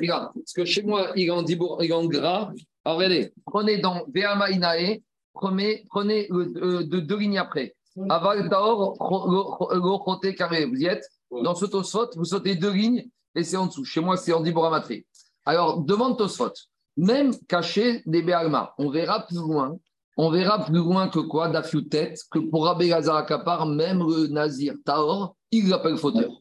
Regarde, 0.00 0.32
parce 0.34 0.52
que 0.52 0.64
chez 0.64 0.82
moi, 0.82 1.12
il 1.16 1.26
est 1.28 1.30
en, 1.30 1.42
dibor- 1.42 1.82
il 1.82 1.90
est 1.90 1.94
en 1.94 2.04
gras. 2.06 2.52
Alors, 2.84 2.98
regardez, 2.98 3.32
prenez 3.46 3.78
dans 3.78 4.04
Veama 4.14 4.50
Inae, 4.50 5.02
prenez, 5.32 5.84
prenez 5.88 6.26
euh, 6.32 6.52
euh, 6.56 6.84
de 6.84 7.00
deux 7.00 7.18
lignes 7.18 7.38
après. 7.38 7.74
Aval 8.08 8.48
Taor, 8.48 8.96
Rochote 8.98 10.34
carré. 10.34 10.64
Vous 10.66 10.76
y 10.76 10.86
êtes 10.86 11.06
Dans 11.30 11.54
ce 11.54 11.66
Tosfot, 11.66 12.10
vous 12.16 12.24
sautez 12.24 12.54
deux 12.54 12.72
lignes 12.72 13.08
et 13.34 13.44
c'est 13.44 13.56
en 13.56 13.66
dessous. 13.66 13.84
Chez 13.84 14.00
moi, 14.00 14.16
c'est 14.16 14.32
en 14.32 14.40
diboramatrie. 14.40 15.06
Alors, 15.44 15.80
demande 15.82 16.18
Tosfot. 16.18 16.52
Même 16.96 17.32
caché 17.48 18.02
des 18.06 18.22
Béalma, 18.22 18.74
on 18.78 18.90
verra 18.90 19.26
plus 19.26 19.36
loin. 19.36 19.78
On 20.16 20.30
verra 20.30 20.64
plus 20.64 20.74
loin 20.78 21.08
que 21.08 21.20
quoi, 21.20 21.48
d'Afioutet, 21.48 22.14
que 22.32 22.40
pour 22.40 22.64
Rabbi 22.64 22.92
Akapar, 22.92 23.66
même 23.66 24.00
le 24.00 24.26
Nazir 24.26 24.74
Taor, 24.84 25.36
il 25.52 25.68
l'appelle 25.68 25.96
fauteur. 25.96 26.32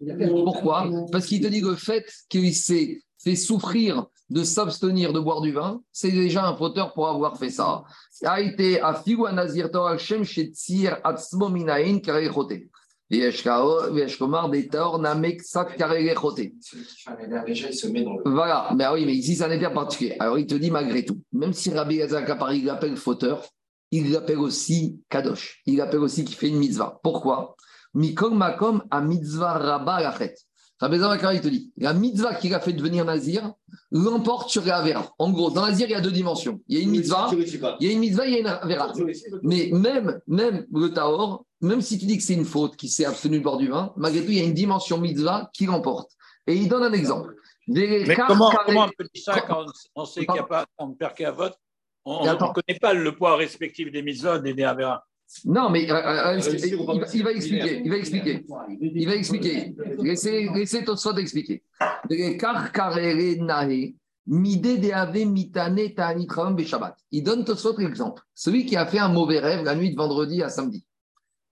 Pourquoi? 0.43 0.89
Parce 1.11 1.27
qu'il 1.27 1.41
te 1.41 1.47
dit 1.47 1.61
que 1.61 1.67
le 1.67 1.75
fait 1.75 2.03
qu'il 2.27 2.55
s'est 2.55 2.99
souffrir 3.35 4.07
de 4.29 4.43
s'abstenir 4.43 5.13
de 5.13 5.19
boire 5.19 5.41
du 5.41 5.51
vin, 5.51 5.81
c'est 5.91 6.11
déjà 6.11 6.47
un 6.47 6.55
fauteur 6.55 6.93
pour 6.93 7.07
avoir 7.07 7.37
fait 7.37 7.49
ça. 7.49 7.83
A 8.23 8.41
été. 8.41 8.81
Voilà, 18.25 18.69
mais 18.75 18.83
ah 18.83 18.93
oui, 18.93 19.05
mais 19.05 19.13
ici 19.13 19.35
c'est 19.35 19.43
un 19.45 19.51
éther 19.51 19.71
particulier. 19.71 20.17
Alors 20.19 20.37
il 20.37 20.45
te 20.45 20.55
dit 20.55 20.71
malgré 20.71 21.05
tout, 21.05 21.21
même 21.31 21.53
si 21.53 21.73
Rabbi 21.73 21.97
Gazal 21.97 22.25
Kapari 22.25 22.57
il 22.59 22.65
l'appelle 22.65 22.97
fauteur, 22.97 23.45
il 23.91 24.11
l'appelle 24.11 24.39
aussi 24.39 24.99
Kadosh. 25.09 25.61
Il 25.65 25.77
l'appelle 25.77 26.01
aussi 26.01 26.25
qui 26.25 26.33
fait 26.33 26.49
une 26.49 26.57
mitzvah. 26.57 26.99
Pourquoi? 27.01 27.55
Mikol 27.93 28.33
Makom 28.33 28.83
a 28.91 28.99
mitzvah 28.99 29.57
rabba 29.57 30.01
lachet. 30.01 30.35
Rabbi 30.79 30.97
il 31.33 31.41
te 31.41 31.47
dit, 31.47 31.71
la 31.77 31.93
mitzvah 31.93 32.35
qu'il 32.35 32.53
a 32.53 32.59
fait 32.59 32.73
devenir 32.73 33.03
nazir 33.03 33.53
l'emporte 33.91 34.49
sur 34.49 34.63
la 34.63 34.77
Avera. 34.77 35.11
En 35.17 35.31
gros, 35.31 35.49
dans 35.49 35.65
nazir, 35.65 35.87
il 35.87 35.91
y 35.91 35.95
a 35.95 36.01
deux 36.01 36.11
dimensions. 36.11 36.61
Il 36.67 36.77
y 36.77 36.79
a 36.79 36.83
une 36.83 36.91
mitzvah, 36.91 37.29
il 37.79 37.87
y 37.87 37.89
a 37.89 37.93
une 37.93 37.99
mitzvah, 37.99 38.27
il 38.27 38.33
y 38.33 38.35
a 38.35 38.39
une 38.39 38.47
Avera. 38.47 38.93
Mais 39.41 39.69
même, 39.73 40.19
même 40.27 40.67
le 40.71 40.89
Taor, 40.89 41.45
même 41.61 41.81
si 41.81 41.97
tu 41.97 42.05
dis 42.05 42.17
que 42.17 42.23
c'est 42.23 42.35
une 42.35 42.45
faute 42.45 42.75
qui 42.75 42.89
s'est 42.89 43.05
abstenue 43.05 43.37
du 43.37 43.43
bord 43.43 43.57
du 43.57 43.69
vin, 43.69 43.91
malgré 43.97 44.23
tout, 44.23 44.31
il 44.31 44.37
y 44.37 44.41
a 44.41 44.43
une 44.43 44.53
dimension 44.53 44.99
mitzvah 44.99 45.49
qui 45.51 45.65
l'emporte. 45.65 46.11
Et 46.45 46.55
il 46.55 46.69
donne 46.69 46.83
un 46.83 46.93
exemple. 46.93 47.35
Des 47.67 48.05
Mais 48.05 48.15
comment, 48.15 48.51
comment 48.65 48.85
on 48.85 48.89
peut 48.95 49.09
dire 49.13 49.23
ça 49.23 49.41
quand 49.41 49.65
on 49.95 50.05
sait 50.05 50.25
qu'il 50.25 50.33
n'y 50.33 50.39
a 50.39 50.43
pas 50.43 50.65
on 50.77 50.89
ne 50.89 50.93
perd 50.93 51.15
qu'à 51.15 51.31
vote? 51.31 51.55
On 52.05 52.23
ne 52.23 52.53
connaît 52.53 52.79
pas 52.79 52.93
le 52.93 53.15
poids 53.15 53.35
respectif 53.35 53.91
des 53.91 54.03
mitzvot 54.03 54.43
et 54.43 54.53
des 54.53 54.63
Avera. 54.63 55.03
Non, 55.45 55.69
mais 55.69 55.91
euh, 55.91 55.95
euh, 55.95 56.39
il, 56.39 56.77
va, 56.77 57.05
il 57.13 57.23
va 57.23 57.31
expliquer. 57.31 57.81
Il 57.83 57.89
va 57.89 57.97
expliquer. 57.97 58.45
Il 58.79 59.07
va 59.07 59.15
expliquer. 59.15 59.75
Laissez, 59.99 60.49
laissez 60.53 60.85
Tosfot 60.85 61.17
expliquer. 61.17 61.63
Il 67.11 67.23
donne 67.23 67.45
Tosfot 67.45 67.77
l'exemple. 67.77 68.23
Celui 68.33 68.65
qui 68.65 68.75
a 68.77 68.85
fait 68.85 68.99
un 68.99 69.09
mauvais 69.09 69.39
rêve 69.39 69.63
la 69.63 69.75
nuit 69.75 69.91
de 69.91 69.97
vendredi 69.97 70.43
à 70.43 70.49
samedi. 70.49 70.85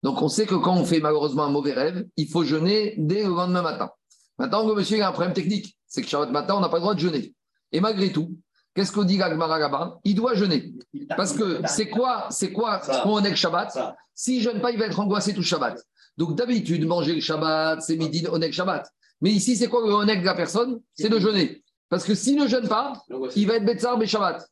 Donc 0.03 0.21
on 0.21 0.29
sait 0.29 0.45
que 0.45 0.55
quand 0.55 0.75
on 0.75 0.85
fait 0.85 0.99
malheureusement 0.99 1.43
un 1.43 1.49
mauvais 1.49 1.73
rêve, 1.73 2.07
il 2.15 2.27
faut 2.27 2.43
jeûner 2.43 2.93
dès 2.97 3.23
le 3.23 3.29
lendemain 3.29 3.61
matin. 3.61 3.91
Maintenant, 4.37 4.67
le 4.67 4.75
monsieur 4.75 4.97
il 4.97 5.01
a 5.01 5.09
un 5.09 5.13
problème 5.13 5.33
technique. 5.33 5.77
C'est 5.87 6.01
que 6.01 6.07
Shabbat 6.07 6.31
matin, 6.31 6.55
on 6.55 6.59
n'a 6.59 6.69
pas 6.69 6.77
le 6.77 6.81
droit 6.81 6.95
de 6.95 6.99
jeûner. 6.99 7.33
Et 7.71 7.79
malgré 7.79 8.11
tout, 8.11 8.37
qu'est-ce 8.75 8.91
qu'on 8.91 9.03
dit 9.03 9.17
Gagmara 9.17 9.57
là-bas 9.57 9.99
Il 10.03 10.15
doit 10.15 10.35
jeûner. 10.35 10.73
Parce 11.17 11.33
que 11.33 11.61
c'est 11.65 11.89
quoi, 11.89 12.27
c'est 12.29 12.51
quoi 12.51 12.81
ce 12.83 13.01
qu'on 13.01 13.23
est 13.23 13.35
Shabbat? 13.35 13.77
S'il 14.13 14.41
jeûne 14.41 14.61
pas, 14.61 14.71
il 14.71 14.77
va 14.77 14.85
être 14.85 14.99
angoissé 14.99 15.33
tout 15.33 15.41
Shabbat. 15.41 15.81
Donc 16.17 16.35
d'habitude, 16.35 16.85
manger 16.85 17.15
le 17.15 17.21
Shabbat, 17.21 17.81
c'est 17.81 17.97
midi 17.97 18.21
de 18.21 18.29
Onek 18.29 18.53
Shabbat. 18.53 18.87
Mais 19.21 19.31
ici, 19.31 19.55
c'est 19.55 19.67
quoi 19.67 19.81
le 19.81 20.19
de 20.19 20.25
la 20.25 20.33
personne? 20.35 20.81
C'est 20.93 21.09
de 21.09 21.19
jeûner. 21.19 21.63
Parce 21.89 22.03
que 22.03 22.13
s'il 22.13 22.37
ne 22.37 22.47
jeûne 22.47 22.67
pas, 22.67 23.01
il 23.35 23.47
va 23.47 23.55
être 23.55 23.65
Betsar 23.65 23.97
mais 23.97 24.07
Shabbat. 24.07 24.45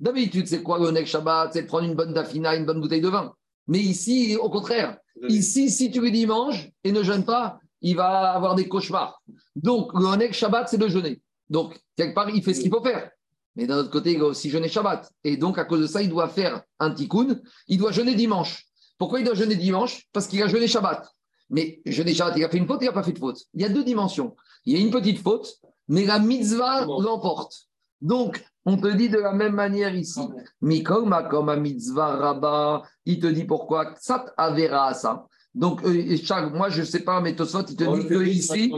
D'habitude, 0.00 0.46
c'est 0.46 0.62
quoi 0.62 0.78
le 0.78 0.86
Onek 0.86 1.06
Shabbat? 1.06 1.52
C'est 1.52 1.62
de 1.62 1.66
prendre 1.66 1.84
une 1.84 1.94
bonne 1.94 2.12
dafina, 2.12 2.56
une 2.56 2.66
bonne 2.66 2.80
bouteille 2.80 3.00
de 3.00 3.08
vin. 3.08 3.32
Mais 3.68 3.78
ici, 3.78 4.36
au 4.40 4.50
contraire, 4.50 4.96
ici, 5.28 5.70
si 5.70 5.90
tu 5.90 6.00
lui 6.00 6.10
dis 6.10 6.26
mange 6.26 6.70
et 6.84 6.92
ne 6.92 7.02
jeûne 7.02 7.24
pas, 7.24 7.58
il 7.80 7.96
va 7.96 8.32
avoir 8.32 8.54
des 8.54 8.66
cauchemars. 8.66 9.22
Donc, 9.54 9.92
le 9.94 10.06
Onek 10.06 10.32
Shabbat, 10.32 10.68
c'est 10.68 10.78
de 10.78 10.88
jeûner. 10.88 11.20
Donc, 11.48 11.78
quelque 11.96 12.14
part, 12.14 12.30
il 12.30 12.42
fait 12.42 12.54
ce 12.54 12.60
qu'il 12.60 12.70
faut 12.70 12.82
faire. 12.82 13.10
Mais 13.58 13.66
d'un 13.66 13.78
autre 13.78 13.90
côté, 13.90 14.12
il 14.12 14.20
doit 14.20 14.28
aussi 14.28 14.50
jeûner 14.50 14.68
Shabbat. 14.68 15.12
Et 15.24 15.36
donc, 15.36 15.58
à 15.58 15.64
cause 15.64 15.80
de 15.80 15.86
ça, 15.88 16.00
il 16.00 16.08
doit 16.08 16.28
faire 16.28 16.62
un 16.78 16.92
tikkun. 16.92 17.40
Il 17.66 17.78
doit 17.78 17.90
jeûner 17.90 18.14
dimanche. 18.14 18.64
Pourquoi 18.98 19.18
il 19.18 19.24
doit 19.24 19.34
jeûner 19.34 19.56
dimanche? 19.56 20.06
Parce 20.12 20.28
qu'il 20.28 20.40
a 20.44 20.46
jeûné 20.46 20.68
Shabbat. 20.68 21.10
Mais 21.50 21.80
jeûner 21.84 22.14
Shabbat, 22.14 22.36
il 22.36 22.44
a 22.44 22.48
fait 22.48 22.58
une 22.58 22.68
faute, 22.68 22.78
il 22.82 22.84
n'a 22.84 22.92
pas 22.92 23.02
fait 23.02 23.14
de 23.14 23.18
faute. 23.18 23.40
Il 23.54 23.60
y 23.60 23.64
a 23.64 23.68
deux 23.68 23.82
dimensions. 23.82 24.36
Il 24.64 24.74
y 24.74 24.76
a 24.76 24.78
une 24.78 24.92
petite 24.92 25.18
faute, 25.18 25.56
mais 25.88 26.06
la 26.06 26.20
mitzvah 26.20 26.84
l'emporte. 26.84 27.66
Donc, 28.00 28.44
on 28.64 28.76
te 28.76 28.86
dit 28.94 29.08
de 29.08 29.18
la 29.18 29.32
même 29.32 29.54
manière 29.54 29.92
ici. 29.92 30.20
Mikol 30.60 31.06
makom 31.06 31.48
a 31.48 31.56
mitzvah 31.56 32.14
rabba. 32.14 32.84
Il 33.06 33.18
te 33.18 33.26
dit 33.26 33.44
pourquoi? 33.44 33.92
Sat 33.98 34.32
avera 34.36 34.94
ça. 34.94 35.26
Donc, 35.52 35.82
euh, 35.84 36.16
chaque, 36.22 36.52
moi, 36.52 36.68
je 36.68 36.82
ne 36.82 36.86
sais 36.86 37.00
pas, 37.00 37.20
mais 37.20 37.34
Tosfot, 37.34 37.64
il 37.68 37.74
te 37.74 37.98
dit 37.98 38.06
que 38.06 38.24
ici, 38.24 38.72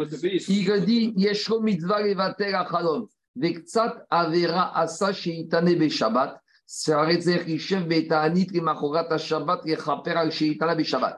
il 0.49 0.65
te 0.65 0.79
dit 0.79 1.13
Yeshro 1.17 1.61
mitzvah 1.61 2.03
levater 2.03 2.55
achalom. 2.55 3.09
Vektsat 3.37 4.07
avera 4.11 4.73
asa 4.75 5.13
sheitane 5.13 5.79
beshabbat. 5.79 6.39
Saretzer 6.67 7.47
ishev 7.49 7.89
betaanit 7.89 8.51
limachorat 8.53 9.11
shabbat 9.19 9.65
yechaper 9.67 10.17
al 10.17 10.31
sheitana 10.31 10.75
beshabbat. 10.77 11.17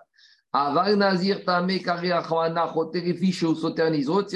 Aval 0.55 0.97
nazir 0.97 1.45
tame 1.45 1.79
kari 1.83 2.11
achwana 2.11 2.73
choterifi 2.73 3.33
sheu 3.33 3.55
soter 3.55 3.91
nizrot, 3.91 4.31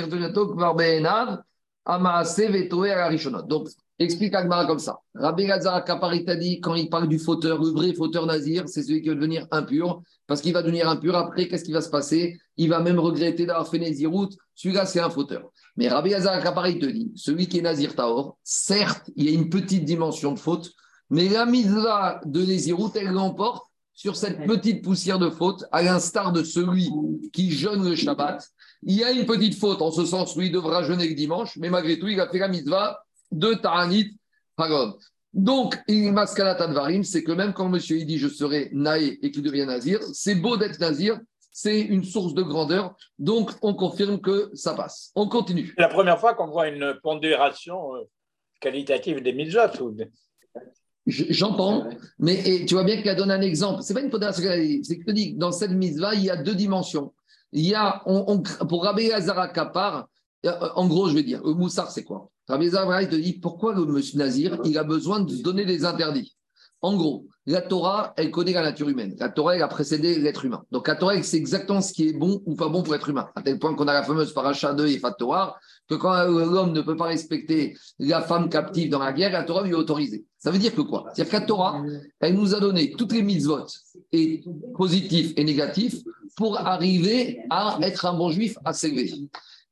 var 0.57 0.75
be'enav, 0.75 1.43
arishonot. 1.87 3.47
Donc, 3.49 3.69
explique 3.99 4.35
Agmara 4.35 4.67
comme 4.67 4.79
ça. 4.79 4.99
Rabbi 5.15 5.47
Lazar 5.47 5.85
Kapari 5.85 6.25
t'a 6.25 6.37
dit, 6.37 6.61
quand 6.61 6.75
il 6.75 6.89
parle 6.89 7.09
du 7.09 7.19
fauteur, 7.19 7.63
le 7.63 7.71
vrai 7.71 7.95
fauteur 7.95 8.27
nazir, 8.27 8.65
c'est 8.69 8.83
celui 8.83 9.03
qui 9.03 9.09
va 9.09 9.15
devenir 9.15 9.47
impur, 9.51 10.03
parce 10.27 10.41
qu'il 10.41 10.53
va 10.53 10.63
devenir 10.63 10.89
impur 10.89 11.17
après, 11.17 11.49
qu'est-ce 11.49 11.65
qui 11.65 11.73
va 11.73 11.81
se 11.81 11.89
passer? 11.89 12.39
Il 12.57 12.69
va 12.69 12.81
même 12.81 12.99
regretter 12.99 13.47
d'avoir 13.47 13.69
fait 13.69 13.79
Nézirout, 13.79 14.31
celui-là 14.55 14.87
c'est 14.87 15.01
un 15.01 15.11
fauteur. 15.11 15.51
Mais 15.77 15.89
Rabbi 15.89 16.11
Lazar 16.11 16.43
Kapari 16.43 16.79
te 16.79 16.87
dit, 16.87 17.13
celui 17.15 17.47
qui 17.47 17.59
est 17.59 17.63
nazir 17.63 17.95
Taor, 17.95 18.37
certes, 18.43 19.11
il 19.17 19.25
y 19.25 19.29
a 19.29 19.33
une 19.33 19.49
petite 19.49 19.85
dimension 19.85 20.33
de 20.33 20.39
faute, 20.39 20.73
mais 21.09 21.29
la 21.29 21.47
mitzvah 21.47 22.21
de 22.25 22.43
Nézirout, 22.45 22.91
elle 22.97 23.13
l'emporte 23.13 23.65
sur 23.95 24.15
cette 24.15 24.47
petite 24.47 24.85
poussière 24.85 25.19
de 25.19 25.31
faute, 25.31 25.65
à 25.73 25.83
l'instar 25.83 26.33
de 26.33 26.43
celui 26.43 26.91
qui 27.33 27.51
jeûne 27.51 27.83
le 27.83 27.95
Shabbat. 27.95 28.47
Il 28.83 28.95
y 28.95 29.03
a 29.03 29.11
une 29.11 29.25
petite 29.25 29.59
faute, 29.59 29.81
en 29.81 29.91
ce 29.91 30.05
sens 30.05 30.37
où 30.37 30.43
il 30.43 30.53
devra 30.53 30.83
jeûner 30.83 31.09
le 31.09 31.15
dimanche, 31.15 31.57
mais 31.57 31.71
malgré 31.71 31.99
tout, 31.99 32.09
il 32.09 32.21
a 32.21 32.29
fait 32.29 32.39
la 32.39 32.49
mitzvah 32.49 32.99
de 33.33 33.55
Ta'anit 33.55 34.17
Hagod. 34.57 34.95
Donc, 35.33 35.79
il 35.87 36.13
maskanat 36.13 36.63
advarim, 36.63 37.03
c'est 37.05 37.23
que 37.23 37.33
même 37.33 37.53
quand 37.53 37.69
monsieur 37.69 37.99
il 37.99 38.07
dit 38.07 38.17
je 38.19 38.29
serai 38.29 38.71
naé 38.73 39.19
et 39.23 39.31
qu'il 39.31 39.43
devient 39.43 39.67
nazir, 39.67 40.01
c'est 40.15 40.35
beau 40.35 40.57
d'être 40.57 40.79
nazir, 40.81 41.21
c'est 41.53 41.81
une 41.81 42.05
source 42.05 42.33
de 42.35 42.43
grandeur. 42.43 42.95
Donc, 43.19 43.51
on 43.63 43.75
confirme 43.75 44.21
que 44.21 44.51
ça 44.55 44.75
passe. 44.75 45.11
On 45.15 45.29
continue. 45.29 45.73
C'est 45.77 45.83
la 45.83 45.89
première 45.89 46.19
fois 46.19 46.35
qu'on 46.35 46.47
voit 46.49 46.69
une 46.69 46.95
pondération 47.03 47.95
euh, 47.97 48.01
qualitative 48.61 49.23
des 49.23 49.33
mitzvot. 49.35 49.95
J'entends, 51.07 51.89
mais 52.19 52.35
et 52.49 52.67
tu 52.67 52.75
vois 52.75 52.83
bien 52.83 52.97
qu'il 52.97 53.09
a 53.09 53.15
donné 53.15 53.33
un 53.35 53.41
exemple. 53.41 53.83
C'est 53.83 53.95
pas 53.95 54.01
une 54.01 54.11
pondération, 54.11 54.43
c'est 54.83 54.97
que 54.97 55.03
je 55.03 55.07
te 55.07 55.13
dis 55.13 55.35
que 55.35 55.39
dans 55.39 55.53
cette 55.53 55.71
mitzvah, 55.71 56.15
il 56.15 56.25
y 56.25 56.31
a 56.31 56.37
deux 56.37 56.55
dimensions. 56.55 57.15
Il 57.53 57.65
y 57.65 57.75
a, 57.75 58.03
on, 58.07 58.25
on- 58.27 58.67
pour 58.67 58.83
Rabbi 58.83 59.13
Hazara 59.13 59.49
Kapar, 59.49 60.09
euh, 60.47 60.53
en 60.75 60.89
gros, 60.89 61.09
je 61.09 61.15
vais 61.15 61.23
dire, 61.23 61.43
le 61.45 61.55
moussard, 61.55 61.91
c'est 61.93 62.03
quoi? 62.03 62.29
Rabbi 62.49 62.67
il 62.67 63.09
te 63.09 63.17
dit 63.17 63.35
pourquoi 63.35 63.75
le 63.75 63.85
monsieur 63.87 64.19
Nazir, 64.19 64.61
il 64.65 64.79
a 64.79 64.85
besoin 64.85 65.21
de 65.21 65.35
se 65.35 65.43
donner 65.43 65.65
des 65.65 65.85
interdits? 65.85 66.37
En 66.83 66.97
gros, 66.97 67.27
la 67.47 67.63
Torah, 67.63 68.13
elle 68.17 68.31
connaît 68.31 68.53
la 68.53 68.63
nature 68.63 68.89
humaine. 68.89 69.17
La 69.19 69.31
Torah, 69.31 69.57
elle 69.57 69.63
a 69.63 69.69
précédé 69.69 70.19
l'être 70.19 70.45
humain. 70.45 70.63
Donc 70.71 70.87
la 70.87 70.95
Torah, 70.95 71.17
elle 71.17 71.25
sait 71.25 71.39
exactement 71.39 71.81
ce 71.81 71.93
qui 71.93 72.09
est 72.09 72.13
bon 72.13 72.43
ou 72.45 72.55
pas 72.55 72.69
bon 72.69 72.83
pour 72.83 72.93
l'être 72.93 73.09
humain. 73.09 73.29
À 73.35 73.43
tel 73.43 73.59
point 73.59 73.75
qu'on 73.75 73.89
a 73.89 73.95
la 73.95 74.03
fameuse 74.03 74.33
paracha 74.33 74.75
2 74.75 74.87
et 74.87 75.01
Torah, 75.19 75.57
que 75.89 75.95
quand 75.95 76.13
l'homme 76.27 76.73
ne 76.73 76.83
peut 76.83 76.97
pas 76.97 77.07
respecter 77.07 77.77
la 77.99 78.21
femme 78.21 78.49
captive 78.49 78.91
dans 78.91 78.99
la 78.99 79.13
guerre, 79.13 79.33
la 79.33 79.43
Torah 79.43 79.65
lui 79.65 79.75
a 79.75 79.79
autorisé. 79.79 80.25
Ça 80.39 80.51
veut 80.51 80.59
dire 80.59 80.75
que 80.75 80.83
quoi? 80.83 81.07
C'est-à-dire 81.15 81.33
que 81.33 81.39
la 81.39 81.47
Torah, 81.47 81.83
elle 82.21 82.35
nous 82.35 82.55
a 82.55 82.61
donné 82.61 82.93
toutes 82.93 83.13
les 83.13 83.23
mitzvot, 83.23 83.67
et 84.13 84.45
positifs 84.77 85.33
et 85.37 85.45
négatifs, 85.45 85.97
pour 86.37 86.59
arriver 86.59 87.41
à 87.51 87.79
être 87.83 88.05
un 88.05 88.13
bon 88.13 88.31
juif, 88.31 88.59
à 88.65 88.73
s'élever. 88.73 89.13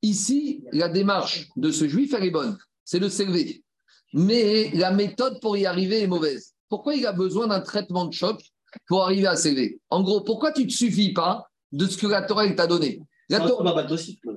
Ici, 0.04 0.62
la 0.70 0.90
démarche 0.90 1.48
de 1.56 1.70
ce 1.70 1.88
juif, 1.88 2.12
elle 2.12 2.24
est 2.24 2.30
bonne, 2.30 2.58
c'est 2.84 3.00
de 3.00 3.08
s'élever. 3.08 3.64
Mais 4.12 4.70
la 4.74 4.90
méthode 4.90 5.40
pour 5.40 5.56
y 5.56 5.64
arriver 5.64 6.02
est 6.02 6.06
mauvaise. 6.06 6.52
Pourquoi 6.68 6.94
il 6.94 7.06
a 7.06 7.12
besoin 7.12 7.46
d'un 7.46 7.62
traitement 7.62 8.04
de 8.04 8.12
choc 8.12 8.38
pour 8.86 9.02
arriver 9.02 9.28
à 9.28 9.36
s'élever? 9.36 9.80
En 9.88 10.02
gros, 10.02 10.20
pourquoi 10.20 10.52
tu 10.52 10.64
ne 10.64 10.66
te 10.66 10.74
suffis 10.74 11.14
pas 11.14 11.48
de 11.72 11.86
ce 11.86 11.96
que 11.96 12.06
la 12.06 12.20
Torah 12.20 12.46
t'a 12.50 12.66
donné? 12.66 13.00
La 13.38 13.44
Torah- 13.48 13.62
ressemble 13.72 13.80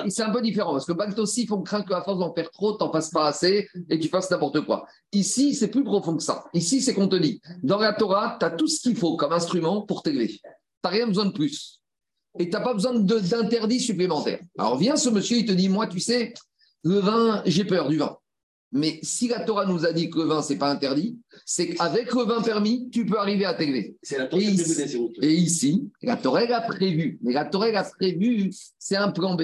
Mais 0.03 0.09
c'est 0.09 0.21
un 0.23 0.29
peu 0.31 0.41
différent 0.41 0.71
parce 0.73 0.85
que 0.85 0.93
Bagdosif, 0.93 1.51
on 1.51 1.61
craint 1.61 1.81
qu'à 1.83 2.01
force 2.01 2.19
d'en 2.19 2.33
faire 2.33 2.49
trop, 2.51 2.73
t'en 2.73 2.91
fasses 2.91 3.09
pas 3.09 3.27
assez 3.27 3.67
et 3.89 3.97
que 3.97 4.03
tu 4.03 4.09
fasses 4.09 4.29
n'importe 4.31 4.61
quoi. 4.61 4.85
Ici, 5.11 5.53
c'est 5.55 5.67
plus 5.69 5.83
profond 5.83 6.15
que 6.15 6.23
ça. 6.23 6.45
Ici, 6.53 6.81
c'est 6.81 6.93
qu'on 6.93 7.07
te 7.07 7.15
dit, 7.15 7.41
dans 7.63 7.79
la 7.79 7.93
Torah, 7.93 8.37
tu 8.39 8.45
as 8.45 8.51
tout 8.51 8.67
ce 8.67 8.81
qu'il 8.81 8.95
faut 8.95 9.15
comme 9.17 9.33
instrument 9.33 9.81
pour 9.81 10.03
t'élever. 10.03 10.27
Tu 10.29 10.39
n'as 10.83 10.89
rien 10.89 11.07
besoin 11.07 11.25
de 11.25 11.31
plus. 11.31 11.81
Et 12.37 12.45
tu 12.45 12.51
n'as 12.51 12.61
pas 12.61 12.73
besoin 12.73 12.93
d'interdits 12.93 13.79
supplémentaires. 13.79 14.39
Alors 14.57 14.77
vient 14.77 14.95
ce 14.95 15.09
monsieur, 15.09 15.37
il 15.37 15.45
te 15.45 15.51
dit, 15.51 15.67
moi, 15.67 15.87
tu 15.87 15.99
sais, 15.99 16.33
le 16.83 16.99
vin, 16.99 17.41
j'ai 17.45 17.65
peur 17.65 17.89
du 17.89 17.97
vin. 17.97 18.15
Mais 18.71 18.99
si 19.01 19.27
la 19.27 19.39
Torah 19.39 19.65
nous 19.65 19.85
a 19.85 19.91
dit 19.91 20.09
que 20.09 20.19
le 20.19 20.25
vin, 20.25 20.41
c'est 20.41 20.57
pas 20.57 20.69
interdit, 20.69 21.17
c'est 21.43 21.69
qu'avec 21.69 22.13
le 22.13 22.23
vin 22.23 22.41
permis, 22.41 22.89
tu 22.91 23.05
peux 23.05 23.17
arriver 23.17 23.45
à 23.45 23.55
t'élever. 23.55 23.95
C'est 24.03 24.17
la 24.17 24.25
Et 24.25 24.29
Torah 24.29 24.41
qui 24.41 24.51
ici, 24.51 25.11
et 25.21 25.33
ici, 25.33 25.91
la 26.03 26.17
Torah 26.17 26.41
a 26.41 26.61
prévu. 26.61 27.19
Mais 27.23 27.33
la 27.33 27.45
Torah 27.45 27.67
a 27.67 27.83
prévu, 27.83 28.51
c'est 28.77 28.95
un 28.95 29.11
plan 29.11 29.35
B. 29.35 29.43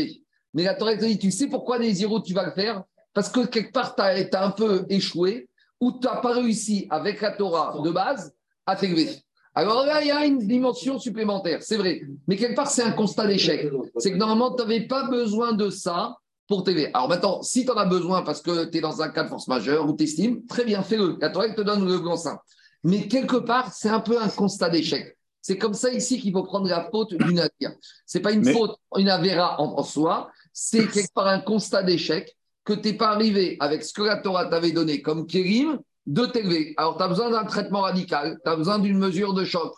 Mais 0.53 0.63
la 0.63 0.75
Torah 0.75 0.95
te 0.95 1.05
dit, 1.05 1.17
tu 1.17 1.31
sais 1.31 1.47
pourquoi 1.47 1.79
des 1.79 1.93
zéros 1.93 2.21
tu 2.21 2.33
vas 2.33 2.45
le 2.45 2.51
faire? 2.51 2.83
Parce 3.13 3.29
que 3.29 3.45
quelque 3.45 3.71
part, 3.71 3.95
tu 3.95 4.01
as, 4.01 4.45
un 4.45 4.51
peu 4.51 4.85
échoué 4.89 5.49
ou 5.79 5.91
tu 5.93 6.05
n'as 6.05 6.17
pas 6.17 6.33
réussi 6.33 6.85
avec 6.89 7.21
la 7.21 7.31
Torah 7.31 7.81
de 7.83 7.89
base 7.89 8.33
à 8.65 8.75
t'élever. 8.75 9.09
Alors 9.55 9.85
là, 9.85 10.01
il 10.01 10.07
y 10.07 10.11
a 10.11 10.25
une 10.25 10.39
dimension 10.39 10.99
supplémentaire, 10.99 11.63
c'est 11.63 11.77
vrai. 11.77 12.01
Mais 12.27 12.35
quelque 12.35 12.55
part, 12.55 12.69
c'est 12.69 12.83
un 12.83 12.91
constat 12.91 13.25
d'échec. 13.25 13.71
C'est 13.97 14.11
que 14.11 14.17
normalement, 14.17 14.53
tu 14.53 14.61
n'avais 14.61 14.85
pas 14.85 15.09
besoin 15.09 15.53
de 15.53 15.69
ça 15.69 16.17
pour 16.47 16.63
t'élever. 16.63 16.89
Alors 16.93 17.09
maintenant, 17.09 17.41
si 17.41 17.65
tu 17.65 17.71
en 17.71 17.75
as 17.77 17.85
besoin 17.85 18.21
parce 18.21 18.41
que 18.41 18.65
tu 18.65 18.77
es 18.77 18.81
dans 18.81 19.01
un 19.01 19.09
cas 19.09 19.23
de 19.23 19.29
force 19.29 19.47
majeure 19.47 19.87
ou 19.89 19.93
tu 19.95 20.03
estimes, 20.03 20.45
très 20.45 20.63
bien, 20.63 20.81
fais-le. 20.83 21.17
La 21.19 21.29
Torah 21.29 21.49
te 21.49 21.61
donne 21.61 21.85
le 21.87 21.97
blanc-seing. 21.99 22.37
Mais 22.83 23.07
quelque 23.07 23.37
part, 23.37 23.73
c'est 23.73 23.89
un 23.89 23.99
peu 23.99 24.21
un 24.21 24.29
constat 24.29 24.69
d'échec. 24.69 25.17
C'est 25.41 25.57
comme 25.57 25.73
ça 25.73 25.91
ici 25.91 26.19
qu'il 26.19 26.31
faut 26.33 26.43
prendre 26.43 26.67
la 26.67 26.87
faute 26.89 27.13
du 27.13 27.33
nazir. 27.33 27.71
C'est 28.05 28.19
pas 28.19 28.31
une 28.31 28.41
Mais- 28.43 28.53
faute, 28.53 28.75
une 28.97 29.09
avéra 29.09 29.59
en, 29.61 29.77
en 29.77 29.83
soi, 29.83 30.29
c'est 30.53 30.87
quelque 30.87 31.13
part 31.13 31.27
un 31.27 31.39
constat 31.39 31.83
d'échec 31.83 32.35
que 32.63 32.73
tu 32.73 32.89
n'es 32.89 32.93
pas 32.97 33.09
arrivé 33.09 33.57
avec 33.59 33.83
ce 33.83 33.93
que 33.93 34.01
la 34.01 34.17
Torah 34.17 34.45
t'avait 34.45 34.71
donné 34.71 35.01
comme 35.01 35.27
kérim 35.27 35.79
de 36.07 36.25
t'élever. 36.25 36.73
Alors, 36.77 36.97
tu 36.97 37.03
as 37.03 37.07
besoin 37.07 37.29
d'un 37.31 37.45
traitement 37.45 37.81
radical, 37.81 38.39
tu 38.43 38.49
as 38.49 38.55
besoin 38.55 38.79
d'une 38.79 38.97
mesure 38.97 39.33
de 39.33 39.43
choc. 39.43 39.73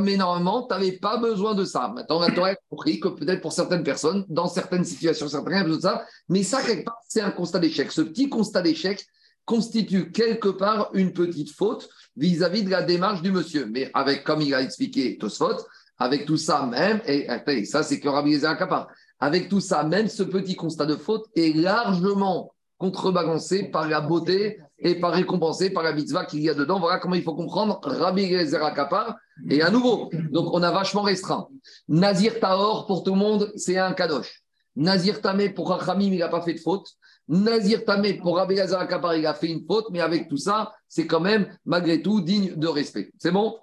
Mais 0.00 0.16
normalement, 0.16 0.66
tu 0.66 0.74
n'avais 0.74 0.92
pas 0.92 1.16
besoin 1.18 1.54
de 1.54 1.64
ça. 1.64 1.92
Maintenant, 1.94 2.26
Torah 2.34 2.48
a 2.48 2.54
compris 2.68 2.98
que 2.98 3.08
peut-être 3.08 3.40
pour 3.40 3.52
certaines 3.52 3.84
personnes, 3.84 4.24
dans 4.28 4.48
certaines 4.48 4.84
situations, 4.84 5.28
certains 5.28 5.62
besoin 5.62 5.76
de 5.76 5.82
ça. 5.82 6.04
Mais 6.28 6.42
ça, 6.42 6.62
quelque 6.62 6.84
part, 6.84 6.98
c'est 7.08 7.20
un 7.20 7.30
constat 7.30 7.60
d'échec. 7.60 7.92
Ce 7.92 8.00
petit 8.00 8.28
constat 8.28 8.62
d'échec 8.62 9.06
constitue 9.44 10.10
quelque 10.10 10.48
part 10.48 10.90
une 10.92 11.12
petite 11.12 11.52
faute 11.52 11.88
vis-à-vis 12.16 12.64
de 12.64 12.70
la 12.70 12.82
démarche 12.82 13.22
du 13.22 13.30
monsieur. 13.30 13.66
Mais 13.66 13.90
avec, 13.94 14.24
comme 14.24 14.42
il 14.42 14.52
a 14.54 14.60
expliqué 14.60 15.16
Tosfot, 15.18 15.58
avec 15.98 16.26
tout 16.26 16.36
ça 16.36 16.66
même, 16.66 17.00
et 17.06 17.64
ça 17.64 17.82
c'est 17.82 18.00
que 18.00 18.08
Rabbi 18.08 18.30
Eliezer 18.30 18.50
Akapar, 18.50 18.88
avec 19.20 19.48
tout 19.48 19.60
ça, 19.60 19.84
même 19.84 20.08
ce 20.08 20.22
petit 20.24 20.56
constat 20.56 20.84
de 20.84 20.96
faute 20.96 21.24
est 21.34 21.56
largement 21.56 22.52
contrebalancé 22.78 23.70
par 23.70 23.88
la 23.88 24.00
beauté 24.00 24.60
et 24.78 24.96
par 24.96 25.12
récompensé 25.12 25.70
par 25.70 25.82
la 25.82 25.92
mitzvah 25.92 26.24
qu'il 26.24 26.40
y 26.40 26.50
a 26.50 26.54
dedans. 26.54 26.78
Voilà 26.78 26.98
comment 26.98 27.14
il 27.14 27.22
faut 27.22 27.34
comprendre 27.34 27.80
Rabbi 27.82 28.24
Eliezer 28.24 28.62
Akapar. 28.62 29.16
Et 29.50 29.62
à 29.62 29.70
nouveau, 29.70 30.10
donc 30.30 30.52
on 30.52 30.62
a 30.62 30.70
vachement 30.70 31.02
restreint. 31.02 31.48
Nazir 31.88 32.38
Tahor, 32.40 32.86
pour 32.86 33.02
tout 33.02 33.12
le 33.12 33.18
monde, 33.18 33.52
c'est 33.56 33.78
un 33.78 33.92
kadosh. 33.92 34.42
Nazir 34.76 35.22
Tamé, 35.22 35.48
pour 35.48 35.70
Rachamim, 35.70 36.12
il 36.12 36.18
n'a 36.18 36.28
pas 36.28 36.42
fait 36.42 36.52
de 36.52 36.58
faute. 36.58 36.86
Nazir 37.28 37.84
Tamé, 37.84 38.14
pour 38.14 38.36
Rabbi 38.36 38.54
Eliezer 38.54 38.78
Akapar, 38.78 39.16
il 39.16 39.26
a 39.26 39.32
fait 39.32 39.48
une 39.48 39.64
faute, 39.66 39.86
mais 39.90 40.00
avec 40.00 40.28
tout 40.28 40.36
ça, 40.36 40.74
c'est 40.86 41.06
quand 41.06 41.20
même, 41.20 41.48
malgré 41.64 42.02
tout, 42.02 42.20
digne 42.20 42.54
de 42.56 42.68
respect. 42.68 43.10
C'est 43.18 43.30
bon? 43.30 43.58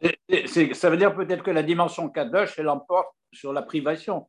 Ça 0.48 0.90
veut 0.90 0.98
dire 0.98 1.16
peut-être 1.16 1.44
que 1.44 1.52
la 1.52 1.62
dimension 1.62 2.10
Kadosh, 2.10 2.56
elle 2.58 2.70
emporte 2.70 3.10
sur 3.32 3.54
la 3.54 3.62
privation. 3.62 4.28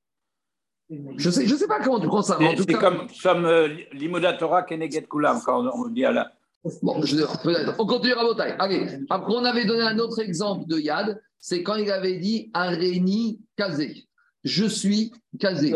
Je 0.90 1.28
ne 1.28 1.32
sais, 1.32 1.46
je 1.46 1.54
sais 1.54 1.66
pas 1.66 1.80
comment 1.82 1.98
tu 1.98 2.06
prends 2.06 2.22
ça, 2.22 2.38
C'est 2.56 2.66
cas... 2.66 2.78
comme, 2.78 3.06
comme 3.22 3.44
euh, 3.46 3.68
l'Imoda 3.92 4.34
Torah 4.34 4.62
Keneget 4.62 5.06
Kulam, 5.10 5.40
quand 5.44 5.66
on 5.74 5.88
dit 5.88 6.04
à 6.04 6.12
la. 6.12 6.32
Bon, 6.82 7.02
je- 7.02 7.16
on 7.78 7.86
continue 7.86 8.12
à 8.12 8.22
Botaï. 8.22 8.54
Allez, 8.58 8.86
après, 9.10 9.32
on 9.34 9.44
avait 9.44 9.64
donné 9.64 9.82
un 9.82 9.98
autre 9.98 10.18
exemple 10.20 10.66
de 10.66 10.78
Yad, 10.78 11.20
c'est 11.38 11.62
quand 11.62 11.76
il 11.76 11.90
avait 11.90 12.18
dit 12.18 12.50
Areni 12.54 13.40
Kazé. 13.56 14.06
Je 14.44 14.66
suis 14.66 15.12
Kazé. 15.38 15.74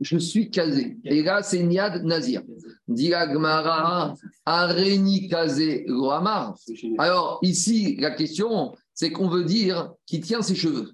Je 0.00 0.18
suis 0.18 0.50
Kazé. 0.50 0.96
Et 1.04 1.22
là, 1.22 1.42
c'est 1.44 1.62
Niad 1.62 2.02
Nazir. 2.04 2.42
Dit 2.88 3.14
Agmara, 3.14 4.14
Areni 4.44 5.28
Kazé 5.28 5.84
Lohamar. 5.86 6.56
Alors, 6.98 7.38
ici, 7.42 7.96
la 8.00 8.10
question, 8.10 8.74
c'est 8.94 9.12
qu'on 9.12 9.28
veut 9.28 9.44
dire 9.44 9.92
qui 10.06 10.20
tient 10.20 10.42
ses 10.42 10.56
cheveux. 10.56 10.92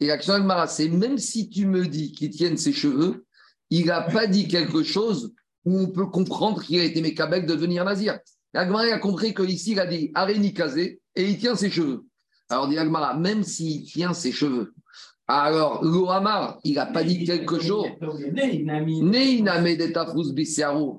Et 0.00 0.06
la 0.06 0.16
question 0.16 0.34
d'Agmara, 0.34 0.66
c'est 0.66 0.88
même 0.88 1.18
si 1.18 1.48
tu 1.48 1.66
me 1.66 1.86
dis 1.86 2.12
qu'il 2.12 2.30
tienne 2.30 2.56
ses 2.56 2.72
cheveux, 2.72 3.26
il 3.70 3.86
n'a 3.86 4.02
pas 4.02 4.26
dit 4.26 4.48
quelque 4.48 4.82
chose 4.82 5.34
où 5.64 5.78
on 5.78 5.88
peut 5.88 6.06
comprendre 6.06 6.62
qu'il 6.62 6.80
a 6.80 6.84
été 6.84 7.00
mécabek 7.00 7.46
de 7.46 7.54
devenir 7.54 7.84
nazir. 7.84 8.18
Agmara 8.54 8.84
a 8.84 8.98
compris 8.98 9.34
qu'ici, 9.34 9.72
il 9.72 9.80
a 9.80 9.86
dit 9.86 10.10
Areni 10.14 10.54
Kazé 10.54 11.00
et 11.14 11.28
il 11.28 11.38
tient 11.38 11.54
ses 11.54 11.70
cheveux. 11.70 12.06
Alors, 12.48 12.68
dit 12.68 12.78
Agmara, 12.78 13.14
même 13.18 13.42
s'il 13.42 13.84
tient 13.84 14.14
ses 14.14 14.32
cheveux, 14.32 14.72
alors, 15.30 15.84
Lohamar, 15.84 16.58
il 16.64 16.76
n'a 16.76 16.86
pas 16.86 17.04
dit 17.04 17.22
quelque 17.24 17.60
chose. 17.60 17.84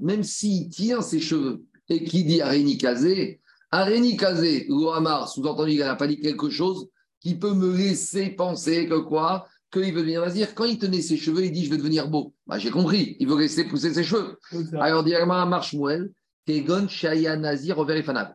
Même 0.01 0.23
s'il 0.23 0.69
tient 0.69 1.01
ses 1.01 1.19
cheveux 1.19 1.63
et 1.89 2.03
qui 2.03 2.23
dit 2.23 2.39
Areni 2.39 2.77
Kazé, 2.77 3.41
Areni 3.71 4.17
Kazé, 4.17 4.67
Lohamar, 4.69 5.29
sous-entendu, 5.29 5.71
il 5.71 5.79
n'a 5.79 5.95
pas 5.95 6.05
dit 6.05 6.19
quelque 6.19 6.51
chose 6.51 6.89
qui 7.21 7.35
peut 7.35 7.53
me 7.53 7.75
laisser 7.75 8.29
penser 8.29 8.87
que 8.87 8.99
quoi? 8.99 9.47
Qu'il 9.71 9.93
veut 9.93 10.01
devenir 10.01 10.21
nazir. 10.21 10.55
Quand 10.55 10.65
il 10.65 10.79
tenait 10.79 11.01
ses 11.01 11.17
cheveux, 11.17 11.45
il 11.45 11.51
dit 11.51 11.65
Je 11.65 11.69
vais 11.69 11.77
devenir 11.77 12.07
beau. 12.07 12.33
Bah, 12.47 12.57
J'ai 12.57 12.71
compris, 12.71 13.15
il 13.19 13.27
veut 13.27 13.37
laisser 13.37 13.65
pousser 13.65 13.93
ses 13.93 14.03
cheveux. 14.03 14.37
Alors, 14.79 15.03
dit 15.03 15.13
Agmara 15.13 15.45
Marshmuel, 15.45 16.11
Kegon 16.47 16.87
Shaya 16.87 17.35
Nazir. 17.37 17.77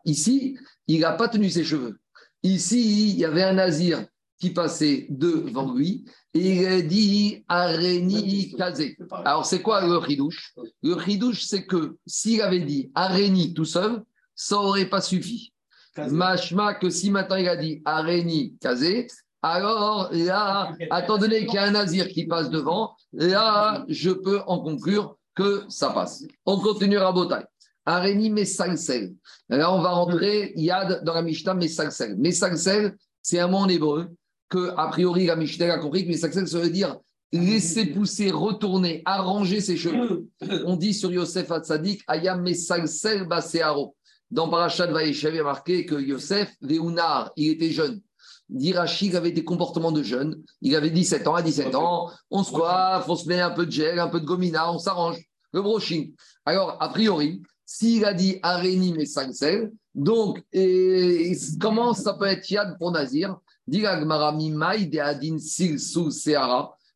Ici, 0.05 0.57
il 0.87 1.01
n'a 1.01 1.13
pas 1.13 1.29
tenu 1.29 1.51
ses 1.51 1.65
cheveux. 1.65 1.99
Ici, 2.43 3.11
il 3.11 3.19
y 3.19 3.25
avait 3.25 3.43
un 3.43 3.55
nazir 3.55 4.07
qui 4.39 4.51
passait 4.51 5.07
devant 5.09 5.73
lui 5.73 6.05
et 6.35 6.57
il 6.57 6.67
a 6.67 6.83
dit 6.83 7.45
Areni 7.49 8.55
Kazé. 8.57 8.99
Alors, 9.25 9.47
c'est 9.47 9.63
quoi 9.63 9.87
le 9.87 9.99
chidouche 10.07 10.55
Le 10.83 11.01
chidouche, 11.01 11.45
c'est 11.45 11.65
que 11.65 11.97
s'il 12.07 12.43
avait 12.43 12.61
dit 12.61 12.91
Areni 12.95 13.55
tout 13.55 13.65
seul, 13.65 14.03
ça 14.35 14.57
n'aurait 14.57 14.91
pas 14.91 15.01
suffi. 15.01 15.54
Machma 15.97 16.75
que 16.75 16.91
si 16.91 17.11
maintenant 17.11 17.37
il 17.37 17.49
a 17.49 17.57
dit 17.57 17.83
Areni 17.85 18.57
Kazé, 18.61 19.07
alors 19.43 20.09
là, 20.13 20.73
étant 20.81 21.19
donné 21.19 21.45
qu'il 21.47 21.57
y 21.57 21.59
a 21.59 21.65
un 21.65 21.73
nazir 21.73 22.09
qui 22.09 22.27
passe 22.27 22.49
devant, 22.49 22.97
là, 23.13 23.85
je 23.89 24.11
peux 24.11 24.41
en 24.47 24.61
conclure 24.61 25.17
que 25.35 25.65
ça 25.69 25.91
passe. 25.91 26.25
On 26.47 26.59
continue 26.59 26.97
à 26.97 27.13
Botaï. 27.13 27.45
Areni 27.85 28.31
Mesalsel. 28.31 29.13
Là, 29.51 29.71
on 29.71 29.83
va 29.83 29.91
rentrer 29.91 30.55
Yad 30.57 31.05
dans 31.05 31.13
la 31.13 31.23
Mishnah 31.23 31.55
Mesalsel. 31.55 32.17
Mesalsel, 32.17 32.97
c'est 33.21 33.39
un 33.39 33.49
mot 33.49 33.59
en 33.59 33.69
hébreu 33.69 34.09
que, 34.49 34.73
a 34.77 34.89
priori, 34.89 35.27
la 35.27 35.37
Mishnah 35.37 35.75
a 35.75 35.79
compris 35.79 36.05
que 36.05 36.09
Mesalsel, 36.09 36.49
ça 36.49 36.59
veut 36.59 36.71
dire 36.71 36.97
laisser 37.31 37.87
pousser, 37.87 38.31
retourner, 38.31 39.03
arranger 39.05 39.61
ses 39.61 39.77
cheveux. 39.77 40.29
On 40.65 40.77
dit 40.77 40.95
sur 40.95 41.13
Yosef 41.13 41.51
Hatzadik, 41.51 42.03
Ayam 42.07 42.43
Mesalsel 42.43 43.27
Basearo. 43.27 43.95
Dans 44.35 44.49
Parashat 44.49 44.89
Vaïchav, 44.89 45.33
il 45.33 45.37
y 45.37 45.41
a 45.41 45.45
marqué 45.45 45.87
que 45.87 45.95
Yosef, 45.95 46.53
Véunar, 46.61 47.31
il 47.37 47.51
était 47.51 47.71
jeune. 47.71 48.01
Dirachi, 48.49 49.15
avait 49.17 49.31
des 49.31 49.45
comportements 49.45 49.93
de 49.93 50.03
jeune. 50.03 50.43
Il 50.61 50.75
avait 50.75 50.91
17 50.91 51.29
ans 51.29 51.37
à 51.37 51.43
17 51.43 51.77
ans. 51.77 52.11
On 52.33 52.43
se 52.43 52.51
coiffe, 52.51 53.09
on 53.09 53.15
se 53.15 53.29
met 53.29 53.41
un 53.41 53.53
peu 53.53 53.65
de 53.65 53.71
gel, 53.71 54.01
un 54.01 54.09
peu 54.09 54.19
de 54.19 54.27
gomina, 54.27 54.73
on 54.73 54.81
s'arrange. 54.81 55.19
Le 55.53 55.63
brushing. 55.63 56.15
Alors, 56.45 56.77
a 56.81 56.89
priori, 56.89 57.43
s'il 57.65 58.05
a 58.05 58.13
dit 58.13 58.41
Areni 58.43 58.93
mais 58.93 59.07
Sansel, 59.07 59.71
donc, 59.95 60.43
et, 60.53 61.33
comment 61.61 61.95
ça 61.95 62.15
peut 62.15 62.27
être 62.27 62.51
Yad 62.51 62.77
pour 62.77 62.91
Nazir? 62.91 63.39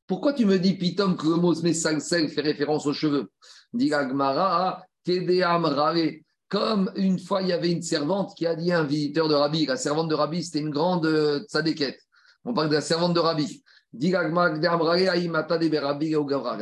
Pourquoi 0.08 0.32
tu 0.32 0.44
me 0.44 0.58
dis, 0.58 0.74
Pitom, 0.74 1.16
que 1.16 1.28
le 1.28 1.36
mot 1.36 1.54
fait 1.54 2.40
référence 2.40 2.86
aux 2.86 2.92
cheveux? 2.92 3.30
Tedeam. 5.04 6.24
Comme 6.48 6.90
une 6.96 7.18
fois, 7.18 7.42
il 7.42 7.48
y 7.48 7.52
avait 7.52 7.70
une 7.70 7.82
servante 7.82 8.34
qui 8.34 8.46
a 8.46 8.54
dit 8.54 8.72
à 8.72 8.80
un 8.80 8.84
visiteur 8.84 9.28
de 9.28 9.34
Rabbi, 9.34 9.66
la 9.66 9.76
servante 9.76 10.08
de 10.08 10.14
Rabbi, 10.14 10.42
c'était 10.42 10.60
une 10.60 10.70
grande 10.70 11.04
euh, 11.04 11.40
tzadékette. 11.40 12.00
On 12.44 12.54
parle 12.54 12.70
de 12.70 12.74
la 12.74 12.80
servante 12.80 13.12
de 13.12 13.20
Rabbi. 13.20 13.62
La 13.92 14.20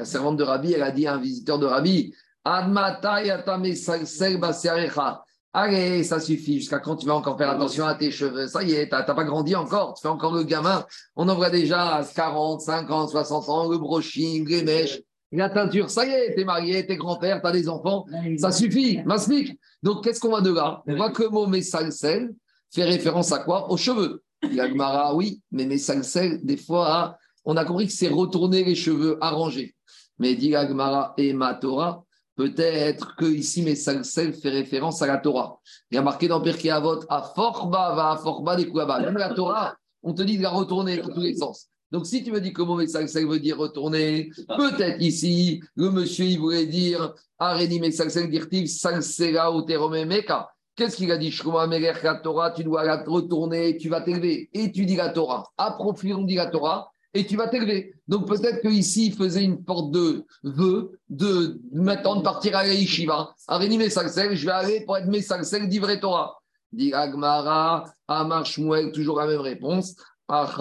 servante 0.05 0.37
de 0.37 0.45
Rabbi, 0.45 0.73
elle 0.73 0.83
a 0.83 0.91
dit 0.91 1.07
à 1.07 1.15
un 1.15 1.21
visiteur 1.21 1.59
de 1.59 1.67
Rabbi, 1.67 2.13
Allez, 5.53 6.05
ça 6.05 6.21
suffit. 6.21 6.59
Jusqu'à 6.59 6.79
quand 6.79 6.97
tu 6.97 7.07
vas 7.07 7.15
encore 7.15 7.39
faire 7.39 7.51
attention 7.51 7.87
à 7.87 7.95
tes 7.95 8.11
cheveux 8.11 8.47
Ça 8.47 8.63
y 8.63 8.75
est, 8.75 8.89
tu 8.89 8.95
n'as 8.95 9.03
pas 9.03 9.25
grandi 9.25 9.57
encore. 9.57 9.95
Tu 9.95 10.03
fais 10.03 10.09
encore 10.09 10.35
le 10.35 10.45
gamin. 10.45 10.85
On 11.17 11.29
en 11.29 11.35
voit 11.35 11.51
déjà 11.51 11.97
à 11.97 12.05
40, 12.05 12.61
50, 12.61 13.11
60 13.11 13.49
ans, 13.49 13.69
le 13.69 13.79
brushing, 13.79 14.47
les 14.49 14.63
mèches, 14.63 15.01
la 15.33 15.51
teinture. 15.51 15.91
Ça 15.91 16.07
y 16.07 16.11
est, 16.11 16.35
tu 16.35 16.41
es 16.41 16.45
marié, 16.45 16.87
tu 16.87 16.93
es 16.93 16.97
grand-père, 16.97 17.41
tu 17.41 17.47
as 17.47 17.53
des 17.53 17.69
enfants. 17.69 18.07
Ça 18.39 18.53
suffit. 18.53 19.03
Masmik. 19.05 19.59
Donc, 19.83 20.05
qu'est-ce 20.05 20.21
qu'on 20.21 20.29
voit 20.29 20.41
de 20.41 20.53
là? 20.53 20.83
On 20.87 20.97
voit 20.97 21.11
que 21.11 21.23
le 21.23 21.29
mot 21.31 21.47
Messalsel 21.47 22.35
fait 22.73 22.85
référence 22.85 23.33
à 23.33 23.41
quoi? 23.41 23.71
Aux 23.71 23.77
cheveux. 23.77 24.23
Yagmara, 24.51 25.15
oui, 25.15 25.41
mais 25.51 25.67
Messalsel, 25.67 26.45
des 26.45 26.57
fois, 26.57 27.17
on 27.45 27.57
a 27.57 27.65
compris 27.65 27.87
que 27.87 27.93
c'est 27.93 28.09
retourner 28.09 28.65
les 28.65 28.75
cheveux, 28.75 29.19
arranger. 29.21 29.75
Mais 30.19 30.35
dit 30.35 30.51
Yagmara 30.51 31.15
et 31.17 31.33
ma 31.33 31.55
Torah, 31.55 32.05
peut-être 32.37 33.17
que 33.17 33.25
ici 33.25 33.63
Messalsel 33.63 34.35
fait 34.35 34.51
référence 34.51 35.03
à 35.03 35.07
la 35.07 35.19
Torah. 35.19 35.59
Il 35.91 35.97
y 35.97 35.99
a 35.99 36.03
marqué 36.03 36.29
dans 36.29 36.41
Pirkei 36.41 36.71
Avot, 36.71 37.01
à 37.09 37.23
Forba, 37.35 37.95
va 37.95 38.11
à 38.13 38.17
Forba 38.17 38.57
des. 38.57 38.67
Même 38.67 39.17
la 39.17 39.35
Torah, 39.35 39.77
on 40.03 40.13
te 40.15 40.23
dit 40.23 40.39
de 40.39 40.43
la 40.43 40.51
retourner 40.51 40.99
dans 40.99 41.09
tous 41.09 41.21
les 41.21 41.35
sens. 41.35 41.69
Donc, 41.93 42.07
si 42.07 42.25
tu 42.25 42.33
me 42.33 42.41
dis 42.41 42.53
que 42.53 42.63
le 42.63 42.67
mot 42.67 42.77
Messalsel 42.77 43.27
veut 43.27 43.39
dire 43.39 43.59
retourner, 43.59 44.31
peut-être 44.49 45.01
ici, 45.01 45.61
le 45.77 45.91
monsieur, 45.91 46.25
il 46.25 46.39
voulait 46.39 46.67
dire 46.67 47.15
Areni 47.39 47.81
Messalsel 47.81 48.29
dirtiv 48.29 48.67
Salsela 48.67 49.53
ou 49.53 49.63
Teromemeka. 49.63 50.49
Qu'est-ce 50.77 50.97
qu'il 50.97 51.11
a 51.11 51.17
dit 51.17 51.35
Melech, 51.69 52.03
la 52.03 52.17
Torah, 52.17 52.51
tu 52.51 52.63
dois 52.63 52.85
la 52.85 53.03
retourner, 53.03 53.79
tu 53.79 53.89
vas 53.89 54.03
t'élever. 54.03 54.51
Et 54.53 54.71
tu 54.73 54.85
dis 54.85 54.97
la 54.97 55.09
Torah. 55.09 55.51
Approfondis 55.57 56.27
dit 56.27 56.35
la 56.35 56.47
Torah 56.47 56.91
et 57.15 57.27
tu 57.27 57.37
vas 57.37 57.49
t'élever. 57.49 57.95
Donc 58.07 58.29
peut-être 58.29 58.61
qu'ici, 58.61 59.07
il 59.07 59.15
faisait 59.15 59.43
une 59.43 59.65
porte 59.65 59.91
de 59.91 60.25
vœu 60.43 60.99
de 61.09 61.59
maintenant 61.73 62.17
de 62.17 62.23
partir 62.23 62.55
à 62.57 62.67
yeshiva. 62.67 63.35
Areni 63.49 63.79
Messalsel, 63.79 64.37
je 64.37 64.45
vais 64.45 64.53
aller 64.53 64.81
pour 64.83 64.99
être 64.99 65.07
Messalsel 65.07 65.67
d'Ivre 65.67 65.95
Torah. 65.95 66.37
Dit 66.73 66.93
Agmara, 66.93 67.85
Amar 68.07 68.45
Shmuel, 68.45 68.93
toujours 68.93 69.19
la 69.19 69.27
même 69.27 69.41
réponse. 69.41 69.97
Quand 70.29 70.59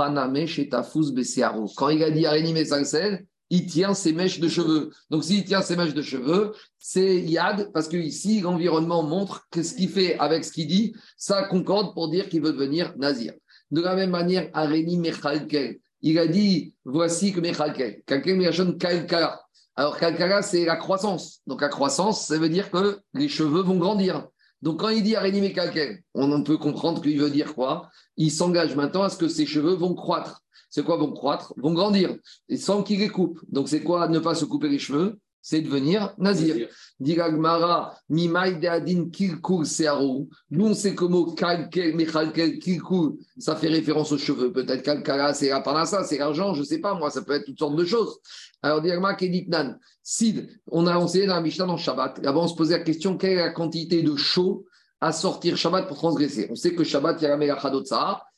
il 1.89 2.03
a 2.03 2.11
dit 2.11 2.25
Areni 2.25 2.53
Messalsel, 2.53 3.25
il 3.49 3.65
tient 3.67 3.93
ses 3.93 4.13
mèches 4.13 4.39
de 4.39 4.47
cheveux. 4.47 4.91
Donc, 5.09 5.23
s'il 5.23 5.45
tient 5.45 5.61
ses 5.61 5.75
mèches 5.75 5.93
de 5.93 6.01
cheveux, 6.01 6.53
c'est 6.79 7.21
Yad, 7.21 7.71
parce 7.73 7.87
que 7.87 7.97
ici, 7.97 8.41
l'environnement 8.41 9.03
montre 9.03 9.47
que 9.51 9.63
ce 9.63 9.75
qu'il 9.75 9.89
fait 9.89 10.17
avec 10.19 10.43
ce 10.43 10.51
qu'il 10.51 10.67
dit, 10.67 10.95
ça 11.17 11.43
concorde 11.43 11.93
pour 11.93 12.09
dire 12.09 12.27
qu'il 12.29 12.41
veut 12.41 12.53
devenir 12.53 12.93
nazir. 12.97 13.33
De 13.71 13.81
la 13.81 13.95
même 13.95 14.11
manière, 14.11 14.49
Areni 14.53 14.97
Mechalkel, 14.97 15.79
il 16.01 16.19
a 16.19 16.27
dit 16.27 16.73
voici 16.85 17.33
que 17.33 17.39
Mechalkel, 17.39 18.01
quelqu'un 18.05 18.35
Mechon 18.35 18.73
Kalkala. 18.73 19.41
Alors, 19.75 19.97
Kalkala, 19.97 20.41
c'est 20.41 20.65
la 20.65 20.77
croissance. 20.77 21.41
Donc, 21.47 21.61
la 21.61 21.69
croissance, 21.69 22.27
ça 22.27 22.37
veut 22.37 22.49
dire 22.49 22.71
que 22.71 22.99
les 23.13 23.27
cheveux 23.27 23.61
vont 23.61 23.77
grandir. 23.77 24.27
Donc, 24.65 24.79
quand 24.79 24.89
il 24.89 25.03
dit 25.03 25.15
Areni 25.15 25.41
Mechalkel, 25.41 26.01
on 26.15 26.41
peut 26.41 26.57
comprendre 26.57 26.99
qu'il 26.99 27.19
veut 27.19 27.29
dire 27.29 27.53
quoi? 27.53 27.91
Il 28.17 28.31
s'engage 28.31 28.75
maintenant 28.75 29.03
à 29.03 29.09
ce 29.09 29.17
que 29.17 29.27
ses 29.27 29.45
cheveux 29.45 29.75
vont 29.75 29.93
croître. 29.93 30.41
C'est 30.71 30.83
quoi 30.83 30.97
vont 30.97 31.13
croître? 31.13 31.53
Vont 31.57 31.73
grandir, 31.73 32.17
et 32.49 32.57
sans 32.57 32.81
qu'il 32.81 32.99
les 32.99 33.09
coupe. 33.09 33.39
Donc 33.47 33.69
c'est 33.69 33.83
quoi 33.83 34.07
ne 34.07 34.17
pas 34.17 34.33
se 34.33 34.43
couper 34.43 34.67
les 34.67 34.79
cheveux? 34.79 35.19
C'est 35.47 35.61
devenir 35.61 36.11
nazir. 36.17 36.67
Diragmara, 36.99 37.95
mimaï 38.09 38.59
deadin 38.59 39.11
kilkul 39.11 39.63
searo. 39.63 40.27
Nous 40.49 40.65
on 40.65 40.73
sait 40.73 40.95
que 40.95 41.03
le 41.03 41.11
mot 41.11 41.35
kalkel, 41.35 41.95
mechalkel, 41.95 42.57
kilkul, 42.57 43.19
ça 43.37 43.55
fait 43.55 43.67
référence 43.67 44.11
aux 44.11 44.17
cheveux. 44.17 44.51
Peut-être 44.51 44.81
kalkala, 44.81 45.35
c'est 45.35 45.49
la 45.49 45.61
parnassa, 45.61 46.03
c'est 46.03 46.17
l'argent, 46.17 46.55
je 46.55 46.61
ne 46.61 46.65
sais 46.65 46.79
pas, 46.79 46.95
moi, 46.95 47.11
ça 47.11 47.21
peut 47.21 47.33
être 47.33 47.45
toutes 47.45 47.59
sortes 47.59 47.75
de 47.75 47.85
choses. 47.85 48.17
Alors 48.63 48.81
diragma 48.81 49.13
keditnan, 49.13 49.77
sid, 50.01 50.49
on 50.71 50.87
a 50.87 50.97
enseigné 50.97 51.27
dans 51.27 51.35
la 51.35 51.41
Mishnah 51.41 51.67
dans 51.67 51.77
Shabbat. 51.77 52.23
Là-bas 52.23 52.39
on 52.39 52.47
se 52.47 52.55
posait 52.55 52.79
la 52.79 52.83
question 52.83 53.15
quelle 53.15 53.33
est 53.33 53.35
la 53.35 53.51
quantité 53.51 54.01
de 54.01 54.15
chaud 54.15 54.65
à 54.99 55.11
sortir 55.11 55.57
Shabbat 55.57 55.87
pour 55.87 55.97
transgresser? 55.97 56.47
On 56.49 56.55
sait 56.55 56.73
que 56.73 56.83
Shabbat, 56.83 57.21
il 57.21 57.25
y 57.25 57.27
a 57.27 57.37
la 57.37 57.55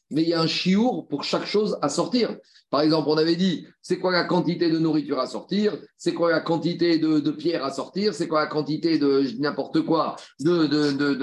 mais 0.10 0.24
il 0.24 0.30
y 0.30 0.34
a 0.34 0.42
un 0.42 0.48
chiour 0.48 1.08
pour 1.08 1.24
chaque 1.24 1.46
chose 1.46 1.78
à 1.82 1.90
sortir. 1.90 2.38
Par 2.70 2.82
exemple, 2.82 3.08
on 3.10 3.18
avait 3.18 3.36
dit, 3.36 3.66
c'est 3.82 4.00
quoi 4.00 4.12
la 4.12 4.26
quantité 4.26 4.70
de 4.70 4.80
nourriture 4.80 5.20
à 5.20 5.28
sortir? 5.28 5.78
C'est 5.98 6.14
quoi 6.14 6.32
la 6.32 6.42
quantité 6.42 7.00
de, 7.00 7.20
de 7.20 7.32
pierres 7.32 7.64
à 7.64 7.72
sortir? 7.72 8.14
C'est 8.14 8.28
quoi 8.28 8.42
la 8.42 8.48
quantité 8.48 8.98
de 8.98 9.24
n'importe 9.40 9.82
quoi 9.82 10.16
de, 10.40 10.66
de, 10.68 10.92
de 10.92 11.16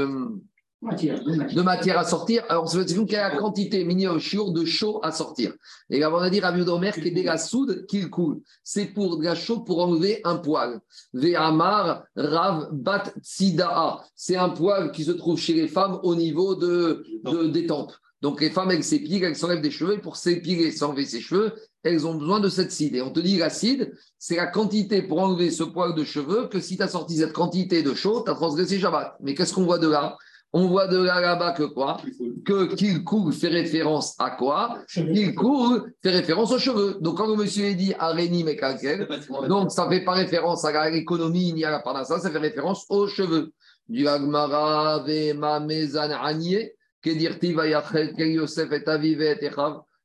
de 1.55 1.63
matière 1.63 1.99
à 1.99 2.05
sortir? 2.05 2.45
Alors, 2.51 2.69
c'est 2.69 2.85
quelle 2.85 3.09
est 3.09 3.13
la 3.13 3.37
quantité 3.37 3.85
minimum 3.85 4.19
chiour 4.19 4.53
de 4.53 4.67
chaud 4.67 5.01
à 5.03 5.13
sortir? 5.13 5.55
Et 5.89 5.99
là, 5.99 6.15
on 6.15 6.19
a 6.19 6.29
dit 6.29 6.41
Rabbi 6.41 6.63
Domer 6.63 6.93
qui 6.93 7.09
est 7.09 7.11
de 7.11 7.23
la 7.23 7.39
soude 7.39 7.87
qu'il 7.87 8.11
coule. 8.11 8.43
C'est 8.63 8.87
pour 8.87 9.17
de 9.17 9.25
la 9.25 9.35
chaux 9.35 9.61
pour 9.61 9.83
enlever 9.83 10.21
un 10.25 10.37
poil. 10.37 10.81
Ve'amar 11.15 12.05
rav 12.17 12.69
bat 12.73 13.05
tsida'a. 13.23 14.05
C'est 14.15 14.37
un 14.37 14.51
poil 14.51 14.93
qui 14.93 15.05
se 15.05 15.13
trouve 15.13 15.39
chez 15.39 15.55
les 15.55 15.69
femmes 15.69 16.01
au 16.03 16.15
niveau 16.15 16.55
de, 16.55 17.03
de 17.25 17.47
des 17.47 17.67
tempes. 17.67 17.95
Donc 18.25 18.41
les 18.41 18.49
femmes, 18.49 18.71
elles 18.71 18.83
s'épilent, 18.83 19.23
elles 19.23 19.37
s'enlèvent 19.37 19.61
des 19.61 19.71
cheveux, 19.71 19.97
et 19.97 19.99
pour 19.99 20.17
s'épiler, 20.17 20.71
s'enlever 20.71 21.05
ses 21.05 21.21
cheveux, 21.21 21.53
elles 21.83 22.07
ont 22.07 22.15
besoin 22.15 22.41
de 22.41 22.49
cette 22.49 22.73
cide. 22.73 22.97
Et 22.97 23.03
on 23.03 23.11
te 23.11 23.21
dit, 23.21 23.37
l'acide, 23.37 23.93
c'est 24.19 24.37
la 24.37 24.47
quantité 24.47 25.03
pour 25.03 25.19
enlever 25.21 25.51
ce 25.51 25.63
poil 25.63 25.95
de 25.95 26.05
cheveux 26.05 26.49
que 26.49 26.59
si 26.59 26.79
tu 26.79 26.83
as 26.83 26.89
sorti 26.89 27.19
cette 27.19 27.35
quantité 27.35 27.83
de 27.83 27.93
chaud, 27.93 28.23
tu 28.25 28.31
as 28.31 28.35
transgressé 28.35 28.81
Shabbat. 28.81 29.19
Mais 29.21 29.35
qu'est-ce 29.35 29.53
qu'on 29.53 29.65
voit 29.65 29.77
de 29.77 29.89
là? 29.89 30.17
On 30.55 30.69
voit 30.69 30.87
de 30.87 30.97
là 30.97 31.21
là-bas 31.21 31.53
que 31.53 31.65
quoi? 31.65 31.99
Que 32.47 32.75
qu'il 32.75 33.05
coule 33.05 33.31
fait 33.31 33.49
référence 33.49 34.15
à 34.19 34.31
quoi? 34.31 34.79
Qu'il 34.89 35.35
coule 35.35 35.93
fait 36.03 36.13
référence 36.13 36.51
aux 36.51 36.59
cheveux. 36.59 36.97
Donc 37.03 37.19
quand 37.19 37.27
le 37.27 37.37
monsieur 37.37 37.67
est 37.67 37.75
dit 37.75 37.93
Areni 37.99 38.43
Mekakel, 38.43 39.07
donc 39.51 39.71
ça 39.71 39.85
ne 39.85 39.91
fait 39.91 40.03
pas 40.03 40.13
référence 40.13 40.65
à 40.65 40.89
l'économie 40.89 41.53
ni 41.53 41.63
à 41.63 41.71
la 41.71 41.81
parnassa, 41.81 42.19
ça 42.21 42.31
fait 42.31 42.39
référence 42.39 42.87
aux 42.89 43.07
cheveux. 43.07 43.53
Du 43.87 44.09
Agmara, 44.09 45.05
Vema, 45.07 45.61
Mezan, 45.61 46.09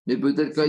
mais 0.10 0.18
peut-être 0.18 0.66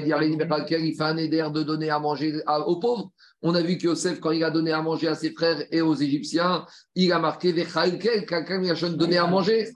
qu'il 0.66 0.84
il 0.84 0.94
fait 0.94 1.02
un 1.02 1.16
éder 1.16 1.48
de 1.50 1.62
donner 1.62 1.88
à 1.88 1.98
manger 1.98 2.34
aux 2.66 2.78
pauvres. 2.78 3.10
On 3.40 3.54
a 3.54 3.62
vu 3.62 3.78
que 3.78 3.84
Yosef, 3.84 4.20
quand 4.20 4.32
il 4.32 4.44
a 4.44 4.50
donné 4.50 4.70
à 4.70 4.82
manger 4.82 5.08
à 5.08 5.14
ses 5.14 5.32
frères 5.32 5.64
et 5.70 5.80
aux 5.80 5.94
Égyptiens, 5.94 6.66
il 6.94 7.10
a 7.10 7.18
marqué 7.18 7.54
quelqu'un 7.54 8.60
lui 8.60 8.70
a 8.70 8.88
donné 8.90 9.16
à 9.16 9.26
manger? 9.26 9.70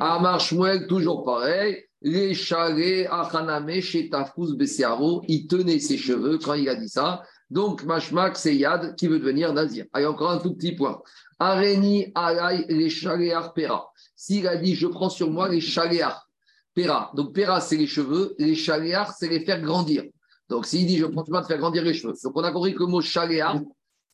Amar 0.00 0.40
Shmuel, 0.40 0.88
toujours 0.88 1.22
pareil. 1.22 1.84
Les 2.02 2.34
chalets, 2.34 3.06
Achaname, 3.08 3.80
Shetafous, 3.80 4.56
Bessiaro, 4.56 5.22
il 5.28 5.46
tenait 5.46 5.78
ses 5.78 5.96
cheveux 5.96 6.38
quand 6.38 6.54
il 6.54 6.68
a 6.68 6.74
dit 6.74 6.88
ça. 6.88 7.22
Donc, 7.50 7.84
Mashmak, 7.84 8.36
c'est 8.36 8.56
Yad 8.56 8.96
qui 8.96 9.06
veut 9.06 9.20
devenir 9.20 9.52
nazir. 9.52 9.86
Allez, 9.92 10.06
encore 10.06 10.32
un 10.32 10.38
tout 10.38 10.54
petit 10.54 10.72
point. 10.72 11.00
Areni, 11.38 12.10
Alay, 12.14 12.66
les 12.68 12.90
chalets, 12.90 13.32
Arpera. 13.32 13.92
S'il 14.24 14.48
a 14.48 14.56
dit, 14.56 14.74
je 14.74 14.86
prends 14.86 15.10
sur 15.10 15.30
moi 15.30 15.50
les 15.50 15.60
chaléars, 15.60 16.26
Péra. 16.72 17.12
Donc, 17.14 17.34
Péra, 17.34 17.60
c'est 17.60 17.76
les 17.76 17.86
cheveux, 17.86 18.34
les 18.38 18.54
chaléars, 18.54 19.12
c'est 19.12 19.28
les 19.28 19.44
faire 19.44 19.60
grandir. 19.60 20.02
Donc, 20.48 20.64
s'il 20.64 20.86
dit, 20.86 20.96
je 20.96 21.04
prends 21.04 21.22
sur 21.22 21.32
moi 21.32 21.42
de 21.42 21.46
faire 21.46 21.58
grandir 21.58 21.84
les 21.84 21.92
cheveux. 21.92 22.14
Donc, 22.24 22.32
on 22.34 22.42
a 22.42 22.50
compris 22.50 22.72
que 22.72 22.78
le 22.78 22.86
mot 22.86 23.02
chaléar 23.02 23.60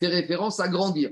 fait 0.00 0.08
référence 0.08 0.58
à 0.58 0.66
grandir. 0.66 1.10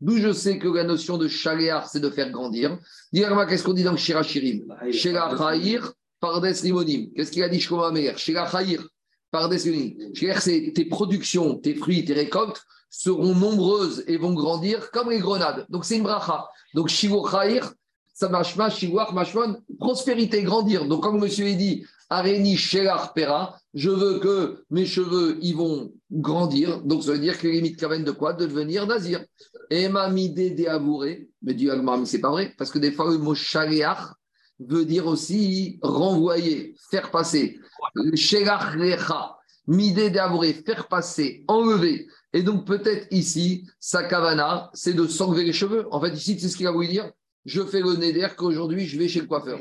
D'où 0.00 0.16
je 0.16 0.32
sais 0.32 0.58
que 0.60 0.68
la 0.68 0.84
notion 0.84 1.18
de 1.18 1.26
chaléar, 1.26 1.88
c'est 1.88 1.98
de 1.98 2.10
faire 2.10 2.30
grandir. 2.30 2.78
Qu'est-ce 3.12 3.64
qu'on 3.64 3.72
dit 3.72 3.82
dans 3.82 3.90
le 3.90 3.96
Shirachirim 3.96 4.62
Chahir, 4.92 5.92
Pardes 6.20 6.46
Limonim. 6.62 7.10
Qu'est-ce 7.16 7.32
qu'il 7.32 7.42
a 7.42 7.48
dit 7.48 7.58
Shkoma 7.58 7.90
Meir? 7.90 8.16
Shela 8.16 8.48
Chahir, 8.48 8.88
Pardes 9.32 9.54
Limonim. 9.54 10.12
c'est 10.38 10.72
tes 10.72 10.84
productions, 10.84 11.56
tes 11.56 11.74
fruits, 11.74 12.04
tes 12.04 12.14
récoltes 12.14 12.62
seront 12.96 13.34
nombreuses 13.34 14.04
et 14.06 14.16
vont 14.16 14.34
grandir 14.34 14.90
comme 14.92 15.10
les 15.10 15.18
grenades. 15.18 15.66
Donc 15.68 15.84
c'est 15.84 15.96
une 15.96 16.04
bracha. 16.04 16.48
Donc 16.74 16.90
ça 16.90 18.28
marche 18.28 18.56
pas, 18.56 18.70
shivuach 18.70 19.12
mashmon, 19.12 19.56
prospérité, 19.78 20.42
grandir. 20.42 20.86
Donc 20.86 21.02
comme 21.02 21.18
monsieur 21.18 21.46
a 21.46 21.52
dit, 21.54 21.84
areni 22.08 22.56
shelar 22.56 23.12
pera, 23.12 23.58
je 23.74 23.90
veux 23.90 24.20
que 24.20 24.64
mes 24.70 24.86
cheveux, 24.86 25.38
ils 25.42 25.56
vont 25.56 25.92
grandir. 26.12 26.82
Donc 26.82 27.02
ça 27.02 27.12
veut 27.12 27.18
dire 27.18 27.38
que 27.38 27.48
limite 27.48 27.76
kaven 27.76 28.04
de 28.04 28.12
quoi? 28.12 28.32
De 28.32 28.46
devenir 28.46 28.86
nazir. 28.86 29.24
Et 29.70 29.88
ma 29.88 30.08
midé 30.08 30.50
déavouré, 30.50 31.28
mais 31.42 31.54
du 31.54 31.68
mais 31.68 32.06
c'est 32.06 32.20
pas 32.20 32.30
vrai, 32.30 32.54
parce 32.56 32.70
que 32.70 32.78
des 32.78 32.92
fois 32.92 33.10
le 33.10 33.18
mot 33.18 33.34
shaliach 33.34 34.12
veut 34.60 34.84
dire 34.84 35.08
aussi 35.08 35.80
renvoyer, 35.82 36.76
faire 36.90 37.10
passer. 37.10 37.58
Shelar 38.14 38.74
recha, 38.74 39.33
midé 39.66 40.10
déavouré, 40.10 40.52
faire 40.52 40.88
passer, 40.88 41.44
enlever. 41.48 42.06
Et 42.32 42.42
donc, 42.42 42.66
peut-être 42.66 43.06
ici, 43.10 43.66
sa 43.78 44.04
kavana, 44.04 44.70
c'est 44.74 44.94
de 44.94 45.06
s'enlever 45.06 45.44
les 45.44 45.52
cheveux. 45.52 45.86
En 45.90 46.00
fait, 46.00 46.12
ici, 46.12 46.38
c'est 46.38 46.48
ce 46.48 46.56
qu'il 46.56 46.66
a 46.66 46.72
voulu 46.72 46.88
dire. 46.88 47.10
Je 47.44 47.62
fais 47.62 47.80
le 47.80 47.94
néder 47.96 48.26
qu'aujourd'hui, 48.36 48.86
je 48.86 48.98
vais 48.98 49.06
chez 49.06 49.20
le 49.20 49.26
coiffeur. 49.26 49.60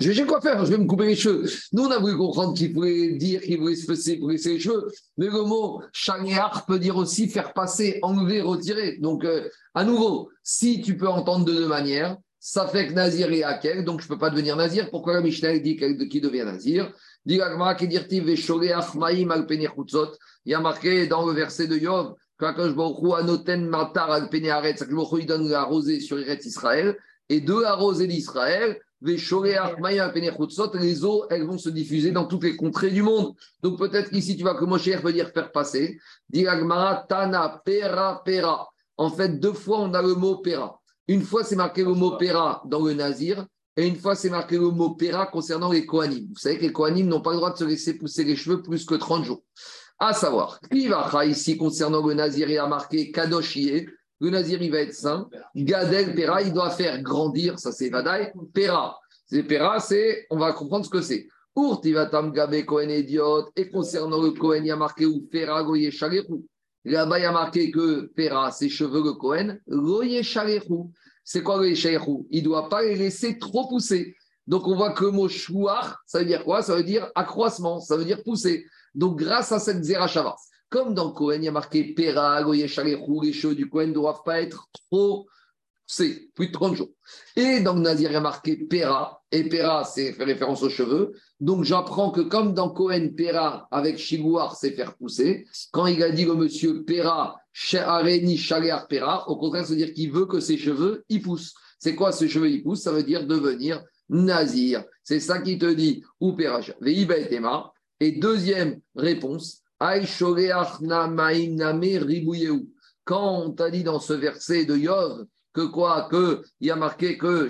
Je 0.00 0.08
vais 0.08 0.14
chez 0.14 0.22
le 0.22 0.26
coiffeur, 0.26 0.64
je 0.64 0.70
vais 0.70 0.78
me 0.78 0.86
couper 0.86 1.06
les 1.06 1.16
cheveux. 1.16 1.44
Nous, 1.72 1.84
on 1.84 1.90
a 1.90 1.98
voulu 1.98 2.16
comprendre 2.16 2.54
qu'il 2.56 2.72
pouvait 2.72 3.12
dire 3.12 3.42
qu'il 3.42 3.60
voulait 3.60 3.76
se 3.76 3.86
passer 3.86 4.18
pour 4.18 4.30
les 4.30 4.38
cheveux. 4.38 4.86
Mais 5.18 5.26
le 5.26 5.42
mot 5.42 5.82
chagnar 5.92 6.64
peut 6.64 6.78
dire 6.78 6.96
aussi 6.96 7.28
faire 7.28 7.52
passer, 7.52 7.98
enlever, 8.02 8.40
retirer. 8.40 8.96
Donc, 8.98 9.24
euh, 9.24 9.48
à 9.74 9.84
nouveau, 9.84 10.30
si 10.42 10.80
tu 10.80 10.96
peux 10.96 11.08
entendre 11.08 11.44
de 11.44 11.52
deux 11.52 11.68
manières, 11.68 12.16
ça 12.38 12.66
fait 12.66 12.88
que 12.88 12.94
Nazir 12.94 13.30
est 13.30 13.42
Akel, 13.42 13.84
donc 13.84 14.00
je 14.00 14.06
ne 14.06 14.08
peux 14.08 14.18
pas 14.18 14.30
devenir 14.30 14.56
Nazir. 14.56 14.90
Pourquoi 14.90 15.12
la 15.12 15.20
Mishnah 15.20 15.58
dit 15.58 15.76
qu'il 15.76 16.22
devient 16.22 16.44
Nazir? 16.44 16.90
Il 17.26 17.36
y 17.36 17.42
a 20.54 20.60
marqué 20.60 21.06
dans 21.06 21.26
le 21.26 21.32
verset 21.32 21.66
de 21.66 21.76
Yov 21.76 22.14
Anoten 22.42 23.68
Matar 23.68 24.10
al 24.10 24.28
il 24.32 25.26
donne 25.26 25.48
la 25.48 25.64
rosée 25.64 26.00
sur 26.00 26.18
Israël, 26.18 26.96
et 27.28 27.40
de 27.40 27.60
la 27.60 27.74
rosée 27.74 28.06
d'Israël, 28.06 28.80
les 29.02 29.32
eaux, 31.04 31.26
elles 31.30 31.46
vont 31.46 31.58
se 31.58 31.70
diffuser 31.70 32.10
dans 32.10 32.26
toutes 32.26 32.44
les 32.44 32.56
contrées 32.56 32.90
du 32.90 33.02
monde. 33.02 33.34
Donc 33.62 33.78
peut-être 33.78 34.10
qu'ici, 34.10 34.36
tu 34.36 34.42
vois 34.42 34.56
que 34.56 34.64
Moshe 34.64 34.88
veut 34.88 35.12
dire 35.12 35.30
faire 35.30 35.52
passer. 35.52 35.98
Tana, 36.32 37.62
Pera, 37.64 38.22
Pera. 38.24 38.68
En 38.96 39.10
fait, 39.10 39.40
deux 39.40 39.52
fois, 39.52 39.80
on 39.80 39.94
a 39.94 40.02
le 40.02 40.14
mot 40.14 40.38
Pera. 40.38 40.80
Une 41.08 41.22
fois, 41.22 41.44
c'est 41.44 41.56
marqué 41.56 41.82
le 41.82 41.94
mot 41.94 42.16
Pera 42.16 42.62
dans 42.66 42.84
le 42.84 42.94
Nazir, 42.94 43.46
et 43.76 43.86
une 43.86 43.96
fois, 43.96 44.14
c'est 44.14 44.30
marqué 44.30 44.56
le 44.56 44.70
mot 44.70 44.90
Péra 44.90 45.26
concernant 45.26 45.70
les 45.70 45.86
Kohanim. 45.86 46.26
Vous 46.28 46.38
savez 46.38 46.58
que 46.58 46.62
les 46.62 46.72
Kohanim 46.72 47.06
n'ont 47.06 47.20
pas 47.20 47.30
le 47.30 47.36
droit 47.36 47.52
de 47.52 47.58
se 47.58 47.64
laisser 47.64 47.94
pousser 47.94 48.24
les 48.24 48.36
cheveux 48.36 48.62
plus 48.62 48.84
que 48.84 48.94
30 48.94 49.24
jours. 49.24 49.42
À 49.98 50.12
savoir, 50.12 50.60
Kivacha, 50.70 51.24
ici, 51.24 51.56
concernant 51.56 52.04
le 52.04 52.14
Nazir, 52.14 52.50
il 52.50 52.58
a 52.58 52.66
marqué 52.66 53.12
Kadoshie. 53.12 53.86
Le 54.20 54.30
Nazir, 54.30 54.60
il 54.60 54.70
va 54.70 54.80
être 54.80 54.94
saint. 54.94 55.28
Gadel, 55.54 56.14
Péra, 56.14 56.42
il 56.42 56.52
doit 56.52 56.70
faire 56.70 57.00
grandir, 57.02 57.58
ça 57.58 57.70
c'est 57.70 57.90
Vadaï. 57.90 58.32
Péra. 58.52 58.98
C'est 59.26 59.44
Péra, 59.44 59.78
c'est, 59.78 60.26
on 60.30 60.38
va 60.38 60.52
comprendre 60.52 60.84
ce 60.84 60.90
que 60.90 61.00
c'est. 61.00 61.28
Urtivatam 61.56 62.32
Gabe 62.32 62.64
Kohen 62.64 62.90
Idiot. 62.90 63.50
Et 63.56 63.70
concernant 63.70 64.20
le 64.20 64.32
Kohen, 64.32 64.64
il 64.64 64.70
a 64.72 64.76
marqué 64.76 65.06
ou 65.06 65.20
Péra 65.20 65.62
Goye 65.62 65.90
Là-bas, 66.84 67.18
il 67.18 67.22
y 67.22 67.26
a 67.26 67.32
marqué 67.32 67.70
que 67.70 68.06
Péra, 68.16 68.50
ses 68.50 68.68
cheveux, 68.68 69.02
le 69.02 69.12
Kohen, 69.12 69.60
Goye 69.68 70.22
c'est 71.32 71.44
quoi 71.44 71.62
le 71.64 71.72
shayrou 71.76 72.26
Il 72.32 72.40
ne 72.40 72.44
doit 72.46 72.68
pas 72.68 72.82
les 72.82 72.96
laisser 72.96 73.38
trop 73.38 73.68
pousser. 73.68 74.16
Donc 74.48 74.66
on 74.66 74.74
voit 74.74 74.94
que 74.94 75.04
le 75.04 75.12
mot 75.12 75.28
chouar, 75.28 76.02
ça 76.04 76.18
veut 76.18 76.24
dire 76.24 76.42
quoi? 76.42 76.60
Ça 76.60 76.74
veut 76.74 76.82
dire 76.82 77.08
accroissement, 77.14 77.78
ça 77.78 77.96
veut 77.96 78.04
dire 78.04 78.24
pousser. 78.24 78.66
Donc 78.96 79.16
grâce 79.16 79.52
à 79.52 79.60
cette 79.60 79.84
zerachava, 79.84 80.34
comme 80.70 80.92
dans 80.92 81.12
Cohen, 81.12 81.36
il 81.36 81.44
y 81.44 81.48
a 81.48 81.52
marqué 81.52 81.94
Pera, 81.94 82.42
les 82.52 82.66
cheveux 82.66 83.54
du 83.54 83.68
Cohen 83.68 83.86
ne 83.86 83.92
doivent 83.92 84.24
pas 84.24 84.42
être 84.42 84.66
trop 84.90 85.28
poussés, 85.86 86.32
plus 86.34 86.48
de 86.48 86.52
30 86.52 86.74
jours. 86.74 86.90
Et 87.36 87.60
dans 87.60 87.74
Nazir, 87.74 88.10
il 88.10 88.14
y 88.14 88.16
a 88.16 88.20
marqué 88.20 88.56
Pera, 88.56 89.19
et 89.32 89.48
Pera, 89.48 89.84
c'est 89.84 90.10
référence 90.18 90.62
aux 90.62 90.70
cheveux. 90.70 91.12
Donc 91.38 91.64
j'apprends 91.64 92.10
que 92.10 92.20
comme 92.20 92.52
dans 92.54 92.70
Cohen, 92.70 93.10
Pera, 93.16 93.68
avec 93.70 93.98
Shigouar, 93.98 94.56
c'est 94.56 94.72
faire 94.72 94.96
pousser, 94.96 95.46
quand 95.72 95.86
il 95.86 96.02
a 96.02 96.10
dit 96.10 96.26
au 96.26 96.34
monsieur 96.34 96.84
Pera, 96.84 97.36
Areni, 97.74 98.40
Pera, 98.88 99.28
au 99.28 99.36
contraire, 99.36 99.64
ça 99.64 99.70
veut 99.70 99.76
dire 99.76 99.92
qu'il 99.92 100.12
veut 100.12 100.26
que 100.26 100.40
ses 100.40 100.56
cheveux, 100.56 101.04
ils 101.08 101.22
poussent. 101.22 101.54
C'est 101.78 101.94
quoi 101.94 102.12
ce 102.12 102.26
cheveux, 102.26 102.50
ils 102.50 102.62
poussent? 102.62 102.82
Ça 102.82 102.92
veut 102.92 103.02
dire 103.02 103.26
devenir 103.26 103.82
nazir. 104.08 104.84
C'est 105.04 105.20
ça 105.20 105.40
qui 105.40 105.58
te 105.58 105.72
dit, 105.72 106.02
ou 106.20 106.32
Pera, 106.32 106.60
et. 106.80 107.72
Et 108.00 108.12
deuxième 108.12 108.80
réponse, 108.94 109.62
Ribouyehu. 112.04 112.68
Quand 113.04 113.42
on 113.42 113.50
t'a 113.50 113.70
dit 113.70 113.82
dans 113.82 114.00
ce 114.00 114.12
verset 114.12 114.64
de 114.64 114.76
Yov, 114.76 115.24
que 115.52 115.62
quoi? 115.62 116.08
Que 116.10 116.42
il 116.60 116.68
y 116.68 116.70
a 116.70 116.76
marqué 116.76 117.18
que 117.18 117.48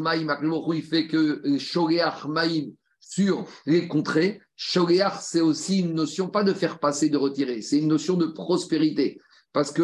Maïm, 0.00 0.36
il 0.74 0.82
fait 0.82 1.06
que 1.06 1.58
Shogeach 1.58 2.24
Maïm 2.26 2.72
sur 3.00 3.46
les 3.66 3.88
contrées. 3.88 4.40
Shogeach, 4.56 5.20
c'est 5.20 5.40
aussi 5.40 5.80
une 5.80 5.94
notion, 5.94 6.28
pas 6.28 6.44
de 6.44 6.52
faire 6.52 6.78
passer, 6.78 7.08
de 7.08 7.18
retirer, 7.18 7.60
c'est 7.62 7.78
une 7.78 7.88
notion 7.88 8.16
de 8.16 8.26
prospérité. 8.26 9.20
Parce 9.52 9.72
que 9.72 9.82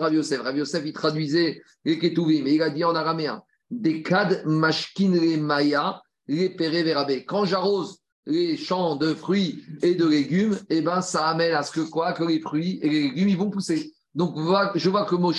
Rav 0.00 0.12
Yosef, 0.12 0.40
Rav 0.40 0.56
Yosef, 0.56 0.82
il 0.84 0.92
traduisait 0.92 1.62
les 1.84 1.98
Ketuvim, 2.00 2.42
mais 2.42 2.54
il 2.54 2.62
a 2.62 2.70
dit 2.70 2.82
en 2.82 2.96
araméen 2.96 3.42
Des 3.70 4.02
kad 4.02 4.42
mashkin 4.44 5.12
les 5.12 5.36
maya, 5.36 6.02
les. 6.26 7.24
Quand 7.24 7.44
j'arrose 7.44 8.00
les 8.26 8.56
champs 8.56 8.96
de 8.96 9.14
fruits 9.14 9.62
et 9.82 9.94
de 9.94 10.04
légumes, 10.04 10.58
eh 10.68 10.80
ben, 10.80 11.00
ça 11.00 11.28
amène 11.28 11.54
à 11.54 11.62
ce 11.62 11.70
que 11.70 11.88
quoi? 11.88 12.12
Que 12.12 12.24
les 12.24 12.40
fruits 12.40 12.80
et 12.82 12.88
les 12.88 13.02
légumes, 13.02 13.28
ils 13.28 13.38
vont 13.38 13.50
pousser. 13.50 13.92
Donc, 14.14 14.34
je 14.74 14.90
vois 14.90 15.04
que 15.04 15.14
le 15.14 15.20
mot 15.20 15.32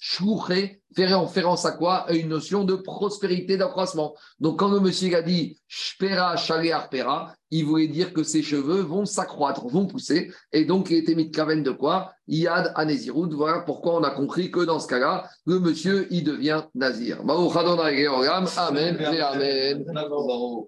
shouché, 0.00 0.82
fait 0.94 1.06
référence 1.06 1.64
à 1.64 1.72
quoi? 1.72 2.08
À 2.08 2.12
une 2.12 2.28
notion 2.28 2.64
de 2.64 2.74
prospérité, 2.74 3.56
d'accroissement. 3.56 4.14
Donc, 4.40 4.58
quand 4.58 4.68
le 4.68 4.80
monsieur 4.80 5.14
a 5.16 5.22
dit 5.22 5.58
shpera 5.66 6.36
shaliach 6.36 6.88
pera, 6.90 7.34
il 7.50 7.64
voulait 7.64 7.88
dire 7.88 8.12
que 8.12 8.22
ses 8.22 8.42
cheveux 8.42 8.80
vont 8.80 9.04
s'accroître, 9.04 9.66
vont 9.66 9.86
pousser. 9.86 10.32
Et 10.52 10.64
donc, 10.64 10.90
il 10.90 10.98
était 10.98 11.14
mis 11.14 11.28
de 11.28 11.34
caven 11.34 11.62
de 11.62 11.70
quoi? 11.70 12.12
Yad 12.26 12.72
Anezirut. 12.74 13.30
Voilà 13.34 13.60
pourquoi 13.60 13.96
on 13.96 14.02
a 14.02 14.10
compris 14.10 14.50
que 14.50 14.60
dans 14.60 14.80
ce 14.80 14.88
cas-là, 14.88 15.28
le 15.46 15.58
monsieur, 15.60 16.06
il 16.10 16.24
devient 16.24 16.62
nazir. 16.74 17.20
Amen 17.20 18.96
et 19.00 19.20
Amen. 19.20 19.84
Vous 20.08 20.66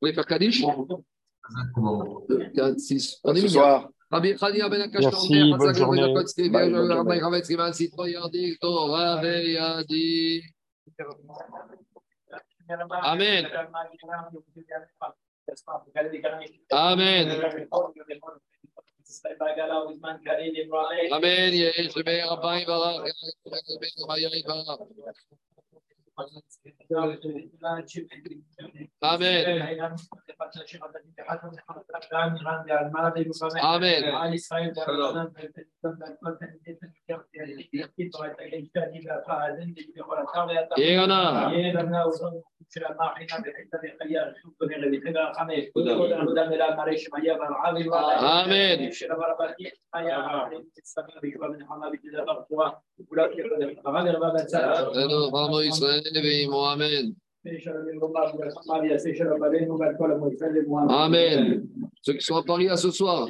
voulez 0.00 0.12
faire 0.12 0.26
Kaddish? 0.26 0.62
On 3.24 3.34
est 3.34 3.48
Ce 4.10 5.02
soir. 5.02 5.22
Merci, 5.22 5.52
bonne 5.52 5.74
journée. 5.74 6.02
Amen. 13.02 13.46
Amen. 16.70 17.30
Amen. 21.12 21.52
יש 21.52 21.96
Amen. 29.02 29.44
Amen. 33.62 34.02
Yegana. 40.78 41.52
Amen. 48.44 48.80
Nous, 54.94 55.30
vraiment, 55.30 55.60
Israël, 55.60 56.02
éveillez-moi. 56.05 56.05
Amen. 56.72 57.14
Amen. 60.88 61.68
Ceux 62.02 62.14
qui 62.14 62.24
sont 62.24 62.36
à 62.36 62.42
Paris 62.42 62.68
à 62.68 62.76
ce 62.76 62.90
soir. 62.90 63.28